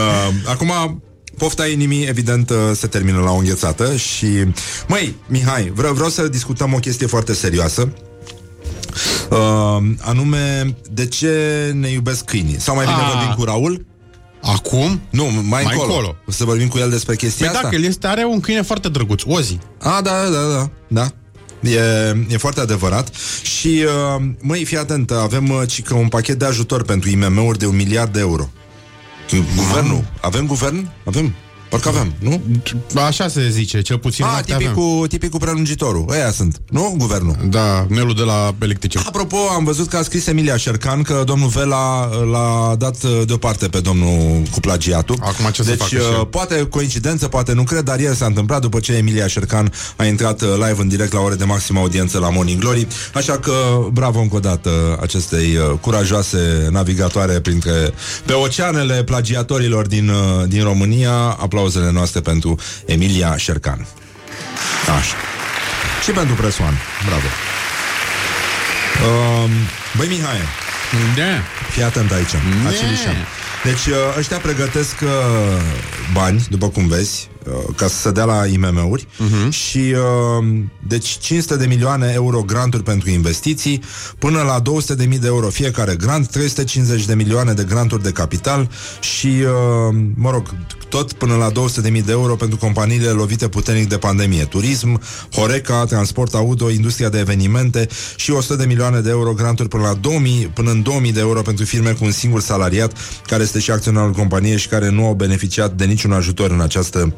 Acum 0.47 1.03
Pofta 1.39 1.66
inimii, 1.66 2.06
evident, 2.06 2.51
uh, 2.51 2.56
se 2.74 2.86
termină 2.86 3.20
la 3.20 3.31
o 3.31 3.36
înghețată 3.36 3.97
Și, 3.97 4.27
măi, 4.89 5.15
Mihai, 5.27 5.73
vreau, 5.74 5.93
vreau 5.94 6.09
să 6.09 6.28
discutăm 6.28 6.74
o 6.74 6.78
chestie 6.78 7.06
foarte 7.06 7.32
serioasă 7.35 7.93
uh, 9.31 9.90
Anume, 10.01 10.74
de 10.90 11.06
ce 11.06 11.31
ne 11.74 11.89
iubesc 11.90 12.24
câinii? 12.24 12.60
Sau 12.60 12.74
mai 12.74 12.85
bine 12.85 12.97
Ah. 13.01 13.12
vorbim 13.15 13.35
cu 13.36 13.44
Raul? 13.44 13.86
Acum? 14.43 15.01
Nu, 15.10 15.24
mai, 15.24 15.43
Mai 15.48 15.62
încolo. 15.62 15.82
încolo. 15.94 16.16
Să 16.28 16.44
vorbim 16.44 16.69
cu 16.69 16.78
el 16.78 16.90
despre 16.90 17.16
chestia 17.16 17.47
Păi 17.47 17.55
asta? 17.55 17.62
dacă 17.69 17.81
el 17.82 17.89
este, 17.89 18.06
are 18.06 18.24
un 18.24 18.40
câine 18.40 18.62
foarte 18.62 18.89
drăguț, 18.89 19.23
Ozi. 19.27 19.59
A, 19.78 20.01
da, 20.02 20.23
da, 20.31 20.40
da, 20.52 20.70
da. 20.89 21.10
E, 21.70 21.81
e 22.28 22.36
foarte 22.36 22.60
adevărat 22.60 23.09
Și, 23.43 23.85
uh, 24.16 24.24
măi, 24.40 24.65
fii 24.65 24.77
atent 24.77 25.10
Avem 25.10 25.48
uh, 25.51 25.62
cică 25.66 25.94
un 25.94 26.09
pachet 26.09 26.39
de 26.39 26.44
ajutor 26.44 26.82
pentru 26.82 27.09
IMM-uri 27.09 27.59
De 27.59 27.66
un 27.66 27.77
miliard 27.77 28.12
de 28.12 28.19
euro 28.20 28.48
Guvernul, 29.37 30.05
avem 30.23 30.47
guvern? 30.47 30.89
Avem, 31.05 31.35
parcă 31.69 31.89
avem, 31.89 32.12
nu? 32.19 32.43
Așa 33.07 33.28
se 33.28 33.49
zice, 33.51 33.81
cel 33.81 33.99
puțin 33.99 34.24
A, 34.24 34.31
noaptea 34.31 34.55
avem. 34.55 34.66
tipicul, 34.69 35.07
tipicul 35.07 35.39
prelungitorul 35.39 36.05
Ăia 36.09 36.31
sunt, 36.31 36.61
nu? 36.70 36.95
Guvernul 36.97 37.36
Da, 37.51 37.86
Nelu 37.89 38.12
de 38.12 38.23
la 38.23 38.55
electrice. 38.62 38.99
Apropo, 39.07 39.36
am 39.55 39.65
văzut 39.65 39.89
că 39.89 39.97
a 39.97 40.03
scris 40.03 40.27
Emilia 40.27 40.57
Șercan 40.57 41.03
că 41.03 41.23
domnul 41.27 41.49
Vela 41.49 42.11
l-a 42.31 42.74
dat 42.78 43.03
uh, 43.03 43.23
deoparte 43.27 43.69
pe 43.69 43.81
domnul 43.81 44.43
cu 44.51 44.61
plagiatul. 44.61 45.16
Acum 45.20 45.51
ce 45.51 45.62
să 45.62 45.69
deci, 45.69 45.78
facă 45.78 45.89
și 45.89 45.97
uh, 45.97 46.16
el? 46.19 46.24
poate 46.24 46.66
coincidență, 46.70 47.28
poate 47.28 47.53
nu 47.53 47.62
cred, 47.62 47.82
dar 47.82 48.01
ieri 48.01 48.16
s-a 48.16 48.27
întâmplat 48.27 48.61
după 48.61 48.81
ce 48.81 48.93
Emilia 48.93 49.27
Șercan 49.27 49.73
a 49.97 50.05
intrat 50.05 50.43
uh, 50.43 50.49
live 50.55 50.77
în 50.78 50.89
direct 50.89 51.12
la 51.12 51.20
ore 51.20 51.35
de 51.35 51.45
maximă 51.45 51.78
audiență 51.78 52.19
la 52.19 52.31
Morning 52.31 52.61
Glory. 52.61 52.86
Așa 53.15 53.39
că 53.39 53.53
bravo 53.93 54.20
încă 54.20 54.36
o 54.36 54.40
dată 54.40 54.99
acestei 55.01 55.57
uh, 55.57 55.78
curajoase 55.81 56.69
navigatoare 56.70 57.40
printre 57.40 57.93
pe 58.24 58.32
oceanele 58.32 59.03
plagiatorilor 59.03 59.86
din, 59.86 60.09
uh, 60.09 60.49
din 60.49 60.62
România. 60.62 61.12
Aplauzele 61.59 61.90
noastre 61.90 62.20
pentru 62.20 62.59
Emilia 62.86 63.36
Șercan. 63.36 63.86
Așa. 64.98 65.16
Și 66.05 66.10
pentru 66.10 66.35
Presoan. 66.35 66.78
Bravo. 67.06 67.26
Um, 69.09 69.51
băi, 69.97 70.09
Mihai, 70.09 70.40
Da. 71.16 71.43
Fii 71.70 71.82
atent 71.82 72.12
aici, 72.12 72.30
Ne. 72.62 72.68
Acelișan. 72.68 73.26
Deci 73.64 73.86
uh, 73.86 74.16
ăștia 74.18 74.36
pregătesc 74.36 74.94
uh, 75.02 75.09
bani, 76.12 76.47
după 76.51 76.68
cum 76.68 76.86
vezi, 76.89 77.28
uh, 77.32 77.38
ca 77.77 77.87
să 77.87 77.97
se 77.97 78.11
dea 78.11 78.25
la 78.25 78.47
IMM-uri 78.47 79.07
uh-huh. 79.07 79.49
și 79.51 79.79
uh, 79.79 80.47
deci 80.87 81.09
500 81.09 81.57
de 81.57 81.66
milioane 81.66 82.11
euro 82.15 82.43
granturi 82.43 82.83
pentru 82.83 83.11
investiții, 83.11 83.83
până 84.19 84.43
la 84.43 84.59
200 84.59 84.95
de 84.95 85.05
mii 85.05 85.19
de 85.19 85.27
euro 85.27 85.49
fiecare 85.49 85.95
grant, 85.95 86.31
350 86.31 87.05
de 87.05 87.15
milioane 87.15 87.53
de 87.53 87.65
granturi 87.65 88.03
de 88.03 88.11
capital 88.11 88.70
și, 89.01 89.27
uh, 89.27 89.97
mă 90.15 90.31
rog, 90.31 90.55
tot 90.89 91.12
până 91.12 91.35
la 91.35 91.51
200 91.51 91.81
de 91.81 91.89
mii 91.89 92.03
de 92.03 92.12
euro 92.12 92.35
pentru 92.35 92.57
companiile 92.57 93.09
lovite 93.09 93.49
puternic 93.49 93.89
de 93.89 93.97
pandemie, 93.97 94.45
turism, 94.45 95.01
Horeca, 95.33 95.85
transport 95.85 96.35
auto, 96.35 96.70
industria 96.70 97.09
de 97.09 97.19
evenimente 97.19 97.89
și 98.16 98.31
100 98.31 98.57
de 98.57 98.65
milioane 98.65 99.01
de 99.01 99.11
euro 99.11 99.33
granturi 99.33 99.69
până 99.69 99.83
la 99.83 99.95
2000, 99.95 100.51
până 100.55 100.70
în 100.70 100.83
2000 100.83 101.12
de 101.12 101.20
euro 101.20 101.43
pentru 101.43 101.65
firme 101.65 101.91
cu 101.91 102.05
un 102.05 102.11
singur 102.11 102.41
salariat 102.41 102.93
care 103.27 103.43
este 103.43 103.59
și 103.59 103.70
acționarul 103.70 104.12
companiei 104.12 104.59
și 104.59 104.69
care 104.69 104.91
nu 104.91 105.07
au 105.07 105.15
beneficiat 105.15 105.73
de 105.73 105.85
niciun 105.85 106.12
ajutor 106.12 106.51
în 106.51 106.61
această 106.61 107.15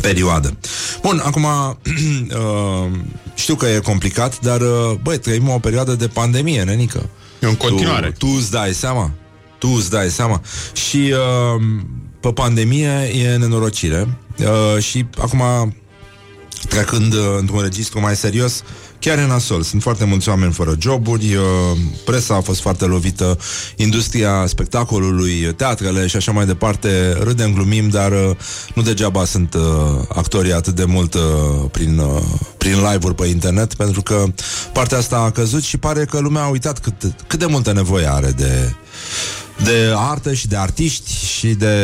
perioadă. 0.00 0.56
Bun, 1.02 1.22
acum 1.24 1.44
uh, 1.46 2.90
știu 3.34 3.54
că 3.54 3.66
e 3.66 3.78
complicat, 3.78 4.40
dar 4.40 4.60
uh, 4.60 4.98
băi, 5.02 5.18
trăim 5.18 5.48
o 5.48 5.58
perioadă 5.58 5.94
de 5.94 6.08
pandemie, 6.08 6.62
nenică. 6.62 7.08
E 7.40 7.46
în 7.46 7.54
continuare. 7.54 8.10
Tu, 8.18 8.26
tu 8.26 8.34
îți 8.36 8.50
dai 8.50 8.72
seama? 8.72 9.10
Tu 9.58 9.68
îți 9.68 9.90
dai 9.90 10.10
seama? 10.10 10.40
Și 10.72 11.12
uh, 11.12 11.62
pe 12.20 12.32
pandemie 12.32 13.10
e 13.14 13.36
nenorocire 13.36 14.18
uh, 14.38 14.82
și 14.82 15.06
acum 15.18 15.42
trecând 16.68 17.12
uh, 17.14 17.20
într-un 17.38 17.60
registru 17.60 18.00
mai 18.00 18.16
serios, 18.16 18.62
chiar 19.00 19.18
e 19.18 19.26
nasol. 19.26 19.62
Sunt 19.62 19.82
foarte 19.82 20.04
mulți 20.04 20.28
oameni 20.28 20.52
fără 20.52 20.76
joburi, 20.80 21.34
uh, 21.34 21.42
presa 22.04 22.34
a 22.34 22.40
fost 22.40 22.60
foarte 22.60 22.84
lovită, 22.84 23.38
industria 23.76 24.46
spectacolului, 24.46 25.54
teatrele 25.56 26.06
și 26.06 26.16
așa 26.16 26.32
mai 26.32 26.46
departe. 26.46 27.16
Râdem, 27.22 27.52
glumim, 27.52 27.88
dar 27.88 28.12
uh, 28.12 28.36
nu 28.74 28.82
degeaba 28.82 29.24
sunt 29.24 29.54
uh, 29.54 29.62
actorii 30.08 30.52
atât 30.52 30.74
de 30.74 30.84
mult 30.84 31.14
uh, 31.14 31.20
prin, 31.70 31.98
uh, 31.98 32.22
prin 32.58 32.74
live-uri 32.74 33.14
pe 33.14 33.26
internet, 33.26 33.74
pentru 33.74 34.02
că 34.02 34.24
partea 34.72 34.98
asta 34.98 35.16
a 35.16 35.30
căzut 35.30 35.62
și 35.62 35.76
pare 35.76 36.04
că 36.04 36.18
lumea 36.18 36.42
a 36.42 36.48
uitat 36.48 36.78
cât, 36.78 36.94
cât 37.26 37.38
de 37.38 37.46
multă 37.46 37.72
nevoie 37.72 38.10
are 38.10 38.30
de 38.30 38.74
de 39.64 39.92
artă 39.96 40.32
și 40.34 40.48
de 40.48 40.56
artiști 40.56 41.26
și 41.26 41.48
de 41.48 41.74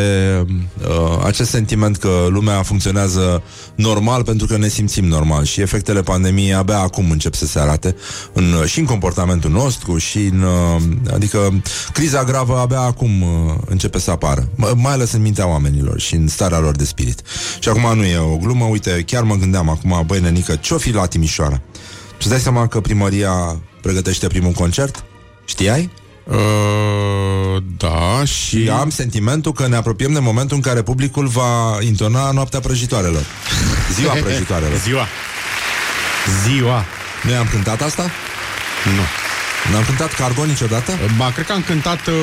uh, 0.88 1.24
acest 1.24 1.50
sentiment 1.50 1.96
că 1.96 2.26
lumea 2.28 2.62
funcționează 2.62 3.42
normal 3.74 4.24
pentru 4.24 4.46
că 4.46 4.56
ne 4.56 4.68
simțim 4.68 5.04
normal 5.04 5.44
și 5.44 5.60
efectele 5.60 6.02
pandemiei 6.02 6.54
abia 6.54 6.78
acum 6.78 7.10
încep 7.10 7.34
să 7.34 7.46
se 7.46 7.58
arate 7.58 7.96
în, 8.32 8.64
și 8.64 8.78
în 8.78 8.84
comportamentul 8.84 9.50
nostru 9.50 9.98
și 9.98 10.18
în, 10.18 10.42
uh, 10.42 10.82
adică 11.12 11.62
criza 11.92 12.24
gravă 12.24 12.58
abia 12.58 12.80
acum 12.80 13.22
uh, 13.22 13.28
începe 13.66 13.98
să 13.98 14.10
apară, 14.10 14.48
M- 14.56 14.74
mai 14.74 14.92
ales 14.92 15.12
în 15.12 15.22
mintea 15.22 15.48
oamenilor 15.48 16.00
și 16.00 16.14
în 16.14 16.28
starea 16.28 16.58
lor 16.58 16.76
de 16.76 16.84
spirit. 16.84 17.22
Și 17.58 17.68
acum 17.68 17.96
nu 17.96 18.04
e 18.04 18.18
o 18.18 18.36
glumă, 18.36 18.64
uite, 18.64 19.02
chiar 19.06 19.22
mă 19.22 19.34
gândeam 19.34 19.68
acum, 19.68 20.02
băi 20.06 20.20
nenică, 20.20 20.54
ce-o 20.54 20.78
fi 20.78 20.92
la 20.92 21.06
Timișoara? 21.06 21.60
Tu 22.18 22.28
dai 22.28 22.40
seama 22.40 22.66
că 22.66 22.80
primăria 22.80 23.62
pregătește 23.82 24.26
primul 24.26 24.52
concert? 24.52 25.04
Știai? 25.44 25.90
Uh, 26.24 27.62
da, 27.76 28.24
și... 28.24 28.62
Și 28.62 28.68
am 28.68 28.90
sentimentul 28.90 29.52
că 29.52 29.66
ne 29.68 29.76
apropiem 29.76 30.12
de 30.12 30.18
momentul 30.18 30.56
în 30.56 30.62
care 30.62 30.82
publicul 30.82 31.26
va 31.26 31.78
intona 31.80 32.30
noaptea 32.30 32.60
prăjitoarelor. 32.60 33.22
Ziua 33.92 34.12
prăjitoarelor. 34.24 34.78
Ziua. 34.78 35.06
Ziua. 36.46 36.84
Noi 37.22 37.34
am 37.34 37.48
cântat 37.50 37.82
asta? 37.82 38.02
Nu. 38.84 39.02
N-am 39.72 39.84
cântat 39.84 40.12
cargo 40.12 40.44
niciodată? 40.44 40.92
Ba, 41.16 41.30
cred 41.30 41.46
că 41.46 41.52
am 41.52 41.62
cântat 41.62 42.06
uh, 42.06 42.14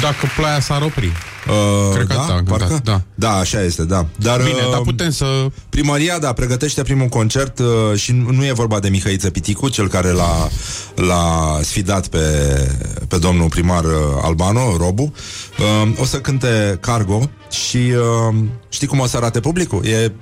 Dacă 0.00 0.30
ploaia 0.36 0.60
s-ar 0.60 0.82
opri. 0.82 1.12
Uh, 1.48 1.94
Cred 1.94 2.06
că 2.06 2.12
da, 2.14 2.20
asta 2.20 2.32
am 2.32 2.38
cântat, 2.44 2.58
parcă? 2.68 2.80
da. 2.84 3.00
da, 3.14 3.30
așa 3.36 3.62
este, 3.62 3.84
da. 3.84 4.06
Dar, 4.16 4.38
Bine, 4.42 4.62
uh, 4.64 4.70
dar 4.70 4.80
putem 4.80 5.10
să... 5.10 5.24
Primăria, 5.68 6.18
da, 6.18 6.32
pregătește 6.32 6.82
primul 6.82 7.06
concert 7.06 7.58
uh, 7.58 7.66
și 7.98 8.12
nu 8.12 8.44
e 8.46 8.52
vorba 8.52 8.80
de 8.80 8.88
Mihăiță 8.88 9.30
Piticu, 9.30 9.68
cel 9.68 9.88
care 9.88 10.10
l-a, 10.10 10.48
l-a 10.94 11.58
sfidat 11.62 12.06
pe, 12.06 12.18
pe 13.08 13.18
domnul 13.18 13.48
primar 13.48 13.84
uh, 13.84 13.92
Albano, 14.22 14.76
Robu. 14.76 15.12
Uh, 15.82 15.92
o 16.00 16.04
să 16.04 16.20
cânte 16.20 16.78
Cargo 16.80 17.30
și 17.50 17.76
uh, 17.76 18.34
știi 18.68 18.86
cum 18.86 18.98
o 18.98 19.06
să 19.06 19.16
arate 19.16 19.40
publicul? 19.40 19.84
E 19.84 20.08
c- 20.08 20.12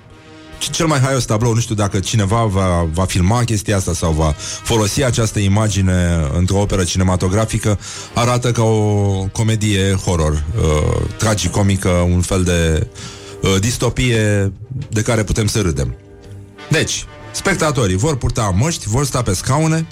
cel 0.58 0.86
mai 0.86 0.98
haios 0.98 1.24
tablou, 1.24 1.54
nu 1.54 1.60
știu 1.60 1.74
dacă 1.74 1.98
cineva 1.98 2.44
va, 2.44 2.88
va 2.92 3.04
filma 3.04 3.44
chestia 3.44 3.76
asta 3.76 3.92
sau 3.92 4.12
va 4.12 4.34
folosi 4.62 5.04
această 5.04 5.38
imagine 5.38 6.28
într-o 6.36 6.60
operă 6.60 6.84
cinematografică, 6.84 7.78
arată 8.14 8.52
ca 8.52 8.62
o 8.62 9.24
comedie 9.32 9.92
horror, 9.92 10.32
uh, 10.32 11.00
tragicomică, 11.16 11.88
un 11.88 12.20
fel 12.20 12.42
de 12.42 12.86
uh, 13.42 13.60
distopie 13.60 14.52
de 14.88 15.02
care 15.02 15.22
putem 15.22 15.46
să 15.46 15.60
râdem. 15.60 15.96
Deci, 16.68 17.04
spectatorii 17.32 17.96
vor 17.96 18.16
purta 18.16 18.54
măști, 18.56 18.88
vor 18.88 19.04
sta 19.04 19.22
pe 19.22 19.34
scaune, 19.34 19.86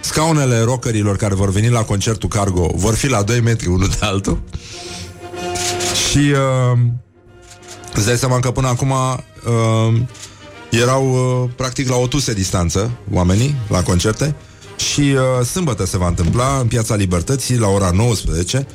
scaunele 0.00 0.60
rockerilor 0.60 1.16
care 1.16 1.34
vor 1.34 1.50
veni 1.50 1.68
la 1.68 1.82
concertul 1.82 2.28
Cargo 2.28 2.70
vor 2.74 2.94
fi 2.94 3.08
la 3.08 3.22
2 3.22 3.40
metri 3.40 3.68
unul 3.68 3.88
de 3.88 4.06
altul 4.06 4.42
și 6.10 6.18
uh, 6.18 6.78
îți 7.94 8.06
dai 8.06 8.16
seama 8.16 8.40
că 8.40 8.50
până 8.50 8.68
acum 8.68 8.90
uh, 8.90 10.00
erau 10.70 11.10
uh, 11.10 11.50
practic 11.56 11.88
la 11.88 11.96
o 11.96 12.06
tuse 12.06 12.32
distanță 12.32 12.90
oamenii 13.12 13.54
la 13.68 13.82
concerte 13.82 14.34
și 14.76 15.00
uh, 15.00 15.46
sâmbătă 15.46 15.86
se 15.86 15.98
va 15.98 16.06
întâmpla 16.06 16.58
în 16.60 16.66
Piața 16.66 16.94
Libertății 16.94 17.58
la 17.58 17.68
ora 17.68 17.90
19 17.90 18.66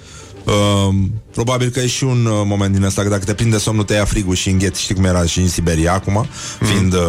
Uh, 0.46 0.96
probabil 1.32 1.70
că 1.70 1.80
e 1.80 1.88
și 1.88 2.04
un 2.04 2.26
uh, 2.26 2.42
moment 2.46 2.74
din 2.74 2.84
ăsta 2.84 3.02
că 3.02 3.10
dacă 3.10 3.24
te 3.24 3.34
prinde 3.34 3.58
somnul 3.58 3.84
te 3.84 3.94
ia 3.94 4.06
frigul 4.06 4.36
și 4.36 4.50
îngheți, 4.50 4.82
știi 4.82 4.96
cum 4.96 5.04
era 5.04 5.26
și 5.26 5.40
în 5.40 5.48
Siberia 5.48 5.94
acum, 5.94 6.28
fiind 6.60 6.94
uh, 6.94 7.00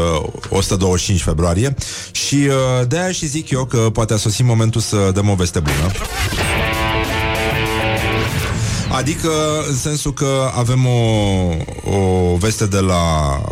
125 0.48 1.22
februarie. 1.22 1.74
Și 2.10 2.34
uh, 2.34 2.86
de-aia 2.88 3.12
și 3.12 3.26
zic 3.26 3.50
eu 3.50 3.64
că 3.64 3.78
poate 3.78 4.12
a 4.12 4.16
sosit 4.16 4.44
momentul 4.44 4.80
să 4.80 5.10
dăm 5.14 5.28
o 5.28 5.34
veste 5.34 5.60
bună. 5.60 5.92
Adică 8.92 9.30
în 9.68 9.76
sensul 9.76 10.12
că 10.12 10.50
avem 10.56 10.86
o, 10.86 11.90
o 11.96 12.36
veste 12.36 12.66
de 12.66 12.78
la 12.78 13.02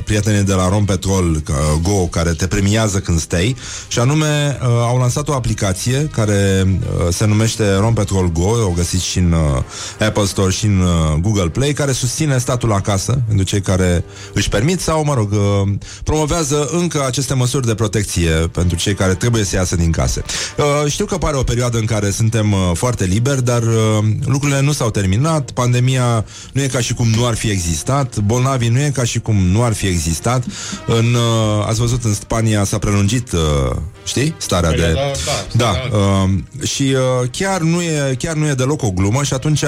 prietenii 0.05 0.43
de 0.43 0.53
la 0.53 0.69
Rom 0.69 0.85
Petrol 0.85 1.41
că, 1.45 1.55
Go 1.83 2.07
care 2.07 2.31
te 2.31 2.47
premiază 2.47 2.99
când 2.99 3.21
stai 3.21 3.57
și 3.89 3.99
anume 3.99 4.59
uh, 4.61 4.69
au 4.69 4.99
lansat 4.99 5.29
o 5.29 5.33
aplicație 5.33 6.11
care 6.13 6.67
uh, 6.67 7.09
se 7.13 7.27
numește 7.27 7.75
Rom 7.75 7.95
Petrol 7.95 8.33
Go, 8.33 8.49
o 8.49 8.73
găsiți 8.75 9.05
și 9.05 9.19
în 9.19 9.33
uh, 9.33 10.07
Apple 10.07 10.25
Store 10.25 10.51
și 10.51 10.65
în 10.67 10.81
uh, 10.81 11.21
Google 11.21 11.49
Play, 11.49 11.73
care 11.73 11.93
susține 11.93 12.39
statul 12.39 12.73
acasă 12.73 13.23
pentru 13.27 13.45
cei 13.45 13.61
care 13.61 14.05
își 14.33 14.49
permit 14.49 14.81
sau, 14.81 15.05
mă 15.05 15.15
rog, 15.15 15.33
uh, 15.33 15.73
promovează 16.05 16.69
încă 16.73 17.05
aceste 17.07 17.35
măsuri 17.35 17.67
de 17.67 17.75
protecție 17.75 18.31
pentru 18.31 18.77
cei 18.77 18.95
care 18.95 19.15
trebuie 19.15 19.45
să 19.45 19.57
iasă 19.57 19.77
din 19.77 19.91
case. 19.91 20.23
Uh, 20.57 20.91
știu 20.91 21.05
că 21.05 21.19
pare 21.19 21.37
o 21.37 21.43
perioadă 21.43 21.79
în 21.79 21.85
care 21.85 22.11
suntem 22.11 22.53
uh, 22.53 22.59
foarte 22.75 23.05
liberi, 23.05 23.45
dar 23.45 23.63
uh, 23.63 24.05
lucrurile 24.25 24.61
nu 24.61 24.73
s-au 24.73 24.91
terminat, 24.91 25.23
pandemia 25.55 26.25
nu 26.53 26.63
e 26.63 26.67
ca 26.67 26.81
și 26.81 26.95
cum 26.95 27.09
nu 27.09 27.27
ar 27.27 27.35
fi 27.35 27.51
existat, 27.51 28.19
bolnavii 28.19 28.69
nu 28.69 28.81
e 28.81 28.91
ca 28.91 29.05
și 29.05 29.21
cum 29.21 29.37
nu 29.37 29.63
ar 29.63 29.73
fi 29.73 29.87
existat. 29.87 30.45
În, 30.87 31.15
uh, 31.15 31.67
ați 31.67 31.79
văzut, 31.79 32.05
în 32.05 32.15
Spania 32.15 32.65
s-a 32.65 32.79
prelungit, 32.79 33.33
uh, 33.33 33.77
știi, 34.05 34.35
starea 34.39 34.71
de... 34.71 34.77
Perioada, 34.77 35.11
da, 35.53 35.73
Da, 35.91 35.97
uh, 35.97 36.31
și 36.67 36.83
uh, 36.83 37.29
chiar, 37.31 37.61
nu 37.61 37.83
e, 37.83 38.15
chiar 38.19 38.35
nu 38.35 38.47
e 38.47 38.53
deloc 38.53 38.83
o 38.83 38.91
glumă 38.91 39.23
și 39.23 39.35
atunci 39.35 39.65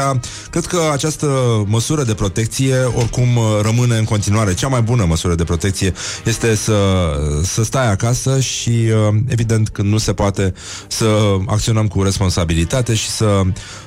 cred 0.50 0.66
că 0.66 0.80
această 0.92 1.26
măsură 1.66 2.02
de 2.02 2.14
protecție 2.14 2.74
oricum 2.96 3.36
uh, 3.36 3.44
rămâne 3.62 3.96
în 3.96 4.04
continuare. 4.04 4.54
Cea 4.54 4.68
mai 4.68 4.82
bună 4.82 5.04
măsură 5.04 5.34
de 5.34 5.44
protecție 5.44 5.92
este 6.24 6.54
să, 6.54 6.76
să 7.42 7.64
stai 7.64 7.90
acasă 7.90 8.40
și 8.40 8.70
uh, 8.70 9.14
evident 9.28 9.68
când 9.68 9.88
nu 9.88 9.98
se 9.98 10.12
poate 10.12 10.54
să 10.88 11.36
acționăm 11.46 11.88
cu 11.88 12.02
responsabilitate 12.02 12.94
și 12.94 13.08
să 13.10 13.42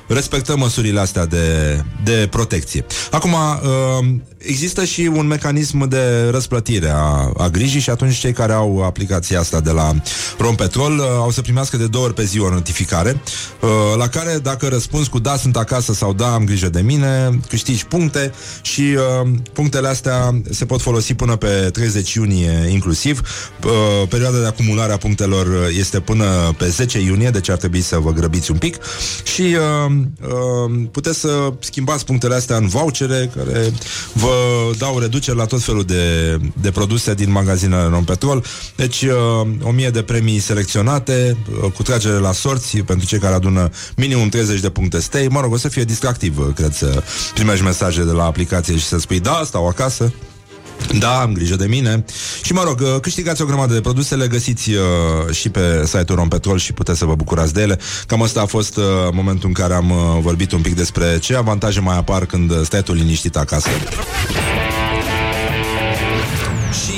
respectăm 0.07 0.59
măsurile 0.59 0.99
astea 0.99 1.25
de, 1.25 1.79
de 2.03 2.27
protecție. 2.29 2.85
Acum, 3.11 3.33
uh, 3.33 4.07
există 4.37 4.85
și 4.85 5.01
un 5.01 5.27
mecanism 5.27 5.87
de 5.87 6.29
răsplătire 6.31 6.89
a, 6.89 7.31
a 7.37 7.47
grijii 7.51 7.79
și 7.79 7.89
atunci 7.89 8.15
cei 8.15 8.33
care 8.33 8.53
au 8.53 8.83
aplicația 8.83 9.39
asta 9.39 9.59
de 9.59 9.71
la 9.71 9.91
Rompetrol 10.39 10.97
uh, 10.97 11.05
au 11.17 11.31
să 11.31 11.41
primească 11.41 11.77
de 11.77 11.87
două 11.87 12.05
ori 12.05 12.13
pe 12.13 12.23
zi 12.23 12.39
o 12.39 12.49
notificare 12.49 13.21
uh, 13.61 13.69
la 13.97 14.07
care 14.07 14.37
dacă 14.41 14.67
răspunzi 14.67 15.09
cu 15.09 15.19
da, 15.19 15.35
sunt 15.35 15.57
acasă 15.57 15.93
sau 15.93 16.13
da, 16.13 16.33
am 16.33 16.45
grijă 16.45 16.69
de 16.69 16.81
mine, 16.81 17.39
câștigi 17.49 17.85
puncte 17.85 18.33
și 18.61 18.81
uh, 18.81 19.29
punctele 19.53 19.87
astea 19.87 20.41
se 20.49 20.65
pot 20.65 20.81
folosi 20.81 21.13
până 21.13 21.35
pe 21.35 21.69
30 21.73 22.13
iunie 22.13 22.67
inclusiv. 22.69 23.21
Uh, 23.65 24.07
perioada 24.09 24.37
de 24.37 24.45
acumulare 24.45 24.93
a 24.93 24.97
punctelor 24.97 25.47
este 25.77 25.99
până 25.99 26.25
pe 26.57 26.67
10 26.67 26.99
iunie, 26.99 27.29
deci 27.29 27.49
ar 27.49 27.57
trebui 27.57 27.81
să 27.81 27.97
vă 27.97 28.11
grăbiți 28.11 28.51
un 28.51 28.57
pic 28.57 28.77
și 29.23 29.41
uh, 29.41 29.95
uh, 30.21 30.87
puteți 30.91 31.19
să 31.19 31.53
schimbați 31.59 32.05
punctele 32.05 32.35
astea 32.35 32.55
în 32.55 32.67
vouchere 32.67 33.31
care 33.35 33.73
vă 34.13 34.33
dau 34.77 34.99
reduceri 34.99 35.37
la 35.37 35.45
tot 35.45 35.61
felul 35.61 35.83
de, 35.83 36.37
de 36.61 36.71
produse 36.71 37.13
din 37.13 37.31
magazinele 37.31 37.89
non-petrol. 37.89 38.43
Deci 38.75 39.01
uh, 39.01 39.47
1000 39.63 39.89
de 39.89 40.01
premii 40.01 40.28
selecționate 40.37 41.37
uh, 41.63 41.71
cu 41.71 41.83
tragere 41.83 42.17
la 42.17 42.31
sorți 42.31 42.77
pentru 42.77 43.07
cei 43.07 43.19
care 43.19 43.33
adună 43.33 43.69
minimum 43.95 44.29
30 44.29 44.59
de 44.59 44.69
puncte 44.69 44.99
stay. 44.99 45.27
Mă 45.29 45.41
rog, 45.41 45.53
o 45.53 45.57
să 45.57 45.67
fie 45.67 45.83
distractiv, 45.83 46.37
uh, 46.37 46.45
cred, 46.55 46.73
să 46.73 47.03
primești 47.33 47.63
mesaje 47.63 48.03
de 48.03 48.11
la 48.11 48.23
aplicație 48.23 48.77
și 48.77 48.85
să 48.85 48.99
spui 48.99 49.19
da, 49.19 49.41
stau 49.45 49.67
acasă. 49.67 50.13
Da, 50.99 51.19
am 51.21 51.33
grijă 51.33 51.55
de 51.55 51.65
mine. 51.65 52.05
Și 52.41 52.53
mă 52.53 52.63
rog, 52.63 52.79
uh, 52.81 52.99
câștigați 53.01 53.41
o 53.41 53.45
grămadă 53.45 53.73
de 53.73 53.81
produse, 53.81 54.15
le 54.15 54.27
găsiți 54.27 54.71
uh, 54.71 55.33
și 55.33 55.49
pe 55.49 55.83
site-ul 55.85 56.17
Rompetrol 56.17 56.57
și 56.57 56.73
puteți 56.73 56.97
să 56.97 57.05
vă 57.05 57.15
bucurați 57.15 57.53
de 57.53 57.61
ele. 57.61 57.79
Cam 58.07 58.21
asta 58.21 58.41
a 58.41 58.45
fost 58.45 58.77
uh, 58.77 58.83
momentul 59.11 59.47
în 59.47 59.53
care 59.53 59.73
am 59.73 59.89
uh, 59.89 59.97
vorbit 60.21 60.51
un 60.51 60.61
pic 60.61 60.75
despre 60.75 61.19
ce 61.19 61.35
avantaje 61.35 61.79
mai 61.79 61.97
apar 61.97 62.25
când 62.25 62.63
stai 62.65 62.83
tu 62.83 62.93
liniștit 62.93 63.35
acasă. 63.35 63.69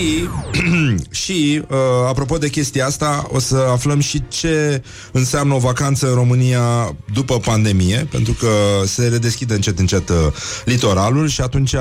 Și, 0.01 0.29
și 1.25 1.61
uh, 1.69 1.77
apropo 2.07 2.37
de 2.37 2.49
chestia 2.49 2.85
asta, 2.85 3.27
o 3.31 3.39
să 3.39 3.67
aflăm 3.71 3.99
și 3.99 4.23
ce 4.27 4.83
înseamnă 5.11 5.53
o 5.53 5.57
vacanță 5.57 6.07
în 6.07 6.13
România 6.13 6.95
după 7.13 7.39
pandemie, 7.39 8.07
pentru 8.11 8.33
că 8.33 8.47
se 8.85 9.07
redeschide 9.07 9.53
încet 9.53 9.79
încet 9.79 10.09
uh, 10.09 10.15
litoralul 10.65 11.27
și 11.27 11.41
atunci 11.41 11.73
uh, 11.73 11.79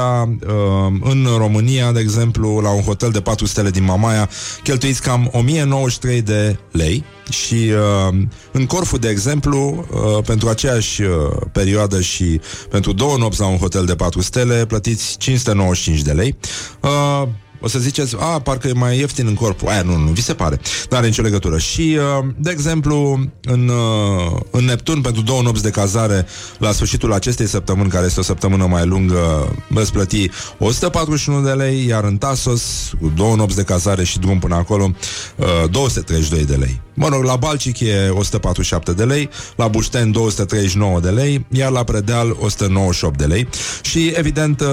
în 1.00 1.26
România, 1.36 1.92
de 1.92 2.00
exemplu, 2.00 2.58
la 2.58 2.70
un 2.70 2.82
hotel 2.82 3.10
de 3.10 3.20
4 3.20 3.46
stele 3.46 3.70
din 3.70 3.84
Mamaia, 3.84 4.28
cheltuiți 4.62 5.02
cam 5.02 5.30
1093 5.32 6.22
de 6.22 6.58
lei 6.72 7.04
și 7.30 7.54
uh, 7.54 8.16
în 8.52 8.66
Corfu, 8.66 8.98
de 8.98 9.08
exemplu, 9.08 9.86
uh, 9.90 10.24
pentru 10.24 10.48
aceeași 10.48 11.02
uh, 11.02 11.08
perioadă 11.52 12.00
și 12.00 12.40
pentru 12.70 12.92
două 12.92 13.16
nopți 13.16 13.40
la 13.40 13.46
un 13.46 13.58
hotel 13.58 13.84
de 13.84 13.94
4 13.94 14.20
stele, 14.20 14.66
plătiți 14.66 15.16
595 15.18 16.02
de 16.02 16.12
lei. 16.12 16.36
Uh, 16.80 17.28
o 17.60 17.68
să 17.68 17.78
ziceți, 17.78 18.16
a, 18.18 18.40
parcă 18.40 18.68
e 18.68 18.72
mai 18.72 18.98
ieftin 18.98 19.26
în 19.26 19.34
corpul. 19.34 19.68
Aia 19.68 19.82
nu, 19.82 19.96
nu, 19.96 20.10
vi 20.10 20.22
se 20.22 20.34
pare. 20.34 20.60
Nu 20.90 20.96
are 20.96 21.06
nicio 21.06 21.22
legătură. 21.22 21.58
Și, 21.58 21.98
uh, 22.18 22.26
de 22.36 22.50
exemplu, 22.50 23.24
în, 23.42 23.68
uh, 23.68 24.40
în 24.50 24.64
Neptun, 24.64 25.00
pentru 25.00 25.22
două 25.22 25.42
nopți 25.42 25.62
de 25.62 25.70
cazare, 25.70 26.26
la 26.58 26.72
sfârșitul 26.72 27.12
acestei 27.12 27.46
săptămâni, 27.46 27.90
care 27.90 28.06
este 28.06 28.20
o 28.20 28.22
săptămână 28.22 28.66
mai 28.66 28.86
lungă, 28.86 29.54
veți 29.68 29.92
plăti 29.92 30.30
141 30.58 31.40
de 31.40 31.50
lei, 31.50 31.86
iar 31.86 32.04
în 32.04 32.16
Tasos, 32.16 32.92
cu 33.00 33.12
două 33.16 33.36
nopți 33.36 33.56
de 33.56 33.62
cazare 33.62 34.04
și 34.04 34.18
drum 34.18 34.38
până 34.38 34.54
acolo, 34.54 34.90
uh, 35.36 35.70
232 35.70 36.44
de 36.44 36.54
lei. 36.54 36.80
Mă 37.00 37.08
rog, 37.08 37.24
la 37.24 37.36
Balcic 37.36 37.80
e 37.80 38.08
147 38.08 38.92
de 38.92 39.04
lei, 39.04 39.28
la 39.56 39.68
Bușten 39.68 40.10
239 40.10 41.00
de 41.00 41.08
lei, 41.08 41.46
iar 41.50 41.70
la 41.70 41.84
Predeal 41.84 42.36
198 42.40 43.18
de 43.18 43.24
lei. 43.24 43.48
Și, 43.82 44.12
evident, 44.14 44.60
uh, 44.60 44.66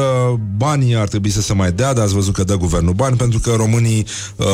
banii 0.58 0.96
ar 0.96 1.08
trebui 1.08 1.30
să 1.30 1.42
se 1.42 1.54
mai 1.54 1.72
dea, 1.72 1.94
dar 1.94 2.04
ați 2.04 2.14
văzut 2.14 2.34
că 2.34 2.44
dă 2.44 2.56
guvernul 2.56 2.94
bani, 2.94 3.16
pentru 3.16 3.40
că 3.40 3.54
românii 3.58 4.06
uh, 4.36 4.46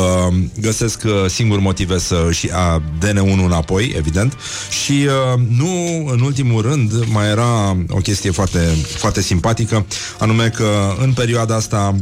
găsesc 0.62 1.02
uh, 1.06 1.30
singur 1.30 1.60
motive 1.60 1.98
să 1.98 2.28
și 2.32 2.50
a 2.54 2.82
DN1 3.06 3.44
înapoi, 3.46 3.94
evident. 3.98 4.38
Și 4.84 5.08
uh, 5.08 5.42
nu, 5.58 6.06
în 6.12 6.22
ultimul 6.22 6.62
rând, 6.62 6.92
mai 7.06 7.30
era 7.30 7.78
o 7.90 7.98
chestie 7.98 8.32
foarte, 8.32 8.60
foarte 8.98 9.22
simpatică, 9.22 9.86
anume 10.20 10.50
că 10.50 10.96
în 11.02 11.14
perioada 11.14 11.56
asta 11.56 11.96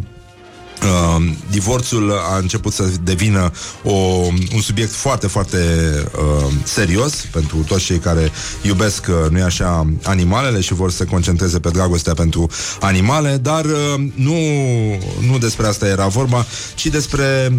Uh, 0.83 1.23
divorțul 1.49 2.11
a 2.31 2.37
început 2.37 2.73
să 2.73 2.89
devină 3.03 3.51
o, 3.83 3.91
un 4.53 4.61
subiect 4.61 4.91
foarte, 4.91 5.27
foarte 5.27 5.57
uh, 6.17 6.53
serios 6.63 7.13
pentru 7.31 7.57
toți 7.57 7.83
cei 7.83 7.97
care 7.97 8.31
iubesc, 8.61 9.05
uh, 9.09 9.29
nu 9.29 9.43
așa, 9.43 9.87
animalele 10.03 10.61
și 10.61 10.73
vor 10.73 10.91
să 10.91 10.97
se 10.97 11.05
concentreze 11.05 11.59
pe 11.59 11.69
dragostea 11.69 12.13
pentru 12.13 12.49
animale, 12.79 13.37
dar 13.37 13.65
uh, 13.65 14.03
nu, 14.15 14.35
nu 15.29 15.37
despre 15.37 15.67
asta 15.67 15.87
era 15.87 16.07
vorba, 16.07 16.45
ci 16.75 16.85
despre 16.85 17.53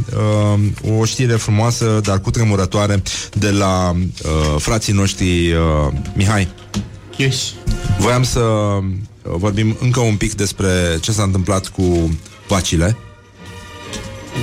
uh, 0.84 0.98
o 0.98 1.04
știre 1.04 1.36
frumoasă, 1.36 2.00
dar 2.02 2.20
cu 2.20 2.30
tremurătoare, 2.30 3.02
de 3.32 3.50
la 3.50 3.90
uh, 3.90 4.54
frații 4.58 4.92
noștri 4.92 5.52
uh, 5.52 5.92
Mihai. 6.14 6.48
Yes. 7.16 7.52
Voiam 7.98 8.22
să 8.22 8.40
uh, 8.40 8.84
vorbim 9.22 9.76
încă 9.80 10.00
un 10.00 10.16
pic 10.16 10.34
despre 10.34 10.98
ce 11.00 11.12
s-a 11.12 11.22
întâmplat 11.22 11.68
cu 11.68 12.18
vacile 12.48 12.96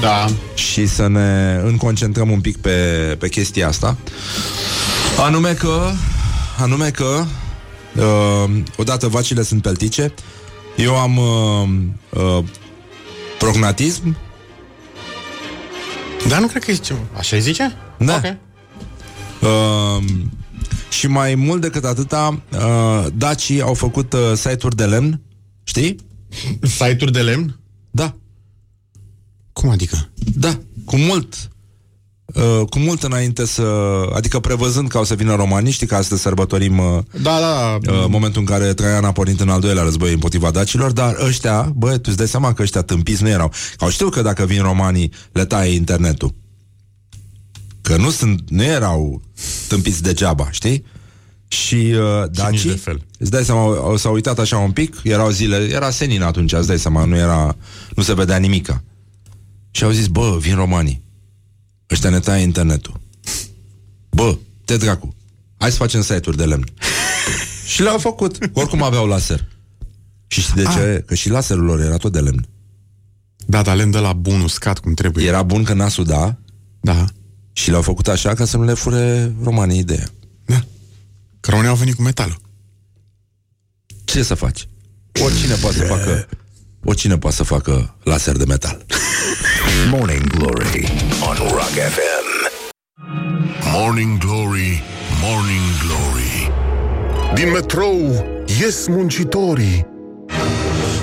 Da. 0.02 0.26
și 0.54 0.86
să 0.88 1.08
ne 1.08 1.60
înconcentrăm 1.64 2.32
un 2.32 2.42
pic 2.42 2.58
pe, 2.58 2.70
pe 3.20 3.30
chestia 3.30 3.68
asta. 3.68 3.98
Anume 5.26 5.54
că, 5.54 5.92
anume 6.58 6.90
că, 6.90 7.26
uh, 7.96 8.62
odată 8.78 9.08
vacile 9.08 9.44
sunt 9.44 9.62
peltice, 9.62 10.14
eu 10.78 10.98
am 10.98 11.18
uh, 11.18 11.70
uh, 12.24 12.44
prognatism, 13.38 14.18
Dar 16.28 16.40
nu 16.40 16.48
cred 16.48 16.64
că 16.64 16.72
e 16.72 16.76
ceva. 16.76 17.00
Așa 17.18 17.36
îi 17.36 17.42
zice? 17.42 17.76
Da. 17.98 18.16
Ok. 18.16 18.36
uh, 19.42 20.04
și 20.90 21.08
mai 21.08 21.36
mult 21.36 21.62
decât 21.62 21.86
atâta, 21.86 22.42
uh, 22.52 23.06
dacii 23.14 23.62
au 23.62 23.74
făcut 23.74 24.14
uh, 24.14 24.32
site-uri 24.36 24.76
de 24.76 24.86
lemn, 24.86 25.22
știi? 25.64 25.96
Site-uri 26.78 27.12
de 27.12 27.22
lemn? 27.22 27.60
Da, 27.92 28.16
Cum 29.60 29.70
adică? 29.70 30.10
da, 30.36 30.60
cu 30.86 30.98
mult 30.98 31.50
Uh, 32.34 32.68
cu 32.70 32.80
mult 32.80 33.04
înainte 33.04 33.46
să... 33.46 33.64
Adică 34.16 34.40
prevăzând 34.40 34.88
că 34.88 34.98
au 34.98 35.04
să 35.04 35.14
vină 35.16 35.36
romanii, 35.36 35.72
știi 35.72 35.88
că 35.88 35.96
astăzi 35.96 36.22
sărbătorim 36.22 36.78
uh, 36.78 37.00
Da, 37.22 37.40
da, 37.40 37.78
uh, 37.92 38.06
momentul 38.10 38.42
în 38.42 38.48
care 38.48 38.74
Traian 38.74 39.04
a 39.04 39.12
pornit 39.12 39.40
în 39.40 39.50
al 39.50 39.60
doilea 39.60 39.84
război 39.84 40.14
împotriva 40.14 40.52
dacilor, 40.52 40.92
dar 40.92 41.16
ăștia, 41.26 41.72
bă, 41.76 41.92
tu 41.92 42.02
îți 42.06 42.18
dai 42.18 42.28
seama 42.28 42.54
că 42.54 42.62
ăștia 42.62 42.82
tâmpiți 42.82 43.24
nu 43.24 43.30
erau. 43.30 43.52
Au 43.78 43.90
știu 43.90 44.10
că 44.10 44.22
dacă 44.22 44.46
vin 44.46 44.62
romanii, 44.62 45.12
le 45.32 45.46
taie 45.46 45.74
internetul. 45.74 46.34
Că 47.82 47.98
nu 47.98 48.10
sunt, 48.10 48.50
nu 48.50 48.64
erau 48.64 49.22
tâmpiți 49.68 50.04
degeaba, 50.04 50.48
știi? 50.52 50.86
Și 51.48 51.76
uh, 51.76 52.28
nici 52.28 52.38
dacii, 52.38 52.70
de 52.70 52.76
fel. 52.76 53.02
îți 53.20 53.32
dai 53.32 53.44
seama, 53.44 53.62
au, 53.62 53.98
s-au 53.98 54.14
uitat 54.14 54.40
așa 54.40 54.58
un 54.58 54.72
pic, 54.72 54.96
erau 55.04 55.30
zile, 55.30 55.70
era 55.72 55.90
senin 55.90 56.22
atunci, 56.22 56.54
îți 56.54 56.68
dai 56.68 56.80
seama, 56.80 57.06
nu 57.06 57.16
era, 57.16 57.56
nu 57.96 58.04
se 58.04 58.14
vedea 58.14 58.38
nimica. 58.38 58.84
Și 59.72 59.84
au 59.84 59.92
zis, 59.92 60.08
bă, 60.08 60.38
vin 60.40 60.56
romanii. 60.56 61.04
Ăștia 61.90 62.10
ne 62.10 62.20
taie 62.20 62.44
internetul. 62.44 63.00
Bă, 64.10 64.38
te 64.66 64.78
dracu, 64.78 65.16
hai 65.58 65.72
să 65.72 65.78
facem 65.78 66.02
site-uri 66.02 66.38
de 66.38 66.46
lemn. 66.46 66.64
și 67.74 67.82
le-au 67.82 67.98
făcut. 67.98 68.38
Oricum 68.54 68.82
aveau 68.82 69.08
laser. 69.08 69.48
Și 70.28 70.42
știi 70.42 70.54
de 70.54 70.64
ce? 70.64 71.04
Că 71.06 71.16
și 71.16 71.30
laserul 71.30 71.64
lor 71.64 71.80
era 71.82 71.98
tot 71.98 72.12
de 72.12 72.20
lemn. 72.20 72.48
Da, 73.46 73.62
dar 73.62 73.76
lemn 73.76 73.92
de 73.92 73.98
la 73.98 74.14
bun 74.14 74.42
uscat 74.42 74.80
cum 74.80 74.94
trebuie. 74.94 75.26
Era 75.28 75.44
bun 75.44 75.64
că 75.64 75.74
n-a 75.74 75.88
suda 75.88 76.38
Da. 76.82 77.06
și 77.54 77.70
le-au 77.70 77.82
făcut 77.82 78.08
așa 78.08 78.34
ca 78.34 78.46
să 78.46 78.58
nu 78.58 78.64
le 78.64 78.74
fure 78.74 79.36
romanii 79.44 79.80
ideea. 79.80 80.10
Da. 80.46 80.66
Că 81.40 81.50
românii 81.50 81.70
au 81.70 81.76
venit 81.76 81.96
cu 81.96 82.02
metalul. 82.02 82.42
Ce 84.04 84.24
să 84.24 84.34
faci? 84.34 84.68
Oricine 85.24 85.54
poate 85.56 85.76
să 85.78 85.84
facă 85.84 86.28
Oricine 86.84 87.18
poate 87.18 87.36
să 87.36 87.44
facă 87.44 87.96
laser 88.04 88.36
de 88.38 88.44
metal. 88.48 88.86
Morning 89.92 90.28
Glory 90.28 90.92
on 91.30 91.36
Rock 91.52 91.70
FM. 91.70 92.28
Morning 93.74 94.18
Glory, 94.18 94.84
Morning 95.22 95.62
Glory 95.86 96.52
Din 97.34 97.52
metrou 97.52 98.26
ies 98.62 98.88
muncitorii 98.88 99.88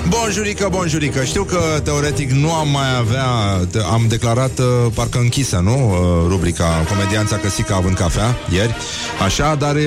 Bonjurică, 0.07 0.67
bonjurică 0.71 1.23
Știu 1.23 1.43
că 1.43 1.59
teoretic 1.83 2.31
nu 2.31 2.53
am 2.53 2.69
mai 2.69 2.97
avea 2.97 3.25
te- 3.71 3.79
Am 3.91 4.05
declarat 4.07 4.59
uh, 4.59 4.65
parcă 4.93 5.17
închisă, 5.17 5.57
nu? 5.57 5.89
Uh, 5.91 6.25
rubrica 6.27 6.85
Comedianța 6.89 7.35
Căsica 7.37 7.75
având 7.75 7.95
cafea 7.95 8.35
Ieri, 8.53 8.75
așa 9.23 9.55
Dar 9.55 9.75
uh, 9.75 9.81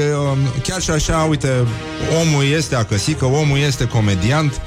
chiar 0.62 0.80
și 0.80 0.90
așa, 0.90 1.26
uite 1.28 1.48
Omul 2.20 2.44
este 2.44 2.74
a 2.74 2.84
căsică, 2.84 3.24
omul 3.24 3.58
este 3.58 3.84
comediant 3.84 4.60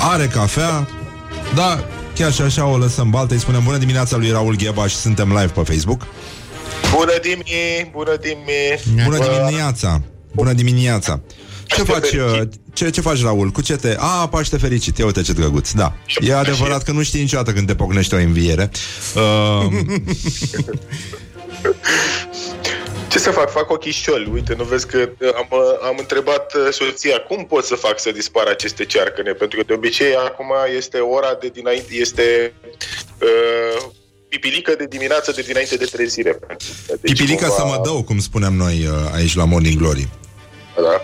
Are 0.00 0.26
cafea 0.26 0.88
Da, 1.54 1.84
chiar 2.14 2.32
și 2.32 2.42
așa 2.42 2.66
o 2.66 2.76
lăsăm 2.76 3.10
baltă 3.10 3.34
Îi 3.34 3.40
spunem 3.40 3.62
bună 3.64 3.76
dimineața 3.76 4.16
lui 4.16 4.30
Raul 4.30 4.56
Gheba 4.56 4.86
Și 4.86 4.96
suntem 4.96 5.28
live 5.28 5.52
pe 5.54 5.60
Facebook. 5.72 6.06
Bună 6.94 7.12
dimi, 7.22 7.90
bună 7.92 8.16
dimi. 8.20 9.04
Bună 9.04 9.16
Bă, 9.18 9.44
dimineața 9.46 10.02
Bună 10.34 10.52
dimineața. 10.52 11.20
Ce 11.66 11.82
faci, 11.82 12.12
uh, 12.12 12.40
ce, 12.72 12.90
ce 12.90 13.00
faci, 13.00 13.22
Raul? 13.22 13.50
Cu 13.50 13.60
ce 13.62 13.76
te... 13.76 13.96
A, 13.98 14.28
Paște 14.28 14.56
fericit, 14.56 14.98
ia 14.98 15.04
uite 15.04 15.22
ce 15.22 15.32
drăguț 15.32 15.70
Da, 15.70 15.92
e 16.20 16.34
adevărat 16.34 16.82
că 16.82 16.92
nu 16.92 17.02
știi 17.02 17.20
niciodată 17.20 17.52
când 17.52 17.66
te 17.66 17.74
pocnește 17.74 18.14
o 18.14 18.18
înviere. 18.18 18.70
Uh, 19.14 19.72
Ce 22.59 22.59
să 23.20 23.30
fac? 23.30 23.50
Fac 23.50 23.70
ochișoli. 23.70 24.30
Uite, 24.32 24.54
nu 24.54 24.64
vezi 24.64 24.86
că 24.86 24.98
uh, 25.18 25.34
am, 25.34 25.46
uh, 25.50 25.58
am 25.82 25.96
întrebat 25.98 26.54
uh, 26.54 26.68
soția 26.70 27.18
cum 27.18 27.44
pot 27.46 27.64
să 27.64 27.74
fac 27.74 28.00
să 28.00 28.10
dispară 28.10 28.50
aceste 28.50 28.84
cearcăne, 28.84 29.32
pentru 29.32 29.58
că 29.58 29.64
de 29.66 29.72
obicei 29.72 30.14
acum 30.14 30.52
este 30.76 30.98
ora 30.98 31.34
de 31.40 31.48
dinainte, 31.48 31.94
este 31.94 32.52
uh, 33.22 33.90
pipilică 34.28 34.74
de 34.78 34.84
dimineață 34.84 35.32
de 35.32 35.42
dinainte 35.42 35.76
de 35.76 35.84
trezire. 35.84 36.38
Deci 36.86 37.00
Pipilica 37.00 37.46
cumva- 37.46 37.56
să 37.56 37.64
mă 37.64 37.80
dău, 37.84 38.02
cum 38.02 38.18
spunem 38.18 38.52
noi 38.52 38.86
uh, 38.86 39.14
aici 39.14 39.34
la 39.34 39.44
Morning 39.44 39.78
Glory 39.78 40.08
Da. 40.74 41.02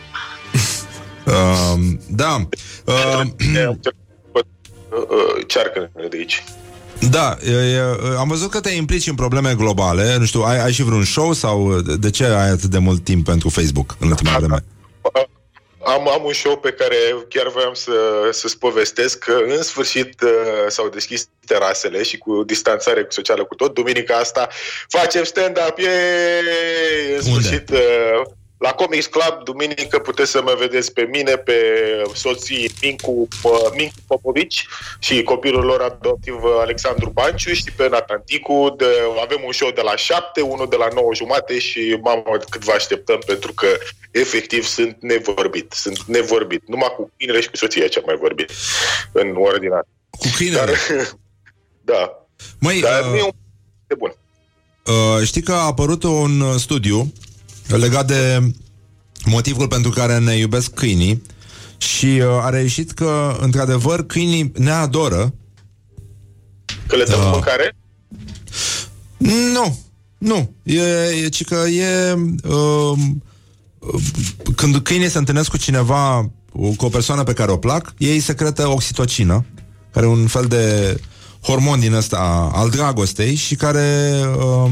uh, 1.33 1.79
Da 2.09 2.47
uh, 4.91 5.47
cearcănele 5.47 6.09
de 6.09 6.17
aici. 6.17 6.45
Da, 7.11 7.37
e, 7.47 7.51
e, 7.51 7.81
am 8.19 8.29
văzut 8.29 8.51
că 8.51 8.61
te 8.61 8.71
implici 8.71 9.07
în 9.07 9.15
probleme 9.15 9.55
globale 9.57 10.17
Nu 10.19 10.25
știu, 10.25 10.41
ai, 10.43 10.61
ai 10.63 10.73
și 10.73 10.83
vreun 10.83 11.05
show 11.05 11.33
sau 11.33 11.81
de- 11.81 11.97
de 11.97 12.11
ce 12.11 12.25
ai 12.25 12.49
atât 12.51 12.71
de 12.71 12.79
mult 12.79 13.05
timp 13.05 13.25
pentru 13.25 13.49
Facebook 13.49 13.97
în 13.99 14.09
ultima 14.09 14.39
vreme? 14.39 14.65
Am, 15.85 16.09
am 16.09 16.23
un 16.25 16.33
show 16.33 16.57
pe 16.57 16.71
care 16.73 16.97
chiar 17.29 17.49
voiam 17.49 17.75
să, 17.75 17.93
să-ți 18.33 18.59
povestesc 18.59 19.19
că 19.19 19.33
în 19.57 19.63
sfârșit 19.63 20.21
uh, 20.23 20.31
s-au 20.69 20.89
deschis 20.89 21.29
terasele 21.47 22.03
și 22.03 22.17
cu 22.19 22.43
distanțare 22.43 23.07
socială 23.09 23.45
cu 23.45 23.55
tot. 23.55 23.75
Duminica 23.75 24.17
asta 24.17 24.49
facem 24.89 25.25
stand-up, 25.25 25.79
yay! 25.79 25.91
În 27.19 27.33
Unde? 27.33 27.41
sfârșit 27.43 27.71
uh, 27.71 27.79
la 28.59 28.73
Comics 28.73 29.07
Club, 29.07 29.45
duminică 29.45 29.99
puteți 29.99 30.31
să 30.31 30.43
mă 30.43 30.55
vedeți 30.59 30.93
pe 30.93 31.03
mine, 31.03 31.37
pe 31.37 31.55
soții 32.15 32.71
Mincu, 32.83 33.29
uh, 33.43 33.53
Mincu 33.77 33.95
Popovici 34.07 34.67
și 34.99 35.23
copilul 35.23 35.65
lor 35.65 35.81
adoptiv 35.81 36.35
uh, 36.43 36.57
Alexandru 36.61 37.11
Banciu 37.11 37.53
și 37.53 37.65
pe 37.77 37.89
Nathan 37.89 38.23
Ticu. 38.25 38.75
De, 38.77 38.85
avem 39.23 39.41
un 39.45 39.53
show 39.53 39.71
de 39.71 39.81
la 39.81 39.97
7, 39.97 40.41
unul 40.41 40.69
de 40.69 40.77
la 40.77 40.89
9 40.95 41.15
jumate 41.15 41.59
și 41.59 41.99
mamă 42.03 42.23
cât 42.51 42.65
vă 42.65 42.73
așteptăm 42.73 43.23
pentru 43.27 43.53
că 43.53 43.67
efectiv 44.11 44.65
sunt 44.65 44.97
nevorbit. 45.01 45.73
Sunt 45.73 46.03
nevorbit. 46.03 46.69
Numai 46.69 46.93
cu 46.97 47.13
câinele 47.17 47.41
și 47.41 47.51
cu 47.51 47.57
soția 47.57 47.89
ce 47.89 47.99
am 47.99 48.05
mai 48.07 48.17
vorbit 48.17 48.51
în 49.13 49.35
ordinea. 49.39 49.87
Cu 50.11 50.27
câinele? 50.37 50.73
Dar, 50.89 51.09
da. 51.97 52.27
Măi, 52.59 52.81
Dar 52.81 53.01
uh, 53.01 53.11
nu 53.11 53.17
e 53.17 53.23
un 53.23 53.31
de 53.87 53.95
bun. 53.95 54.15
Uh, 54.87 55.27
știi 55.27 55.43
că 55.43 55.53
a 55.53 55.65
apărut 55.65 56.03
un 56.03 56.41
uh, 56.41 56.55
studiu 56.57 57.13
legat 57.75 58.07
de 58.07 58.53
motivul 59.25 59.69
pentru 59.69 59.91
care 59.91 60.19
ne 60.19 60.37
iubesc 60.37 60.71
câinii 60.71 61.23
și 61.79 62.07
uh, 62.07 62.27
a 62.27 62.49
reieșit 62.49 62.91
că, 62.91 63.37
într-adevăr, 63.41 64.07
câinii 64.07 64.53
ne 64.57 64.71
adoră. 64.71 65.35
Că 66.87 66.97
le 66.97 67.05
dăm 67.05 67.21
Da. 67.21 67.27
mâncare? 67.27 67.77
Nu, 69.53 69.79
nu. 70.19 70.55
E, 70.63 70.83
e 71.25 71.29
ci 71.29 71.45
că 71.45 71.55
e... 71.55 72.13
Uh, 72.49 72.99
uh, 73.79 74.03
când 74.57 74.77
câinii 74.77 75.11
se 75.11 75.19
întâlnesc 75.19 75.51
cu 75.51 75.57
cineva, 75.57 76.31
cu 76.77 76.85
o 76.85 76.89
persoană 76.89 77.23
pe 77.23 77.33
care 77.33 77.51
o 77.51 77.57
plac, 77.57 77.95
ei 77.99 78.21
secretă 78.21 78.69
oxitocină, 78.69 79.45
care 79.93 80.07
e 80.07 80.09
un 80.09 80.27
fel 80.27 80.45
de 80.45 80.97
hormon 81.43 81.81
din 81.81 81.93
ăsta 81.93 82.51
al 82.55 82.71
dragostei 82.71 83.35
și 83.35 83.55
care 83.55 84.11
uh, 84.39 84.71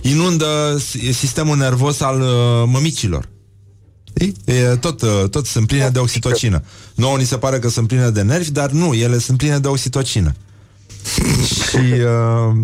inundă 0.00 0.76
s- 0.78 1.16
sistemul 1.16 1.56
nervos 1.56 2.00
al 2.00 2.20
uh, 2.20 2.28
mămicilor. 2.66 3.28
Știi? 4.04 4.34
E, 4.44 4.62
tot, 4.76 5.02
uh, 5.02 5.24
tot 5.30 5.46
sunt 5.46 5.66
pline 5.66 5.88
de 5.88 5.98
oxitocină. 5.98 6.62
Nouă 6.94 7.16
ni 7.16 7.24
se 7.24 7.38
pare 7.38 7.58
că 7.58 7.68
sunt 7.68 7.88
pline 7.88 8.10
de 8.10 8.22
nervi, 8.22 8.50
dar 8.50 8.70
nu, 8.70 8.94
ele 8.94 9.18
sunt 9.18 9.38
pline 9.38 9.58
de 9.58 9.68
oxitocină. 9.68 10.34
și 11.68 11.76
uh, 11.76 12.54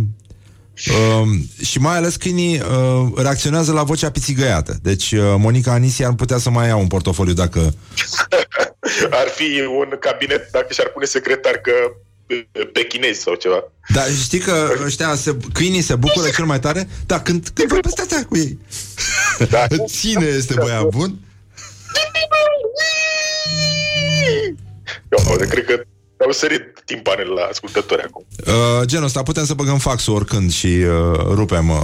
uh, 0.88 1.38
și 1.64 1.78
mai 1.78 1.96
ales 1.96 2.16
câinii 2.16 2.60
uh, 2.60 3.12
reacționează 3.16 3.72
la 3.72 3.82
vocea 3.82 4.10
pițigăiată. 4.10 4.78
Deci 4.82 5.12
uh, 5.12 5.20
Monica 5.38 5.72
Anisi 5.72 6.04
ar 6.04 6.12
putea 6.14 6.38
să 6.38 6.50
mai 6.50 6.66
ia 6.66 6.76
un 6.76 6.86
portofoliu 6.86 7.32
dacă... 7.32 7.60
Ar 9.10 9.28
fi 9.34 9.60
un 9.78 9.96
cabinet 10.00 10.50
dacă 10.50 10.66
și-ar 10.72 10.88
pune 10.88 11.04
secretar 11.04 11.52
că 11.52 11.72
pe, 12.27 12.47
pe 12.73 12.85
chinezi 12.85 13.20
sau 13.20 13.35
ceva. 13.35 13.65
Dar 13.94 14.11
știi 14.11 14.39
că 14.39 14.69
ăștia 14.85 15.15
se, 15.15 15.36
câinii 15.53 15.81
se 15.81 15.94
bucură 15.94 16.28
cel 16.35 16.44
mai 16.44 16.61
tare? 16.61 16.89
Da, 17.07 17.20
când, 17.20 17.48
când 17.55 17.69
vorbesc 17.69 18.01
astea 18.01 18.24
cu 18.24 18.36
ei. 18.36 18.59
Da. 19.48 19.66
Ține 19.86 20.27
este 20.27 20.55
băiat 20.55 20.89
bun. 20.89 21.19
Eu, 25.09 25.36
cred 25.48 25.65
că 25.65 25.81
au 26.24 26.32
sărit 26.32 26.82
timpanele 26.85 27.28
la 27.28 27.43
ascultători 27.43 28.03
acum. 28.03 28.27
Uh, 28.47 28.85
genul 28.85 29.05
ăsta, 29.05 29.23
putem 29.23 29.44
să 29.44 29.55
băgăm 29.55 29.78
faxul 29.78 30.15
oricând 30.15 30.53
și 30.53 30.66
uh, 30.66 31.19
rupem 31.19 31.69
uh, 31.69 31.77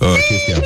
uh, 0.00 0.16
chestia. 0.28 0.60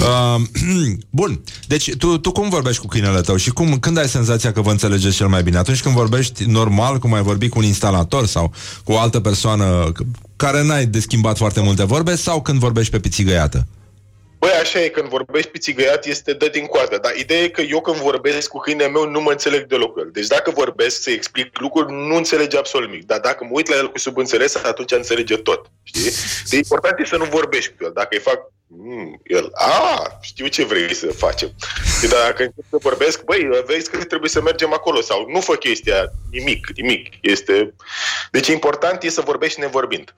Uh, 0.00 0.42
bun, 1.10 1.40
deci 1.66 1.96
tu, 1.96 2.18
tu 2.18 2.32
cum 2.32 2.48
vorbești 2.48 2.80
cu 2.80 2.86
câinele 2.86 3.20
tău 3.20 3.36
și 3.36 3.50
cum, 3.50 3.78
când 3.78 3.98
ai 3.98 4.08
senzația 4.08 4.52
că 4.52 4.60
vă 4.60 4.70
înțelegeți 4.70 5.16
cel 5.16 5.28
mai 5.28 5.42
bine? 5.42 5.56
Atunci 5.56 5.82
când 5.82 5.94
vorbești 5.94 6.44
normal, 6.44 6.98
cum 6.98 7.14
ai 7.14 7.22
vorbi 7.22 7.48
cu 7.48 7.58
un 7.58 7.64
instalator 7.64 8.26
sau 8.26 8.52
cu 8.84 8.92
o 8.92 8.98
altă 8.98 9.20
persoană 9.20 9.92
care 10.36 10.62
n-ai 10.64 10.86
de 10.86 11.00
schimbat 11.00 11.36
foarte 11.36 11.60
multe 11.60 11.84
vorbe 11.84 12.16
sau 12.16 12.42
când 12.42 12.58
vorbești 12.58 12.90
pe 12.90 12.98
pițigăiată? 12.98 13.66
Băi, 14.42 14.50
așa 14.50 14.80
e, 14.80 14.88
când 14.88 15.08
vorbești 15.08 15.50
pițigăiat 15.50 16.04
este 16.04 16.32
dă 16.32 16.48
din 16.48 16.66
coadă, 16.66 16.98
dar 16.98 17.16
ideea 17.16 17.42
e 17.42 17.48
că 17.48 17.60
eu 17.60 17.80
când 17.80 17.96
vorbesc 17.96 18.48
cu 18.48 18.58
câinele 18.58 18.88
meu 18.88 19.10
nu 19.10 19.20
mă 19.20 19.30
înțeleg 19.30 19.66
deloc 19.66 19.92
cu 19.92 20.00
el. 20.00 20.10
Deci 20.12 20.26
dacă 20.26 20.50
vorbesc 20.50 21.02
să 21.02 21.10
explic 21.10 21.58
lucruri, 21.58 21.92
nu 21.92 22.14
înțelege 22.14 22.56
absolut 22.56 22.88
nimic. 22.88 23.06
Dar 23.06 23.20
dacă 23.20 23.44
mă 23.44 23.50
uit 23.52 23.68
la 23.68 23.76
el 23.76 23.90
cu 23.90 23.98
subînțeles, 23.98 24.54
atunci 24.54 24.92
înțelege 24.92 25.36
tot. 25.36 25.70
Știi? 25.82 26.10
De 26.50 26.56
important 26.56 26.98
e 26.98 27.04
să 27.04 27.16
nu 27.16 27.24
vorbești 27.24 27.70
cu 27.70 27.84
el. 27.84 27.90
Dacă 27.94 28.08
îi 28.10 28.20
fac 28.20 28.38
Mm, 28.74 29.20
el, 29.22 29.50
a, 29.54 30.18
știu 30.20 30.46
ce 30.46 30.64
vrei 30.64 30.94
să 30.94 31.06
facem. 31.06 31.48
Și 32.00 32.08
dacă 32.08 32.42
încep 32.42 32.64
să 32.70 32.76
vorbesc, 32.80 33.24
băi, 33.24 33.62
vezi 33.66 33.90
că 33.90 34.04
trebuie 34.04 34.30
să 34.30 34.40
mergem 34.40 34.72
acolo 34.72 35.00
sau 35.00 35.26
nu 35.28 35.40
fă 35.40 35.54
chestia, 35.54 36.12
nimic, 36.30 36.66
nimic. 36.76 37.08
Este... 37.20 37.74
Deci 38.30 38.46
important 38.46 39.02
e 39.02 39.08
să 39.08 39.20
vorbești 39.20 39.60
nevorbind. 39.60 40.14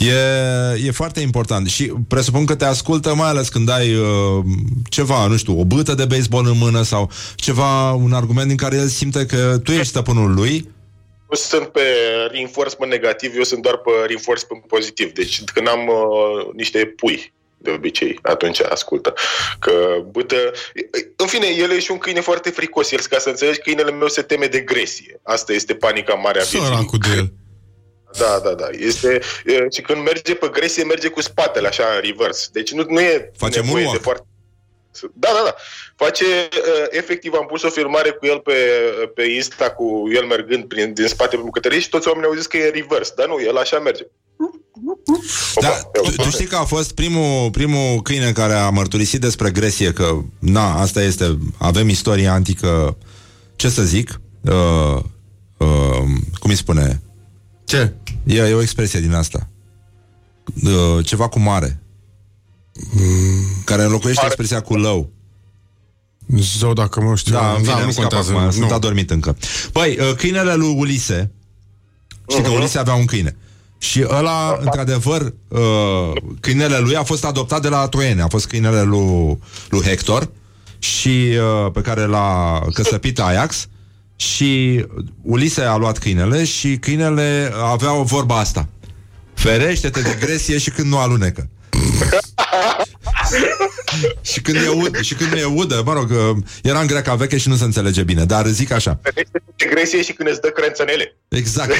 E, 0.00 0.86
e 0.86 0.90
foarte 0.90 1.20
important 1.20 1.68
și 1.68 1.92
presupun 2.08 2.44
că 2.44 2.54
te 2.54 2.64
ascultă 2.64 3.14
mai 3.14 3.28
ales 3.28 3.48
când 3.48 3.70
ai 3.70 3.94
uh, 3.94 4.44
ceva, 4.88 5.26
nu 5.26 5.36
știu, 5.36 5.60
o 5.60 5.64
bâtă 5.64 5.94
de 5.94 6.04
baseball 6.04 6.46
în 6.46 6.58
mână 6.58 6.82
sau 6.82 7.10
ceva, 7.34 7.92
un 7.92 8.12
argument 8.12 8.48
din 8.48 8.56
care 8.56 8.76
el 8.76 8.88
simte 8.88 9.26
că 9.26 9.58
tu 9.64 9.72
ești 9.72 9.86
stăpânul 9.86 10.34
lui. 10.34 10.68
Nu 11.30 11.36
sunt 11.36 11.66
pe 11.66 11.80
reinforcement 12.30 12.92
negativ, 12.92 13.36
eu 13.36 13.42
sunt 13.42 13.62
doar 13.62 13.76
pe 13.76 13.90
reinforcement 14.06 14.64
pozitiv. 14.64 15.12
Deci 15.12 15.44
când 15.44 15.68
am 15.68 15.88
uh, 15.88 16.54
niște 16.54 16.78
pui 16.96 17.32
de 17.58 17.70
obicei, 17.70 18.18
atunci 18.22 18.60
ascultă. 18.60 19.14
Că 19.58 19.72
bâtă... 20.10 20.36
În 21.16 21.26
fine, 21.26 21.46
el 21.58 21.70
e 21.70 21.80
și 21.80 21.90
un 21.90 21.98
câine 21.98 22.20
foarte 22.20 22.50
fricos. 22.50 22.90
El, 22.90 23.00
ca 23.10 23.18
să 23.18 23.28
înțelegi, 23.28 23.60
câinele 23.60 23.90
meu 23.90 24.08
se 24.08 24.22
teme 24.22 24.46
de 24.46 24.60
gresie. 24.60 25.20
Asta 25.22 25.52
este 25.52 25.74
panica 25.74 26.14
mare 26.14 26.40
a 26.40 26.44
vieții. 26.44 26.84
cu 26.84 26.96
de 26.96 27.08
el. 27.16 27.32
Da, 28.18 28.40
da, 28.44 28.54
da. 28.54 28.68
Este, 28.70 29.20
e, 29.44 29.66
și 29.74 29.80
când 29.80 30.02
merge 30.02 30.34
pe 30.34 30.48
gresie, 30.52 30.84
merge 30.84 31.08
cu 31.08 31.20
spatele, 31.20 31.68
așa, 31.68 31.84
în 31.94 32.00
reverse. 32.00 32.48
Deci 32.52 32.72
nu, 32.72 32.84
nu 32.88 33.00
e 33.00 33.30
Face 33.36 33.60
nevoie 33.60 33.72
moonwalk. 33.72 33.96
de 33.96 34.02
foarte... 34.02 34.24
Da, 35.14 35.28
da, 35.32 35.42
da. 35.44 35.54
Face, 35.96 36.24
uh, 36.24 36.86
efectiv, 36.90 37.32
am 37.32 37.46
pus 37.46 37.62
o 37.62 37.68
filmare 37.68 38.10
cu 38.10 38.26
el 38.26 38.38
pe, 38.38 38.52
pe 39.14 39.22
Insta, 39.22 39.70
cu 39.70 40.08
el 40.14 40.24
mergând 40.24 40.64
prin, 40.64 40.92
din 40.92 41.06
spate 41.06 41.36
pe 41.36 41.42
bucătărie 41.42 41.80
și 41.80 41.88
toți 41.88 42.08
oamenii 42.08 42.28
au 42.28 42.34
zis 42.34 42.46
că 42.46 42.56
e 42.56 42.70
reverse. 42.70 43.12
Dar 43.16 43.26
nu, 43.26 43.40
el 43.40 43.56
așa 43.56 43.78
merge. 43.78 44.06
Da, 45.60 45.68
Opa, 45.68 46.10
tu, 46.10 46.22
tu 46.22 46.30
știi 46.30 46.46
că 46.46 46.56
a 46.56 46.64
fost 46.64 46.94
primul, 46.94 47.50
primul 47.50 48.00
câine 48.02 48.32
care 48.32 48.52
a 48.52 48.70
mărturisit 48.70 49.20
despre 49.20 49.50
gresie 49.50 49.92
Că, 49.92 50.18
na, 50.38 50.80
asta 50.80 51.02
este 51.02 51.38
Avem 51.58 51.88
istorie 51.88 52.28
antică 52.28 52.96
Ce 53.56 53.68
să 53.68 53.82
zic 53.82 54.20
uh, 54.40 55.02
uh, 55.56 56.02
Cum 56.38 56.50
îi 56.50 56.56
spune 56.56 57.02
Ce? 57.64 57.94
E, 58.24 58.36
e 58.36 58.54
o 58.54 58.60
expresie 58.62 59.00
din 59.00 59.12
asta 59.12 59.48
uh, 60.64 61.04
Ceva 61.06 61.28
cu 61.28 61.38
mare 61.38 61.82
Care 63.64 63.82
înlocuiește 63.82 64.22
Mare. 64.22 64.34
expresia 64.34 64.60
cu 64.60 64.76
lău 64.76 65.10
Zău, 66.58 66.72
dacă 66.72 67.00
mă 67.00 67.16
știu. 67.16 67.32
Da, 67.32 67.50
în 67.50 67.56
fine, 67.56 67.72
da 67.72 67.78
nu 67.80 67.86
nu 67.86 67.92
contează. 67.92 68.32
acum, 68.32 68.50
Sunt 68.50 68.68
nu. 68.68 68.74
adormit 68.74 69.10
încă 69.10 69.36
Băi, 69.72 69.98
uh, 70.00 70.14
câinele 70.16 70.54
lui 70.54 70.74
Ulise 70.78 71.30
Știi 72.28 72.42
că 72.42 72.50
Ulise 72.50 72.78
avea 72.78 72.94
un 72.94 73.04
câine 73.04 73.36
și 73.78 74.04
ăla, 74.08 74.58
într-adevăr, 74.60 75.34
uh, 75.48 76.12
câinele 76.40 76.78
lui 76.78 76.96
a 76.96 77.02
fost 77.02 77.24
adoptat 77.24 77.62
de 77.62 77.68
la 77.68 77.88
troieni. 77.88 78.20
A 78.20 78.28
fost 78.28 78.46
câinele 78.46 78.82
lui, 78.82 79.38
lui 79.68 79.82
Hector 79.82 80.30
și 80.78 81.08
uh, 81.08 81.72
pe 81.72 81.80
care 81.80 82.04
l-a 82.04 82.60
căsăpit 82.72 83.18
Ajax 83.20 83.68
și 84.20 84.84
Ulise 85.22 85.62
a 85.62 85.76
luat 85.76 85.98
câinele 85.98 86.44
și 86.44 86.76
câinele 86.76 87.52
avea 87.62 87.92
o 87.92 88.02
vorba 88.02 88.38
asta. 88.38 88.68
Ferește-te 89.34 90.00
de 90.00 90.16
gresie 90.20 90.58
și 90.58 90.70
când 90.70 90.88
nu 90.88 90.98
alunecă. 90.98 91.48
și 94.20 94.40
când 94.40 94.56
e 94.56 94.68
ud, 94.68 95.00
și 95.00 95.14
când 95.14 95.30
nu 95.30 95.38
e 95.38 95.44
udă, 95.44 95.82
mă 95.84 95.92
rog, 95.92 96.10
uh, 96.10 96.36
era 96.62 96.80
în 96.80 96.86
greaca 96.86 97.14
veche 97.14 97.38
și 97.38 97.48
nu 97.48 97.56
se 97.56 97.64
înțelege 97.64 98.02
bine, 98.02 98.24
dar 98.24 98.46
zic 98.46 98.70
așa. 98.70 99.00
Este 99.14 99.42
gresie 99.70 100.02
și 100.02 100.12
când 100.12 100.28
îți 100.28 100.40
dă 100.40 100.48
crențănele. 100.48 101.16
Exact. 101.28 101.72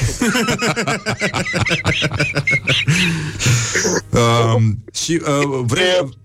um, 4.55 4.83
și 4.93 5.21
uh, 5.25 5.61
vrei, 5.65 6.17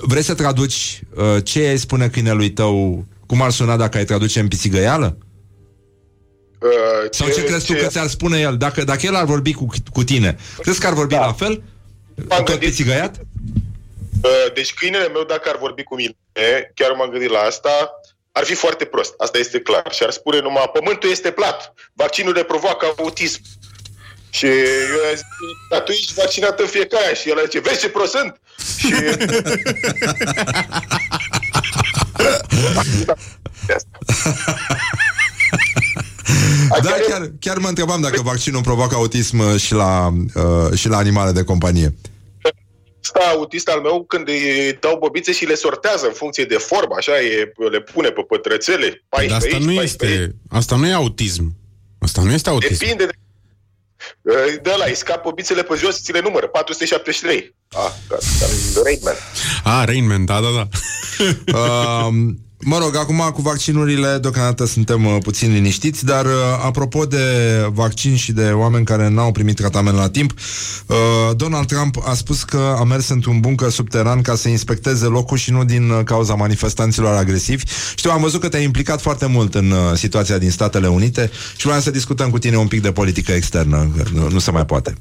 vrei 0.00 0.22
să 0.22 0.34
traduci 0.34 1.02
uh, 1.14 1.44
ce 1.44 1.58
ai 1.58 1.78
spune 1.78 2.08
câinelui 2.08 2.50
tău, 2.50 3.06
cum 3.30 3.42
ar 3.42 3.50
suna 3.50 3.76
dacă 3.76 3.96
ai 3.98 4.04
traduce 4.04 4.40
în 4.40 4.48
pițigăială? 4.48 5.18
Uh, 6.58 6.70
Sau 7.10 7.28
ce, 7.28 7.44
crezi 7.44 7.66
tu 7.66 7.72
că 7.72 7.86
ți-ar 7.86 8.06
spune 8.06 8.38
el? 8.40 8.56
Dacă, 8.56 8.84
dacă 8.84 9.06
el 9.06 9.14
ar 9.14 9.24
vorbi 9.24 9.52
cu, 9.52 9.66
cu 9.92 10.04
tine, 10.04 10.36
crezi 10.62 10.80
că 10.80 10.86
ar 10.86 10.92
vorbi 10.92 11.14
Da. 11.14 11.20
la 11.26 11.32
fel? 11.32 11.62
M-am 12.28 12.42
Tot 12.44 12.46
gândit- 12.46 12.68
pițigăiat? 12.68 13.16
Uh, 14.22 14.52
Deci 14.54 14.74
câinele 14.74 15.08
meu, 15.08 15.24
dacă 15.24 15.48
ar 15.48 15.58
vorbi 15.58 15.82
cu 15.82 15.94
mine, 15.94 16.16
chiar 16.74 16.90
m-am 16.90 17.10
gândit 17.10 17.30
la 17.30 17.38
asta, 17.38 17.90
ar 18.32 18.44
fi 18.44 18.54
foarte 18.54 18.84
prost. 18.84 19.14
Asta 19.18 19.38
este 19.38 19.60
clar. 19.60 19.86
Și 19.90 20.02
ar 20.02 20.10
spune 20.10 20.40
numai, 20.40 20.70
pământul 20.72 21.10
este 21.10 21.30
plat, 21.30 21.74
vaccinul 21.92 22.32
ne 22.34 22.42
provoacă 22.42 22.86
autism. 22.98 23.40
Și 24.30 24.46
eu 24.46 24.52
i-am 24.52 25.14
zis, 25.14 25.24
dar 25.70 25.80
tu 25.80 25.90
ești 25.92 26.12
vaccinat 26.14 26.60
în 26.60 26.66
fiecare 26.66 27.06
an. 27.08 27.14
Și 27.14 27.28
el 27.28 27.40
zice, 27.44 27.60
vezi 27.60 27.80
ce 27.80 27.88
prost 27.88 28.10
sunt? 28.12 28.40
Și... 28.78 28.94
Da, 36.82 36.90
chiar, 37.08 37.30
chiar 37.40 37.58
mă 37.58 37.68
întrebam 37.68 38.00
dacă 38.00 38.22
vaccinul 38.22 38.62
provoacă 38.62 38.94
autism 38.94 39.38
uh, 39.38 39.60
și 39.60 39.72
la, 39.74 40.12
uh, 40.34 40.72
și 40.74 40.88
la 40.88 40.96
animale 40.96 41.32
de 41.32 41.44
companie. 41.44 41.94
Ăsta 43.02 43.20
autist 43.30 43.68
al 43.68 43.80
meu, 43.80 44.04
când 44.04 44.28
îi 44.28 44.76
dau 44.80 44.98
bobițe 44.98 45.32
și 45.32 45.44
le 45.44 45.54
sortează 45.54 46.06
în 46.06 46.12
funcție 46.12 46.44
de 46.44 46.56
formă, 46.56 46.94
așa, 46.96 47.20
e, 47.20 47.52
le 47.70 47.80
pune 47.80 48.08
pe 48.08 48.24
pătrățele, 48.28 48.86
Dar 48.86 49.20
14 49.26 49.34
asta 49.34 49.56
aici, 49.56 49.64
nu 49.64 49.74
14 49.74 50.04
aici. 50.04 50.20
este, 50.20 50.36
asta 50.48 50.76
nu 50.76 50.86
e 50.86 50.92
autism. 50.92 51.54
Asta 51.98 52.22
nu 52.22 52.32
este 52.32 52.48
autism. 52.48 52.78
Depinde 52.78 53.04
de... 53.04 53.12
De 54.62 54.70
la, 54.78 54.84
îi 54.84 54.94
scap 54.94 55.22
bobițele 55.22 55.62
pe 55.62 55.74
jos, 55.74 56.02
ți 56.02 56.12
le 56.12 56.20
numără, 56.20 56.46
473. 56.46 57.54
Ah, 57.76 57.92
gata, 58.08 58.82
Raidman. 58.84 59.14
Ah, 59.64 59.84
Rain 59.86 60.06
Man, 60.06 60.24
da, 60.24 60.40
da, 60.40 60.48
da. 60.56 60.68
Uh, 61.58 62.08
mă 62.58 62.78
rog, 62.78 62.96
acum 62.96 63.30
cu 63.34 63.42
vaccinurile 63.42 64.18
deocamdată 64.20 64.66
suntem 64.66 65.06
uh, 65.06 65.16
puțin 65.22 65.52
liniștiți, 65.52 66.04
dar 66.04 66.24
uh, 66.24 66.32
apropo 66.64 67.04
de 67.04 67.24
vaccin 67.72 68.16
și 68.16 68.32
de 68.32 68.50
oameni 68.50 68.84
care 68.84 69.08
n-au 69.08 69.32
primit 69.32 69.56
tratament 69.56 69.96
la 69.96 70.08
timp, 70.08 70.32
uh, 70.86 70.96
Donald 71.36 71.66
Trump 71.66 71.96
a 72.04 72.14
spus 72.14 72.42
că 72.42 72.76
a 72.78 72.84
mers 72.84 73.08
într-un 73.08 73.40
bunker 73.40 73.70
subteran 73.70 74.22
ca 74.22 74.34
să 74.34 74.48
inspecteze 74.48 75.06
locul 75.06 75.36
și 75.36 75.50
nu 75.50 75.64
din 75.64 75.90
uh, 75.90 76.04
cauza 76.04 76.34
manifestanților 76.34 77.16
agresivi. 77.16 77.64
Știu, 77.94 78.10
am 78.10 78.20
văzut 78.20 78.40
că 78.40 78.48
te-ai 78.48 78.64
implicat 78.64 79.00
foarte 79.00 79.26
mult 79.26 79.54
în 79.54 79.70
uh, 79.70 79.78
situația 79.94 80.38
din 80.38 80.50
Statele 80.50 80.88
Unite 80.88 81.30
și 81.56 81.66
vreau 81.66 81.80
să 81.80 81.90
discutăm 81.90 82.30
cu 82.30 82.38
tine 82.38 82.56
un 82.56 82.68
pic 82.68 82.82
de 82.82 82.92
politică 82.92 83.32
externă, 83.32 83.90
că 83.96 84.02
nu, 84.12 84.28
nu 84.28 84.38
se 84.38 84.50
mai 84.50 84.64
poate. 84.64 84.94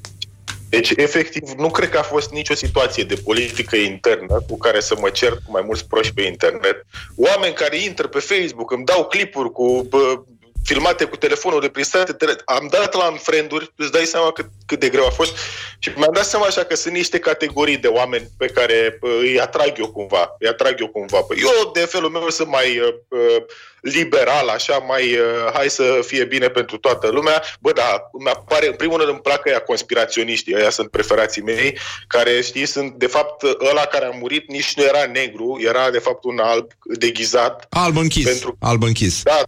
Deci, 0.69 0.89
efectiv, 0.95 1.49
nu 1.57 1.69
cred 1.69 1.89
că 1.89 1.97
a 1.97 2.01
fost 2.03 2.31
nicio 2.31 2.53
situație 2.53 3.03
de 3.03 3.21
politică 3.23 3.75
internă 3.75 4.43
cu 4.47 4.57
care 4.57 4.79
să 4.79 4.95
mă 4.99 5.09
cert 5.09 5.35
cu 5.45 5.51
mai 5.51 5.63
mulți 5.65 5.87
proști 5.87 6.13
pe 6.13 6.21
internet. 6.21 6.85
Oameni 7.15 7.53
care 7.53 7.77
intră 7.77 8.07
pe 8.07 8.19
Facebook, 8.19 8.71
îmi 8.71 8.85
dau 8.85 9.05
clipuri 9.05 9.51
cu 9.51 9.85
bă, 9.89 10.21
filmate 10.63 11.03
cu 11.05 11.15
telefonul 11.15 11.61
de 11.61 11.69
prin 11.69 11.83
state, 11.83 12.13
tele- 12.13 12.35
am 12.45 12.67
dat 12.71 12.93
la 12.93 13.13
frienduri, 13.21 13.73
îți 13.75 13.91
dai 13.91 14.05
seama 14.05 14.31
cât, 14.31 14.45
cât 14.65 14.79
de 14.79 14.89
greu 14.89 15.05
a 15.05 15.09
fost 15.09 15.37
și 15.79 15.91
mi-am 15.95 16.13
dat 16.13 16.25
seama 16.25 16.45
așa 16.45 16.63
că 16.63 16.75
sunt 16.75 16.93
niște 16.93 17.19
categorii 17.19 17.77
de 17.77 17.87
oameni 17.87 18.27
pe 18.37 18.45
care 18.45 18.97
bă, 18.99 19.07
îi 19.21 19.39
atrag 19.39 19.73
eu 19.77 19.91
cumva, 19.91 20.35
îi 20.39 20.47
atrag 20.47 20.75
eu 20.79 20.87
cumva. 20.87 21.21
Păi 21.21 21.37
Eu, 21.41 21.71
de 21.73 21.79
felul 21.79 22.09
meu, 22.09 22.29
sunt 22.29 22.47
mai 22.47 22.79
uh, 22.79 22.93
uh, 23.07 23.43
liberal, 23.81 24.47
așa, 24.47 24.77
mai 24.77 25.13
uh, 25.13 25.51
hai 25.53 25.69
să 25.69 25.99
fie 26.05 26.23
bine 26.25 26.47
pentru 26.47 26.77
toată 26.77 27.07
lumea. 27.07 27.43
Bă, 27.59 27.71
da, 27.71 28.09
îmi 28.11 28.29
apare, 28.29 28.67
în 28.67 28.73
primul 28.73 28.97
rând 28.97 29.09
îmi 29.09 29.19
plac 29.19 29.45
ăia 29.45 29.59
conspiraționiștii, 29.59 30.55
ăia 30.55 30.69
sunt 30.69 30.89
preferații 30.89 31.41
mei, 31.41 31.77
care, 32.07 32.41
știi, 32.41 32.65
sunt, 32.65 32.93
de 32.93 33.07
fapt, 33.07 33.43
ăla 33.43 33.85
care 33.85 34.05
a 34.05 34.17
murit 34.17 34.47
nici 34.47 34.73
nu 34.75 34.83
era 34.83 35.05
negru, 35.05 35.57
era, 35.61 35.89
de 35.89 35.99
fapt, 35.99 36.23
un 36.23 36.39
alb 36.39 36.71
deghizat. 36.83 37.65
Alb 37.69 37.97
închis, 37.97 38.25
Pentru- 38.25 38.57
alb 38.59 38.83
închis. 38.83 39.21
Da, 39.23 39.41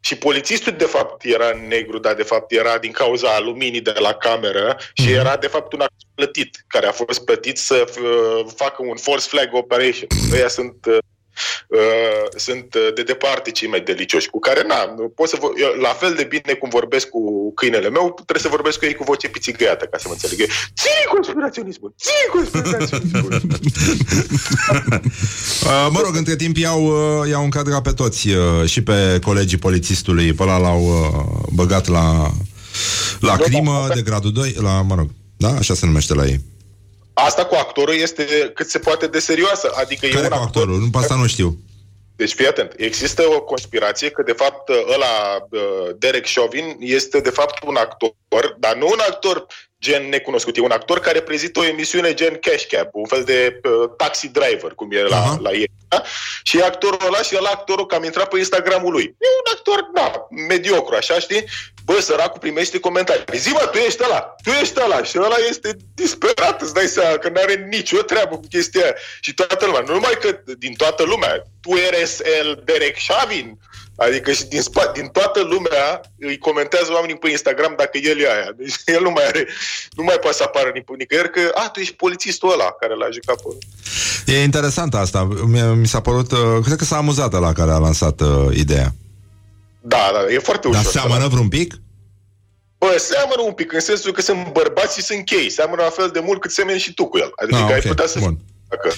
și 0.00 0.16
polițistul 0.16 0.72
de 0.72 0.84
fapt 0.84 1.24
era 1.24 1.50
negru, 1.68 1.98
dar 1.98 2.14
de 2.14 2.22
fapt 2.22 2.52
era 2.52 2.78
din 2.78 2.92
cauza 2.92 3.40
luminii 3.40 3.80
de 3.80 3.94
la 3.98 4.12
cameră 4.12 4.76
și 4.92 5.06
Mhm. 5.08 5.14
era 5.18 5.36
de 5.36 5.46
fapt 5.46 5.72
un 5.72 5.80
act 5.80 5.92
plătit, 6.14 6.64
care 6.66 6.86
a 6.86 6.92
fost 6.92 7.24
plătit 7.24 7.58
să 7.58 7.84
uh, 8.02 8.46
facă 8.56 8.82
un 8.82 8.96
false 8.96 9.28
flag 9.28 9.48
operation. 9.52 10.08
Ăia 10.32 10.48
sunt 10.48 10.86
uh, 10.86 10.92
uh, 10.92 10.98
sunt 12.36 12.74
uh, 12.74 12.94
de 12.94 13.02
departe 13.02 13.50
cei 13.50 13.68
mai 13.68 13.80
delicioși, 13.80 14.28
cu 14.30 14.38
care, 14.38 14.62
na, 14.66 14.94
nu 14.96 15.08
pot 15.08 15.28
să 15.28 15.36
vă, 15.40 15.48
eu, 15.60 15.80
la 15.80 15.88
fel 15.88 16.14
de 16.14 16.24
bine 16.24 16.52
cum 16.58 16.68
vorbesc 16.68 17.08
cu 17.08 17.52
câinele 17.54 17.90
meu, 17.90 18.12
trebuie 18.14 18.42
să 18.42 18.48
vorbesc 18.48 18.78
cu 18.78 18.84
ei 18.84 18.94
cu 18.94 19.04
voce 19.04 19.28
pițigăiată, 19.28 19.84
ca 19.84 19.98
să 19.98 20.04
mă 20.06 20.12
înțeleg. 20.12 20.48
Ții 20.76 21.06
conspiraționismul! 21.12 21.94
Ții 21.98 22.28
conspiraționismul! 22.32 23.40
Uh, 25.64 25.88
mă 25.94 26.00
rog, 26.04 26.16
între 26.16 26.36
timp 26.36 26.56
i-au, 26.56 26.82
uh, 27.20 27.28
i-au 27.28 27.42
încadrat 27.44 27.82
pe 27.82 27.92
toți 27.92 28.28
uh, 28.28 28.64
și 28.64 28.82
pe 28.82 29.18
colegii 29.24 29.58
polițistului, 29.58 30.32
pe 30.32 30.42
ăla 30.42 30.58
l-au 30.58 30.82
uh, 30.82 31.48
băgat 31.52 31.86
la, 31.86 32.30
la 33.20 33.36
crimă 33.36 33.88
de 33.94 34.02
gradul 34.02 34.32
2, 34.32 34.54
la, 34.58 34.82
mă 34.82 34.94
rog, 34.94 35.08
da? 35.36 35.48
Așa 35.48 35.74
se 35.74 35.86
numește 35.86 36.14
la 36.14 36.26
ei. 36.26 36.40
Asta 37.24 37.44
cu 37.44 37.54
actorul 37.54 37.94
este 37.94 38.50
cât 38.54 38.70
se 38.70 38.78
poate 38.78 39.06
de 39.06 39.18
serioasă. 39.18 39.72
Adică 39.74 40.06
e 40.06 40.10
Care 40.10 40.22
un 40.22 40.28
cu 40.28 40.34
actor... 40.34 40.46
actorul? 40.46 40.80
Nu, 40.80 40.90
pe 40.90 40.98
asta 40.98 41.14
nu 41.14 41.26
știu. 41.26 41.58
Deci 42.16 42.34
fii 42.34 42.46
atent, 42.46 42.72
există 42.76 43.22
o 43.36 43.40
conspirație 43.40 44.10
că 44.10 44.22
de 44.22 44.32
fapt 44.32 44.68
ăla 44.68 45.46
uh, 45.50 45.60
Derek 45.98 46.32
Chauvin 46.32 46.76
este 46.78 47.20
de 47.20 47.30
fapt 47.30 47.64
un 47.64 47.76
actor, 47.76 48.56
dar 48.58 48.76
nu 48.76 48.86
un 48.86 48.98
actor 49.08 49.46
gen 49.80 50.08
necunoscut, 50.08 50.56
e 50.56 50.60
un 50.60 50.70
actor 50.70 51.00
care 51.00 51.20
prezintă 51.20 51.58
o 51.58 51.64
emisiune 51.64 52.14
gen 52.14 52.38
Cash 52.40 52.66
Cab, 52.66 52.88
un 52.92 53.06
fel 53.06 53.24
de 53.24 53.60
uh, 53.64 53.90
taxi 53.96 54.28
driver, 54.28 54.72
cum 54.74 54.92
e 54.92 55.02
la, 55.02 55.16
Aha. 55.16 55.38
la 55.40 55.50
ei. 55.50 55.70
Da? 55.88 56.02
Și 56.42 56.58
e 56.58 56.64
actorul 56.64 57.06
ăla 57.06 57.22
și 57.22 57.36
ăla 57.36 57.50
actorul 57.50 57.86
că 57.86 57.94
am 57.94 58.04
intrat 58.04 58.28
pe 58.28 58.38
Instagramul 58.38 58.92
lui. 58.92 59.02
E 59.02 59.26
un 59.44 59.52
actor, 59.54 59.90
da, 59.94 60.26
mediocru, 60.48 60.94
așa, 60.94 61.18
știi? 61.18 61.44
Bă, 61.84 62.00
săracul 62.00 62.40
primește 62.40 62.80
comentarii. 62.80 63.24
Zi, 63.38 63.50
mă, 63.50 63.68
tu 63.72 63.78
ești 63.78 64.02
ăla, 64.04 64.34
tu 64.42 64.50
ești 64.50 64.80
ăla. 64.84 65.02
Și 65.02 65.18
ăla 65.18 65.36
este 65.48 65.76
disperat, 65.94 66.62
îți 66.62 66.74
dai 66.74 66.86
seama 66.86 67.16
că 67.16 67.28
nu 67.28 67.40
are 67.40 67.66
nicio 67.70 68.02
treabă 68.02 68.36
cu 68.36 68.46
chestia 68.48 68.82
aia. 68.82 68.94
Și 69.20 69.34
toată 69.34 69.66
lumea, 69.66 69.80
nu 69.80 69.92
numai 69.92 70.18
că 70.20 70.40
din 70.58 70.74
toată 70.74 71.02
lumea, 71.02 71.42
tu 71.60 71.76
eres 71.76 72.20
el 72.38 72.62
Derek 72.64 72.98
Shavin, 72.98 73.58
Adică 74.06 74.32
și 74.32 74.44
din, 74.44 74.60
spa- 74.60 74.92
din 74.94 75.06
toată 75.06 75.40
lumea 75.40 76.00
îi 76.18 76.38
comentează 76.38 76.92
oamenii 76.92 77.16
pe 77.16 77.30
Instagram 77.30 77.74
dacă 77.76 77.98
el 77.98 78.18
e 78.20 78.32
aia. 78.32 78.50
Deci 78.56 78.74
el 78.96 79.02
nu 79.02 79.10
mai 79.10 79.26
are, 79.26 79.48
nu 79.90 80.02
mai 80.02 80.16
poate 80.20 80.36
să 80.36 80.42
apară 80.42 80.70
nici- 80.74 80.96
nicăieri 80.98 81.30
că, 81.30 81.40
a, 81.54 81.68
tu 81.68 81.80
ești 81.80 81.94
polițistul 81.94 82.52
ăla 82.52 82.70
care 82.80 82.94
l-a 82.94 83.08
jucat 83.12 83.36
pe 83.42 84.32
E 84.32 84.42
interesant 84.42 84.94
asta. 84.94 85.28
Mi, 85.46 85.60
mi 85.60 85.86
s-a 85.86 86.00
părut, 86.00 86.32
uh, 86.32 86.38
cred 86.64 86.76
că 86.78 86.84
s-a 86.84 86.96
amuzat 86.96 87.32
la 87.32 87.52
care 87.52 87.70
a 87.70 87.78
lansat 87.78 88.20
uh, 88.20 88.56
ideea. 88.56 88.94
Da, 89.80 90.10
da, 90.12 90.32
e 90.32 90.38
foarte 90.38 90.68
ușor. 90.68 90.82
Dar 90.82 90.92
seamănă 90.92 91.26
vreun 91.28 91.48
pic? 91.48 91.74
Bă, 92.78 92.96
seamănă 92.98 93.42
un 93.42 93.52
pic, 93.52 93.72
în 93.72 93.80
sensul 93.80 94.12
că 94.12 94.20
sunt 94.20 94.52
bărbați 94.52 94.96
și 94.98 95.02
sunt 95.04 95.24
chei. 95.24 95.50
Seamănă 95.50 95.82
la 95.82 95.88
fel 95.90 96.08
de 96.12 96.20
mult 96.20 96.40
cât 96.40 96.50
semeni 96.50 96.78
și 96.78 96.94
tu 96.94 97.06
cu 97.08 97.18
el. 97.18 97.32
Adică 97.42 97.56
Ah, 97.58 97.64
ai 97.72 97.78
ok, 97.78 97.86
putea 97.86 98.06
să 98.06 98.18
bun. 98.18 98.38
Fii 98.70 98.78
dacă, 98.82 98.94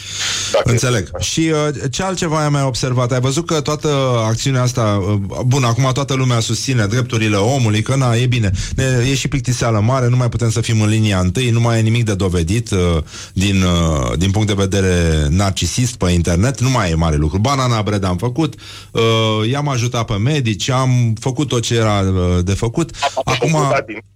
dacă 0.53 0.71
Înțeleg. 0.71 1.11
Și 1.19 1.41
uh, 1.41 1.91
ce 1.91 2.03
altceva 2.03 2.43
ai 2.43 2.49
mai 2.49 2.63
observat? 2.63 3.13
Ai 3.13 3.21
văzut 3.21 3.47
că 3.47 3.61
toată 3.61 3.89
acțiunea 4.27 4.63
asta, 4.63 5.03
uh, 5.09 5.43
bun, 5.45 5.65
acum 5.65 5.91
toată 5.93 6.15
lumea 6.15 6.41
susține 6.41 6.87
drepturile 6.87 7.37
omului, 7.37 7.83
că 7.83 7.97
na, 7.97 8.15
e 8.15 8.27
bine. 8.27 8.51
Ne, 8.77 8.85
e 9.11 9.15
și 9.15 9.29
plictiseală 9.29 9.81
mare, 9.81 10.09
nu 10.09 10.17
mai 10.17 10.29
putem 10.29 10.51
să 10.51 10.61
fim 10.61 10.81
în 10.81 10.89
linia 10.89 11.19
întâi, 11.19 11.51
nu 11.51 11.61
mai 11.61 11.79
e 11.79 11.83
nimic 11.83 12.05
de 12.05 12.15
dovedit 12.15 12.71
uh, 12.71 12.79
din, 13.33 13.63
uh, 13.63 14.19
din 14.19 14.31
punct 14.31 14.47
de 14.47 14.55
vedere 14.57 15.27
narcisist 15.29 15.95
pe 15.95 16.11
internet, 16.11 16.61
nu 16.61 16.71
mai 16.71 16.91
e 16.91 16.95
mare 16.95 17.17
lucru. 17.17 17.39
Banana 17.39 17.83
bread 17.83 18.05
am 18.05 18.17
făcut, 18.17 18.55
uh, 18.91 19.49
i-am 19.51 19.69
ajutat 19.69 20.05
pe 20.05 20.15
medici, 20.15 20.71
am 20.71 21.15
făcut 21.21 21.49
tot 21.49 21.63
ce 21.63 21.75
era 21.75 22.01
uh, 22.01 22.45
de 22.45 22.53
făcut. 22.53 22.91
Acum, 23.25 23.57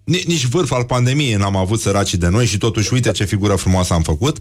ni- 0.05 0.25
nici 0.27 0.47
vârf 0.47 0.73
al 0.73 0.85
pandemiei 0.85 1.35
n-am 1.35 1.57
avut 1.57 1.81
săracii 1.81 2.19
de 2.19 2.29
noi 2.29 2.47
și 2.47 2.59
totuși 2.59 2.93
uite 2.93 3.11
ce 3.11 3.25
figură 3.25 3.55
frumoasă 3.55 3.95
am 3.95 4.03
făcut. 4.03 4.37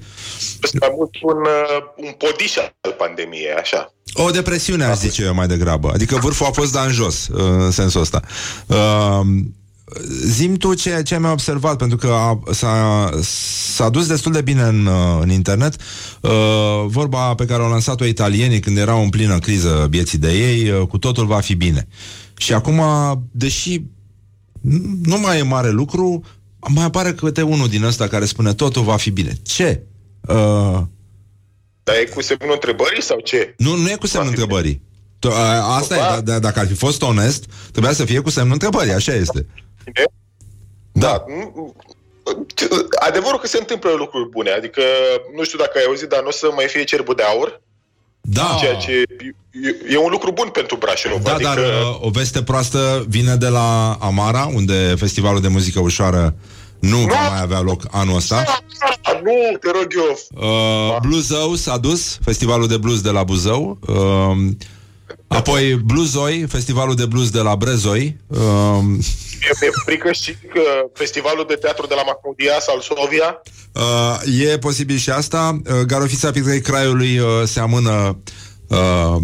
Este 0.63 0.77
mai 0.79 0.89
mult 1.21 1.37
un, 1.37 1.43
uh, 1.43 2.07
un 2.07 2.11
podiș 2.17 2.57
al 2.57 2.95
pandemiei, 2.97 3.53
așa. 3.59 3.93
O 4.13 4.29
depresiune, 4.29 4.83
aș 4.83 4.97
zice 4.97 5.23
eu 5.23 5.33
mai 5.33 5.47
degrabă. 5.47 5.91
Adică 5.93 6.15
vârful 6.21 6.45
a 6.45 6.51
fost 6.51 6.71
dat 6.71 6.85
în 6.85 6.91
jos, 6.91 7.27
uh, 7.27 7.39
în 7.39 7.71
sensul 7.71 8.01
ăsta. 8.01 8.21
Uh, 8.67 9.21
Zim 10.25 10.55
tu 10.55 10.73
ce, 10.73 11.01
ce 11.03 11.19
mi-ai 11.19 11.31
observat, 11.31 11.77
pentru 11.77 11.97
că 11.97 12.07
a, 12.07 12.39
s-a, 12.51 13.09
s-a 13.73 13.89
dus 13.89 14.07
destul 14.07 14.31
de 14.31 14.41
bine 14.41 14.61
în, 14.61 14.85
uh, 14.85 15.19
în 15.21 15.29
internet 15.29 15.75
uh, 16.21 16.31
vorba 16.87 17.35
pe 17.35 17.45
care 17.45 17.63
au 17.63 17.69
lansat-o 17.69 18.05
italienii 18.05 18.59
când 18.59 18.77
erau 18.77 19.01
în 19.03 19.09
plină 19.09 19.39
criză 19.39 19.87
vieții 19.89 20.17
de 20.17 20.31
ei, 20.31 20.69
uh, 20.69 20.87
cu 20.87 20.97
totul 20.97 21.25
va 21.25 21.39
fi 21.39 21.55
bine. 21.55 21.87
Și 22.37 22.53
acum, 22.53 22.81
deși 23.31 23.79
n- 23.79 25.01
nu 25.03 25.19
mai 25.19 25.39
e 25.39 25.41
mare 25.41 25.69
lucru, 25.69 26.23
mai 26.67 26.83
apare 26.83 27.13
câte 27.13 27.41
unul 27.41 27.67
din 27.67 27.83
ăsta 27.83 28.07
care 28.07 28.25
spune 28.25 28.53
totul 28.53 28.83
va 28.83 28.95
fi 28.95 29.09
bine. 29.11 29.37
Ce? 29.43 29.83
Uh, 30.21 30.81
Dar 31.85 31.95
e 31.95 32.05
cu 32.05 32.21
semnul 32.21 32.53
întrebării 32.53 33.01
sau 33.01 33.19
ce? 33.19 33.53
nu, 33.57 33.75
nu 33.75 33.89
e 33.89 33.95
cu 33.95 34.07
semnul 34.07 34.29
întrebării. 34.29 34.81
To- 35.19 35.31
a- 35.33 35.75
Asta 35.75 35.95
e, 35.95 35.99
da, 35.99 36.21
da, 36.21 36.39
dacă 36.39 36.59
ar 36.59 36.67
fi 36.67 36.73
fost 36.73 37.01
onest, 37.01 37.45
trebuia 37.71 37.93
să 37.93 38.05
fie 38.05 38.19
cu 38.19 38.29
semnul 38.29 38.53
întrebării, 38.53 38.93
așa 38.93 39.13
este. 39.13 39.45
Da. 40.91 41.23
Ce- 42.53 42.67
Adevărul 43.07 43.39
că 43.39 43.47
se 43.47 43.57
întâmplă 43.57 43.89
lucruri 43.97 44.29
bune, 44.29 44.51
adică 44.51 44.81
nu 45.35 45.43
știu 45.43 45.57
dacă 45.57 45.71
ai 45.75 45.83
auzit, 45.87 46.09
dar 46.09 46.21
nu 46.21 46.27
o 46.27 46.31
să 46.31 46.49
mai 46.55 46.65
fie 46.67 46.83
cerbul 46.83 47.15
de 47.15 47.23
aur, 47.23 47.61
Da, 48.21 48.57
ceea 48.59 48.75
ce 48.75 48.91
e, 48.91 49.93
e 49.93 49.97
un 49.97 50.09
lucru 50.11 50.31
bun 50.31 50.47
pentru 50.49 50.75
Brașov. 50.75 51.21
da 51.21 51.33
adică... 51.33 51.49
dar 51.49 51.57
uh, 51.57 51.97
o 52.01 52.09
veste 52.09 52.43
proastă 52.43 53.05
vine 53.07 53.35
de 53.35 53.47
la 53.47 53.97
Amara, 54.01 54.49
unde 54.53 54.95
festivalul 54.97 55.41
de 55.41 55.47
muzică 55.47 55.79
ușoară 55.79 56.35
nu 56.89 56.97
va 56.97 57.29
mai 57.29 57.41
avea 57.41 57.59
loc 57.59 57.83
anul 57.91 58.15
ăsta. 58.15 58.43
Ah, 59.01 59.19
nu, 59.23 59.57
te 59.57 59.71
rog 59.71 59.87
eu. 59.95 60.19
Uh, 60.35 60.97
Bluezău 61.01 61.55
s-a 61.55 61.77
dus, 61.77 62.17
festivalul 62.23 62.67
de 62.67 62.77
blues 62.77 63.01
de 63.01 63.09
la 63.09 63.23
Buzău. 63.23 63.79
Uh, 63.87 64.51
apoi 65.27 65.73
Bluezoi, 65.73 66.45
festivalul 66.49 66.95
de 66.95 67.05
blues 67.05 67.29
de 67.29 67.39
la 67.39 67.55
Brezoi. 67.55 68.17
Uh, 68.27 68.37
E, 69.61 69.65
e 69.65 69.69
frică 69.85 70.11
și 70.11 70.35
că 70.53 70.61
festivalul 70.93 71.45
de 71.47 71.53
teatru 71.53 71.87
de 71.87 71.93
la 71.93 72.03
Mahmudia 72.03 72.59
sau 72.59 72.79
Sovia 72.79 73.41
Uh, 73.75 74.19
e 74.41 74.57
posibil 74.57 74.97
și 74.97 75.09
asta. 75.09 75.61
Uh, 75.65 75.79
Garofița 75.79 76.31
Pietrei 76.31 76.61
Craiului 76.61 77.19
uh, 77.19 77.27
se 77.43 77.59
amână 77.59 78.19
uh, 78.67 79.15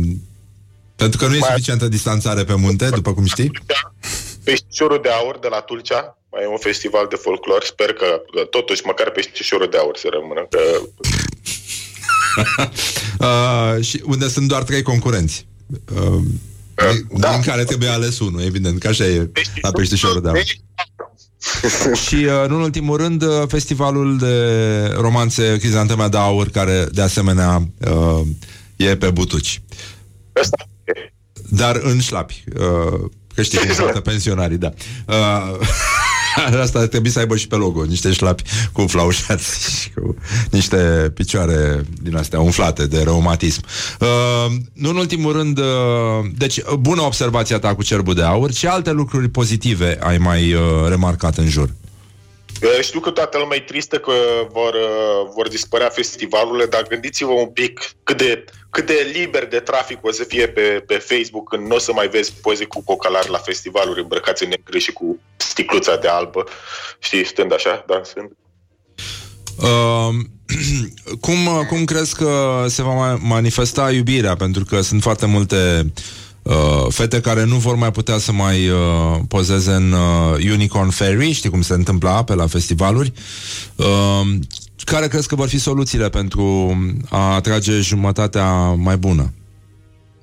pentru 0.96 1.18
că 1.20 1.28
nu 1.28 1.36
e 1.36 1.40
suficientă 1.40 1.88
distanțare 1.88 2.44
pe 2.44 2.56
munte, 2.56 2.90
după 2.90 3.14
cum 3.14 3.26
știi. 3.26 3.52
Peștișorul 4.44 5.00
de 5.02 5.10
aur 5.10 5.40
de 5.40 5.48
la 5.48 5.60
Tulcea 5.60 6.18
mai 6.32 6.44
e 6.44 6.48
un 6.48 6.58
festival 6.58 7.08
de 7.10 7.16
folclor. 7.16 7.64
Sper 7.64 7.94
că 7.94 8.22
uh, 8.36 8.48
totuși 8.50 8.82
măcar 8.86 9.10
peștișorul 9.10 9.70
de 9.70 9.78
aur 9.78 9.98
să 9.98 10.08
rămână. 10.12 10.48
Că... 10.50 10.60
Uh, 13.20 13.84
și 13.84 14.02
unde 14.06 14.28
sunt 14.28 14.48
doar 14.48 14.64
trei 14.64 14.82
concurenți. 14.82 15.48
Uh, 15.96 16.22
din, 16.76 17.08
da. 17.20 17.32
din 17.32 17.42
care 17.42 17.64
trebuie 17.64 17.90
ales 17.90 18.20
unul, 18.20 18.42
evident, 18.42 18.80
că 18.80 18.88
așa 18.88 19.04
e 19.04 19.30
la 19.62 19.72
peștișorul 19.72 20.22
de 20.22 20.28
aur. 20.28 20.44
Și, 21.94 22.16
uh, 22.16 22.48
nu 22.48 22.56
în 22.56 22.62
ultimul 22.62 22.98
rând, 22.98 23.22
uh, 23.22 23.44
festivalul 23.48 24.18
de 24.18 24.36
romanțe 24.96 25.58
Crizantema 25.58 26.10
de 26.10 26.18
Aur, 26.18 26.50
care, 26.50 26.88
de 26.92 27.02
asemenea, 27.02 27.68
uh, 27.80 28.22
e 28.76 28.98
pe 28.98 29.10
Butuci. 29.10 29.62
Asta 30.34 30.68
e. 30.84 31.14
Dar 31.50 31.76
în 31.76 32.00
șlapi. 32.00 32.44
Uh, 32.60 33.10
că 33.36 33.42
știi 33.42 33.58
cum 33.58 33.74
sunt 33.74 34.00
pensionarii, 34.10 34.58
da. 34.58 34.74
Uh, 36.38 36.60
asta 36.64 36.80
ar 36.80 36.88
trebui 36.88 37.10
să 37.10 37.20
aibă 37.20 37.36
și 37.36 37.48
pe 37.48 37.56
logo, 37.56 37.84
niște 37.84 38.12
șlapi 38.12 38.44
cu 38.72 38.86
flaușați 38.88 39.60
și 39.82 39.90
cu 39.90 40.16
niște 40.52 41.12
picioare 41.14 41.86
din 42.02 42.16
astea 42.16 42.40
umflate 42.40 42.88
de 42.88 43.02
reumatism. 43.02 43.62
Uh, 44.00 44.56
nu 44.74 44.90
în 44.90 44.96
ultimul 44.96 45.34
rând, 45.34 45.58
uh, 45.58 45.66
deci 46.38 46.60
bună 46.80 47.02
observația 47.02 47.60
ta 47.60 47.76
cu 47.76 47.84
cerbul 47.84 48.14
de 48.14 48.24
aur. 48.24 48.52
Ce 48.52 48.68
alte 48.68 48.92
lucruri 48.92 49.30
pozitive 49.30 49.98
ai 50.02 50.18
mai 50.18 50.54
uh, 50.54 50.62
remarcat 50.88 51.38
în 51.38 51.48
jur? 51.48 51.70
Uh, 52.62 52.82
Știu 52.82 53.00
că 53.00 53.10
toată 53.10 53.38
lumea 53.38 53.58
e 53.58 53.62
tristă 53.62 53.98
că 53.98 54.14
vor, 54.52 54.74
uh, 54.74 55.32
vor 55.36 55.48
dispărea 55.48 55.90
festivalurile, 55.90 56.66
dar 56.66 56.88
gândiți-vă 56.88 57.32
un 57.32 57.48
pic 57.48 57.92
cât 58.04 58.18
de, 58.18 58.46
cât 58.70 58.86
de 58.86 59.12
liber 59.14 59.48
de 59.48 59.60
trafic 59.60 60.06
o 60.06 60.12
să 60.12 60.24
fie 60.24 60.48
pe, 60.48 60.84
pe 60.88 60.94
Facebook 60.94 61.50
când 61.50 61.68
nu 61.68 61.76
o 61.76 61.80
să 61.80 61.94
mai 61.94 62.08
vezi 62.08 62.34
poze 62.42 62.66
cu 62.66 62.84
cocalari 62.84 63.30
la 63.30 63.38
festivaluri 63.38 64.02
îmbrăcați 64.02 64.44
în 64.44 64.50
negre 64.50 64.80
și 64.80 64.92
cu 64.92 65.20
sticluța 65.38 65.96
de 65.96 66.08
albă, 66.08 66.44
știi, 67.00 67.26
stând 67.26 67.54
așa, 67.54 67.86
dansând. 67.88 68.32
Uh, 69.58 70.16
cum, 71.26 71.66
cum 71.70 71.84
crezi 71.84 72.16
că 72.16 72.66
se 72.68 72.82
va 72.82 72.94
mai 72.94 73.18
manifesta 73.22 73.92
iubirea? 73.92 74.36
Pentru 74.36 74.64
că 74.66 74.82
sunt 74.82 75.02
foarte 75.02 75.26
multe 75.26 75.82
uh, 75.86 75.92
fete 76.90 77.22
care 77.22 77.44
nu 77.44 77.56
vor 77.56 77.76
mai 77.76 77.92
putea 77.92 78.18
să 78.18 78.32
mai 78.32 78.70
uh, 78.70 79.20
pozeze 79.28 79.72
în 79.72 79.92
uh, 79.92 80.52
Unicorn 80.52 80.90
Ferry, 80.90 81.32
știi 81.32 81.50
cum 81.50 81.62
se 81.62 81.74
întâmpla 81.74 82.24
pe 82.24 82.36
la 82.36 82.48
festivaluri. 82.48 83.14
Uh, 83.76 84.22
care 84.86 85.08
crezi 85.08 85.28
că 85.28 85.36
vor 85.36 85.48
fi 85.48 85.60
soluțiile 85.60 86.10
pentru 86.10 86.76
a 87.10 87.34
atrage 87.34 87.80
jumătatea 87.80 88.54
mai 88.70 88.98
bună? 88.98 89.34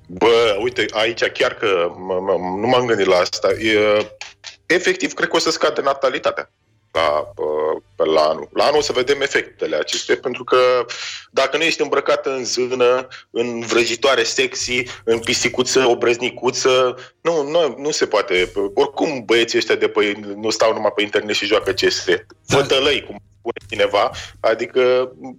Bă, 0.06 0.56
uite, 0.62 0.86
aici 0.90 1.22
chiar 1.24 1.52
că 1.52 1.66
m- 1.90 2.22
m- 2.28 2.60
nu 2.60 2.66
m-am 2.66 2.86
gândit 2.86 3.06
la 3.06 3.16
asta. 3.16 3.48
E, 3.48 4.06
efectiv, 4.66 5.12
cred 5.12 5.28
că 5.28 5.36
o 5.36 5.38
să 5.38 5.50
scadă 5.50 5.80
natalitatea 5.80 6.50
la, 6.92 7.32
uh, 7.36 7.82
la 8.14 8.20
anul. 8.20 8.48
La 8.52 8.64
anul 8.64 8.78
o 8.78 8.82
să 8.82 8.92
vedem 8.92 9.20
efectele 9.20 9.76
acestea, 9.76 10.16
pentru 10.22 10.44
că 10.44 10.56
dacă 11.30 11.56
nu 11.56 11.62
ești 11.62 11.82
îmbrăcată 11.82 12.30
în 12.30 12.44
zână, 12.44 13.08
în 13.30 13.60
vrăjitoare 13.60 14.22
sexy, 14.22 14.82
în 15.04 15.18
pisicuță, 15.18 15.86
obreznicuță, 15.86 16.96
nu, 17.20 17.42
nu, 17.42 17.74
nu 17.78 17.90
se 17.90 18.06
poate. 18.06 18.52
Oricum 18.74 19.24
băieții 19.24 19.58
ăștia 19.58 19.74
de 19.74 19.88
pe, 19.88 20.18
nu 20.36 20.50
stau 20.50 20.72
numai 20.72 20.92
pe 20.94 21.02
internet 21.02 21.34
și 21.34 21.46
joacă 21.46 21.72
CS. 21.72 22.04
Fătălăi, 22.46 23.04
cum 23.04 23.18
spune 23.48 23.70
cineva. 23.70 24.10
Adică 24.40 24.80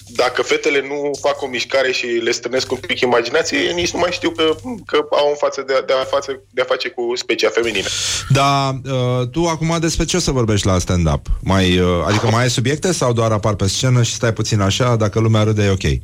dacă 0.07 0.41
fetele 0.41 0.81
nu 0.87 1.11
fac 1.21 1.41
o 1.41 1.47
mișcare 1.47 1.91
și 1.91 2.05
le 2.05 2.31
strânesc 2.31 2.71
un 2.71 2.77
pic 2.77 2.99
imaginație, 2.99 3.71
nici 3.71 3.91
nu 3.91 3.99
mai 3.99 4.11
știu 4.11 4.29
că, 4.29 4.55
că 4.85 5.05
au 5.09 5.29
în 5.29 5.35
față 5.35 5.63
de, 5.67 5.83
de, 5.87 5.93
a, 5.93 6.03
face, 6.03 6.39
de 6.51 6.61
a 6.61 6.65
face 6.65 6.89
cu 6.89 7.11
specia 7.15 7.49
feminină. 7.49 7.87
Da, 8.29 8.79
uh, 8.85 9.27
tu 9.31 9.45
acum 9.45 9.77
despre 9.79 10.05
ce 10.05 10.17
o 10.17 10.19
să 10.19 10.31
vorbești 10.31 10.67
la 10.67 10.79
stand-up? 10.79 11.25
Mai, 11.41 11.79
uh, 11.79 11.87
adică 12.05 12.27
mai 12.31 12.41
ai 12.41 12.49
subiecte 12.49 12.91
sau 12.91 13.13
doar 13.13 13.31
apar 13.31 13.55
pe 13.55 13.67
scenă 13.67 14.03
și 14.03 14.13
stai 14.13 14.33
puțin 14.33 14.59
așa, 14.59 14.95
dacă 14.95 15.19
lumea 15.19 15.43
râde 15.43 15.63
e 15.63 15.69
ok? 15.69 16.01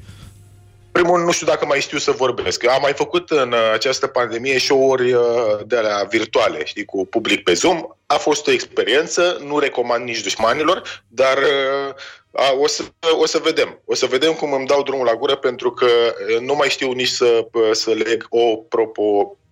Primul, 0.96 1.24
nu 1.24 1.32
știu 1.32 1.46
dacă 1.46 1.66
mai 1.66 1.80
știu 1.80 1.98
să 1.98 2.12
vorbesc. 2.12 2.68
Am 2.68 2.82
mai 2.82 2.94
făcut 2.94 3.30
în 3.30 3.52
uh, 3.52 3.72
această 3.74 4.08
pandemie 4.08 4.60
show-uri 4.60 5.14
uh, 5.14 5.24
de 5.66 5.78
alea 5.78 6.04
virtuale, 6.10 6.66
știi, 6.66 6.86
cu 6.86 7.06
public 7.06 7.44
pe 7.44 7.54
Zoom. 7.54 7.84
A 8.06 8.16
fost 8.16 8.48
o 8.48 8.52
experiență, 8.52 9.38
nu 9.46 9.60
recomand 9.60 10.04
nici 10.06 10.22
dușmanilor, 10.22 11.04
dar 11.08 11.38
uh, 11.38 11.94
a, 12.32 12.54
o, 12.60 12.68
să, 12.68 12.84
o 13.20 13.26
să 13.26 13.40
vedem. 13.44 13.82
O 13.86 13.96
să 13.96 14.06
vedem 14.06 14.34
cum 14.34 14.54
îmi 14.54 14.68
dau 14.68 14.84
drumul 14.84 15.06
la 15.06 15.16
gură, 15.16 15.36
pentru 15.36 15.72
că 15.72 15.86
uh, 15.86 16.40
nu 16.40 16.56
mai 16.56 16.70
știu 16.70 16.92
nici 16.92 17.08
să, 17.08 17.48
uh, 17.52 17.70
să 17.72 17.92
leg 17.92 18.26
o 18.30 18.56
propoziție. 18.56 19.44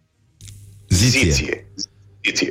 Ziție. 0.87 1.21
Ziție, 1.29 1.71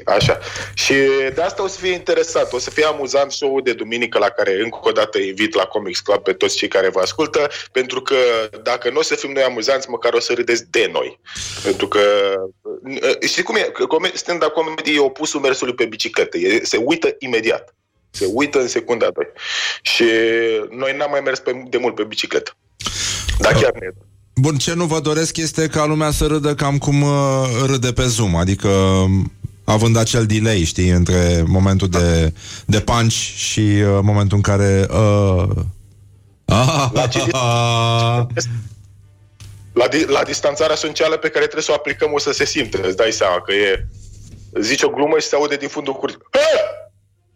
așa. 0.05 0.39
Și 0.74 0.94
de 1.35 1.43
asta 1.43 1.62
o 1.62 1.66
să 1.66 1.78
fie 1.78 1.93
interesant, 1.93 2.53
o 2.53 2.59
să 2.59 2.70
fie 2.70 2.85
amuzant 2.85 3.32
show-ul 3.32 3.62
de 3.62 3.73
duminică 3.73 4.19
la 4.19 4.28
care 4.28 4.61
încă 4.62 4.78
o 4.82 4.90
dată 4.90 5.19
invit 5.19 5.55
la 5.55 5.65
Comics 5.65 6.01
Club 6.01 6.23
pe 6.23 6.32
toți 6.32 6.57
cei 6.57 6.69
care 6.69 6.89
vă 6.89 7.01
ascultă, 7.01 7.49
pentru 7.73 8.03
că 8.03 8.16
dacă 8.62 8.90
nu 8.90 8.99
o 8.99 9.03
să 9.03 9.15
fim 9.15 9.32
noi 9.32 9.43
amuzanți, 9.43 9.90
măcar 9.90 10.12
o 10.12 10.20
să 10.20 10.32
râdeți 10.32 10.70
de 10.70 10.90
noi. 10.93 11.20
Pentru 11.62 11.89
că 11.89 12.01
uh, 12.62 13.28
știi 13.28 13.43
cum 13.43 13.57
e? 13.57 13.73
Come- 13.89 14.12
Stand-up 14.15 14.53
comedy 14.53 14.94
e 14.94 15.01
opusul 15.01 15.40
mersului 15.40 15.74
pe 15.74 15.85
bicicletă. 15.85 16.39
E, 16.39 16.61
se 16.65 16.77
uită 16.77 17.16
imediat. 17.19 17.74
Se 18.11 18.28
uită 18.32 18.61
în 18.61 18.69
secunda 18.69 19.11
2. 19.11 19.27
Și 19.82 20.05
noi 20.70 20.97
n-am 20.97 21.11
mai 21.11 21.20
mers 21.20 21.39
pe, 21.39 21.62
de 21.69 21.77
mult 21.77 21.94
pe 21.94 22.05
bicicletă. 22.05 22.57
Dar 23.39 23.53
chiar 23.53 23.73
ne 23.73 23.89
Bun, 24.35 24.57
ce 24.57 24.74
nu 24.74 24.85
vă 24.85 25.01
doresc 25.01 25.36
este 25.36 25.66
ca 25.66 25.85
lumea 25.85 26.11
să 26.11 26.27
râdă 26.27 26.55
cam 26.55 26.78
cum 26.78 27.03
uh, 27.03 27.11
râde 27.66 27.93
pe 27.93 28.07
Zoom, 28.07 28.36
adică 28.36 28.69
um, 28.69 29.32
având 29.73 29.97
acel 29.97 30.27
delay, 30.27 30.65
știi, 30.65 30.89
între 30.89 31.44
momentul 31.47 31.89
de, 31.89 32.32
de 32.66 32.81
punch 32.81 33.15
și 33.36 33.61
uh, 33.61 33.99
momentul 34.03 34.36
în 34.36 34.43
care... 34.43 34.86
Uh, 34.90 35.49
ah, 36.44 36.89
La 36.93 37.07
ce- 37.07 37.31
La, 39.73 39.89
di- 39.89 40.05
la 40.07 40.23
distanțarea 40.23 40.77
socială 40.77 41.16
pe 41.16 41.28
care 41.28 41.43
trebuie 41.43 41.62
să 41.62 41.70
o 41.70 41.74
aplicăm 41.74 42.11
o 42.12 42.19
să 42.19 42.32
se 42.32 42.44
simte, 42.44 42.81
îți 42.86 42.97
dai 42.97 43.11
seama 43.11 43.40
că 43.40 43.53
e... 43.53 43.86
Zici 44.61 44.82
o 44.82 44.89
glumă 44.89 45.19
și 45.19 45.27
se 45.27 45.35
aude 45.35 45.57
din 45.57 45.69
fundul 45.69 45.93
cursului. 45.93 46.27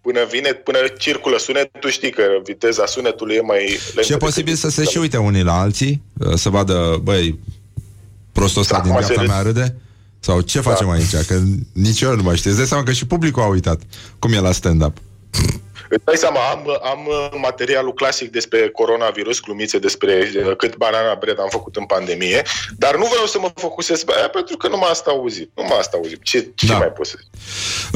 Până 0.01 0.25
vine, 0.31 0.53
până 0.53 0.79
circulă 0.99 1.39
sunetul, 1.39 1.91
știi 1.91 2.11
că 2.11 2.23
viteza 2.45 2.87
sunetului 2.87 3.35
e 3.35 3.41
mai 3.41 3.65
lentă. 3.69 4.03
și 4.03 4.13
e 4.13 4.17
posibil 4.17 4.55
să 4.55 4.69
se 4.69 4.85
și 4.85 4.99
uite 4.99 5.17
unii 5.17 5.43
la 5.43 5.61
alții, 5.61 6.03
uh, 6.19 6.35
să 6.35 6.49
vadă, 6.49 7.01
băi, 7.03 7.39
prostul 8.33 8.61
ăsta 8.61 8.77
Da, 8.77 8.83
din 8.83 8.93
acum 8.93 9.05
dreapta 9.05 9.23
se 9.23 9.29
mea 9.29 9.43
râde? 9.43 9.77
Sau 10.27 10.41
ce 10.41 10.61
facem 10.61 10.91
aici? 10.91 11.17
Că 11.27 11.41
nici 11.73 12.01
eu 12.01 12.15
nu 12.15 12.23
mai 12.23 12.37
știu. 12.37 12.51
Îți 12.51 12.59
dai 12.59 12.69
seama 12.69 12.83
că 12.83 12.93
și 12.93 13.07
publicul 13.07 13.43
a 13.43 13.47
uitat 13.47 13.81
cum 14.19 14.33
e 14.33 14.41
la 14.41 14.53
stand-up. 14.53 14.97
Îți 15.89 16.05
dai 16.05 16.17
seama, 16.17 16.41
am, 16.51 16.61
am 16.93 17.07
uh, 17.07 17.39
materialul 17.43 17.95
clasic 17.95 18.31
despre 18.31 18.69
coronavirus, 18.69 19.41
glumițe 19.41 19.79
despre 19.79 20.31
uh, 20.37 20.57
cât 20.57 20.77
banana 20.77 21.15
bread 21.21 21.41
am 21.41 21.49
făcut 21.51 21.77
în 21.77 21.85
pandemie, 21.85 22.43
dar 22.77 22.97
nu 22.97 23.07
vreau 23.07 23.27
să 23.27 23.39
mă 23.41 23.51
focusez 23.55 24.03
pe 24.05 24.13
aia 24.17 24.29
pentru 24.29 24.57
că 24.57 24.69
nu 24.69 24.77
m-a 24.77 24.87
asta 24.89 25.11
auzit. 25.11 25.51
Nu 25.55 25.63
m-a 25.63 25.77
asta 25.79 25.97
auzit. 25.97 26.23
Ce, 26.23 26.51
ce 26.55 26.67
Da. 26.67 26.79
mai 26.79 26.87
pot 26.89 27.07
să 27.07 27.15
zic? 27.19 27.29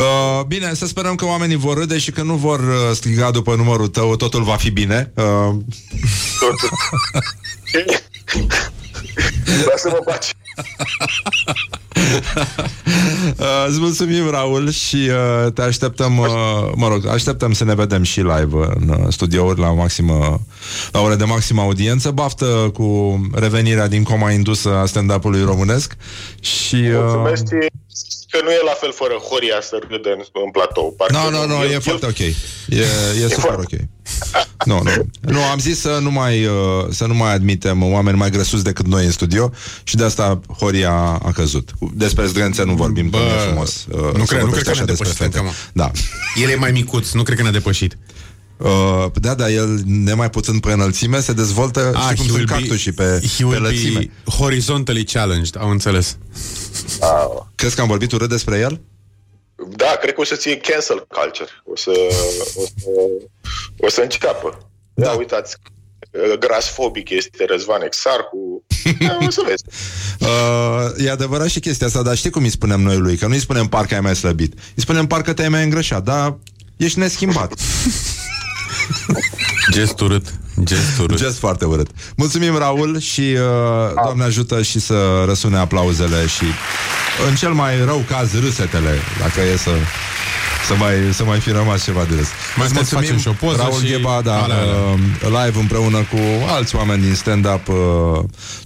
Uh, 0.04 0.44
bine, 0.46 0.74
să 0.74 0.86
sperăm 0.86 1.14
că 1.14 1.24
oamenii 1.24 1.56
vor 1.56 1.76
râde 1.76 1.98
și 1.98 2.10
că 2.10 2.22
nu 2.22 2.34
vor 2.34 2.60
uh, 2.60 2.74
striga 2.92 3.30
după 3.30 3.54
numărul 3.54 3.88
tău, 3.88 4.16
totul 4.16 4.42
va 4.42 4.56
fi 4.56 4.70
bine. 4.70 5.12
Uh, 5.16 5.54
Dar 9.66 9.76
să 9.76 9.88
mă 9.88 9.98
faci. 10.10 10.26
uh, 10.26 10.49
îți 13.68 13.78
mulțumim, 13.78 14.30
Raul, 14.30 14.70
și 14.70 14.96
uh, 14.96 15.52
te 15.52 15.62
așteptăm, 15.62 16.18
uh, 16.18 16.26
mă 16.74 16.88
rog, 16.88 17.06
așteptăm 17.06 17.52
să 17.52 17.64
ne 17.64 17.74
vedem 17.74 18.02
și 18.02 18.20
live 18.20 18.56
în 18.80 18.88
uh, 18.88 19.06
studiouri 19.08 19.60
la 19.60 19.72
maximă, 19.72 20.40
la 20.92 21.00
ore 21.00 21.14
de 21.14 21.24
maximă 21.24 21.60
audiență. 21.60 22.10
Baftă 22.10 22.70
cu 22.74 23.20
revenirea 23.32 23.88
din 23.88 24.02
coma 24.02 24.30
indusă 24.30 24.76
a 24.76 24.86
stand-up-ului 24.86 25.42
românesc 25.42 25.96
și... 26.40 26.74
Uh, 26.74 26.92
Mulțumesc 26.92 27.44
că 28.30 28.38
nu 28.44 28.50
e 28.50 28.60
la 28.64 28.76
fel 28.80 28.92
fără 28.92 29.14
Horia 29.28 29.58
să 29.60 29.78
râdă 29.88 30.08
în, 30.16 30.22
în 30.44 30.50
platou. 30.50 30.94
Parcă 30.96 31.16
Nu, 31.16 31.30
nu, 31.36 31.46
nu, 31.46 31.62
el- 31.62 31.68
e 31.70 31.72
el- 31.72 31.80
foarte 31.80 32.06
ok. 32.06 32.18
E, 32.18 32.34
e 33.24 33.28
super 33.28 33.58
ok. 33.58 33.74
Nu, 34.64 34.80
nu. 34.82 34.90
Nu, 35.20 35.42
am 35.42 35.58
zis 35.58 35.80
să 35.80 35.98
nu 36.02 36.10
mai 36.10 36.44
uh, 36.46 36.52
să 36.90 37.04
nu 37.06 37.14
mai 37.14 37.32
admitem 37.34 37.92
oameni 37.92 38.16
mai 38.16 38.30
grăsuți 38.30 38.64
decât 38.64 38.86
noi 38.86 39.04
în 39.04 39.10
studio 39.10 39.52
și 39.82 39.96
de 39.96 40.04
asta 40.04 40.40
Horia 40.58 40.92
a 41.22 41.32
căzut. 41.34 41.70
Despre 41.94 42.26
zdrențe 42.26 42.64
nu 42.64 42.72
vorbim, 42.74 43.08
Bă, 43.08 43.18
că 43.18 43.22
nu 43.24 43.30
e 43.30 43.46
frumos. 43.46 43.86
uh, 43.90 43.98
nu 43.98 44.00
să 44.00 44.08
cred- 44.08 44.18
nu 44.18 44.24
vorbești 44.26 44.50
cred 44.50 44.62
că 44.64 44.70
așa 44.70 44.84
ne-a 44.84 44.94
despre 44.94 45.08
depășit 45.08 45.16
fete. 45.16 45.38
încă, 45.38 45.52
Da. 45.72 45.90
El 46.42 46.50
e 46.50 46.54
mai 46.54 46.70
micuț, 46.70 47.10
nu 47.10 47.22
cred 47.22 47.36
că 47.36 47.42
ne-a 47.42 47.52
depășit. 47.52 47.98
Uh, 48.60 49.06
da, 49.14 49.34
da, 49.34 49.50
el 49.50 49.80
nemai 49.86 50.30
puțin 50.30 50.58
pe 50.58 50.72
înălțime 50.72 51.20
se 51.20 51.32
dezvoltă, 51.32 51.92
Ah, 51.94 52.02
știi 52.02 52.16
cum 52.16 52.24
he 52.24 52.30
sunt 52.30 52.30
will 52.32 52.44
be- 52.46 52.52
cactusii 52.52 52.92
pe, 52.92 53.20
He 53.22 53.36
pe 53.38 53.44
will 53.44 53.62
lățime. 53.62 53.98
be 53.98 54.30
horizontally 54.30 55.04
challenged, 55.04 55.56
au 55.58 55.70
înțeles. 55.70 56.16
Crezi 57.54 57.74
că 57.74 57.80
am 57.80 57.86
vorbit 57.86 58.12
urât 58.12 58.28
despre 58.28 58.58
el? 58.58 58.80
Da, 59.76 59.96
cred 60.00 60.14
că 60.14 60.20
o 60.20 60.24
să 60.24 60.34
ție 60.34 60.56
cancel 60.56 61.06
culture. 61.08 61.50
O 61.64 61.76
să, 61.76 61.90
o 62.54 62.60
să, 62.60 62.90
o 63.78 63.88
să 63.88 64.00
înceapă. 64.00 64.70
Da. 64.94 65.04
Da. 65.04 65.10
da, 65.12 65.18
uitați, 65.18 65.56
grasfobic 66.38 67.10
este 67.10 67.44
Răzvan 67.48 67.82
Exarhu. 67.82 68.64
Da, 69.00 69.18
o 69.26 69.30
să 69.30 69.42
vezi. 69.46 69.64
Uh, 70.20 71.04
e 71.06 71.10
adevărat 71.10 71.48
și 71.48 71.60
chestia 71.60 71.86
asta, 71.86 72.02
dar 72.02 72.16
știi 72.16 72.30
cum 72.30 72.42
îi 72.42 72.50
spunem 72.50 72.80
noi 72.80 72.96
lui? 72.96 73.16
Că 73.16 73.26
nu 73.26 73.32
îi 73.32 73.38
spunem 73.40 73.66
parcă 73.66 73.94
ai 73.94 74.00
mai 74.00 74.16
slăbit. 74.16 74.52
Îi 74.74 74.82
spunem 74.82 75.06
parcă 75.06 75.32
te-ai 75.32 75.48
mai 75.48 75.64
îngrășat, 75.64 76.02
dar 76.02 76.38
ești 76.76 76.98
neschimbat. 76.98 77.52
Gest 79.74 80.00
urât. 80.00 80.34
Gest 80.64 80.98
urât. 80.98 81.18
Gest 81.18 81.38
foarte 81.38 81.64
urât. 81.64 81.88
Mulțumim, 82.16 82.56
Raul, 82.56 82.98
și 82.98 83.20
uh, 83.20 83.92
Doamne 84.04 84.24
ajută 84.24 84.62
și 84.62 84.80
să 84.80 85.24
răsune 85.26 85.56
aplauzele 85.56 86.26
și 86.26 86.44
în 87.28 87.34
cel 87.34 87.52
mai 87.52 87.84
rău 87.84 88.04
caz 88.08 88.40
râsetele, 88.40 88.94
dacă 89.20 89.40
e 89.52 89.56
să 89.56 89.70
să 90.66 90.74
mai, 90.78 90.94
să 91.12 91.24
mai 91.24 91.38
fi 91.40 91.50
rămas 91.50 91.84
ceva 91.84 92.04
de 92.08 92.14
râs. 92.14 92.26
Mai 92.56 92.64
Îți 92.66 92.74
stai 92.74 92.84
să 92.84 92.94
facem 92.94 93.18
și 93.18 93.28
o 93.28 93.32
poză 93.32 93.56
Raul 93.56 93.80
și- 93.84 93.86
Gheba, 93.90 94.20
da, 94.24 94.42
alea, 94.42 94.56
alea. 94.56 94.74
uh, 94.74 95.44
live 95.44 95.58
împreună 95.58 95.96
cu 95.96 96.18
alți 96.48 96.76
oameni 96.76 97.02
din 97.02 97.14
stand-up 97.14 97.68
uh, 97.68 97.74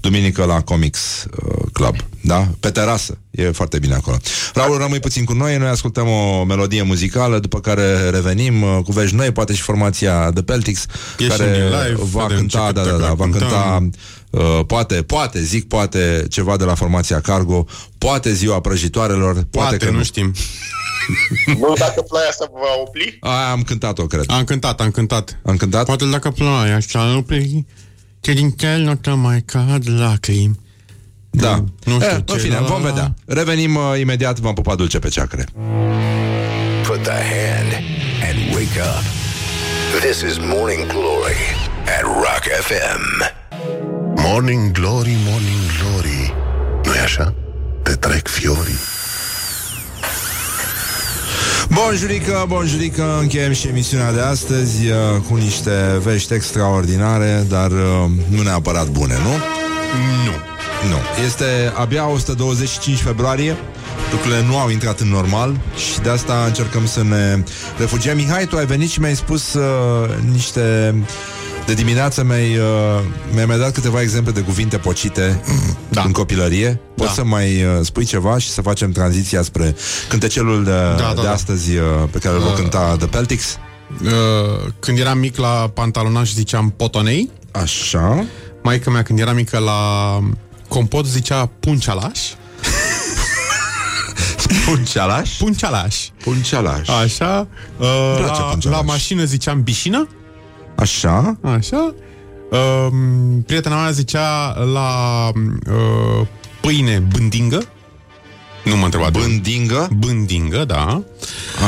duminică 0.01 0.45
la 0.45 0.61
Comics 0.61 1.25
uh, 1.47 1.65
Club. 1.73 1.97
Da? 2.21 2.49
Pe 2.61 2.71
terasă. 2.71 3.19
E 3.31 3.51
foarte 3.51 3.79
bine 3.79 3.95
acolo. 3.95 4.17
Raul, 4.55 4.79
rămâi 4.79 5.01
puțin 5.01 5.25
cu 5.25 5.33
noi, 5.33 5.57
noi 5.57 5.69
ascultăm 5.69 6.09
o 6.09 6.45
melodie 6.45 6.83
muzicală, 6.83 7.39
după 7.39 7.61
care 7.61 8.11
revenim 8.11 8.63
uh, 8.63 8.79
cu 8.85 8.93
vești 8.93 9.15
noi, 9.17 9.31
poate 9.33 9.55
și 9.55 9.63
formația 9.63 10.31
The 10.35 10.43
Peltics, 10.43 10.87
Ieșim 11.19 11.37
care 11.37 11.53
din 11.53 11.65
live, 11.65 11.97
va 12.13 12.23
vedem 12.23 12.37
cânta, 12.39 12.67
ce 12.67 12.73
da, 12.73 12.83
da, 12.83 12.91
da, 12.91 12.91
cântecuri 12.91 13.17
va 13.17 13.39
cânta 13.39 13.47
cântăm. 13.47 13.93
Uh, 14.31 14.61
poate, 14.67 14.95
poate, 15.03 15.43
zic 15.43 15.69
poate 15.69 16.25
ceva 16.31 16.57
de 16.57 16.65
la 16.65 16.75
formația 16.75 17.21
Cargo, 17.21 17.67
poate 17.99 18.33
ziua 18.33 18.61
prăjitoarelor, 18.61 19.33
poate, 19.33 19.47
Poate, 19.51 19.77
că 19.77 19.91
nu 19.91 20.03
știm. 20.03 20.33
Nu 21.47 21.75
dacă 21.79 22.03
ploaia 22.03 22.29
asta 22.29 22.49
vă 22.53 22.59
va 22.59 22.81
opri, 22.87 23.19
Aia 23.21 23.51
am 23.51 23.63
cântat-o, 23.63 24.07
cred. 24.07 24.25
Am 24.27 24.45
cântat, 24.45 24.81
am 24.81 24.91
cântat. 24.91 25.39
Am 25.43 25.57
cântat? 25.57 25.85
Poate 25.85 26.05
dacă 26.05 26.31
ploaia 26.31 26.75
așa 26.75 27.05
nu 27.05 27.23
pleci, 27.23 27.65
că 28.21 28.33
din 28.33 28.51
tel 28.51 28.81
nu 28.81 28.95
te 28.95 29.11
mai 29.11 29.43
cad 29.43 29.89
lacrimi. 29.99 30.59
Da. 31.31 31.65
Nu 31.85 32.01
știu 32.01 32.17
eh, 32.17 32.23
ce, 32.25 32.33
în 32.33 32.39
fine, 32.39 32.55
la, 32.55 32.61
la, 32.61 32.67
vom 32.67 32.83
la. 32.83 32.89
vedea. 32.89 33.15
Revenim 33.27 33.75
uh, 33.75 34.01
imediat, 34.01 34.39
v-am 34.39 34.55
pupat 34.55 34.77
dulce 34.77 34.99
pe 34.99 35.09
ceacre. 35.09 35.45
Put 36.87 37.03
the 37.03 37.21
hand 37.35 37.73
and 38.29 38.55
wake 38.55 38.81
up. 38.81 39.05
This 40.01 40.21
is 40.31 40.39
Morning 40.39 40.87
Glory 40.87 41.43
at 41.99 42.03
Rock 42.03 42.45
FM. 42.61 43.03
Morning 44.17 44.71
Glory, 44.73 45.17
Morning 45.27 45.63
Glory 45.81 46.35
nu-i 46.85 46.99
așa? 46.99 47.35
Te 47.83 47.95
trec 47.95 48.29
fiorii 48.29 48.79
Bonjurică, 51.75 52.45
bonjurică, 52.49 53.19
încheiem 53.21 53.53
și 53.53 53.69
emisiunea 53.69 54.13
de 54.13 54.21
astăzi 54.21 54.87
uh, 54.87 54.97
cu 55.29 55.35
niște 55.35 56.01
vești 56.03 56.35
extraordinare, 56.35 57.47
dar 57.49 57.71
uh, 57.71 58.11
nu 58.29 58.43
neapărat 58.43 58.89
bune, 58.89 59.15
nu? 59.15 59.31
Nu. 60.25 60.33
Nu, 60.89 61.25
este 61.25 61.73
abia 61.75 62.09
125 62.09 62.99
februarie 62.99 63.57
Lucrurile 64.11 64.43
nu 64.43 64.59
au 64.59 64.71
intrat 64.71 65.01
în 65.01 65.09
normal 65.09 65.61
Și 65.77 66.01
de 66.01 66.09
asta 66.09 66.45
încercăm 66.47 66.87
să 66.87 67.03
ne 67.03 67.43
refugiem 67.79 68.17
Mihai, 68.17 68.47
tu 68.47 68.57
ai 68.57 68.67
venit 68.67 68.91
și 68.91 69.01
mi-ai 69.01 69.17
spus 69.17 69.55
uh, 69.55 69.63
Niște 70.33 70.95
de 71.67 71.75
dimineață 71.75 72.25
mi-ai, 72.25 72.57
uh, 72.57 73.01
mi-ai 73.33 73.47
mai 73.47 73.59
dat 73.59 73.73
câteva 73.73 74.01
exemple 74.01 74.33
de 74.33 74.41
cuvinte 74.41 74.77
pocite 74.77 75.41
da. 75.89 76.03
în 76.03 76.13
copilărie. 76.13 76.81
Poți 76.97 77.09
Da. 77.09 77.15
să 77.15 77.25
mai 77.25 77.65
uh, 77.65 77.71
spui 77.83 78.05
ceva 78.05 78.39
și 78.39 78.49
să 78.49 78.63
facem 78.63 78.93
tranziția 78.93 79.43
spre 79.43 79.75
cântecelul 80.09 80.65
de, 80.65 80.71
Da, 80.71 80.95
da, 80.97 81.13
de 81.15 81.23
da. 81.23 81.31
astăzi 81.33 81.77
uh, 81.77 81.85
pe 82.11 82.19
care 82.19 82.35
îl 82.35 82.41
vom 82.41 82.55
cânta 82.55 82.97
The 82.99 83.07
Peltics? 83.07 83.59
Uh, 84.05 84.11
când 84.79 84.99
eram 84.99 85.19
mic 85.19 85.37
la 85.37 85.71
pantalonaj 85.75 86.33
ziceam 86.33 86.71
potonei. 86.77 87.31
Așa. 87.51 88.25
Maica 88.63 88.91
mea 88.91 89.03
când 89.03 89.19
era 89.19 89.33
mică 89.33 89.59
la 89.59 89.79
compot 90.69 91.07
zicea 91.07 91.51
puncealaș. 91.61 92.21
Puncealaș? 94.67 95.31
Puncealaș. 95.37 95.97
Puncealaș. 96.23 96.89
Așa. 96.89 97.49
Uh, 97.77 98.15
place 98.17 98.41
la, 98.41 98.47
puncealaș. 98.47 98.81
la 98.81 98.85
mașină 98.87 99.25
ziceam 99.25 99.63
bișină. 99.63 100.09
Așa. 100.77 101.39
Așa. 101.43 101.95
Uh, 102.51 102.93
prietena 103.47 103.81
mea 103.83 103.91
zicea 103.91 104.55
la 104.73 104.91
uh, 105.35 106.27
pâine 106.61 106.99
bândingă. 106.99 107.63
Nu 108.65 108.77
mă 108.77 108.85
întreba 108.85 109.11
de 109.11 109.19
unde. 109.19 109.29
Bândingă. 109.31 109.89
Bândingă, 109.97 110.65
da. 110.65 111.03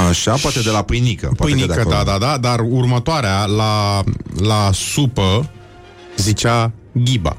Așa, 0.08 0.34
poate 0.34 0.60
de 0.60 0.70
la 0.70 0.82
pâinică. 0.82 1.32
Poate 1.36 1.52
că 1.52 1.58
de 1.58 1.64
Pâinică, 1.64 1.80
acolo. 1.80 1.94
da, 1.94 2.02
da, 2.04 2.18
da, 2.18 2.38
dar 2.38 2.60
următoarea, 2.60 3.44
la, 3.44 4.02
la 4.38 4.70
supă, 4.72 5.50
zicea 6.16 6.72
ghiba. 6.92 7.36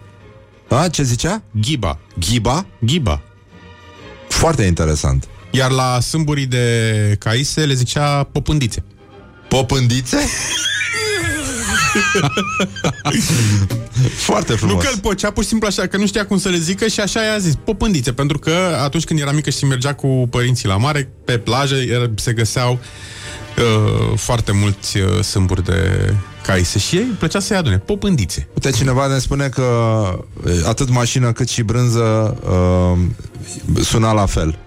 A, 0.69 0.87
ce 0.89 1.03
zicea? 1.03 1.41
Ghiba. 1.51 1.99
Ghiba? 2.19 2.65
Ghiba. 2.79 3.21
Foarte 4.27 4.63
interesant. 4.63 5.27
Iar 5.51 5.71
la 5.71 5.99
sâmburii 5.99 6.45
de 6.45 7.15
caise 7.19 7.65
le 7.65 7.73
zicea 7.73 8.23
popândițe. 8.23 8.83
Popândițe? 9.47 10.17
Foarte 14.15 14.53
frumos. 14.53 14.75
Nu 14.75 14.81
că 14.81 14.89
îl 14.93 14.99
pocea 14.99 15.31
pur 15.31 15.43
și 15.43 15.49
simplu 15.49 15.67
așa, 15.67 15.87
că 15.87 15.97
nu 15.97 16.07
știa 16.07 16.25
cum 16.25 16.37
să 16.37 16.49
le 16.49 16.57
zică 16.57 16.87
și 16.87 16.99
așa 16.99 17.21
i-a 17.21 17.37
zis, 17.37 17.53
popândițe, 17.63 18.11
pentru 18.11 18.39
că 18.39 18.51
atunci 18.83 19.03
când 19.03 19.19
era 19.19 19.31
mică 19.31 19.49
și 19.49 19.65
mergea 19.65 19.93
cu 19.93 20.27
părinții 20.29 20.67
la 20.67 20.77
mare, 20.77 21.09
pe 21.25 21.37
plajă 21.37 21.75
era, 21.75 22.11
se 22.15 22.33
găseau 22.33 22.79
uh, 23.57 24.17
foarte 24.17 24.51
mulți 24.51 24.97
uh, 24.97 25.23
sâmburi 25.23 25.63
de 25.63 26.13
caise 26.43 26.79
și 26.79 26.95
ei 26.95 27.01
îi 27.01 27.15
plăcea 27.17 27.39
să-i 27.39 27.57
adune, 27.57 27.77
popândițe. 27.77 28.47
Uite, 28.53 28.77
cineva 28.77 29.07
ne 29.07 29.17
spune 29.17 29.47
că 29.47 29.65
e, 30.45 30.67
atât 30.67 30.89
mașină 30.89 31.31
cât 31.31 31.49
și 31.49 31.61
brânză 31.61 32.37
uh, 32.43 32.97
suna 33.83 34.11
la 34.11 34.25
fel. 34.25 34.57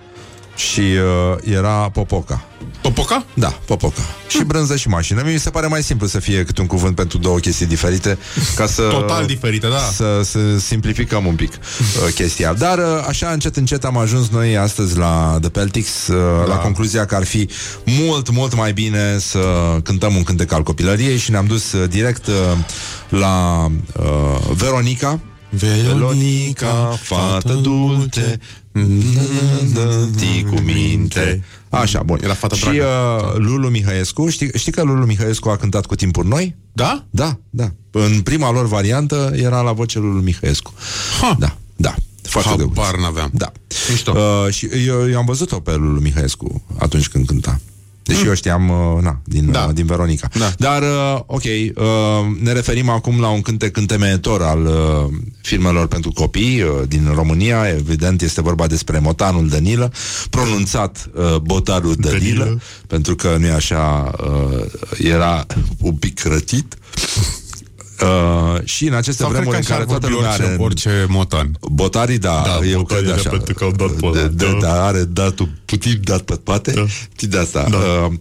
Și 0.61 0.81
uh, 0.81 1.55
era 1.55 1.91
Popoca. 1.93 2.45
Popoca? 2.81 3.25
Da, 3.35 3.49
Popoca. 3.65 4.01
Și 4.29 4.45
brânză 4.45 4.77
și 4.77 4.89
mașină. 4.89 5.21
Mie 5.25 5.33
mi 5.33 5.39
se 5.39 5.51
pare 5.51 5.67
mai 5.67 5.83
simplu 5.83 6.07
să 6.07 6.19
fie 6.19 6.45
câte 6.45 6.61
un 6.61 6.67
cuvânt 6.67 6.95
pentru 6.95 7.19
două 7.19 7.39
chestii 7.39 7.67
diferite, 7.67 8.19
ca 8.57 8.67
să... 8.67 8.83
Total 8.83 9.27
diferite, 9.27 9.69
da. 9.69 9.79
Să, 9.79 10.21
să 10.23 10.59
simplificăm 10.59 11.27
un 11.27 11.35
pic 11.35 11.53
uh, 11.53 12.13
chestia. 12.15 12.53
Dar 12.53 12.79
uh, 12.79 12.85
așa 13.09 13.29
încet 13.29 13.57
încet 13.57 13.85
am 13.85 13.97
ajuns 13.97 14.29
noi 14.29 14.57
astăzi 14.57 14.97
la 14.97 15.39
The 15.41 15.51
Peltics 15.51 16.07
uh, 16.07 16.17
da. 16.17 16.45
la 16.45 16.57
concluzia 16.57 17.05
că 17.05 17.15
ar 17.15 17.25
fi 17.25 17.49
mult, 17.85 18.31
mult 18.31 18.55
mai 18.55 18.73
bine 18.73 19.19
să 19.19 19.39
cântăm 19.83 20.15
un 20.17 20.23
cântec 20.23 20.53
al 20.53 20.63
copilăriei 20.63 21.19
și 21.19 21.31
ne-am 21.31 21.47
dus 21.47 21.73
uh, 21.73 21.89
direct 21.89 22.27
uh, 22.27 22.35
la 23.09 23.65
uh, 23.97 24.57
Veronica. 24.57 25.21
Veronica, 25.51 26.99
fată 27.03 27.53
dulte, 27.53 28.41
Tii 30.17 30.45
cu 30.51 30.61
minte 30.61 31.43
Așa, 31.69 32.03
bun 32.03 32.19
Era 32.23 32.35
fată 32.35 32.55
Și 32.55 32.63
dragă. 32.65 32.85
uh, 32.85 33.35
Lulu 33.37 33.69
Mihăescu 33.69 34.29
știi, 34.29 34.51
știi 34.55 34.73
că 34.73 34.83
Lulu 34.83 35.05
Mihăescu 35.07 35.49
a 35.49 35.57
cântat 35.57 35.87
cu 35.87 35.95
timpuri 35.95 36.29
noi? 36.29 36.57
Da? 36.73 37.05
Da, 37.11 37.39
da 37.51 37.71
În 37.91 38.21
prima 38.21 38.51
lor 38.51 38.67
variantă 38.67 39.31
era 39.35 39.61
la 39.61 39.73
voce 39.73 39.99
Lulu 39.99 40.21
Mihăescu 40.21 40.73
Ha. 41.21 41.37
Da, 41.39 41.57
da 41.77 41.95
Foarte 42.23 42.55
de 42.57 42.63
Habar 42.75 42.97
n-aveam. 42.99 43.31
Da 43.35 43.53
Mișto. 43.91 44.13
uh, 44.47 44.53
Și 44.53 44.67
eu, 44.87 45.11
eu 45.11 45.19
am 45.19 45.25
văzut-o 45.25 45.61
pe 45.61 45.75
Lulu 45.75 46.01
Mihăescu 46.01 46.63
Atunci 46.79 47.09
când 47.09 47.27
cânta 47.27 47.61
Deși 48.03 48.27
eu 48.27 48.35
știam, 48.35 48.69
uh, 48.69 49.03
na, 49.03 49.21
din, 49.25 49.43
Hmm. 49.43 49.53
Da. 49.53 49.65
uh, 49.69 49.75
din 49.75 49.87
Veronica. 49.87 50.29
Da. 50.39 50.53
Dar, 50.59 50.83
uh, 50.83 51.21
ok, 51.27 51.43
uh, 51.45 51.83
ne 52.43 52.53
referim 52.53 52.89
acum 52.89 53.21
la 53.21 53.29
un 53.29 53.41
cântec 53.41 53.77
întemeitor 53.77 54.43
al 54.43 54.65
uh, 54.67 55.15
filmelor 55.43 55.87
pentru 55.87 56.13
copii 56.13 56.63
uh, 56.63 56.71
din 56.89 57.11
România. 57.15 57.69
Evident, 57.69 58.23
este 58.23 58.43
vorba 58.43 58.67
despre 58.67 58.99
Motanul 58.99 59.49
Danilă, 59.49 59.93
pronunțat 60.31 61.11
uh, 61.15 61.37
Botarul 61.37 61.95
Danilă, 61.99 62.39
Danilă. 62.45 62.61
pentru 62.87 63.15
că 63.15 63.37
nu 63.39 63.47
e 63.47 63.53
așa, 63.53 64.11
uh, 64.25 64.65
era 64.99 65.47
un 65.81 65.93
pic 65.95 66.23
rătit. 66.23 66.75
Uh, 66.75 66.90
și 68.65 68.87
în 68.87 68.95
aceste 68.95 69.23
Sau 69.23 69.31
cred 69.31 69.43
vremuri 69.43 69.65
că 69.65 69.73
în 69.73 69.73
așa 69.73 69.73
care 69.73 69.81
ar 69.81 69.87
toată 69.87 70.07
vorbi 70.07 70.15
lumea 70.15 70.31
orice, 70.31 70.47
are... 70.47 70.57
orice 70.59 71.07
motan. 71.09 71.59
Botarii, 71.61 72.19
da, 72.19 72.43
Da, 72.45 72.67
eu 72.67 72.79
botarii, 72.79 73.03
cred 73.03 73.15
da, 73.15 73.21
așa. 73.21 73.31
pentru 73.31 73.55
că 73.55 73.65
au 73.65 73.71
dat 73.71 73.91
pe 73.91 74.07
ăla, 74.07 74.21
de, 74.21 74.29
de, 74.29 74.47
da. 74.47 74.59
da, 74.61 74.85
are 74.85 75.05
datul 75.05 75.49
puțin 75.65 76.01
dat 76.05 76.21
pe 76.21 76.35
spate. 76.35 76.73
Da. 76.73 76.87
Știi 76.87 77.29
de 77.29 77.39
asta. 77.39 77.67
Da. 77.71 77.77
Uh, 77.77 78.13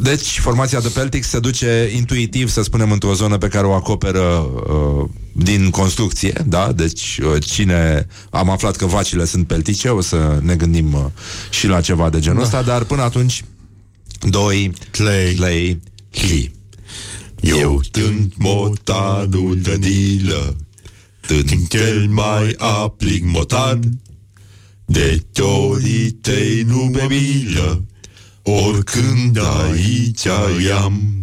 deci, 0.00 0.38
formația 0.40 0.80
de 0.80 0.88
Peltic 0.88 1.24
se 1.24 1.38
duce 1.38 1.90
intuitiv, 1.96 2.50
să 2.50 2.62
spunem, 2.62 2.92
într-o 2.92 3.14
zonă 3.14 3.38
pe 3.38 3.48
care 3.48 3.66
o 3.66 3.72
acoperă 3.72 4.20
uh, 4.22 5.08
din 5.32 5.70
construcție, 5.70 6.44
da? 6.46 6.72
Deci, 6.72 7.20
uh, 7.22 7.44
cine... 7.44 8.06
Am 8.30 8.50
aflat 8.50 8.76
că 8.76 8.86
vacile 8.86 9.24
sunt 9.24 9.46
peltice, 9.46 9.88
o 9.88 10.00
să 10.00 10.38
ne 10.42 10.54
gândim 10.54 10.92
uh, 10.92 11.04
și 11.50 11.66
la 11.66 11.80
ceva 11.80 12.10
de 12.10 12.18
genul 12.18 12.38
da. 12.38 12.44
ăsta, 12.44 12.62
dar 12.62 12.84
până 12.84 13.02
atunci, 13.02 13.44
doi, 14.20 14.72
Tlei. 14.90 15.34
lei, 15.34 15.80
hi. 16.12 16.50
Eu 17.40 17.80
tânt 17.90 18.32
motanul 18.36 19.60
de 19.60 19.76
dilă, 19.76 20.56
tânt 21.20 21.68
cel 21.68 22.06
mai 22.08 22.54
aplic 22.58 23.24
motan, 23.24 24.00
de 24.84 25.24
torii 25.32 26.10
tăi 26.10 26.62
nu 26.66 26.82
mi 26.82 27.06
milă, 27.08 27.84
oricând 28.42 29.38
aici 29.38 30.26
îi 30.56 30.70
am. 30.70 31.22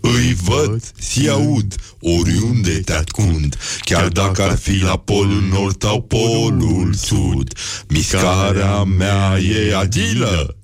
Îi 0.00 0.36
văd, 0.42 0.92
și 1.10 1.28
aud, 1.28 1.74
oriunde 2.00 2.80
te 2.80 2.92
ascund 2.92 3.56
Chiar 3.80 4.08
dacă 4.08 4.42
ar 4.42 4.56
fi 4.56 4.82
la 4.82 4.96
polul 4.96 5.42
nord 5.52 5.82
sau 5.82 6.02
polul 6.02 6.94
sud 6.94 7.52
Miscarea 7.88 8.82
mea 8.82 9.38
e 9.38 9.76
agilă. 9.76 10.56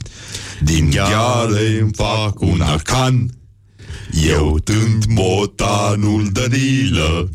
Din 0.61 0.91
gheare 0.91 1.79
îmi 1.81 1.93
fac 1.95 2.41
un 2.41 2.61
arcan 2.61 3.31
eu 4.11 4.59
tând 4.65 5.05
motanul 5.09 6.29
Danilă 6.33 7.31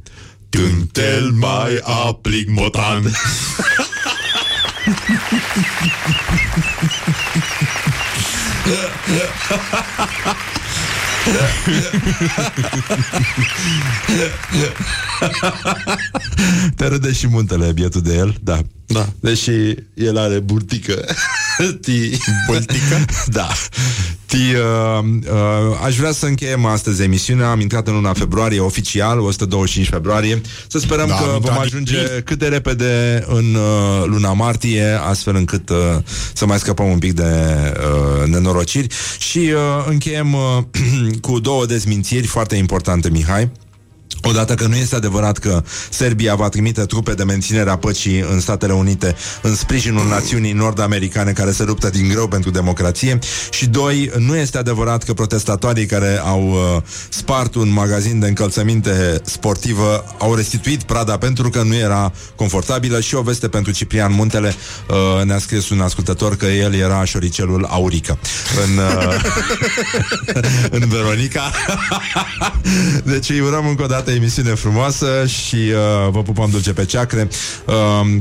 Tând 0.50 0.92
cel 0.92 1.30
mai 1.32 1.80
aplic 1.84 2.50
motan 2.50 3.12
Te 16.76 16.88
râde 16.88 17.14
și 17.14 17.28
muntele, 17.28 17.72
bietul 17.72 18.02
de 18.02 18.16
el, 18.16 18.36
da. 18.42 18.60
Da. 18.92 19.10
Deși 19.20 19.52
el 19.94 20.18
are 20.18 20.40
burtică. 20.40 21.06
Ti... 21.82 22.18
Burtică? 22.48 23.06
da. 23.38 23.48
Ti, 24.26 24.38
uh, 24.38 25.06
uh, 25.32 25.80
aș 25.84 25.96
vrea 25.98 26.12
să 26.12 26.26
încheiem 26.26 26.66
astăzi 26.66 27.02
emisiunea. 27.04 27.50
Am 27.50 27.60
intrat 27.60 27.88
în 27.88 27.94
luna 27.94 28.14
februarie 28.14 28.60
oficial, 28.60 29.20
125 29.20 29.88
februarie. 29.90 30.42
Să 30.68 30.80
sperăm 30.80 31.08
Da, 31.08 31.16
că 31.16 31.22
am 31.24 31.30
vom 31.30 31.36
intrat 31.36 31.58
ajunge 31.58 31.96
din 31.96 32.22
cât 32.24 32.40
de 32.40 32.48
repede 32.48 33.24
în 33.28 33.56
uh, 33.56 34.04
luna 34.06 34.34
martie, 34.34 35.00
astfel 35.10 35.36
încât 35.36 35.70
uh, 35.70 35.78
să 36.34 36.46
mai 36.46 36.60
scăpăm 36.60 36.90
un 36.90 36.98
pic 36.98 37.14
de 37.14 37.24
uh, 37.24 38.28
nenorociri. 38.28 38.88
Și 39.20 39.38
uh, 39.38 39.86
încheiem 39.88 40.34
uh, 40.34 40.64
cu 41.22 41.40
două 41.40 41.66
dezmințiri 41.66 42.28
foarte 42.28 42.56
importante, 42.56 43.10
Mihai. 43.10 43.52
Odată 44.22 44.54
că 44.54 44.68
nu 44.68 44.76
este 44.76 44.96
adevărat 44.96 45.38
că 45.38 45.64
Serbia 45.90 46.36
va 46.36 46.50
trimite 46.50 46.86
trupe 46.86 47.14
de 47.14 47.24
menținere 47.24 47.70
a 47.70 47.78
păcii 47.78 48.20
în 48.32 48.40
Statele 48.40 48.74
Unite 48.74 49.16
în 49.42 49.56
sprijinul 49.56 50.08
națiunii 50.08 50.52
nord-americane 50.52 51.32
care 51.32 51.52
se 51.52 51.64
luptă 51.64 51.90
din 51.90 52.10
greu 52.10 52.28
pentru 52.28 52.50
democrație. 52.50 53.20
Și 53.50 53.68
doi, 53.68 54.12
nu 54.18 54.36
este 54.36 54.58
adevărat 54.58 55.04
că 55.04 55.14
protestatorii 55.14 55.86
care 55.86 56.22
au 56.24 56.50
uh, 56.50 56.82
spart 57.10 57.56
un 57.56 57.74
magazin 57.74 58.20
de 58.20 58.28
încălțăminte 58.28 59.22
sportivă 59.24 60.06
au 60.18 60.36
restituit 60.36 60.84
prada 60.84 61.18
pentru 61.18 61.50
că 61.50 61.62
nu 61.62 61.76
era 61.76 62.12
confortabilă. 62.36 63.00
Și 63.00 63.16
o 63.16 63.22
veste 63.22 63.48
pentru 63.48 63.72
Ciprian 63.72 64.14
Muntele 64.14 64.56
uh, 64.90 65.26
ne-a 65.26 65.40
scris 65.40 65.70
un 65.70 65.82
ascultător 65.82 66.36
că 66.36 66.46
el 66.46 66.74
era 66.74 67.04
șoricelul 67.04 67.66
Aurică. 67.70 68.20
În, 68.66 68.78
uh, 68.78 69.24
în 70.82 70.88
Veronica. 70.88 71.52
Deci 73.04 73.30
îi 73.30 73.40
urăm 73.40 73.68
încă 73.68 73.84
o 73.84 73.86
dată 73.86 74.01
Foarte 74.02 74.20
emisiune 74.20 74.54
frumoasă 74.56 75.26
și 75.26 75.56
uh, 75.56 76.12
vă 76.12 76.22
pupăm 76.22 76.50
dulce 76.50 76.74
pe 76.74 76.86
ceacre. 76.86 77.28
Uh, 77.66 77.74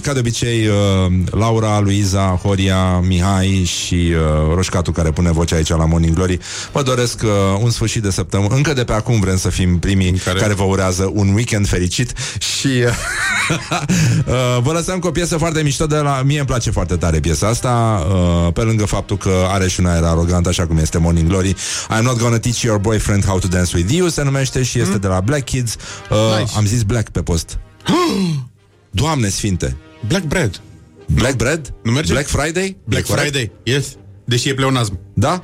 ca 0.03 0.13
de 0.13 0.19
obicei, 0.19 0.67
uh, 0.67 1.13
Laura, 1.31 1.81
Luiza, 1.81 2.41
Horia, 2.43 2.99
Mihai 2.99 3.65
și 3.65 3.95
uh, 3.95 4.55
Roșcatu 4.55 4.93
care 4.93 5.11
pune 5.11 5.31
vocea 5.31 5.57
aici 5.57 5.69
la 5.69 5.85
Morning 5.85 6.15
Glory, 6.15 6.39
vă 6.73 6.83
doresc 6.83 7.23
uh, 7.23 7.31
un 7.63 7.71
sfârșit 7.71 8.03
de 8.03 8.11
săptămână. 8.11 8.55
Încă 8.55 8.73
de 8.73 8.85
pe 8.85 8.93
acum 8.93 9.21
vrem 9.21 9.37
să 9.37 9.49
fim 9.49 9.79
primii 9.79 10.13
care, 10.13 10.39
care 10.39 10.55
vă 10.55 10.63
urează 10.63 11.11
un 11.15 11.35
weekend 11.35 11.69
fericit 11.69 12.13
și 12.39 12.67
uh, 12.81 13.83
uh, 14.27 14.63
vă 14.63 14.73
lăsăm 14.73 14.99
cu 14.99 15.07
o 15.07 15.11
piesă 15.11 15.37
foarte 15.37 15.63
mișto 15.63 15.87
de 15.87 15.97
la... 15.97 16.23
Mie 16.25 16.39
îmi 16.39 16.47
place 16.47 16.71
foarte 16.71 16.97
tare 16.97 17.21
piesa 17.21 17.49
asta, 17.49 18.07
uh, 18.09 18.53
pe 18.53 18.61
lângă 18.61 18.85
faptul 18.85 19.17
că 19.17 19.33
are 19.49 19.69
și 19.69 19.81
un 19.81 19.87
aer 19.87 20.03
arogant, 20.03 20.47
așa 20.47 20.67
cum 20.67 20.79
este 20.79 20.99
Morning 20.99 21.29
Glory. 21.29 21.55
I'm 21.99 22.03
not 22.03 22.19
gonna 22.19 22.39
teach 22.39 22.61
your 22.61 22.79
boyfriend 22.79 23.25
how 23.25 23.39
to 23.39 23.49
dance 23.49 23.77
with 23.77 23.93
you 23.93 24.09
se 24.09 24.23
numește 24.23 24.63
și 24.63 24.81
este 24.81 24.99
de 24.99 25.07
la 25.07 25.21
Black 25.21 25.45
Kids. 25.45 25.70
Uh, 26.11 26.39
Nice. 26.39 26.53
Am 26.57 26.67
zis 26.67 26.83
Black 26.83 27.09
pe 27.09 27.23
post. 27.23 27.59
Doamne 28.91 29.29
sfinte! 29.29 29.77
Black 30.09 30.25
bread. 30.25 30.61
Black 31.15 31.35
Bread? 31.37 31.73
Nu 31.83 31.93
merge? 31.93 32.13
Black 32.13 32.27
Friday? 32.29 32.77
Black 32.85 33.05
E 33.09 33.13
corect? 33.13 33.29
Friday. 33.31 33.51
Yes. 33.63 33.87
Deși 34.25 34.49
e 34.49 34.55
pleonasm. 34.55 34.99
Da? 35.15 35.43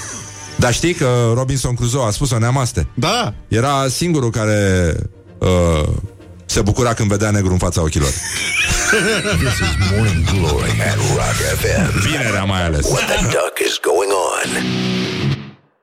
Dar 0.62 0.72
știi 0.72 0.94
că 0.94 1.32
Robinson 1.34 1.74
Crusoe 1.74 2.04
a 2.06 2.10
spus-o 2.10 2.38
neamaste. 2.38 2.88
Da. 2.94 3.34
Era 3.48 3.88
singurul 3.88 4.30
care 4.30 4.94
uh, 5.38 5.88
se 6.46 6.60
bucura 6.60 6.94
când 6.94 7.08
vedea 7.08 7.30
negru 7.30 7.52
în 7.52 7.58
fața 7.58 7.82
ochilor. 7.82 8.08
This 9.44 9.58
is 9.58 9.90
Morning 9.96 10.24
Glory 10.24 10.70
at 10.80 10.96
Rock 11.14 11.58
FM. 11.58 11.98
Vinerea 12.08 12.44
mai 12.44 12.64
ales. 12.64 12.86
What 12.86 13.06
the 13.06 13.22
duck 13.22 13.58
is 13.66 13.78
going 13.82 14.10
on? 14.10 14.62